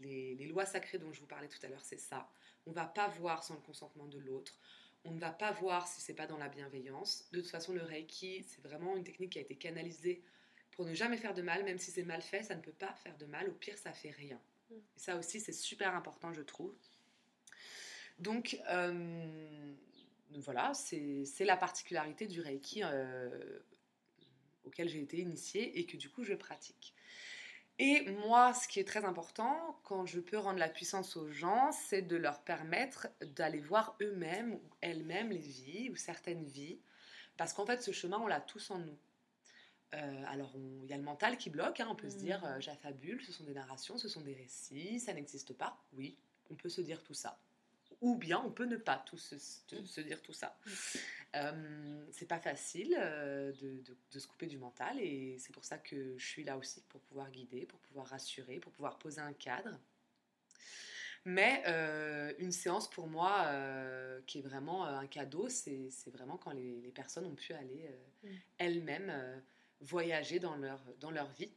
Les, 0.00 0.36
lois 0.46 0.64
sacrées 0.64 0.98
dont 0.98 1.12
je 1.12 1.20
vous 1.20 1.26
parlais 1.26 1.48
tout 1.48 1.58
à 1.64 1.68
l'heure, 1.68 1.84
c'est 1.84 1.98
ça. 1.98 2.28
On 2.66 2.70
ne 2.70 2.74
va 2.74 2.86
pas 2.86 3.08
voir 3.08 3.42
sans 3.42 3.54
le 3.54 3.60
consentement 3.60 4.06
de 4.06 4.18
l'autre. 4.18 4.58
On 5.04 5.12
ne 5.12 5.20
va 5.20 5.30
pas 5.30 5.52
voir 5.52 5.88
si 5.88 6.00
c'est 6.00 6.14
pas 6.14 6.26
dans 6.26 6.36
la 6.36 6.48
bienveillance. 6.48 7.28
De 7.32 7.40
toute 7.40 7.50
façon, 7.50 7.72
le 7.72 7.82
Reiki, 7.82 8.44
c'est 8.44 8.62
vraiment 8.62 8.96
une 8.96 9.04
technique 9.04 9.32
qui 9.32 9.38
a 9.38 9.42
été 9.42 9.56
canalisée 9.56 10.22
pour 10.72 10.84
ne 10.84 10.94
jamais 10.94 11.16
faire 11.16 11.34
de 11.34 11.42
mal, 11.42 11.64
même 11.64 11.78
si 11.78 11.90
c'est 11.90 12.02
mal 12.02 12.22
fait, 12.22 12.42
ça 12.42 12.54
ne 12.54 12.60
peut 12.60 12.72
pas 12.72 12.92
faire 12.94 13.16
de 13.16 13.26
mal. 13.26 13.48
Au 13.48 13.52
pire, 13.52 13.78
ça 13.78 13.92
fait 13.92 14.10
rien. 14.10 14.40
Mm. 14.70 14.74
Et 14.74 14.98
ça 14.98 15.16
aussi, 15.16 15.40
c'est 15.40 15.52
super 15.52 15.94
important, 15.94 16.32
je 16.32 16.42
trouve. 16.42 16.74
Donc, 18.18 18.58
euh, 18.68 19.74
voilà, 20.30 20.72
c'est 20.74 21.44
la 21.44 21.56
particularité 21.56 22.26
du 22.26 22.40
Reiki 22.40 22.82
euh, 22.84 23.58
auquel 24.64 24.88
j'ai 24.88 25.00
été 25.00 25.18
initiée 25.18 25.78
et 25.78 25.86
que 25.86 25.96
du 25.96 26.10
coup 26.10 26.22
je 26.22 26.34
pratique. 26.34 26.94
Et 27.82 28.10
moi, 28.10 28.52
ce 28.52 28.68
qui 28.68 28.78
est 28.78 28.84
très 28.84 29.06
important 29.06 29.80
quand 29.84 30.04
je 30.04 30.20
peux 30.20 30.36
rendre 30.36 30.58
la 30.58 30.68
puissance 30.68 31.16
aux 31.16 31.30
gens, 31.30 31.72
c'est 31.72 32.02
de 32.02 32.14
leur 32.14 32.40
permettre 32.42 33.08
d'aller 33.22 33.60
voir 33.60 33.96
eux-mêmes 34.02 34.52
ou 34.52 34.60
elles-mêmes 34.82 35.30
les 35.30 35.38
vies 35.38 35.88
ou 35.88 35.96
certaines 35.96 36.44
vies. 36.44 36.78
Parce 37.38 37.54
qu'en 37.54 37.64
fait, 37.64 37.82
ce 37.82 37.90
chemin, 37.90 38.18
on 38.18 38.26
l'a 38.26 38.42
tous 38.42 38.70
en 38.70 38.80
nous. 38.80 38.98
Euh, 39.94 40.24
alors, 40.26 40.52
il 40.82 40.90
y 40.90 40.92
a 40.92 40.98
le 40.98 41.02
mental 41.02 41.38
qui 41.38 41.48
bloque, 41.48 41.80
hein, 41.80 41.88
on 41.90 41.94
peut 41.96 42.10
se 42.10 42.18
dire 42.18 42.44
euh, 42.44 42.60
j'affabule, 42.60 43.22
ce 43.22 43.32
sont 43.32 43.44
des 43.44 43.54
narrations, 43.54 43.96
ce 43.96 44.10
sont 44.10 44.20
des 44.20 44.34
récits, 44.34 45.00
ça 45.00 45.14
n'existe 45.14 45.54
pas. 45.54 45.82
Oui, 45.94 46.18
on 46.50 46.56
peut 46.56 46.68
se 46.68 46.82
dire 46.82 47.02
tout 47.02 47.14
ça. 47.14 47.40
Ou 48.00 48.16
bien 48.16 48.40
on 48.44 48.50
peut 48.50 48.64
ne 48.64 48.76
pas 48.76 48.96
tout 48.96 49.18
se, 49.18 49.38
se 49.38 50.00
dire 50.00 50.22
tout 50.22 50.32
ça. 50.32 50.56
Euh, 51.36 52.04
c'est 52.10 52.26
pas 52.26 52.40
facile 52.40 52.96
euh, 52.98 53.52
de, 53.52 53.80
de, 54.12 54.18
se 54.18 54.26
couper 54.26 54.46
du 54.46 54.58
mental 54.58 54.98
et 54.98 55.36
c'est 55.38 55.52
pour 55.52 55.64
ça 55.64 55.78
que 55.78 56.18
je 56.18 56.26
suis 56.26 56.42
là 56.42 56.56
aussi 56.56 56.82
pour 56.88 57.00
pouvoir 57.02 57.30
guider, 57.30 57.66
pour 57.66 57.78
pouvoir 57.80 58.08
rassurer, 58.08 58.58
pour 58.58 58.72
pouvoir 58.72 58.98
poser 58.98 59.20
un 59.20 59.32
cadre. 59.32 59.78
Mais 61.24 61.62
euh, 61.68 62.32
une 62.38 62.50
séance 62.50 62.90
pour 62.90 63.06
moi 63.06 63.46
qui 64.26 64.38
est 64.38 64.42
vraiment 64.42 64.84
un 64.86 65.06
cadeau, 65.06 65.48
c'est 65.48 65.90
vraiment 66.06 66.36
quand 66.36 66.52
les, 66.52 66.80
les, 66.80 66.90
personnes 66.90 67.26
ont 67.26 67.34
pu 67.34 67.52
aller 67.52 67.94
mm. 68.24 68.28
elles-mêmes 68.58 69.42
voyager 69.80 70.40
dans 70.40 70.56
leur, 70.56 70.82
dans 70.98 71.10
leur 71.10 71.30
vie. 71.32 71.52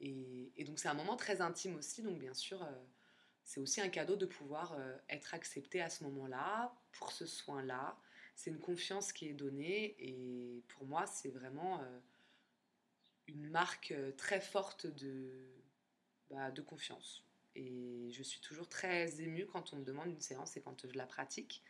Et, 0.00 0.52
et, 0.56 0.64
donc 0.64 0.78
c'est 0.78 0.88
un 0.88 0.94
moment 0.94 1.16
très 1.16 1.40
intime 1.40 1.76
aussi, 1.76 2.02
donc 2.02 2.18
bien 2.18 2.34
sûr 2.34 2.64
c'est 3.44 3.60
aussi 3.60 3.80
un 3.80 3.88
cadeau 3.88 4.16
de 4.16 4.26
pouvoir 4.26 4.76
être 5.08 5.34
accepté 5.34 5.80
à 5.80 5.90
ce 5.90 6.04
moment-là, 6.04 6.74
pour 6.92 7.12
ce 7.12 7.26
soin-là, 7.26 7.96
c'est 8.34 8.50
une 8.50 8.58
confiance 8.58 9.12
qui 9.12 9.28
est 9.28 9.34
donnée 9.34 9.94
et 9.98 10.62
pour 10.68 10.86
moi 10.86 11.06
c'est 11.06 11.30
vraiment 11.30 11.80
euh, 11.80 12.00
une 13.28 13.48
marque 13.48 13.92
euh, 13.92 14.12
très 14.12 14.40
forte 14.40 14.86
de, 14.86 15.30
bah, 16.30 16.50
de 16.50 16.62
confiance. 16.62 17.24
Et 17.54 18.10
je 18.10 18.22
suis 18.22 18.40
toujours 18.40 18.68
très 18.68 19.20
émue 19.20 19.46
quand 19.46 19.72
on 19.72 19.76
me 19.76 19.84
demande 19.84 20.08
une 20.08 20.20
séance 20.20 20.56
et 20.56 20.60
quand 20.60 20.86
je 20.86 20.96
la 20.96 21.06
pratique. 21.06 21.62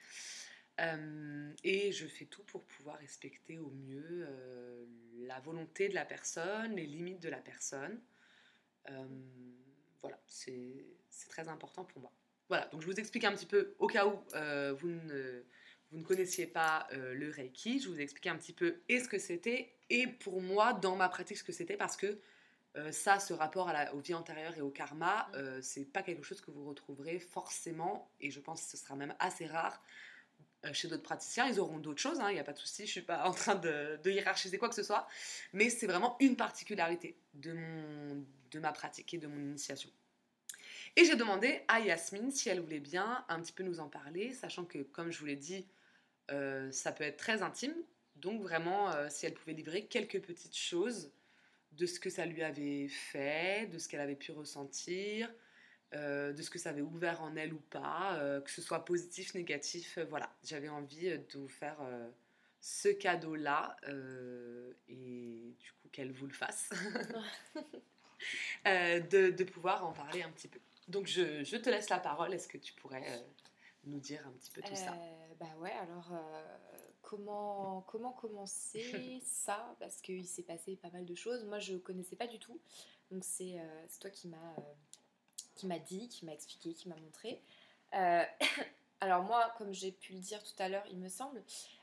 Euh, 0.80 1.52
et 1.62 1.92
je 1.92 2.06
fais 2.06 2.24
tout 2.24 2.42
pour 2.44 2.64
pouvoir 2.64 2.96
respecter 2.96 3.58
au 3.58 3.70
mieux 3.70 4.26
la 5.18 5.38
volonté 5.40 5.88
de 5.90 5.94
la 5.94 6.06
personne, 6.06 6.74
les 6.74 6.86
limites 6.86 7.20
de 7.20 7.28
la 7.28 7.40
personne. 7.40 8.00
voilà, 10.00 10.18
c'est 10.26 10.86
très 11.28 11.48
important 11.48 11.84
pour 11.84 12.00
moi. 12.00 12.12
Voilà, 12.48 12.66
donc 12.66 12.82
je 12.82 12.86
vous 12.86 13.00
explique 13.00 13.24
un 13.24 13.32
petit 13.32 13.46
peu 13.46 13.74
au 13.78 13.86
cas 13.86 14.06
où 14.06 14.18
vous 14.76 14.88
ne 14.88 15.44
vous 15.94 16.00
ne 16.00 16.04
connaissiez 16.04 16.46
pas 16.46 16.88
euh, 16.92 17.14
le 17.14 17.30
Reiki, 17.30 17.80
je 17.80 17.88
vous 17.88 18.00
ai 18.00 18.02
expliqué 18.02 18.28
un 18.28 18.36
petit 18.36 18.52
peu 18.52 18.80
et 18.88 18.98
ce 18.98 19.08
que 19.08 19.18
c'était 19.18 19.72
et 19.90 20.08
pour 20.08 20.42
moi 20.42 20.72
dans 20.72 20.96
ma 20.96 21.08
pratique 21.08 21.38
ce 21.38 21.44
que 21.44 21.52
c'était 21.52 21.76
parce 21.76 21.96
que 21.96 22.18
euh, 22.76 22.90
ça, 22.90 23.20
ce 23.20 23.32
rapport 23.32 23.68
à 23.68 23.72
la, 23.72 23.94
aux 23.94 24.00
vies 24.00 24.14
antérieures 24.14 24.56
et 24.56 24.60
au 24.60 24.70
karma, 24.70 25.28
mm. 25.32 25.36
euh, 25.36 25.62
c'est 25.62 25.84
pas 25.84 26.02
quelque 26.02 26.24
chose 26.24 26.40
que 26.40 26.50
vous 26.50 26.64
retrouverez 26.64 27.20
forcément 27.20 28.10
et 28.20 28.32
je 28.32 28.40
pense 28.40 28.62
que 28.62 28.70
ce 28.70 28.76
sera 28.76 28.96
même 28.96 29.14
assez 29.20 29.46
rare 29.46 29.80
chez 30.72 30.88
d'autres 30.88 31.02
praticiens. 31.02 31.46
Ils 31.46 31.60
auront 31.60 31.78
d'autres 31.78 32.00
choses, 32.00 32.16
il 32.18 32.22
hein, 32.22 32.32
n'y 32.32 32.40
a 32.40 32.44
pas 32.44 32.54
de 32.54 32.58
souci, 32.58 32.86
je 32.86 32.90
suis 32.90 33.02
pas 33.02 33.24
en 33.28 33.32
train 33.32 33.54
de, 33.54 34.00
de, 34.02 34.10
hiérarchiser 34.10 34.58
quoi 34.58 34.68
que 34.68 34.74
ce 34.74 34.82
soit, 34.82 35.06
mais 35.52 35.70
c'est 35.70 35.86
vraiment 35.86 36.16
une 36.18 36.34
particularité 36.34 37.16
de, 37.34 37.52
mon, 37.52 38.26
de 38.50 38.58
ma 38.58 38.72
pratique 38.72 39.14
et 39.14 39.18
de 39.18 39.28
mon 39.28 39.38
initiation. 39.38 39.90
Et 40.96 41.04
j'ai 41.04 41.16
demandé 41.16 41.60
à 41.66 41.80
Yasmine 41.80 42.30
si 42.30 42.48
elle 42.48 42.60
voulait 42.60 42.78
bien 42.78 43.24
un 43.28 43.40
petit 43.40 43.52
peu 43.52 43.64
nous 43.64 43.80
en 43.80 43.88
parler, 43.88 44.32
sachant 44.32 44.64
que, 44.64 44.78
comme 44.78 45.10
je 45.10 45.18
vous 45.18 45.26
l'ai 45.26 45.36
dit, 45.36 45.66
euh, 46.30 46.70
ça 46.70 46.92
peut 46.92 47.02
être 47.02 47.16
très 47.16 47.42
intime. 47.42 47.74
Donc 48.16 48.40
vraiment, 48.42 48.90
euh, 48.92 49.08
si 49.10 49.26
elle 49.26 49.34
pouvait 49.34 49.54
livrer 49.54 49.86
quelques 49.86 50.20
petites 50.20 50.56
choses 50.56 51.10
de 51.72 51.86
ce 51.86 51.98
que 51.98 52.10
ça 52.10 52.26
lui 52.26 52.44
avait 52.44 52.86
fait, 52.86 53.68
de 53.72 53.78
ce 53.78 53.88
qu'elle 53.88 54.00
avait 54.00 54.14
pu 54.14 54.30
ressentir, 54.30 55.28
euh, 55.94 56.32
de 56.32 56.40
ce 56.42 56.50
que 56.50 56.60
ça 56.60 56.70
avait 56.70 56.80
ouvert 56.80 57.22
en 57.22 57.34
elle 57.34 57.52
ou 57.52 57.60
pas, 57.60 58.40
que 58.44 58.50
ce 58.50 58.62
soit 58.62 58.84
positif, 58.84 59.34
négatif, 59.34 59.98
voilà. 60.08 60.32
J'avais 60.44 60.68
envie 60.68 61.10
de 61.10 61.38
vous 61.38 61.48
faire 61.48 61.78
ce 62.60 62.88
cadeau-là 62.88 63.76
et 64.88 65.54
du 65.58 65.72
coup 65.82 65.88
qu'elle 65.90 66.12
vous 66.12 66.26
le 66.26 66.32
fasse, 66.32 66.70
de, 68.64 69.30
de, 69.30 69.44
pouvoir 69.44 69.84
en 69.84 69.92
parler 69.92 70.22
un 70.22 70.30
petit 70.30 70.48
peu. 70.48 70.60
Donc 70.88 71.06
je, 71.06 71.44
je 71.44 71.56
te 71.56 71.70
laisse 71.70 71.88
la 71.88 71.98
parole, 71.98 72.34
est-ce 72.34 72.48
que 72.48 72.58
tu 72.58 72.72
pourrais 72.74 73.24
nous 73.84 74.00
dire 74.00 74.26
un 74.26 74.32
petit 74.32 74.50
peu 74.50 74.62
tout 74.62 74.74
ça? 74.74 74.94
Bah 75.40 75.46
ouais, 75.58 75.72
alors 75.72 76.12
comment, 77.02 77.82
comment 77.82 78.12
commencer 78.12 79.20
ça? 79.24 79.74
Parce 79.80 80.00
qu'il 80.00 80.26
s'est 80.26 80.42
passé 80.42 80.76
pas 80.76 80.90
mal 80.90 81.04
de 81.04 81.14
choses. 81.14 81.44
Moi, 81.44 81.58
je 81.58 81.76
connaissais 81.76 82.16
pas 82.16 82.26
du 82.26 82.38
tout. 82.38 82.60
Donc, 83.10 83.24
c'est 83.24 83.56
toi 84.00 84.10
qui 84.10 84.28
m'as 84.28 84.56
qui 85.54 85.66
m'a 85.66 85.78
dit, 85.78 86.08
qui 86.08 86.24
m'a 86.24 86.32
expliqué, 86.32 86.74
qui 86.74 86.88
m'a 86.88 86.96
montré. 86.96 87.40
alors 89.00 89.22
moi, 89.22 89.52
comme 89.58 89.72
j'ai 89.72 89.92
pu 89.92 90.14
le 90.14 90.18
dire 90.18 90.42
tout 90.42 90.62
à 90.62 90.68
l'heure, 90.68 90.84
il 90.90 90.98
me 90.98 91.08
semble, 91.08 91.42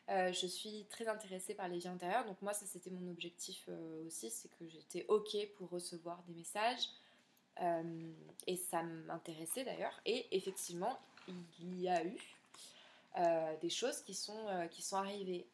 euh, 0.10 0.34
je 0.34 0.48
suis 0.48 0.86
très 0.90 1.08
intéressée 1.08 1.54
par 1.54 1.68
les 1.68 1.78
vies 1.78 1.88
intérieures. 1.88 2.26
Donc 2.26 2.42
moi, 2.42 2.54
ça 2.54 2.66
c'était 2.66 2.90
mon 2.90 3.10
objectif 3.10 3.66
euh, 3.70 4.06
aussi, 4.06 4.30
c'est 4.30 4.50
que 4.50 4.68
j'étais 4.68 5.06
OK 5.08 5.38
pour 5.56 5.70
recevoir 5.70 6.22
des 6.28 6.34
messages. 6.34 6.90
Euh, 7.62 8.12
et 8.48 8.56
ça 8.56 8.84
m'intéressait 8.84 9.64
d'ailleurs. 9.64 10.00
Et 10.06 10.28
effectivement, 10.32 11.00
il 11.60 11.82
y 11.82 11.90
a 11.90 12.04
eu 12.04 12.18
des 13.62 13.70
choses 13.70 14.02
qui 14.04 14.14
sont, 14.14 14.48
qui 14.72 14.82
sont 14.82 14.96
arrivées. 14.96 15.46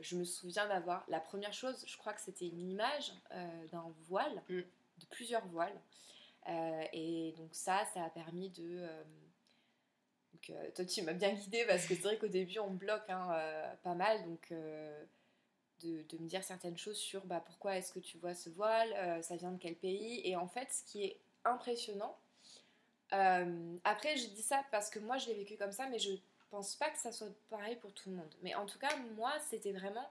je 0.00 0.16
me 0.16 0.24
souviens 0.24 0.66
d'avoir... 0.66 1.04
La 1.06 1.20
première 1.20 1.52
chose, 1.52 1.84
je 1.86 1.96
crois 1.96 2.12
que 2.12 2.20
c'était 2.20 2.48
une 2.48 2.68
image 2.68 3.12
d'un 3.70 3.94
voile, 4.08 4.42
mm. 4.48 4.56
de 4.56 5.06
plusieurs 5.08 5.46
voiles. 5.46 5.80
et 6.92 7.32
donc 7.38 7.48
ça, 7.52 7.84
ça 7.94 8.04
a 8.04 8.10
permis 8.10 8.50
de 8.50 8.88
donc, 10.40 10.56
euh, 10.56 10.70
toi, 10.74 10.84
tu 10.84 11.02
m'as 11.02 11.12
bien 11.12 11.32
guidée 11.32 11.64
parce 11.66 11.86
que 11.86 11.94
c'est 11.94 12.02
vrai 12.02 12.18
qu'au 12.18 12.28
début, 12.28 12.58
on 12.58 12.70
bloque 12.70 13.08
hein, 13.08 13.28
euh, 13.32 13.74
pas 13.82 13.94
mal. 13.94 14.24
Donc, 14.24 14.52
euh, 14.52 15.04
de, 15.82 16.02
de, 16.08 16.18
me 16.18 16.28
dire 16.28 16.42
certaines 16.44 16.78
choses 16.78 16.96
sur 16.96 17.24
bah, 17.26 17.42
pourquoi 17.44 17.76
est-ce 17.76 17.92
que 17.92 18.00
tu 18.00 18.18
vois 18.18 18.34
ce 18.34 18.50
voile, 18.50 19.22
ça 19.22 19.36
vient 19.36 19.52
de 19.52 19.58
quel 19.58 19.76
pays. 19.76 20.20
Et 20.24 20.36
en 20.36 20.46
fait, 20.46 20.68
ce 20.70 20.84
qui 20.84 21.04
est 21.04 21.20
impressionnant, 21.44 22.16
après, 23.10 24.16
je 24.16 24.28
dis 24.28 24.42
ça 24.42 24.64
parce 24.70 24.90
que 24.90 24.98
moi, 24.98 25.18
je 25.18 25.26
l'ai 25.26 25.34
vécu 25.34 25.56
comme 25.56 25.72
ça, 25.72 25.88
mais 25.88 25.98
je 25.98 26.12
pense 26.50 26.76
pas 26.76 26.90
que 26.90 26.98
ça 26.98 27.12
soit 27.12 27.32
pareil 27.48 27.76
pour 27.76 27.92
tout 27.92 28.10
le 28.10 28.16
monde. 28.16 28.34
Mais 28.42 28.54
en 28.54 28.66
tout 28.66 28.78
cas, 28.78 28.96
moi, 29.16 29.32
c'était 29.48 29.72
vraiment 29.72 30.08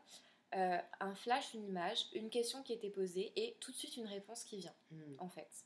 un 0.51 1.15
flash, 1.15 1.53
une 1.53 1.65
image, 1.65 2.07
une 2.13 2.29
question 2.29 2.63
qui 2.63 2.73
était 2.73 2.89
posée 2.89 3.31
et 3.35 3.55
tout 3.59 3.71
de 3.71 3.77
suite 3.77 3.97
une 3.97 4.07
réponse 4.07 4.43
qui 4.43 4.57
vient, 4.57 4.73
hmm. 4.91 5.15
en 5.19 5.29
fait. 5.29 5.65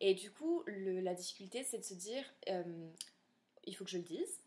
Et 0.00 0.14
du 0.14 0.30
coup, 0.30 0.62
le, 0.66 1.00
la 1.00 1.14
difficulté, 1.14 1.62
c'est 1.62 1.78
de 1.78 1.84
se 1.84 1.94
dire, 1.94 2.24
il 3.64 3.76
faut 3.76 3.84
que 3.84 3.90
je 3.90 3.98
le 3.98 4.04
dise 4.04 4.40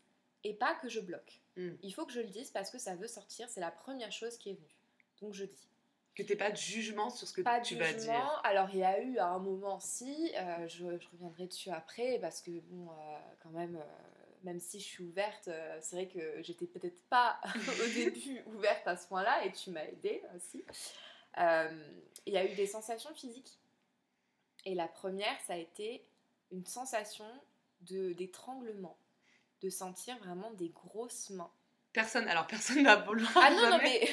et 0.44 0.54
pas 0.54 0.74
que 0.74 0.88
je 0.88 1.00
bloque. 1.00 1.40
Hmm. 1.56 1.74
Il 1.82 1.92
faut 1.92 2.06
que 2.06 2.12
je 2.12 2.20
le 2.20 2.28
dise 2.28 2.50
parce 2.50 2.70
que 2.70 2.78
ça 2.78 2.94
veut 2.94 3.08
sortir, 3.08 3.48
c'est 3.48 3.60
la 3.60 3.70
première 3.70 4.12
chose 4.12 4.36
qui 4.36 4.50
est 4.50 4.54
venue. 4.54 4.76
Donc 5.20 5.34
je 5.34 5.44
dis. 5.44 5.68
Que 6.14 6.22
tu 6.24 6.36
pas 6.36 6.50
de 6.50 6.56
jugement 6.56 7.08
sur 7.08 7.26
ce 7.26 7.32
que 7.32 7.40
tu 7.62 7.76
vas 7.76 7.92
dire. 7.92 8.40
Alors 8.44 8.68
il 8.72 8.80
y 8.80 8.84
a 8.84 9.00
eu 9.00 9.18
à 9.18 9.28
un 9.28 9.38
moment 9.38 9.78
si, 9.78 10.32
euh, 10.36 10.68
je, 10.68 10.84
reviendrai 11.12 11.46
dessus 11.46 11.70
après 11.70 12.18
parce 12.20 12.42
que 12.42 12.50
bon, 12.50 12.90
euh, 12.90 13.18
quand 13.42 13.50
même, 13.50 13.76
euh, 13.76 14.34
même 14.42 14.58
si 14.58 14.80
je 14.80 14.84
suis 14.84 15.04
ouverte, 15.04 15.48
c'est 15.80 15.96
vrai 15.96 16.08
que 16.08 16.42
j'étais 16.42 16.66
peut-être 16.66 17.00
pas 17.08 17.40
au 17.54 17.94
début 17.94 18.42
ouverte 18.46 18.86
à 18.86 18.96
ce 18.96 19.06
point-là 19.06 19.44
et 19.44 19.52
tu 19.52 19.70
m'as 19.70 19.84
aidé 19.84 20.22
aussi. 20.36 20.64
Il 22.26 22.32
y 22.34 22.36
a 22.36 22.44
eu 22.44 22.54
des 22.54 22.66
sensations 22.66 23.14
physiques. 23.14 23.58
Et 24.66 24.74
la 24.74 24.88
première, 24.88 25.40
ça 25.46 25.54
a 25.54 25.56
été 25.56 26.04
une 26.50 26.66
sensation 26.66 27.24
de 27.82 28.12
d'étranglement 28.12 28.98
de 29.62 29.70
sentir 29.70 30.18
vraiment 30.18 30.50
des 30.52 30.70
grosses 30.70 31.30
mains. 31.30 31.50
Personne, 31.92 32.28
alors 32.28 32.46
personne 32.46 32.82
n'a 32.84 32.96
voulu. 32.96 33.24
Ah 33.36 33.50
non, 33.50 33.70
non, 33.70 33.78
mais 33.82 34.08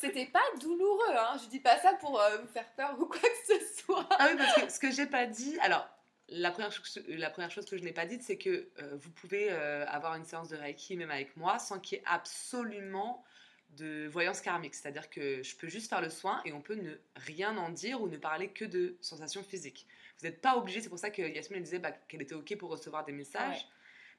c'était 0.00 0.26
pas 0.26 0.44
douloureux, 0.60 1.16
hein. 1.16 1.36
Je 1.42 1.48
dis 1.48 1.60
pas 1.60 1.78
ça 1.78 1.94
pour 1.94 2.20
euh, 2.20 2.38
vous 2.38 2.48
faire 2.48 2.70
peur 2.72 2.96
ou 2.98 3.06
quoi 3.06 3.20
que 3.20 3.58
ce 3.58 3.82
soit. 3.82 4.08
Ah 4.18 4.28
oui, 4.30 4.36
parce 4.36 4.54
que 4.54 4.68
ce 4.70 4.78
que 4.78 4.90
j'ai 4.90 5.06
pas 5.06 5.26
dit, 5.26 5.58
alors 5.60 5.88
la 6.28 6.50
première, 6.50 6.72
chose, 6.72 7.02
la 7.08 7.30
première 7.30 7.50
chose 7.50 7.66
que 7.66 7.76
je 7.76 7.82
n'ai 7.82 7.92
pas 7.92 8.06
dite, 8.06 8.22
c'est 8.22 8.36
que 8.36 8.68
euh, 8.78 8.96
vous 9.00 9.10
pouvez 9.10 9.50
euh, 9.50 9.86
avoir 9.86 10.14
une 10.14 10.24
séance 10.24 10.48
de 10.48 10.56
Reiki 10.56 10.96
même 10.96 11.10
avec 11.10 11.36
moi 11.36 11.58
sans 11.58 11.80
qu'il 11.80 11.98
y 11.98 12.00
ait 12.00 12.04
absolument 12.06 13.24
de 13.70 14.06
voyance 14.08 14.40
karmique. 14.40 14.74
C'est-à-dire 14.74 15.10
que 15.10 15.42
je 15.42 15.56
peux 15.56 15.68
juste 15.68 15.88
faire 15.88 16.00
le 16.00 16.10
soin 16.10 16.40
et 16.44 16.52
on 16.52 16.60
peut 16.60 16.74
ne 16.74 16.94
rien 17.16 17.56
en 17.56 17.70
dire 17.70 18.00
ou 18.00 18.08
ne 18.08 18.16
parler 18.16 18.48
que 18.48 18.64
de 18.64 18.96
sensations 19.00 19.42
physiques. 19.42 19.86
Vous 20.18 20.26
n'êtes 20.26 20.40
pas 20.40 20.56
obligé, 20.56 20.80
c'est 20.80 20.88
pour 20.88 20.98
ça 20.98 21.10
que 21.10 21.22
Yasmine 21.22 21.62
disait 21.62 21.78
bah, 21.78 21.92
qu'elle 21.92 22.22
était 22.22 22.34
OK 22.34 22.56
pour 22.56 22.70
recevoir 22.70 23.04
des 23.04 23.12
messages. 23.12 23.68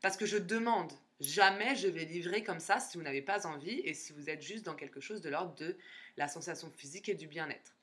Parce 0.02 0.16
que 0.16 0.26
je 0.26 0.38
demande, 0.38 0.92
jamais 1.20 1.76
je 1.76 1.88
vais 1.88 2.06
livrer 2.06 2.44
comme 2.44 2.60
ça 2.60 2.80
si 2.80 2.98
vous 2.98 3.04
n'avez 3.04 3.22
pas 3.22 3.46
envie 3.46 3.80
et 3.84 3.94
si 3.94 4.14
vous 4.14 4.30
êtes 4.30 4.42
juste 4.42 4.66
dans 4.66 4.76
quelque 4.76 5.02
chose 5.02 5.22
de 5.22 5.30
l'ordre 5.30 5.56
de 5.56 5.78
la 6.18 6.28
sensation 6.28 6.72
physique 6.72 7.10
et 7.10 7.16
du 7.16 7.28
bien-être. 7.28 7.76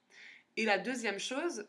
Et 0.57 0.65
la 0.65 0.79
deuxième 0.79 1.19
chose, 1.19 1.67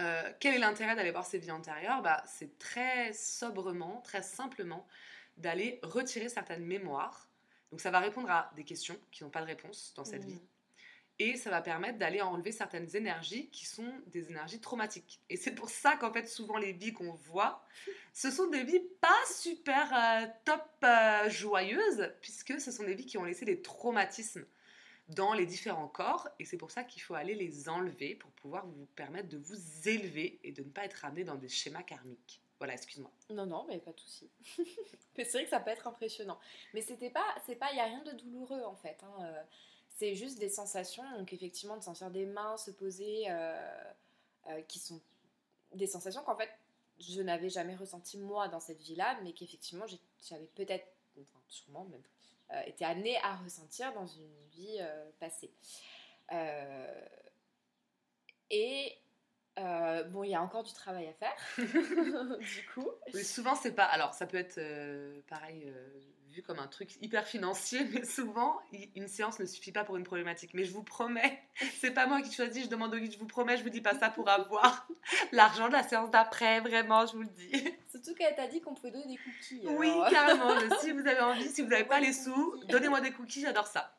euh, 0.00 0.32
quel 0.40 0.54
est 0.54 0.58
l'intérêt 0.58 0.94
d'aller 0.94 1.10
voir 1.10 1.24
ces 1.24 1.38
vies 1.38 1.50
antérieures? 1.50 2.02
Bah, 2.02 2.22
C'est 2.26 2.58
très 2.58 3.12
sobrement, 3.12 4.02
très 4.02 4.22
simplement, 4.22 4.86
d'aller 5.38 5.80
retirer 5.82 6.28
certaines 6.28 6.64
mémoires. 6.64 7.28
Donc 7.70 7.80
ça 7.80 7.90
va 7.90 8.00
répondre 8.00 8.30
à 8.30 8.52
des 8.56 8.64
questions 8.64 8.98
qui 9.10 9.24
n'ont 9.24 9.30
pas 9.30 9.40
de 9.40 9.46
réponse 9.46 9.92
dans 9.96 10.04
cette 10.04 10.24
mmh. 10.24 10.28
vie. 10.28 10.40
Et 11.18 11.36
ça 11.36 11.48
va 11.50 11.62
permettre 11.62 11.98
d'aller 11.98 12.20
enlever 12.20 12.52
certaines 12.52 12.94
énergies 12.94 13.48
qui 13.48 13.64
sont 13.64 13.90
des 14.08 14.30
énergies 14.30 14.60
traumatiques. 14.60 15.20
Et 15.30 15.36
c'est 15.38 15.54
pour 15.54 15.70
ça 15.70 15.96
qu'en 15.96 16.12
fait, 16.12 16.28
souvent, 16.28 16.58
les 16.58 16.72
vies 16.72 16.92
qu'on 16.92 17.12
voit, 17.12 17.64
ce 18.12 18.30
sont 18.30 18.48
des 18.48 18.64
vies 18.64 18.82
pas 19.00 19.24
super 19.26 19.92
euh, 19.94 20.26
top 20.44 20.62
euh, 20.84 21.30
joyeuses, 21.30 22.12
puisque 22.20 22.60
ce 22.60 22.70
sont 22.70 22.84
des 22.84 22.94
vies 22.94 23.06
qui 23.06 23.16
ont 23.16 23.24
laissé 23.24 23.46
des 23.46 23.62
traumatismes 23.62 24.44
dans 25.08 25.32
les 25.32 25.46
différents 25.46 25.88
corps. 25.88 26.28
Et 26.38 26.44
c'est 26.44 26.58
pour 26.58 26.70
ça 26.70 26.84
qu'il 26.84 27.00
faut 27.00 27.14
aller 27.14 27.34
les 27.34 27.70
enlever 27.70 28.14
pour 28.14 28.30
pouvoir 28.32 28.66
vous 28.66 28.86
permettre 28.94 29.30
de 29.30 29.38
vous 29.38 29.88
élever 29.88 30.38
et 30.44 30.52
de 30.52 30.62
ne 30.62 30.68
pas 30.68 30.84
être 30.84 30.94
ramené 30.94 31.24
dans 31.24 31.36
des 31.36 31.48
schémas 31.48 31.82
karmiques. 31.82 32.42
Voilà, 32.58 32.74
excuse-moi. 32.74 33.10
Non, 33.30 33.46
non, 33.46 33.64
mais 33.68 33.78
pas 33.78 33.92
de 33.92 34.00
souci. 34.00 34.30
c'est 35.16 35.30
vrai 35.30 35.44
que 35.44 35.50
ça 35.50 35.60
peut 35.60 35.70
être 35.70 35.86
impressionnant. 35.86 36.38
Mais 36.74 36.82
c'était 36.82 37.10
pas, 37.10 37.34
c'est 37.46 37.56
pas, 37.56 37.70
il 37.72 37.76
y 37.76 37.80
a 37.80 37.84
rien 37.84 38.02
de 38.02 38.12
douloureux 38.12 38.62
en 38.62 38.76
fait. 38.76 39.02
Hein. 39.02 39.44
C'est 39.96 40.14
juste 40.14 40.38
des 40.38 40.50
sensations, 40.50 41.02
donc 41.16 41.32
effectivement 41.32 41.78
de 41.78 41.82
sentir 41.82 42.10
des 42.10 42.26
mains 42.26 42.58
se 42.58 42.70
poser, 42.70 43.30
euh, 43.30 43.56
euh, 44.48 44.60
qui 44.68 44.78
sont 44.78 45.00
des 45.74 45.86
sensations 45.86 46.22
qu'en 46.22 46.36
fait 46.36 46.50
je 46.98 47.22
n'avais 47.22 47.48
jamais 47.48 47.74
ressenties 47.74 48.18
moi 48.18 48.48
dans 48.48 48.60
cette 48.60 48.80
vie-là, 48.82 49.18
mais 49.22 49.32
qu'effectivement 49.32 49.86
j'avais 50.20 50.48
peut-être, 50.54 50.86
sûrement 51.48 51.84
même, 51.84 52.02
euh, 52.52 52.60
été 52.66 52.84
amenée 52.84 53.16
à 53.22 53.36
ressentir 53.36 53.94
dans 53.94 54.06
une 54.06 54.46
vie 54.50 54.78
passée. 55.18 55.50
et 58.50 58.98
bon, 59.56 60.24
il 60.24 60.30
y 60.30 60.34
a 60.34 60.42
encore 60.42 60.62
du 60.62 60.74
travail 60.74 61.06
à 61.06 61.14
faire, 61.14 61.36
du 62.38 62.68
coup. 62.74 62.90
Souvent, 63.22 63.54
c'est 63.54 63.72
pas. 63.72 63.84
Alors, 63.84 64.12
ça 64.12 64.26
peut 64.26 64.36
être 64.36 64.60
pareil, 65.26 65.72
comme 66.42 66.58
un 66.58 66.66
truc 66.66 66.96
hyper 67.02 67.26
financier, 67.26 67.84
mais 67.92 68.04
souvent, 68.04 68.58
une 68.94 69.08
séance 69.08 69.38
ne 69.38 69.46
suffit 69.46 69.72
pas 69.72 69.84
pour 69.84 69.96
une 69.96 70.04
problématique. 70.04 70.52
Mais 70.54 70.64
je 70.64 70.72
vous 70.72 70.82
promets, 70.82 71.42
c'est 71.80 71.92
pas 71.92 72.06
moi 72.06 72.22
qui 72.22 72.32
choisis, 72.32 72.64
je 72.64 72.68
demande 72.68 72.94
au 72.94 72.98
guide, 72.98 73.12
je 73.12 73.18
vous 73.18 73.26
promets, 73.26 73.56
je 73.56 73.62
vous 73.62 73.70
dis 73.70 73.80
pas 73.80 73.98
ça 73.98 74.10
pour 74.10 74.28
avoir 74.28 74.88
l'argent 75.32 75.68
de 75.68 75.72
la 75.72 75.82
séance 75.82 76.10
d'après, 76.10 76.60
vraiment, 76.60 77.06
je 77.06 77.12
vous 77.12 77.22
le 77.22 77.28
dis. 77.28 77.74
Surtout 77.90 78.14
qu'elle 78.14 78.34
t'a 78.34 78.46
dit 78.46 78.60
qu'on 78.60 78.74
pouvait 78.74 78.90
donner 78.90 79.06
des 79.06 79.16
cookies. 79.16 79.62
Oui, 79.78 79.90
carrément. 80.10 80.50
si 80.80 80.92
vous 80.92 81.06
avez 81.06 81.20
envie, 81.20 81.48
si 81.48 81.62
vous 81.62 81.68
n'avez 81.68 81.84
pas 81.84 82.00
les 82.00 82.12
sous, 82.12 82.60
donnez-moi 82.68 83.00
des 83.00 83.12
cookies, 83.12 83.42
j'adore 83.42 83.66
ça. 83.66 83.96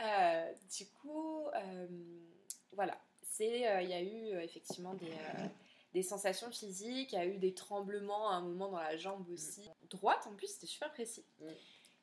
Euh, 0.00 0.52
du 0.76 0.86
coup, 0.86 1.46
euh, 1.54 1.86
voilà. 2.72 2.98
C'est, 3.22 3.68
euh, 3.68 3.82
il 3.82 3.88
y 3.88 3.94
a 3.94 4.02
eu 4.02 4.42
effectivement 4.42 4.94
des 4.94 5.10
des 5.94 6.02
sensations 6.02 6.50
physiques, 6.50 7.14
a 7.14 7.24
eu 7.24 7.38
des 7.38 7.54
tremblements 7.54 8.28
à 8.28 8.34
un 8.34 8.42
moment 8.42 8.68
dans 8.68 8.80
la 8.80 8.96
jambe 8.96 9.26
aussi. 9.30 9.70
Droite 9.88 10.26
en 10.26 10.34
plus, 10.34 10.48
c'était 10.48 10.66
super 10.66 10.92
précis. 10.92 11.24
Mm. 11.40 11.46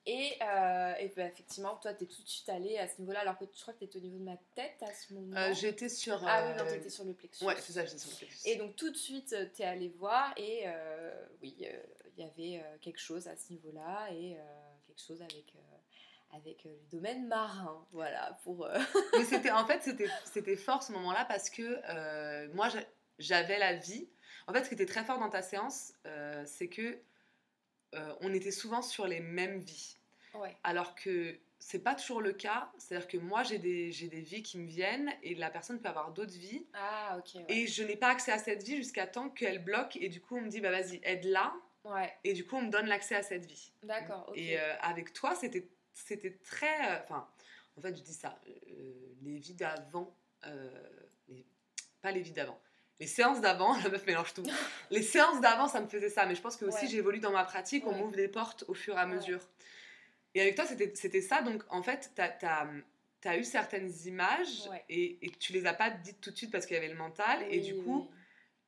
Et, 0.07 0.33
euh, 0.41 0.95
et 0.95 1.09
bah, 1.09 1.25
effectivement, 1.25 1.75
toi, 1.75 1.93
tu 1.93 2.05
es 2.05 2.07
tout 2.07 2.23
de 2.23 2.27
suite 2.27 2.49
allé 2.49 2.77
à 2.79 2.87
ce 2.87 2.99
niveau-là, 3.01 3.19
alors 3.19 3.37
que 3.37 3.45
je 3.45 3.61
crois 3.61 3.73
que 3.73 3.79
tu 3.79 3.85
étais 3.85 3.99
au 3.99 4.01
niveau 4.01 4.17
de 4.17 4.23
ma 4.23 4.37
tête 4.55 4.81
à 4.81 4.91
ce 4.93 5.13
moment. 5.13 5.37
Euh, 5.37 5.53
j'étais 5.53 5.89
sur. 5.89 6.19
Ah 6.25 6.47
oui, 6.47 6.57
non, 6.57 6.65
tu 6.67 6.75
étais 6.75 6.89
sur 6.89 7.03
le 7.03 7.13
plexus. 7.13 7.43
Ouais, 7.45 7.55
c'est 7.59 7.73
ça, 7.73 7.85
j'étais 7.85 7.99
sur 7.99 8.09
le 8.11 8.17
plexus. 8.17 8.47
Et 8.47 8.55
donc, 8.55 8.75
tout 8.75 8.89
de 8.89 8.97
suite, 8.97 9.35
tu 9.53 9.61
es 9.61 9.65
allé 9.65 9.89
voir, 9.89 10.33
et 10.37 10.63
euh, 10.65 11.25
oui, 11.43 11.55
il 11.59 12.23
y 12.23 12.23
avait 12.23 12.63
quelque 12.81 12.99
chose 12.99 13.27
à 13.27 13.35
ce 13.35 13.51
niveau-là, 13.51 14.07
et 14.11 14.37
quelque 14.87 15.01
chose 15.01 15.21
avec 15.21 15.53
avec 16.33 16.63
le 16.63 16.71
domaine 16.89 17.27
marin, 17.27 17.85
voilà, 17.91 18.39
pour... 18.45 18.65
Mais 19.17 19.25
c'était, 19.25 19.51
en 19.51 19.65
fait, 19.67 19.83
c'était, 19.83 20.07
c'était 20.23 20.55
fort 20.55 20.81
ce 20.81 20.93
moment-là 20.93 21.25
parce 21.25 21.49
que 21.49 22.47
moi, 22.53 22.69
j'avais 23.21 23.59
la 23.59 23.73
vie. 23.73 24.09
En 24.47 24.53
fait, 24.53 24.63
ce 24.63 24.69
qui 24.69 24.73
était 24.73 24.85
très 24.85 25.03
fort 25.03 25.19
dans 25.19 25.29
ta 25.29 25.41
séance, 25.41 25.93
euh, 26.05 26.43
c'est 26.45 26.67
que 26.67 26.99
euh, 27.93 28.15
on 28.21 28.33
était 28.33 28.51
souvent 28.51 28.81
sur 28.81 29.07
les 29.07 29.19
mêmes 29.19 29.59
vies. 29.59 29.97
Alors 30.63 30.95
que 30.95 31.37
c'est 31.59 31.83
pas 31.83 31.93
toujours 31.93 32.21
le 32.21 32.31
cas. 32.31 32.71
C'est-à-dire 32.77 33.07
que 33.07 33.17
moi, 33.17 33.43
j'ai 33.43 33.59
des, 33.59 33.91
j'ai 33.91 34.07
des 34.07 34.21
vies 34.21 34.41
qui 34.41 34.57
me 34.57 34.67
viennent 34.67 35.11
et 35.23 35.35
la 35.35 35.49
personne 35.49 35.79
peut 35.79 35.89
avoir 35.89 36.11
d'autres 36.11 36.33
vies. 36.33 36.65
Ah, 36.73 37.17
ok. 37.19 37.41
Et 37.49 37.67
je 37.67 37.83
n'ai 37.83 37.97
pas 37.97 38.07
accès 38.07 38.31
à 38.31 38.39
cette 38.39 38.63
vie 38.63 38.77
jusqu'à 38.77 39.07
temps 39.07 39.29
qu'elle 39.29 39.63
bloque 39.63 39.97
et 39.97 40.09
du 40.09 40.21
coup, 40.21 40.37
on 40.37 40.41
me 40.41 40.49
dit, 40.49 40.61
bah 40.61 40.71
vas-y, 40.71 41.01
aide-la. 41.03 41.53
Ouais. 41.83 42.13
Et 42.23 42.33
du 42.33 42.45
coup, 42.45 42.55
on 42.55 42.61
me 42.61 42.71
donne 42.71 42.87
l'accès 42.87 43.15
à 43.15 43.23
cette 43.23 43.45
vie. 43.45 43.71
D'accord. 43.83 44.31
Et 44.35 44.57
euh, 44.57 44.73
avec 44.81 45.13
toi, 45.13 45.35
c'était, 45.35 45.67
c'était 45.93 46.37
très. 46.43 47.03
Enfin, 47.03 47.27
en 47.77 47.81
fait, 47.81 47.95
je 47.95 48.01
dis 48.01 48.13
ça. 48.13 48.39
les 49.21 49.37
vies 49.37 49.55
d'avant. 49.55 50.15
pas 52.01 52.11
les 52.11 52.21
vies 52.21 52.31
d'avant 52.31 52.59
les 53.01 53.07
séances 53.07 53.41
d'avant, 53.41 53.75
la 53.83 53.89
meuf 53.89 54.05
mélange 54.05 54.33
tout. 54.33 54.43
les 54.91 55.01
séances 55.01 55.41
d'avant, 55.41 55.67
ça 55.67 55.81
me 55.81 55.87
faisait 55.87 56.09
ça. 56.09 56.25
Mais 56.27 56.35
je 56.35 56.41
pense 56.41 56.55
que 56.55 56.65
aussi 56.65 56.87
j'évolue 56.87 57.19
dans 57.19 57.31
ma 57.31 57.43
pratique, 57.43 57.85
on 57.87 57.93
m'ouvre 57.93 58.15
des 58.15 58.27
portes 58.29 58.63
au 58.67 58.73
fur 58.73 58.95
et 58.95 58.99
à 58.99 59.07
mesure. 59.07 59.41
Et 60.35 60.41
avec 60.41 60.55
toi, 60.55 60.65
c'était 60.65 61.21
ça. 61.21 61.41
Donc, 61.41 61.63
en 61.69 61.81
fait, 61.81 62.11
tu 62.15 63.27
as, 63.27 63.37
eu 63.37 63.43
certaines 63.43 63.91
images 64.05 64.69
et, 64.87 65.17
et 65.25 65.29
tu 65.31 65.51
les 65.51 65.65
as 65.65 65.73
pas 65.73 65.89
dites 65.89 66.21
tout 66.21 66.31
de 66.31 66.37
suite 66.37 66.51
parce 66.51 66.65
qu'il 66.65 66.75
y 66.75 66.77
avait 66.77 66.87
le 66.87 66.95
mental. 66.95 67.43
et 67.49 67.59
du 67.59 67.75
coup, 67.75 68.09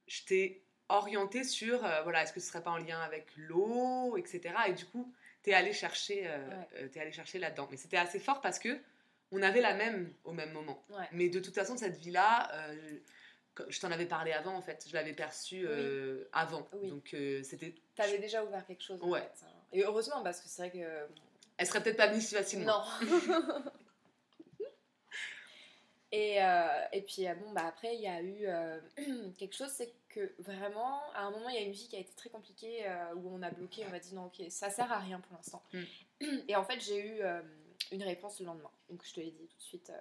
je 0.07 0.23
t'ai 0.23 0.64
orientée 0.89 1.43
sur, 1.43 1.85
euh, 1.85 2.01
voilà, 2.01 2.23
est-ce 2.23 2.34
que 2.34 2.39
ce 2.39 2.47
serait 2.47 2.61
pas 2.61 2.72
en 2.72 2.77
lien 2.77 2.99
avec 2.99 3.27
l'eau, 3.38 4.18
etc. 4.18 4.53
Et 4.68 4.73
du 4.73 4.85
coup, 4.85 5.14
tu 5.43 5.51
es 5.51 5.53
allé 5.53 5.73
chercher, 5.73 6.27
euh, 6.27 6.49
Ouais. 6.49 6.68
euh, 6.76 6.88
t'es 6.89 6.99
allé 6.99 7.11
chercher 7.11 7.39
là-dedans. 7.39 7.68
Mais 7.72 7.77
c'était 7.77 7.97
assez 7.97 8.19
fort 8.19 8.41
parce 8.41 8.60
que 8.60 8.80
on 9.31 9.41
avait 9.41 9.61
la 9.61 9.73
même 9.73 10.14
au 10.23 10.34
même 10.34 10.51
moment. 10.51 10.84
Ouais. 10.89 11.07
Mais 11.11 11.30
de 11.30 11.39
toute 11.39 11.55
façon, 11.55 11.77
cette 11.77 11.97
vie-là, 11.97 12.51
euh, 12.53 12.99
je, 13.69 13.80
t'en 13.80 13.91
avais 13.91 14.05
parlé 14.05 14.31
avant, 14.31 14.55
en 14.55 14.61
fait. 14.61 14.85
Je 14.88 14.93
l'avais 14.93 15.13
perçue 15.13 15.65
euh, 15.67 16.25
avant. 16.31 16.67
Oui. 16.73 16.89
Donc, 16.89 17.13
euh, 17.13 17.43
c'était... 17.43 17.75
T'avais 17.95 18.17
déjà 18.19 18.43
ouvert 18.43 18.65
quelque 18.65 18.84
chose. 18.84 18.99
en 19.01 19.09
Ouais. 19.09 19.21
fait, 19.21 19.45
hein. 19.45 19.49
Et 19.73 19.84
heureusement, 19.84 20.21
parce 20.23 20.39
que 20.39 20.47
c'est 20.47 20.67
vrai 20.67 20.71
que. 20.71 21.07
Elle 21.57 21.67
serait 21.67 21.81
peut-être 21.84 21.97
pas 21.97 22.07
venue 22.07 22.21
si 22.21 22.35
facilement. 22.35 22.84
Non. 23.01 23.61
et, 26.11 26.43
euh, 26.43 26.85
et 26.91 27.01
puis, 27.01 27.27
euh, 27.27 27.34
bon, 27.35 27.51
bah 27.51 27.65
après, 27.67 27.95
il 27.95 28.01
y 28.01 28.07
a 28.07 28.21
eu 28.21 28.45
euh, 28.47 28.80
quelque 29.38 29.55
chose, 29.55 29.69
c'est 29.69 29.91
que 30.09 30.34
vraiment, 30.39 31.01
à 31.15 31.23
un 31.23 31.31
moment, 31.31 31.49
il 31.49 31.55
y 31.55 31.57
a 31.57 31.61
une 31.61 31.71
vie 31.71 31.88
qui 31.88 31.95
a 31.95 31.99
été 31.99 32.13
très 32.15 32.30
compliquée 32.30 32.88
euh, 32.88 33.15
où 33.15 33.35
on 33.35 33.41
a 33.41 33.49
bloqué, 33.49 33.84
on 33.88 33.89
m'a 33.89 33.99
dit 33.99 34.13
non, 34.13 34.25
ok, 34.25 34.43
ça 34.49 34.69
sert 34.69 34.91
à 34.91 34.99
rien 34.99 35.19
pour 35.19 35.35
l'instant. 35.35 35.63
Mm. 35.73 35.84
Et 36.47 36.55
en 36.55 36.63
fait, 36.63 36.80
j'ai 36.80 37.03
eu 37.03 37.21
euh, 37.21 37.41
une 37.91 38.03
réponse 38.03 38.39
le 38.39 38.45
lendemain. 38.45 38.71
Donc, 38.89 39.03
je 39.03 39.13
te 39.13 39.19
l'ai 39.19 39.31
dit 39.31 39.47
tout 39.47 39.57
de 39.57 39.63
suite. 39.63 39.91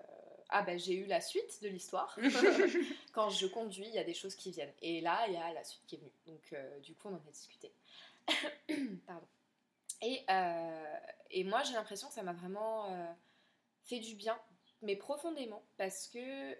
Ah, 0.52 0.62
bah, 0.62 0.76
j'ai 0.76 0.94
eu 0.94 1.06
la 1.06 1.20
suite 1.20 1.62
de 1.62 1.68
l'histoire. 1.68 2.16
Quand 3.12 3.30
je 3.30 3.46
conduis, 3.46 3.86
il 3.86 3.94
y 3.94 3.98
a 3.98 4.04
des 4.04 4.14
choses 4.14 4.34
qui 4.34 4.50
viennent. 4.50 4.72
Et 4.82 5.00
là, 5.00 5.26
il 5.28 5.34
y 5.34 5.36
a 5.36 5.52
la 5.52 5.64
suite 5.64 5.82
qui 5.86 5.96
est 5.96 5.98
venue. 5.98 6.12
Donc, 6.26 6.52
euh, 6.52 6.78
du 6.80 6.94
coup, 6.94 7.08
on 7.08 7.14
en 7.14 7.16
a 7.16 7.30
discuté. 7.30 7.72
Pardon. 9.06 9.26
Et, 10.02 10.24
euh, 10.28 10.96
et 11.30 11.44
moi, 11.44 11.62
j'ai 11.62 11.72
l'impression 11.72 12.08
que 12.08 12.14
ça 12.14 12.22
m'a 12.22 12.32
vraiment 12.32 12.90
euh, 12.90 13.12
fait 13.84 14.00
du 14.00 14.14
bien, 14.14 14.38
mais 14.82 14.96
profondément, 14.96 15.62
parce 15.76 16.06
que 16.08 16.56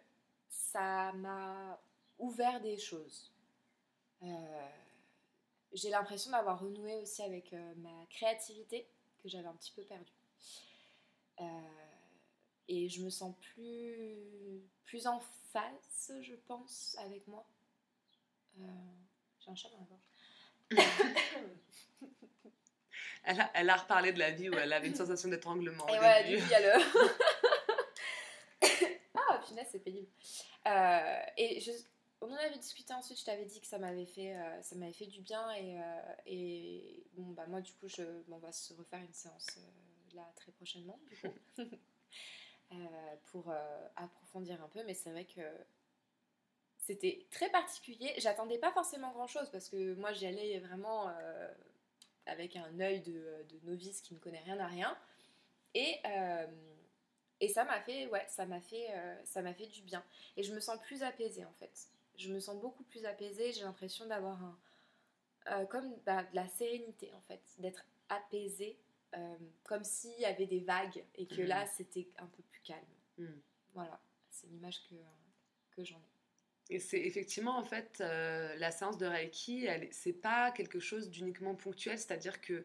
ça 0.49 1.13
m'a 1.13 1.81
ouvert 2.19 2.61
des 2.61 2.79
choses. 2.79 3.31
J'ai 5.73 5.91
l'impression 5.91 6.31
d'avoir 6.31 6.61
renoué 6.61 6.95
aussi 6.97 7.23
avec 7.23 7.53
ma 7.77 8.07
créativité 8.11 8.87
que 9.23 9.29
j'avais 9.29 9.49
un 9.49 9.55
petit 9.55 9.73
peu 9.73 9.83
perdue. 9.83 10.13
Euh, 11.41 11.45
et 12.69 12.89
je 12.89 13.03
me 13.03 13.11
sens 13.11 13.35
plus, 13.41 14.63
plus 14.85 15.07
en 15.07 15.21
phase, 15.53 16.13
je 16.23 16.35
pense, 16.47 16.97
avec 16.99 17.27
moi. 17.27 17.47
Euh, 18.61 18.65
j'ai 19.41 19.51
un 19.51 19.55
chat 19.55 19.69
dans 19.71 19.79
la 19.79 19.85
gorge. 19.85 20.01
Elle 23.25 23.41
a, 23.41 23.51
elle 23.55 23.71
a 23.71 23.77
reparlé 23.77 24.13
de 24.13 24.19
la 24.19 24.33
vie 24.33 24.51
où 24.51 24.55
elle 24.55 24.73
avait 24.73 24.89
une 24.89 24.97
sensation 24.97 25.29
d'étranglement 25.29 25.87
Et 25.87 25.99
ouais, 25.99 26.25
début. 26.25 26.39
du 26.39 26.43
coup, 26.43 26.49
il 26.49 26.53
y 26.53 26.55
a 26.57 26.77
le. 26.77 26.83
ah, 29.15 29.41
punaise, 29.47 29.69
c'est 29.71 29.79
pénible. 29.79 30.09
Euh, 30.67 31.23
et 31.37 31.61
je... 31.61 31.71
on 32.21 32.27
en 32.33 32.35
avait 32.35 32.59
discuté 32.59 32.93
ensuite, 32.93 33.21
je 33.21 33.25
t'avais 33.25 33.45
dit 33.45 33.61
que 33.61 33.67
ça 33.69 33.79
m'avait 33.79 34.07
fait, 34.07 34.35
euh, 34.35 34.63
ça 34.63 34.75
m'avait 34.75 34.93
fait 34.93 35.07
du 35.07 35.21
bien. 35.21 35.49
Et, 35.53 35.79
euh, 35.81 36.15
et 36.27 37.07
bon, 37.13 37.29
bah, 37.29 37.47
moi, 37.47 37.61
du 37.61 37.73
coup, 37.75 37.87
je... 37.87 38.03
bon, 38.27 38.37
on 38.37 38.39
va 38.39 38.51
se 38.51 38.75
refaire 38.75 39.01
une 39.01 39.15
séance 39.15 39.47
là 40.15 40.29
très 40.35 40.51
prochainement, 40.51 40.99
du 41.09 41.17
coup. 41.17 41.29
Euh, 42.75 43.17
pour 43.31 43.51
euh, 43.51 43.89
approfondir 43.97 44.63
un 44.63 44.69
peu. 44.69 44.83
Mais 44.85 44.95
c'est 44.95 45.11
vrai 45.11 45.25
que 45.25 45.41
c'était 46.79 47.27
très 47.31 47.51
particulier. 47.51 48.15
J'attendais 48.19 48.59
pas 48.59 48.73
forcément 48.73 49.11
grand 49.13 49.27
chose 49.27 49.51
parce 49.51 49.69
que 49.69 49.95
moi, 49.95 50.13
j'y 50.13 50.27
allais 50.27 50.59
vraiment. 50.59 51.09
euh, 51.09 51.53
avec 52.27 52.55
un 52.55 52.79
œil 52.79 53.01
de, 53.01 53.45
novice 53.65 54.01
qui 54.01 54.15
ne 54.15 54.21
connaît 54.21 54.43
rien 54.45 54.61
à 54.61 54.69
rien. 54.69 54.97
Et, 55.75 55.97
et 57.41 57.49
ça 57.49 57.65
m'a 57.65 57.81
fait, 57.81 58.07
ouais, 58.07 58.25
ça 58.29 58.47
m'a 58.47 58.61
fait, 58.61 58.87
ça 59.25 59.43
fait 59.55 59.67
du 59.67 59.83
bien. 59.83 60.05
Et 60.37 60.45
je 60.45 60.55
me 60.55 60.61
sens 60.61 60.79
plus 60.83 61.03
apaisée 61.03 61.45
en 61.45 61.53
fait. 61.55 61.89
Je 62.17 62.33
me 62.33 62.39
sens 62.39 62.61
beaucoup 62.61 62.85
plus 62.85 63.07
apaisée. 63.07 63.53
J'ai 63.53 63.63
l'impression 63.63 64.07
d'avoir 64.07 64.39
un, 65.47 65.65
comme 65.67 65.93
bah, 66.07 66.23
de 66.23 66.37
la 66.37 66.47
sérénité 66.47 67.13
en 67.13 67.21
fait, 67.23 67.43
d'être 67.59 67.85
apaisée, 68.09 68.79
euh, 69.17 69.37
comme 69.65 69.85
s'il 69.85 70.19
y 70.19 70.25
avait 70.25 70.47
des 70.47 70.61
vagues 70.61 71.05
et 71.15 71.27
que 71.27 71.43
Mhm. 71.43 71.49
là 71.49 71.67
c'était 71.67 72.09
un 72.19 72.27
peu 72.27 72.43
plus 72.43 72.61
calme. 72.63 72.81
Mhm. 73.19 73.41
Voilà, 73.75 74.01
c'est 74.31 74.47
l'image 74.49 74.83
que, 74.89 74.95
que 75.77 75.85
j'en 75.85 75.99
ai. 75.99 76.75
Et 76.75 76.79
c'est 76.79 77.01
effectivement, 77.01 77.59
en 77.59 77.65
fait, 77.65 78.01
euh, 78.01 78.55
la 78.57 78.71
séance 78.71 78.97
de 78.97 79.05
Reiki, 79.07 79.67
c'est 79.91 80.13
pas 80.13 80.51
quelque 80.53 80.79
chose 80.81 81.11
d'uniquement 81.11 81.55
ponctuel, 81.55 81.99
c'est-à-dire 81.99 82.41
que 82.41 82.65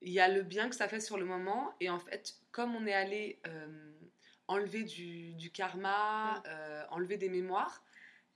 il 0.00 0.12
y 0.12 0.20
a 0.20 0.28
le 0.28 0.42
bien 0.42 0.68
que 0.68 0.76
ça 0.76 0.88
fait 0.88 1.00
sur 1.00 1.16
le 1.16 1.24
moment, 1.24 1.74
et 1.80 1.90
en 1.90 1.98
fait, 1.98 2.36
comme 2.52 2.74
on 2.76 2.86
est 2.86 2.92
allé 2.94 3.40
euh, 3.46 3.92
enlever 4.46 4.84
du, 4.84 5.34
du 5.34 5.50
karma, 5.50 6.42
enlever 6.90 7.16
des 7.16 7.28
mémoires, 7.28 7.84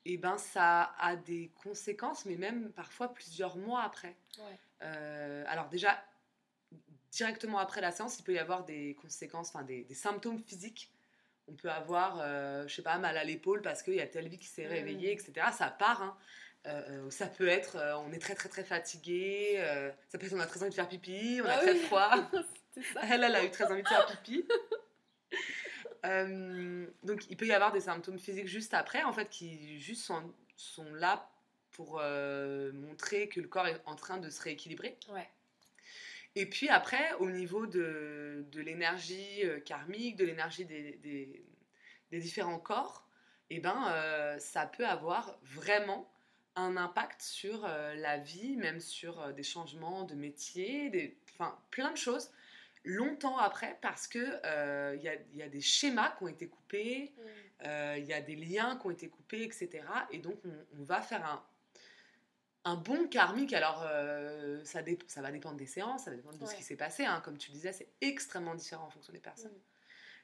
et 0.04 0.16
ben 0.16 0.38
ça 0.38 0.94
a 0.98 1.16
des 1.16 1.52
conséquences, 1.62 2.24
mais 2.26 2.36
même 2.36 2.72
parfois 2.72 3.12
plusieurs 3.14 3.56
mois 3.56 3.82
après. 3.82 4.16
Ouais. 4.38 4.58
Euh, 4.82 5.44
alors 5.46 5.68
déjà, 5.68 6.02
directement 7.12 7.58
après 7.58 7.80
la 7.80 7.92
séance, 7.92 8.18
il 8.18 8.24
peut 8.24 8.34
y 8.34 8.38
avoir 8.38 8.64
des 8.64 8.94
conséquences, 9.00 9.50
enfin 9.50 9.62
des, 9.62 9.84
des 9.84 9.94
symptômes 9.94 10.40
physiques. 10.40 10.90
On 11.48 11.54
peut 11.54 11.70
avoir, 11.70 12.18
euh, 12.20 12.66
je 12.66 12.74
sais 12.74 12.82
pas, 12.82 12.98
mal 12.98 13.16
à 13.16 13.24
l'épaule 13.24 13.62
parce 13.62 13.82
qu'il 13.82 13.94
y 13.94 14.00
a 14.00 14.06
telle 14.06 14.28
vie 14.28 14.38
qui 14.38 14.46
s'est 14.46 14.64
Mhm. 14.64 14.70
réveillée, 14.70 15.12
etc. 15.12 15.32
Ça 15.52 15.68
part. 15.68 16.02
hein. 16.02 16.16
Euh, 16.66 17.10
ça 17.10 17.26
peut 17.26 17.48
être, 17.48 17.76
euh, 17.76 17.96
on 17.98 18.12
est 18.12 18.20
très 18.20 18.34
très 18.36 18.48
très 18.48 18.64
fatigué. 18.64 19.54
euh, 19.58 19.90
ça 20.08 20.18
peut 20.18 20.26
être, 20.26 20.34
on 20.34 20.40
a 20.40 20.46
très 20.46 20.60
envie 20.62 20.70
de 20.70 20.74
faire 20.74 20.88
pipi, 20.88 21.40
on 21.42 21.46
a 21.46 21.54
Ah 21.54 21.58
très 21.58 21.72
oui. 21.72 21.78
froid. 21.80 22.10
Ça. 22.94 23.00
Elle, 23.10 23.24
elle 23.24 23.34
a 23.36 23.44
eu 23.44 23.50
très 23.50 23.70
envie 23.70 23.82
de 23.82 23.88
faire 23.88 24.06
pipi. 24.06 24.46
Donc, 27.02 27.26
il 27.30 27.36
peut 27.36 27.46
y 27.46 27.52
avoir 27.52 27.72
des 27.72 27.80
symptômes 27.82 28.18
physiques 28.18 28.48
juste 28.48 28.74
après, 28.74 29.02
en 29.04 29.12
fait, 29.12 29.28
qui 29.28 29.78
juste 29.80 30.04
sont, 30.04 30.32
sont 30.56 30.92
là 30.94 31.28
pour 31.72 32.00
montrer 32.72 33.28
que 33.28 33.40
le 33.40 33.48
corps 33.48 33.66
est 33.66 33.80
en 33.86 33.94
train 33.94 34.18
de 34.18 34.30
se 34.30 34.40
rééquilibrer. 34.42 34.96
Ouais. 35.10 35.28
Et 36.34 36.46
puis 36.46 36.68
après, 36.68 37.12
au 37.14 37.28
niveau 37.30 37.66
de, 37.66 38.46
de 38.50 38.60
l'énergie 38.60 39.44
euh, 39.44 39.60
karmique, 39.60 40.16
de 40.16 40.24
l'énergie 40.24 40.64
des, 40.64 40.92
des- 41.02 41.44
des 42.10 42.20
différents 42.20 42.58
corps, 42.58 43.06
eh 43.50 43.58
ben, 43.60 43.86
euh, 43.90 44.38
ça 44.38 44.66
peut 44.66 44.86
avoir 44.86 45.38
vraiment 45.42 46.10
un 46.56 46.76
impact 46.76 47.22
sur 47.22 47.64
euh, 47.64 47.94
la 47.94 48.18
vie, 48.18 48.56
même 48.56 48.80
sur 48.80 49.20
euh, 49.20 49.32
des 49.32 49.42
changements 49.42 50.04
de 50.04 50.14
métier, 50.14 50.90
des, 50.90 51.16
enfin, 51.34 51.58
plein 51.70 51.90
de 51.90 51.96
choses, 51.96 52.30
longtemps 52.84 53.38
après, 53.38 53.78
parce 53.80 54.06
qu'il 54.08 54.20
il 54.44 55.00
y, 55.34 55.38
y 55.38 55.42
a 55.42 55.48
des 55.48 55.60
schémas 55.60 56.10
qui 56.18 56.24
ont 56.24 56.28
été 56.28 56.48
coupés, 56.48 57.12
euh, 57.64 57.94
il 57.98 58.04
y 58.04 58.12
a 58.12 58.20
des 58.20 58.36
liens 58.36 58.76
qui 58.76 58.86
ont 58.86 58.90
été 58.90 59.08
coupés, 59.08 59.42
etc. 59.44 59.84
Et 60.10 60.18
donc, 60.18 60.36
on, 60.44 60.80
on 60.80 60.82
va 60.84 61.00
faire 61.00 61.24
un, 61.24 61.42
un 62.64 62.76
bon 62.76 63.08
karmique. 63.08 63.52
Alors, 63.52 63.82
euh, 63.86 64.62
ça, 64.64 64.82
dé- 64.82 64.98
ça 65.08 65.20
va 65.22 65.30
dépendre 65.32 65.56
des 65.56 65.66
séances, 65.66 66.04
ça 66.04 66.10
va 66.10 66.16
dépendre 66.16 66.38
de 66.38 66.46
ce 66.46 66.54
qui 66.54 66.62
s'est 66.62 66.76
passé. 66.76 67.04
hein. 67.04 67.20
Comme 67.24 67.38
tu 67.38 67.50
le 67.50 67.54
disais, 67.54 67.72
c'est 67.72 67.88
extrêmement 68.00 68.54
différent 68.54 68.86
en 68.86 68.90
fonction 68.90 69.12
des 69.12 69.20
personnes. 69.20 69.52
Mm. 69.52 69.60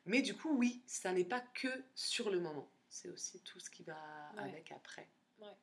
Mais 0.07 0.23
du 0.23 0.35
coup, 0.37 0.57
oui, 0.57 0.83
ça 0.87 1.13
n'est 1.13 1.25
pas 1.25 1.41
que 1.41 1.69
sur 1.95 2.31
le 2.31 2.41
moment. 2.41 2.71
C'est 2.89 3.09
aussi 3.11 3.41
tout 3.41 3.61
ce 3.61 3.69
qui 3.71 3.83
va 3.83 3.99
Ouais. 4.37 4.43
avec 4.45 4.73
après. 4.73 5.09
Ouais. 5.41 5.57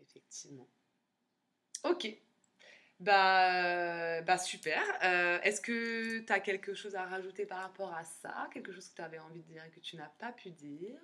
Effectivement. 0.00 0.68
Ok. 1.84 2.08
Bah, 2.98 4.22
bah 4.22 4.38
super. 4.38 4.82
Euh, 5.04 5.38
Est-ce 5.42 5.60
que 5.60 6.20
tu 6.20 6.32
as 6.32 6.40
quelque 6.40 6.74
chose 6.74 6.94
à 6.96 7.04
rajouter 7.04 7.44
par 7.46 7.58
rapport 7.60 7.92
à 7.94 8.04
ça? 8.04 8.48
Quelque 8.52 8.72
chose 8.72 8.88
que 8.88 8.96
tu 8.96 9.02
avais 9.02 9.18
envie 9.18 9.42
de 9.42 9.46
dire 9.52 9.62
et 9.64 9.70
que 9.70 9.80
tu 9.80 9.96
n'as 9.96 10.08
pas 10.08 10.32
pu 10.32 10.50
dire? 10.50 10.98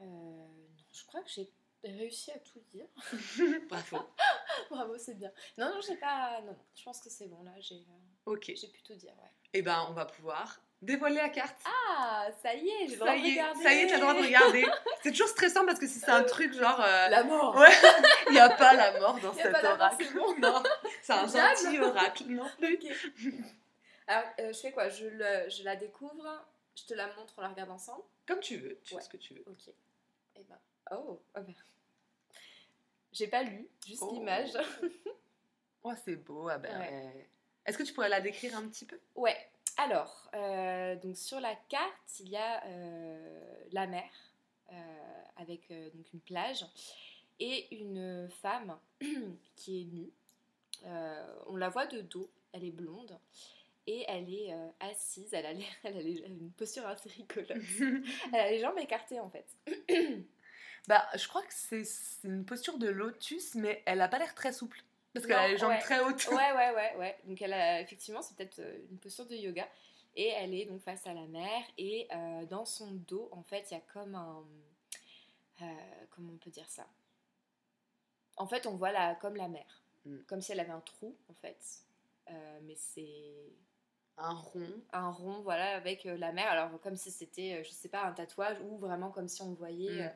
Euh, 0.00 0.04
non, 0.04 0.84
je 0.92 1.04
crois 1.04 1.20
que 1.22 1.28
j'ai 1.28 1.50
réussi 1.90 2.30
à 2.30 2.38
tout 2.38 2.60
dire. 2.72 2.86
Bravo. 3.68 3.98
Bravo, 4.70 4.98
c'est 4.98 5.14
bien. 5.14 5.32
Non, 5.58 5.70
non, 5.74 5.80
j'ai 5.80 5.96
pas. 5.96 6.40
Non, 6.42 6.56
je 6.74 6.82
pense 6.84 7.00
que 7.00 7.10
c'est 7.10 7.26
bon 7.28 7.42
là. 7.42 7.52
J'ai, 7.60 7.76
euh, 7.76 8.32
Ok. 8.32 8.52
j'ai 8.54 8.68
pu 8.68 8.82
tout 8.82 8.94
dire. 8.94 9.12
Ouais. 9.22 9.30
Et 9.54 9.62
ben, 9.62 9.86
on 9.88 9.92
va 9.92 10.06
pouvoir 10.06 10.60
dévoiler 10.80 11.16
la 11.16 11.28
carte. 11.28 11.56
Ah, 11.64 12.26
ça 12.42 12.54
y 12.54 12.68
est, 12.68 12.86
j'ai 12.88 12.94
le 12.94 12.96
droit 12.96 13.14
de 13.16 13.22
regarder. 13.22 13.62
ça 13.62 13.72
y 13.74 13.78
est, 13.78 13.86
t'as 13.86 13.94
le 13.96 14.00
droit 14.00 14.14
de 14.14 14.22
regarder. 14.22 14.66
C'est 15.02 15.10
toujours 15.10 15.28
stressant 15.28 15.64
parce 15.66 15.78
que 15.78 15.86
si 15.86 15.98
c'est 16.00 16.10
un 16.10 16.22
truc 16.24 16.52
genre. 16.54 16.80
euh, 16.80 17.08
La 17.08 17.22
mort. 17.24 17.54
Ouais, 17.56 17.68
il 18.28 18.32
n'y 18.32 18.38
a 18.38 18.48
pas 18.50 18.74
la 18.74 18.98
mort 19.00 19.18
dans 19.20 19.32
cet 19.34 19.52
pas 19.52 19.62
la 19.62 19.68
mort, 19.70 19.78
oracle. 19.78 20.04
c'est 20.04 20.14
bon. 20.14 20.38
Non, 20.38 20.62
c'est 21.02 21.12
un 21.12 21.26
gentil 21.26 21.78
oracle 21.80 22.24
non 22.28 22.46
plus. 22.58 22.74
Ok. 22.74 23.34
Alors, 24.06 24.28
euh, 24.40 24.52
je 24.52 24.58
fais 24.60 24.72
quoi? 24.72 24.88
Je, 24.88 25.06
le- 25.06 25.48
je 25.50 25.62
la 25.64 25.76
découvre, 25.76 26.44
je 26.76 26.84
te 26.84 26.94
la 26.94 27.06
montre, 27.14 27.34
on 27.36 27.42
la 27.42 27.48
regarde 27.48 27.70
ensemble. 27.70 28.02
Comme 28.26 28.40
tu 28.40 28.56
veux, 28.58 28.80
tu 28.84 28.94
Ouais. 28.94 29.00
fais 29.00 29.04
ce 29.06 29.10
que 29.10 29.16
tu 29.16 29.34
veux. 29.34 29.44
Ok. 29.46 29.68
Et 30.36 30.44
ben. 30.44 30.58
Oh, 30.92 31.20
oh 31.36 31.40
ben. 31.40 31.54
J'ai 33.12 33.26
pas 33.28 33.42
lu, 33.42 33.68
juste 33.86 34.02
Oh. 34.02 34.12
l'image. 34.14 34.50
Oh, 35.84 35.92
c'est 36.04 36.14
beau. 36.14 36.48
ah 36.48 36.58
ben, 36.58 36.78
Ouais. 36.78 37.28
Est-ce 37.66 37.76
que 37.76 37.82
tu 37.82 37.92
pourrais 37.92 38.08
la 38.08 38.20
décrire 38.20 38.56
un 38.56 38.68
petit 38.68 38.84
peu? 38.84 39.00
Ouais. 39.16 39.36
Alors, 39.76 40.30
euh, 40.34 40.94
donc 40.96 41.16
sur 41.16 41.40
la 41.40 41.56
carte, 41.68 42.20
il 42.20 42.28
y 42.28 42.36
a 42.36 42.64
euh, 42.66 43.64
la 43.72 43.88
mer 43.88 44.08
euh, 44.72 44.74
avec 45.38 45.72
donc 45.94 46.12
une 46.12 46.20
plage 46.20 46.64
et 47.40 47.74
une 47.74 48.28
femme 48.42 48.78
qui 49.56 49.80
est 49.80 49.84
nue. 49.86 50.12
On 51.48 51.56
la 51.56 51.68
voit 51.68 51.86
de 51.86 52.00
dos 52.00 52.30
Elle 52.52 52.64
est 52.64 52.70
blonde. 52.70 53.18
Et 53.88 54.04
elle 54.06 54.32
est 54.32 54.54
assise, 54.78 55.34
elle 55.34 55.46
a, 55.46 55.50
elle 55.82 55.96
a 55.96 56.00
une 56.00 56.52
posture 56.52 56.86
assez 56.86 57.08
rigolote. 57.08 57.50
elle 58.32 58.40
a 58.40 58.50
les 58.52 58.60
jambes 58.60 58.78
écartées 58.78 59.18
en 59.18 59.30
fait. 59.30 59.46
Bah, 60.88 61.06
je 61.14 61.28
crois 61.28 61.42
que 61.42 61.52
c'est 61.52 61.84
une 62.24 62.44
posture 62.44 62.78
de 62.78 62.88
lotus, 62.88 63.54
mais 63.54 63.82
elle 63.86 64.00
a 64.00 64.08
pas 64.08 64.18
l'air 64.18 64.34
très 64.34 64.52
souple. 64.52 64.82
Parce 65.14 65.26
qu'elle 65.26 65.36
a 65.36 65.48
les 65.48 65.58
jambes 65.58 65.70
ouais. 65.70 65.78
très 65.80 66.00
hautes. 66.00 66.26
Ouais, 66.28 66.52
ouais, 66.56 66.74
ouais, 66.74 66.96
ouais. 66.96 67.18
Donc 67.24 67.40
elle 67.42 67.52
a 67.52 67.80
effectivement, 67.80 68.22
c'est 68.22 68.36
peut-être 68.36 68.58
euh, 68.60 68.78
une 68.90 68.98
posture 68.98 69.26
de 69.26 69.36
yoga. 69.36 69.68
Et 70.14 70.28
elle 70.28 70.54
est 70.54 70.66
donc 70.66 70.82
face 70.82 71.06
à 71.06 71.14
la 71.14 71.26
mer. 71.26 71.62
Et 71.78 72.08
euh, 72.12 72.44
dans 72.46 72.64
son 72.64 72.90
dos, 72.92 73.28
en 73.32 73.42
fait, 73.42 73.70
il 73.70 73.74
y 73.74 73.76
a 73.76 73.80
comme 73.92 74.14
un. 74.14 74.44
euh, 75.62 75.64
comment 76.10 76.32
on 76.32 76.38
peut 76.38 76.50
dire 76.50 76.68
ça? 76.68 76.86
En 78.36 78.46
fait, 78.46 78.66
on 78.66 78.76
voit 78.76 78.92
la, 78.92 79.14
comme 79.14 79.36
la 79.36 79.48
mer. 79.48 79.82
Mm. 80.04 80.18
Comme 80.26 80.40
si 80.40 80.52
elle 80.52 80.60
avait 80.60 80.70
un 80.72 80.80
trou, 80.80 81.16
en 81.28 81.34
fait. 81.34 81.58
Euh, 82.30 82.60
mais 82.62 82.74
c'est 82.76 83.52
Un 84.22 84.34
rond. 84.34 84.82
un 84.92 85.10
rond, 85.10 85.40
voilà, 85.42 85.74
avec 85.76 86.06
euh, 86.06 86.16
la 86.16 86.32
mer. 86.32 86.46
Alors, 86.48 86.80
comme 86.80 86.96
si 86.96 87.10
c'était, 87.10 87.54
euh, 87.60 87.64
je 87.64 87.70
sais 87.70 87.88
pas, 87.88 88.04
un 88.04 88.12
tatouage 88.12 88.56
ou 88.62 88.78
vraiment 88.78 89.10
comme 89.10 89.28
si 89.28 89.42
on 89.42 89.52
voyait. 89.52 89.90
Mm. 89.92 90.00
euh, 90.00 90.08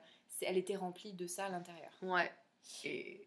elle 0.43 0.57
était 0.59 0.77
remplie 0.77 1.13
de 1.13 1.27
ça 1.27 1.47
à 1.47 1.49
l'intérieur. 1.49 1.91
Ouais. 2.03 2.31
Et 2.85 3.27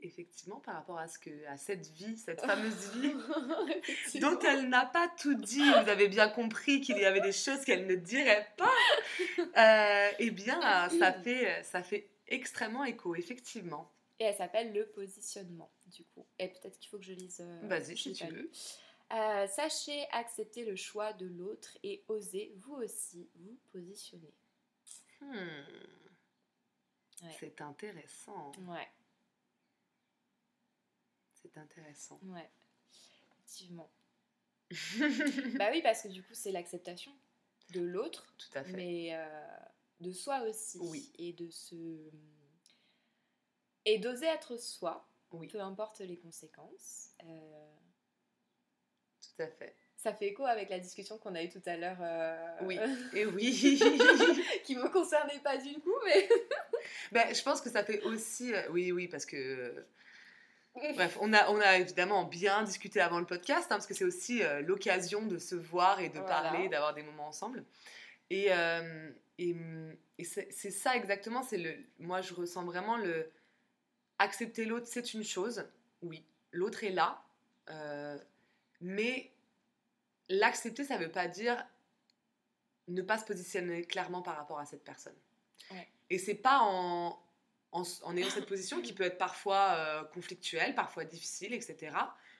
effectivement, 0.00 0.60
par 0.60 0.74
rapport 0.74 0.98
à, 0.98 1.08
ce 1.08 1.18
que, 1.18 1.30
à 1.48 1.56
cette 1.56 1.86
vie, 1.88 2.16
cette 2.16 2.40
fameuse 2.40 2.90
vie, 2.94 4.20
dont 4.20 4.38
elle 4.40 4.68
n'a 4.68 4.86
pas 4.86 5.08
tout 5.20 5.34
dit, 5.34 5.62
vous 5.62 5.88
avez 5.88 6.08
bien 6.08 6.28
compris 6.28 6.80
qu'il 6.80 6.98
y 6.98 7.04
avait 7.04 7.20
des 7.20 7.32
choses 7.32 7.64
qu'elle 7.64 7.86
ne 7.86 7.96
dirait 7.96 8.46
pas, 8.56 8.72
eh 10.18 10.30
bien, 10.30 10.88
ça 10.98 11.12
fait, 11.12 11.62
ça 11.64 11.82
fait 11.82 12.08
extrêmement 12.28 12.84
écho, 12.84 13.14
effectivement. 13.14 13.90
Et 14.18 14.24
elle 14.24 14.34
s'appelle 14.34 14.72
le 14.72 14.86
positionnement, 14.86 15.70
du 15.86 16.04
coup. 16.04 16.26
Et 16.38 16.48
peut-être 16.48 16.78
qu'il 16.78 16.88
faut 16.88 16.98
que 16.98 17.04
je 17.04 17.12
lise. 17.12 17.40
euh, 17.40 17.60
Vas-y, 17.64 17.96
si 17.96 18.12
tu 18.12 18.26
veux. 18.26 18.50
Euh, 19.12 19.46
sachez 19.46 20.06
accepter 20.10 20.64
le 20.64 20.74
choix 20.76 21.12
de 21.12 21.26
l'autre 21.26 21.78
et 21.84 22.04
osez 22.08 22.52
vous 22.58 22.74
aussi 22.74 23.28
vous 23.36 23.56
positionner. 23.70 24.34
Hmm. 25.20 25.36
Ouais. 27.22 27.36
C'est 27.38 27.60
intéressant. 27.60 28.52
Ouais, 28.66 28.88
C'est 31.34 31.56
intéressant. 31.56 32.18
ouais, 32.24 32.50
effectivement. 33.30 33.90
bah 35.58 35.68
oui, 35.70 35.80
parce 35.82 36.02
que 36.02 36.08
du 36.08 36.22
coup, 36.24 36.34
c'est 36.34 36.50
l'acceptation 36.50 37.16
de 37.70 37.80
l'autre, 37.80 38.26
Tout 38.36 38.58
à 38.58 38.64
fait. 38.64 38.72
mais 38.72 39.14
euh, 39.14 39.56
de 40.00 40.12
soi 40.12 40.40
aussi. 40.42 40.78
Oui. 40.80 41.12
Et 41.18 41.32
de 41.32 41.48
se. 41.48 42.10
Et 43.84 43.98
d'oser 43.98 44.26
être 44.26 44.56
soi, 44.56 45.08
Oui, 45.30 45.46
peu 45.46 45.60
importe 45.60 46.00
les 46.00 46.18
conséquences. 46.18 47.12
Euh, 47.22 47.72
tout 49.36 49.42
à 49.42 49.48
fait. 49.48 49.74
Ça 49.96 50.12
fait 50.12 50.26
écho 50.28 50.44
avec 50.44 50.68
la 50.70 50.78
discussion 50.78 51.18
qu'on 51.18 51.34
a 51.34 51.42
eue 51.42 51.48
tout 51.48 51.62
à 51.66 51.76
l'heure. 51.76 51.96
euh, 52.00 52.56
Oui. 52.62 52.78
Et 53.14 53.26
oui. 53.26 53.80
qui 54.64 54.76
me 54.76 54.88
concernait 54.90 55.38
pas 55.42 55.56
du 55.56 55.74
coup, 55.80 55.94
mais. 56.04 56.28
Ben, 57.12 57.34
je 57.34 57.42
pense 57.42 57.60
que 57.60 57.68
ça 57.70 57.82
fait 57.84 58.00
aussi. 58.02 58.54
euh, 58.54 58.62
Oui, 58.70 58.92
oui, 58.92 59.08
parce 59.08 59.26
que. 59.26 59.36
euh, 59.36 59.86
Bref, 60.94 61.16
on 61.20 61.32
a, 61.32 61.48
on 61.50 61.58
a 61.60 61.78
évidemment 61.78 62.24
bien 62.24 62.62
discuté 62.62 63.00
avant 63.00 63.18
le 63.18 63.24
podcast, 63.26 63.64
hein, 63.72 63.76
parce 63.76 63.86
que 63.86 63.94
c'est 63.94 64.04
aussi 64.04 64.42
euh, 64.42 64.60
l'occasion 64.60 65.24
de 65.24 65.38
se 65.38 65.54
voir 65.54 66.00
et 66.00 66.10
de 66.10 66.18
Voilà. 66.18 66.42
parler, 66.42 66.68
d'avoir 66.68 66.92
des 66.94 67.02
moments 67.02 67.28
ensemble. 67.28 67.64
Et, 68.28 68.48
euh, 68.50 69.10
et, 69.38 69.56
et 70.18 70.24
c'est 70.24 70.52
c'est 70.52 70.70
ça 70.70 70.94
exactement, 70.94 71.42
c'est 71.42 71.56
le. 71.58 71.74
Moi, 71.98 72.20
je 72.20 72.34
ressens 72.34 72.64
vraiment 72.64 72.96
le. 72.98 73.30
Accepter 74.18 74.64
l'autre, 74.66 74.86
c'est 74.86 75.12
une 75.14 75.24
chose, 75.24 75.64
oui, 76.02 76.24
l'autre 76.52 76.84
est 76.84 76.90
là, 76.90 77.22
euh, 77.70 78.16
mais 78.80 79.32
l'accepter, 80.28 80.84
ça 80.84 80.96
veut 80.98 81.10
pas 81.10 81.28
dire 81.28 81.64
ne 82.88 83.02
pas 83.02 83.18
se 83.18 83.24
positionner 83.24 83.84
clairement 83.84 84.22
par 84.22 84.36
rapport 84.36 84.58
à 84.58 84.64
cette 84.66 84.84
personne. 84.84 85.16
Ouais. 85.70 85.88
Et 86.10 86.18
c'est 86.18 86.34
pas 86.36 86.60
en, 86.62 87.20
en, 87.72 87.82
en 88.02 88.16
ayant 88.16 88.30
cette 88.30 88.46
position 88.46 88.80
qui 88.80 88.92
peut 88.92 89.02
être 89.04 89.18
parfois 89.18 89.74
euh, 89.74 90.04
conflictuelle, 90.04 90.74
parfois 90.74 91.04
difficile, 91.04 91.52
etc., 91.52 91.96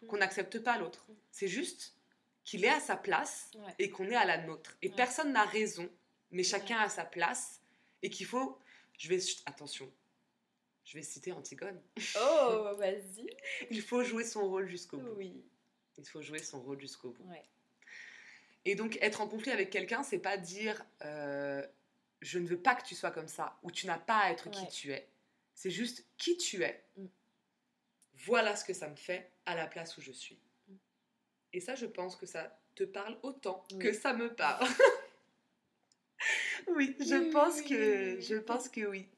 qu'on 0.09 0.19
n'accepte 0.19 0.61
pas 0.63 0.79
l'autre. 0.79 1.07
C'est 1.33 1.49
juste 1.49 1.97
qu'il 2.45 2.65
est 2.65 2.69
à 2.71 2.79
sa 2.81 2.97
place 2.97 3.51
Ouais. 3.57 3.75
et 3.81 3.91
qu'on 3.91 4.09
est 4.09 4.15
à 4.15 4.25
la 4.25 4.39
nôtre. 4.39 4.77
Et 4.83 4.89
Ouais. 4.91 4.95
personne 4.95 5.33
n'a 5.33 5.45
raison, 5.45 5.89
mais 6.31 6.45
chacun 6.45 6.79
a 6.79 6.89
sa 6.89 7.05
place 7.05 7.61
et 8.03 8.11
qu'il 8.11 8.27
faut. 8.27 8.59
Je 8.99 9.09
vais. 9.09 9.19
Attention, 9.47 9.91
je 10.85 10.95
vais 10.97 11.03
citer 11.03 11.33
Antigone. 11.33 11.81
Oh, 12.21 12.71
vas-y. 12.79 13.27
Il 13.71 13.83
faut 13.83 14.05
jouer 14.05 14.23
son 14.25 14.49
rôle 14.49 14.69
jusqu'au 14.69 14.99
bout. 14.99 15.15
Oui. 15.17 15.45
Il 15.99 16.05
faut 16.07 16.23
jouer 16.23 16.39
son 16.39 16.61
rôle 16.61 16.81
jusqu'au 16.81 17.11
bout. 17.11 17.29
Ouais. 17.31 17.43
Et 18.65 18.75
donc, 18.75 18.99
être 19.01 19.21
en 19.21 19.29
conflit 19.29 19.53
avec 19.53 19.71
quelqu'un, 19.71 20.03
c'est 20.03 20.19
pas 20.19 20.37
dire 20.37 20.85
euh, 21.05 21.65
je 22.21 22.39
ne 22.39 22.47
veux 22.47 22.59
pas 22.59 22.75
que 22.75 22.85
tu 22.85 22.95
sois 22.95 23.11
comme 23.11 23.29
ça 23.29 23.59
ou 23.63 23.71
tu 23.71 23.87
n'as 23.87 23.99
pas 23.99 24.19
à 24.19 24.31
être 24.33 24.51
qui 24.51 24.67
tu 24.69 24.93
es. 24.93 25.09
C'est 25.55 25.71
juste 25.71 26.05
qui 26.19 26.37
tu 26.37 26.63
es. 26.63 26.85
Mm. 26.97 27.07
Voilà 28.25 28.57
ce 28.57 28.65
que 28.65 28.73
ça 28.73 28.89
me 28.89 28.97
fait 28.97 29.31
à 29.47 29.55
la 29.55 29.67
place 29.67 29.97
où 29.97 30.01
je 30.01 30.13
suis. 30.13 30.39
Mm. 30.69 30.75
Et 31.53 31.61
ça, 31.61 31.75
je 31.77 31.87
pense 31.87 32.17
que 32.17 32.27
ça 32.27 32.59
te 32.75 32.85
parle 32.85 33.17
autant 33.23 33.65
Oui. 33.73 33.79
que 33.79 33.93
ça 33.93 34.13
me 34.13 34.35
parle. 34.35 34.67
oui, 36.69 36.97
je 36.99 37.31
pense 37.31 37.63
que 37.63 38.21
je 38.21 38.37
pense 38.37 38.69
que 38.69 38.87
oui. 38.87 39.09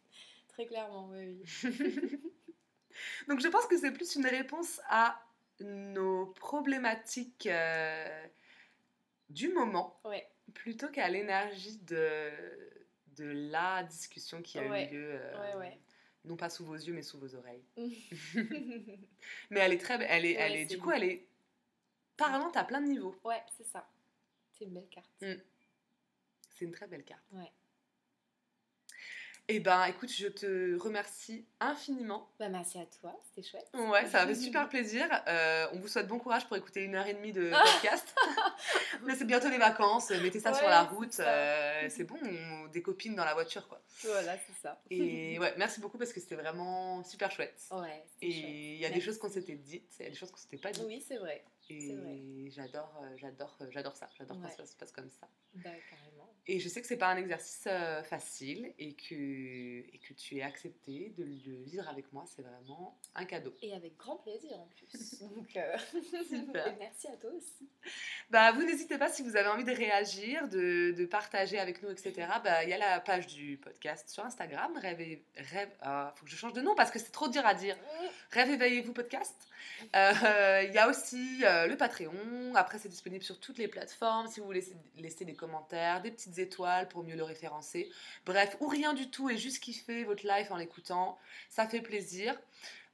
Très 0.49 0.67
clairement, 0.67 1.09
oui. 1.09 1.43
oui. 1.65 2.21
Donc 3.29 3.41
je 3.41 3.49
pense 3.49 3.67
que 3.67 3.79
c'est 3.79 3.93
plus 3.93 4.17
une 4.17 4.27
réponse 4.27 4.81
à 4.89 5.23
nos 5.61 6.27
problématiques 6.27 7.47
euh, 7.47 8.27
du 9.31 9.49
moment 9.53 10.01
Ouais. 10.05 10.29
plutôt 10.55 10.89
qu'à 10.89 11.09
l'énergie 11.09 11.79
de, 11.79 12.31
de 13.17 13.25
la 13.51 13.83
discussion 13.85 14.41
qui 14.43 14.59
a 14.59 14.69
Ouais. 14.69 14.89
eu 14.89 14.95
lieu, 14.95 15.11
euh, 15.21 15.59
Ouais, 15.59 15.79
non 16.25 16.37
pas 16.37 16.49
sous 16.51 16.65
vos 16.65 16.75
yeux 16.77 16.93
mais 16.93 17.03
sous 17.03 17.19
vos 17.19 17.35
oreilles. 17.35 17.65
Mais 19.51 19.61
elle 19.61 19.73
est 19.73 19.79
très 19.79 19.99
belle, 19.99 20.09
elle 20.11 20.27
est, 20.27 20.33
elle 20.35 20.57
est, 20.57 20.65
du 20.67 20.79
coup 20.79 20.91
elle 20.91 21.05
est 21.05 21.27
parlante 22.17 22.57
à 22.57 22.65
plein 22.65 22.81
de 22.81 22.87
niveaux. 22.89 23.15
ouais, 23.25 23.43
c'est 23.57 23.67
ça. 23.67 23.89
C'est 24.53 24.65
une 24.65 24.75
belle 24.75 24.89
carte. 24.89 25.11
C'est 25.21 26.65
une 26.65 26.73
très 26.73 26.87
belle 26.89 27.05
carte. 27.05 27.23
Ouais. 27.33 27.53
Eh 29.51 29.61
ben 29.61 29.85
écoute, 29.87 30.11
je 30.13 30.27
te 30.29 30.79
remercie 30.79 31.47
infiniment. 31.59 32.29
Bah, 32.39 32.51
merci 32.51 32.79
à 32.79 32.85
toi, 33.01 33.19
c'était 33.25 33.49
chouette. 33.49 33.67
Ouais, 33.73 34.05
ça 34.07 34.21
m'a 34.21 34.27
fait 34.27 34.35
super 34.35 34.69
plaisir. 34.69 35.07
Euh, 35.27 35.67
on 35.73 35.79
vous 35.79 35.89
souhaite 35.89 36.07
bon 36.07 36.19
courage 36.19 36.47
pour 36.47 36.57
écouter 36.59 36.83
une 36.85 36.95
heure 36.95 37.07
et 37.07 37.15
demie 37.15 37.33
de 37.33 37.51
podcast. 37.83 38.15
Mais 39.05 39.15
c'est 39.17 39.25
bientôt 39.25 39.49
les 39.49 39.57
vacances, 39.57 40.11
mettez 40.11 40.39
ça 40.39 40.53
sur 40.53 40.69
la 40.69 40.83
route. 40.83 41.19
euh, 41.21 41.87
c'est 41.89 42.05
bon, 42.05 42.19
on- 42.23 42.67
des 42.69 42.83
copines 42.83 43.15
dans 43.15 43.25
la 43.25 43.33
voiture 43.33 43.67
quoi. 43.69 43.81
Voilà, 44.05 44.37
c'est 44.37 44.53
ça. 44.61 44.79
Et 44.91 45.39
ouais, 45.39 45.55
merci 45.57 45.81
beaucoup 45.81 45.97
parce 45.97 46.13
que 46.13 46.21
c'était 46.21 46.35
vraiment 46.37 47.03
super 47.03 47.31
chouette. 47.31 47.59
Ouais. 47.71 48.05
Et 48.21 48.29
il 48.75 48.79
y 48.81 48.85
a 48.85 48.91
des 48.91 49.01
choses 49.01 49.17
qu'on 49.19 49.31
s'était 49.31 49.55
dites, 49.57 49.95
il 49.99 50.03
y 50.03 50.07
a 50.09 50.11
des 50.11 50.17
choses 50.17 50.31
qu'on 50.31 50.37
s'était 50.37 50.59
pas 50.59 50.73
dites. 50.73 50.85
Oui, 50.87 51.03
c'est 51.09 51.17
vrai. 51.17 51.43
et 51.71 52.51
j'adore, 52.51 53.01
euh, 53.03 53.17
j'adore, 53.17 53.57
j'adore 53.71 53.97
ça. 53.97 54.09
J'adore 54.19 54.37
Ouais. 54.37 54.43
quand 54.51 54.57
ça 54.57 54.67
se 54.67 54.77
passe 54.77 54.93
comme 54.93 55.11
ça. 55.11 55.27
Bah, 55.55 55.71
carrément. 55.89 56.18
Et 56.51 56.61
je 56.61 56.69
sais 56.71 56.81
que 56.81 56.87
c'est 56.87 56.97
pas 56.97 57.09
un 57.09 57.19
exercice 57.19 57.65
euh, 57.67 58.03
facile 58.03 58.73
et 58.79 58.95
que, 58.95 59.15
et 59.15 60.01
que 60.09 60.15
tu 60.15 60.39
es 60.39 60.43
accepté 60.43 61.13
de 61.19 61.23
le 61.25 61.63
vivre 61.63 61.87
avec 61.89 62.11
moi. 62.15 62.25
C'est 62.27 62.41
vraiment 62.41 62.99
un 63.15 63.27
cadeau. 63.27 63.55
Et 63.61 63.75
avec 63.75 63.99
grand 63.99 64.17
plaisir 64.17 64.59
en 64.59 64.67
plus. 64.67 65.19
Donc, 65.21 65.55
euh, 65.57 65.77
Super. 66.27 66.75
merci 66.79 67.07
à 67.09 67.17
toi 67.19 67.31
aussi. 67.37 67.69
Bah, 68.31 68.53
vous 68.53 68.63
n'hésitez 68.63 68.97
pas 68.97 69.11
si 69.11 69.23
vous 69.23 69.37
avez 69.37 69.49
envie 69.49 69.65
de 69.65 69.73
réagir, 69.73 70.49
de, 70.49 70.93
de 70.97 71.05
partager 71.05 71.59
avec 71.59 71.83
nous, 71.83 71.91
etc. 71.91 72.27
Bah, 72.43 72.65
il 72.65 72.71
y 72.71 72.73
a 72.73 72.79
la 72.79 72.99
page 73.01 73.27
du 73.27 73.59
podcast 73.59 74.09
sur 74.09 74.25
Instagram. 74.25 74.75
Rêve, 74.79 75.03
et- 75.03 75.23
rêve. 75.37 75.71
ah, 75.83 76.15
faut 76.17 76.25
que 76.25 76.31
je 76.31 76.37
change 76.37 76.55
de 76.55 76.63
nom 76.63 76.75
parce 76.75 76.91
que 76.91 76.99
c'est 76.99 77.13
trop 77.13 77.29
dur 77.29 77.45
à 77.45 77.53
dire. 77.55 77.77
Rêve 78.31 78.51
éveillez-vous 78.51 78.95
podcast. 78.95 79.37
Euh, 79.95 80.63
Il 80.67 80.75
y 80.75 80.79
a 80.79 80.89
aussi 80.89 81.45
euh, 81.45 81.67
le 81.67 81.77
Patreon. 81.77 82.55
Après, 82.55 82.79
c'est 82.79 82.89
disponible 82.89 83.25
sur 83.25 83.39
toutes 83.41 83.59
les 83.59 83.69
plateformes. 83.69 84.27
Si 84.29 84.41
vous 84.41 84.47
voulez 84.47 84.61
laisser, 84.61 84.77
laisser 84.97 85.25
des 85.25 85.35
commentaires, 85.35 86.03
des 86.03 86.11
petites 86.11 86.39
étoiles 86.39 86.89
pour 86.89 87.05
mieux 87.05 87.17
le 87.17 87.25
référencer. 87.25 87.91
Bref, 88.27 88.57
ou 88.61 88.69
rien 88.69 88.95
du 88.95 89.11
tout 89.11 89.31
et 89.31 89.37
juste 89.37 89.63
kiffer 89.63 90.05
votre 90.05 90.27
life 90.27 90.51
en 90.51 90.57
l'écoutant. 90.57 91.19
Ça 91.49 91.67
fait 91.67 91.81
plaisir. 91.81 92.39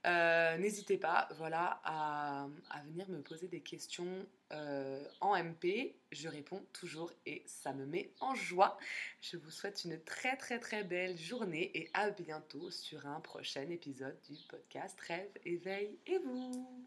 Euh, 0.05 0.59
N'hésitez 0.59 0.99
pas, 0.99 1.29
voilà, 1.37 1.81
à, 1.85 2.47
venir 2.87 3.09
me 3.09 3.23
poser 3.23 3.49
des 3.49 3.61
questions 3.61 4.27
euh, 4.53 5.03
en 5.21 5.37
MP. 5.43 5.95
Je 6.13 6.29
réponds 6.29 6.65
toujours 6.73 7.13
et 7.27 7.43
ça 7.47 7.73
me 7.73 7.87
met 7.87 8.11
en 8.21 8.35
joie. 8.35 8.79
Je 9.21 9.37
vous 9.37 9.51
souhaite 9.51 9.85
une 9.85 9.99
très 10.01 10.37
très 10.37 10.59
très 10.59 10.85
belle 10.85 11.19
journée 11.19 11.71
et 11.75 11.91
à 11.95 12.11
bientôt 12.11 12.71
sur 12.71 13.07
un 13.07 13.21
prochain 13.21 13.69
épisode 13.71 14.17
du 14.29 14.37
podcast 14.49 15.01
Rêve, 15.01 15.31
éveil 15.45 15.99
et 16.07 16.19
vous. 16.19 16.85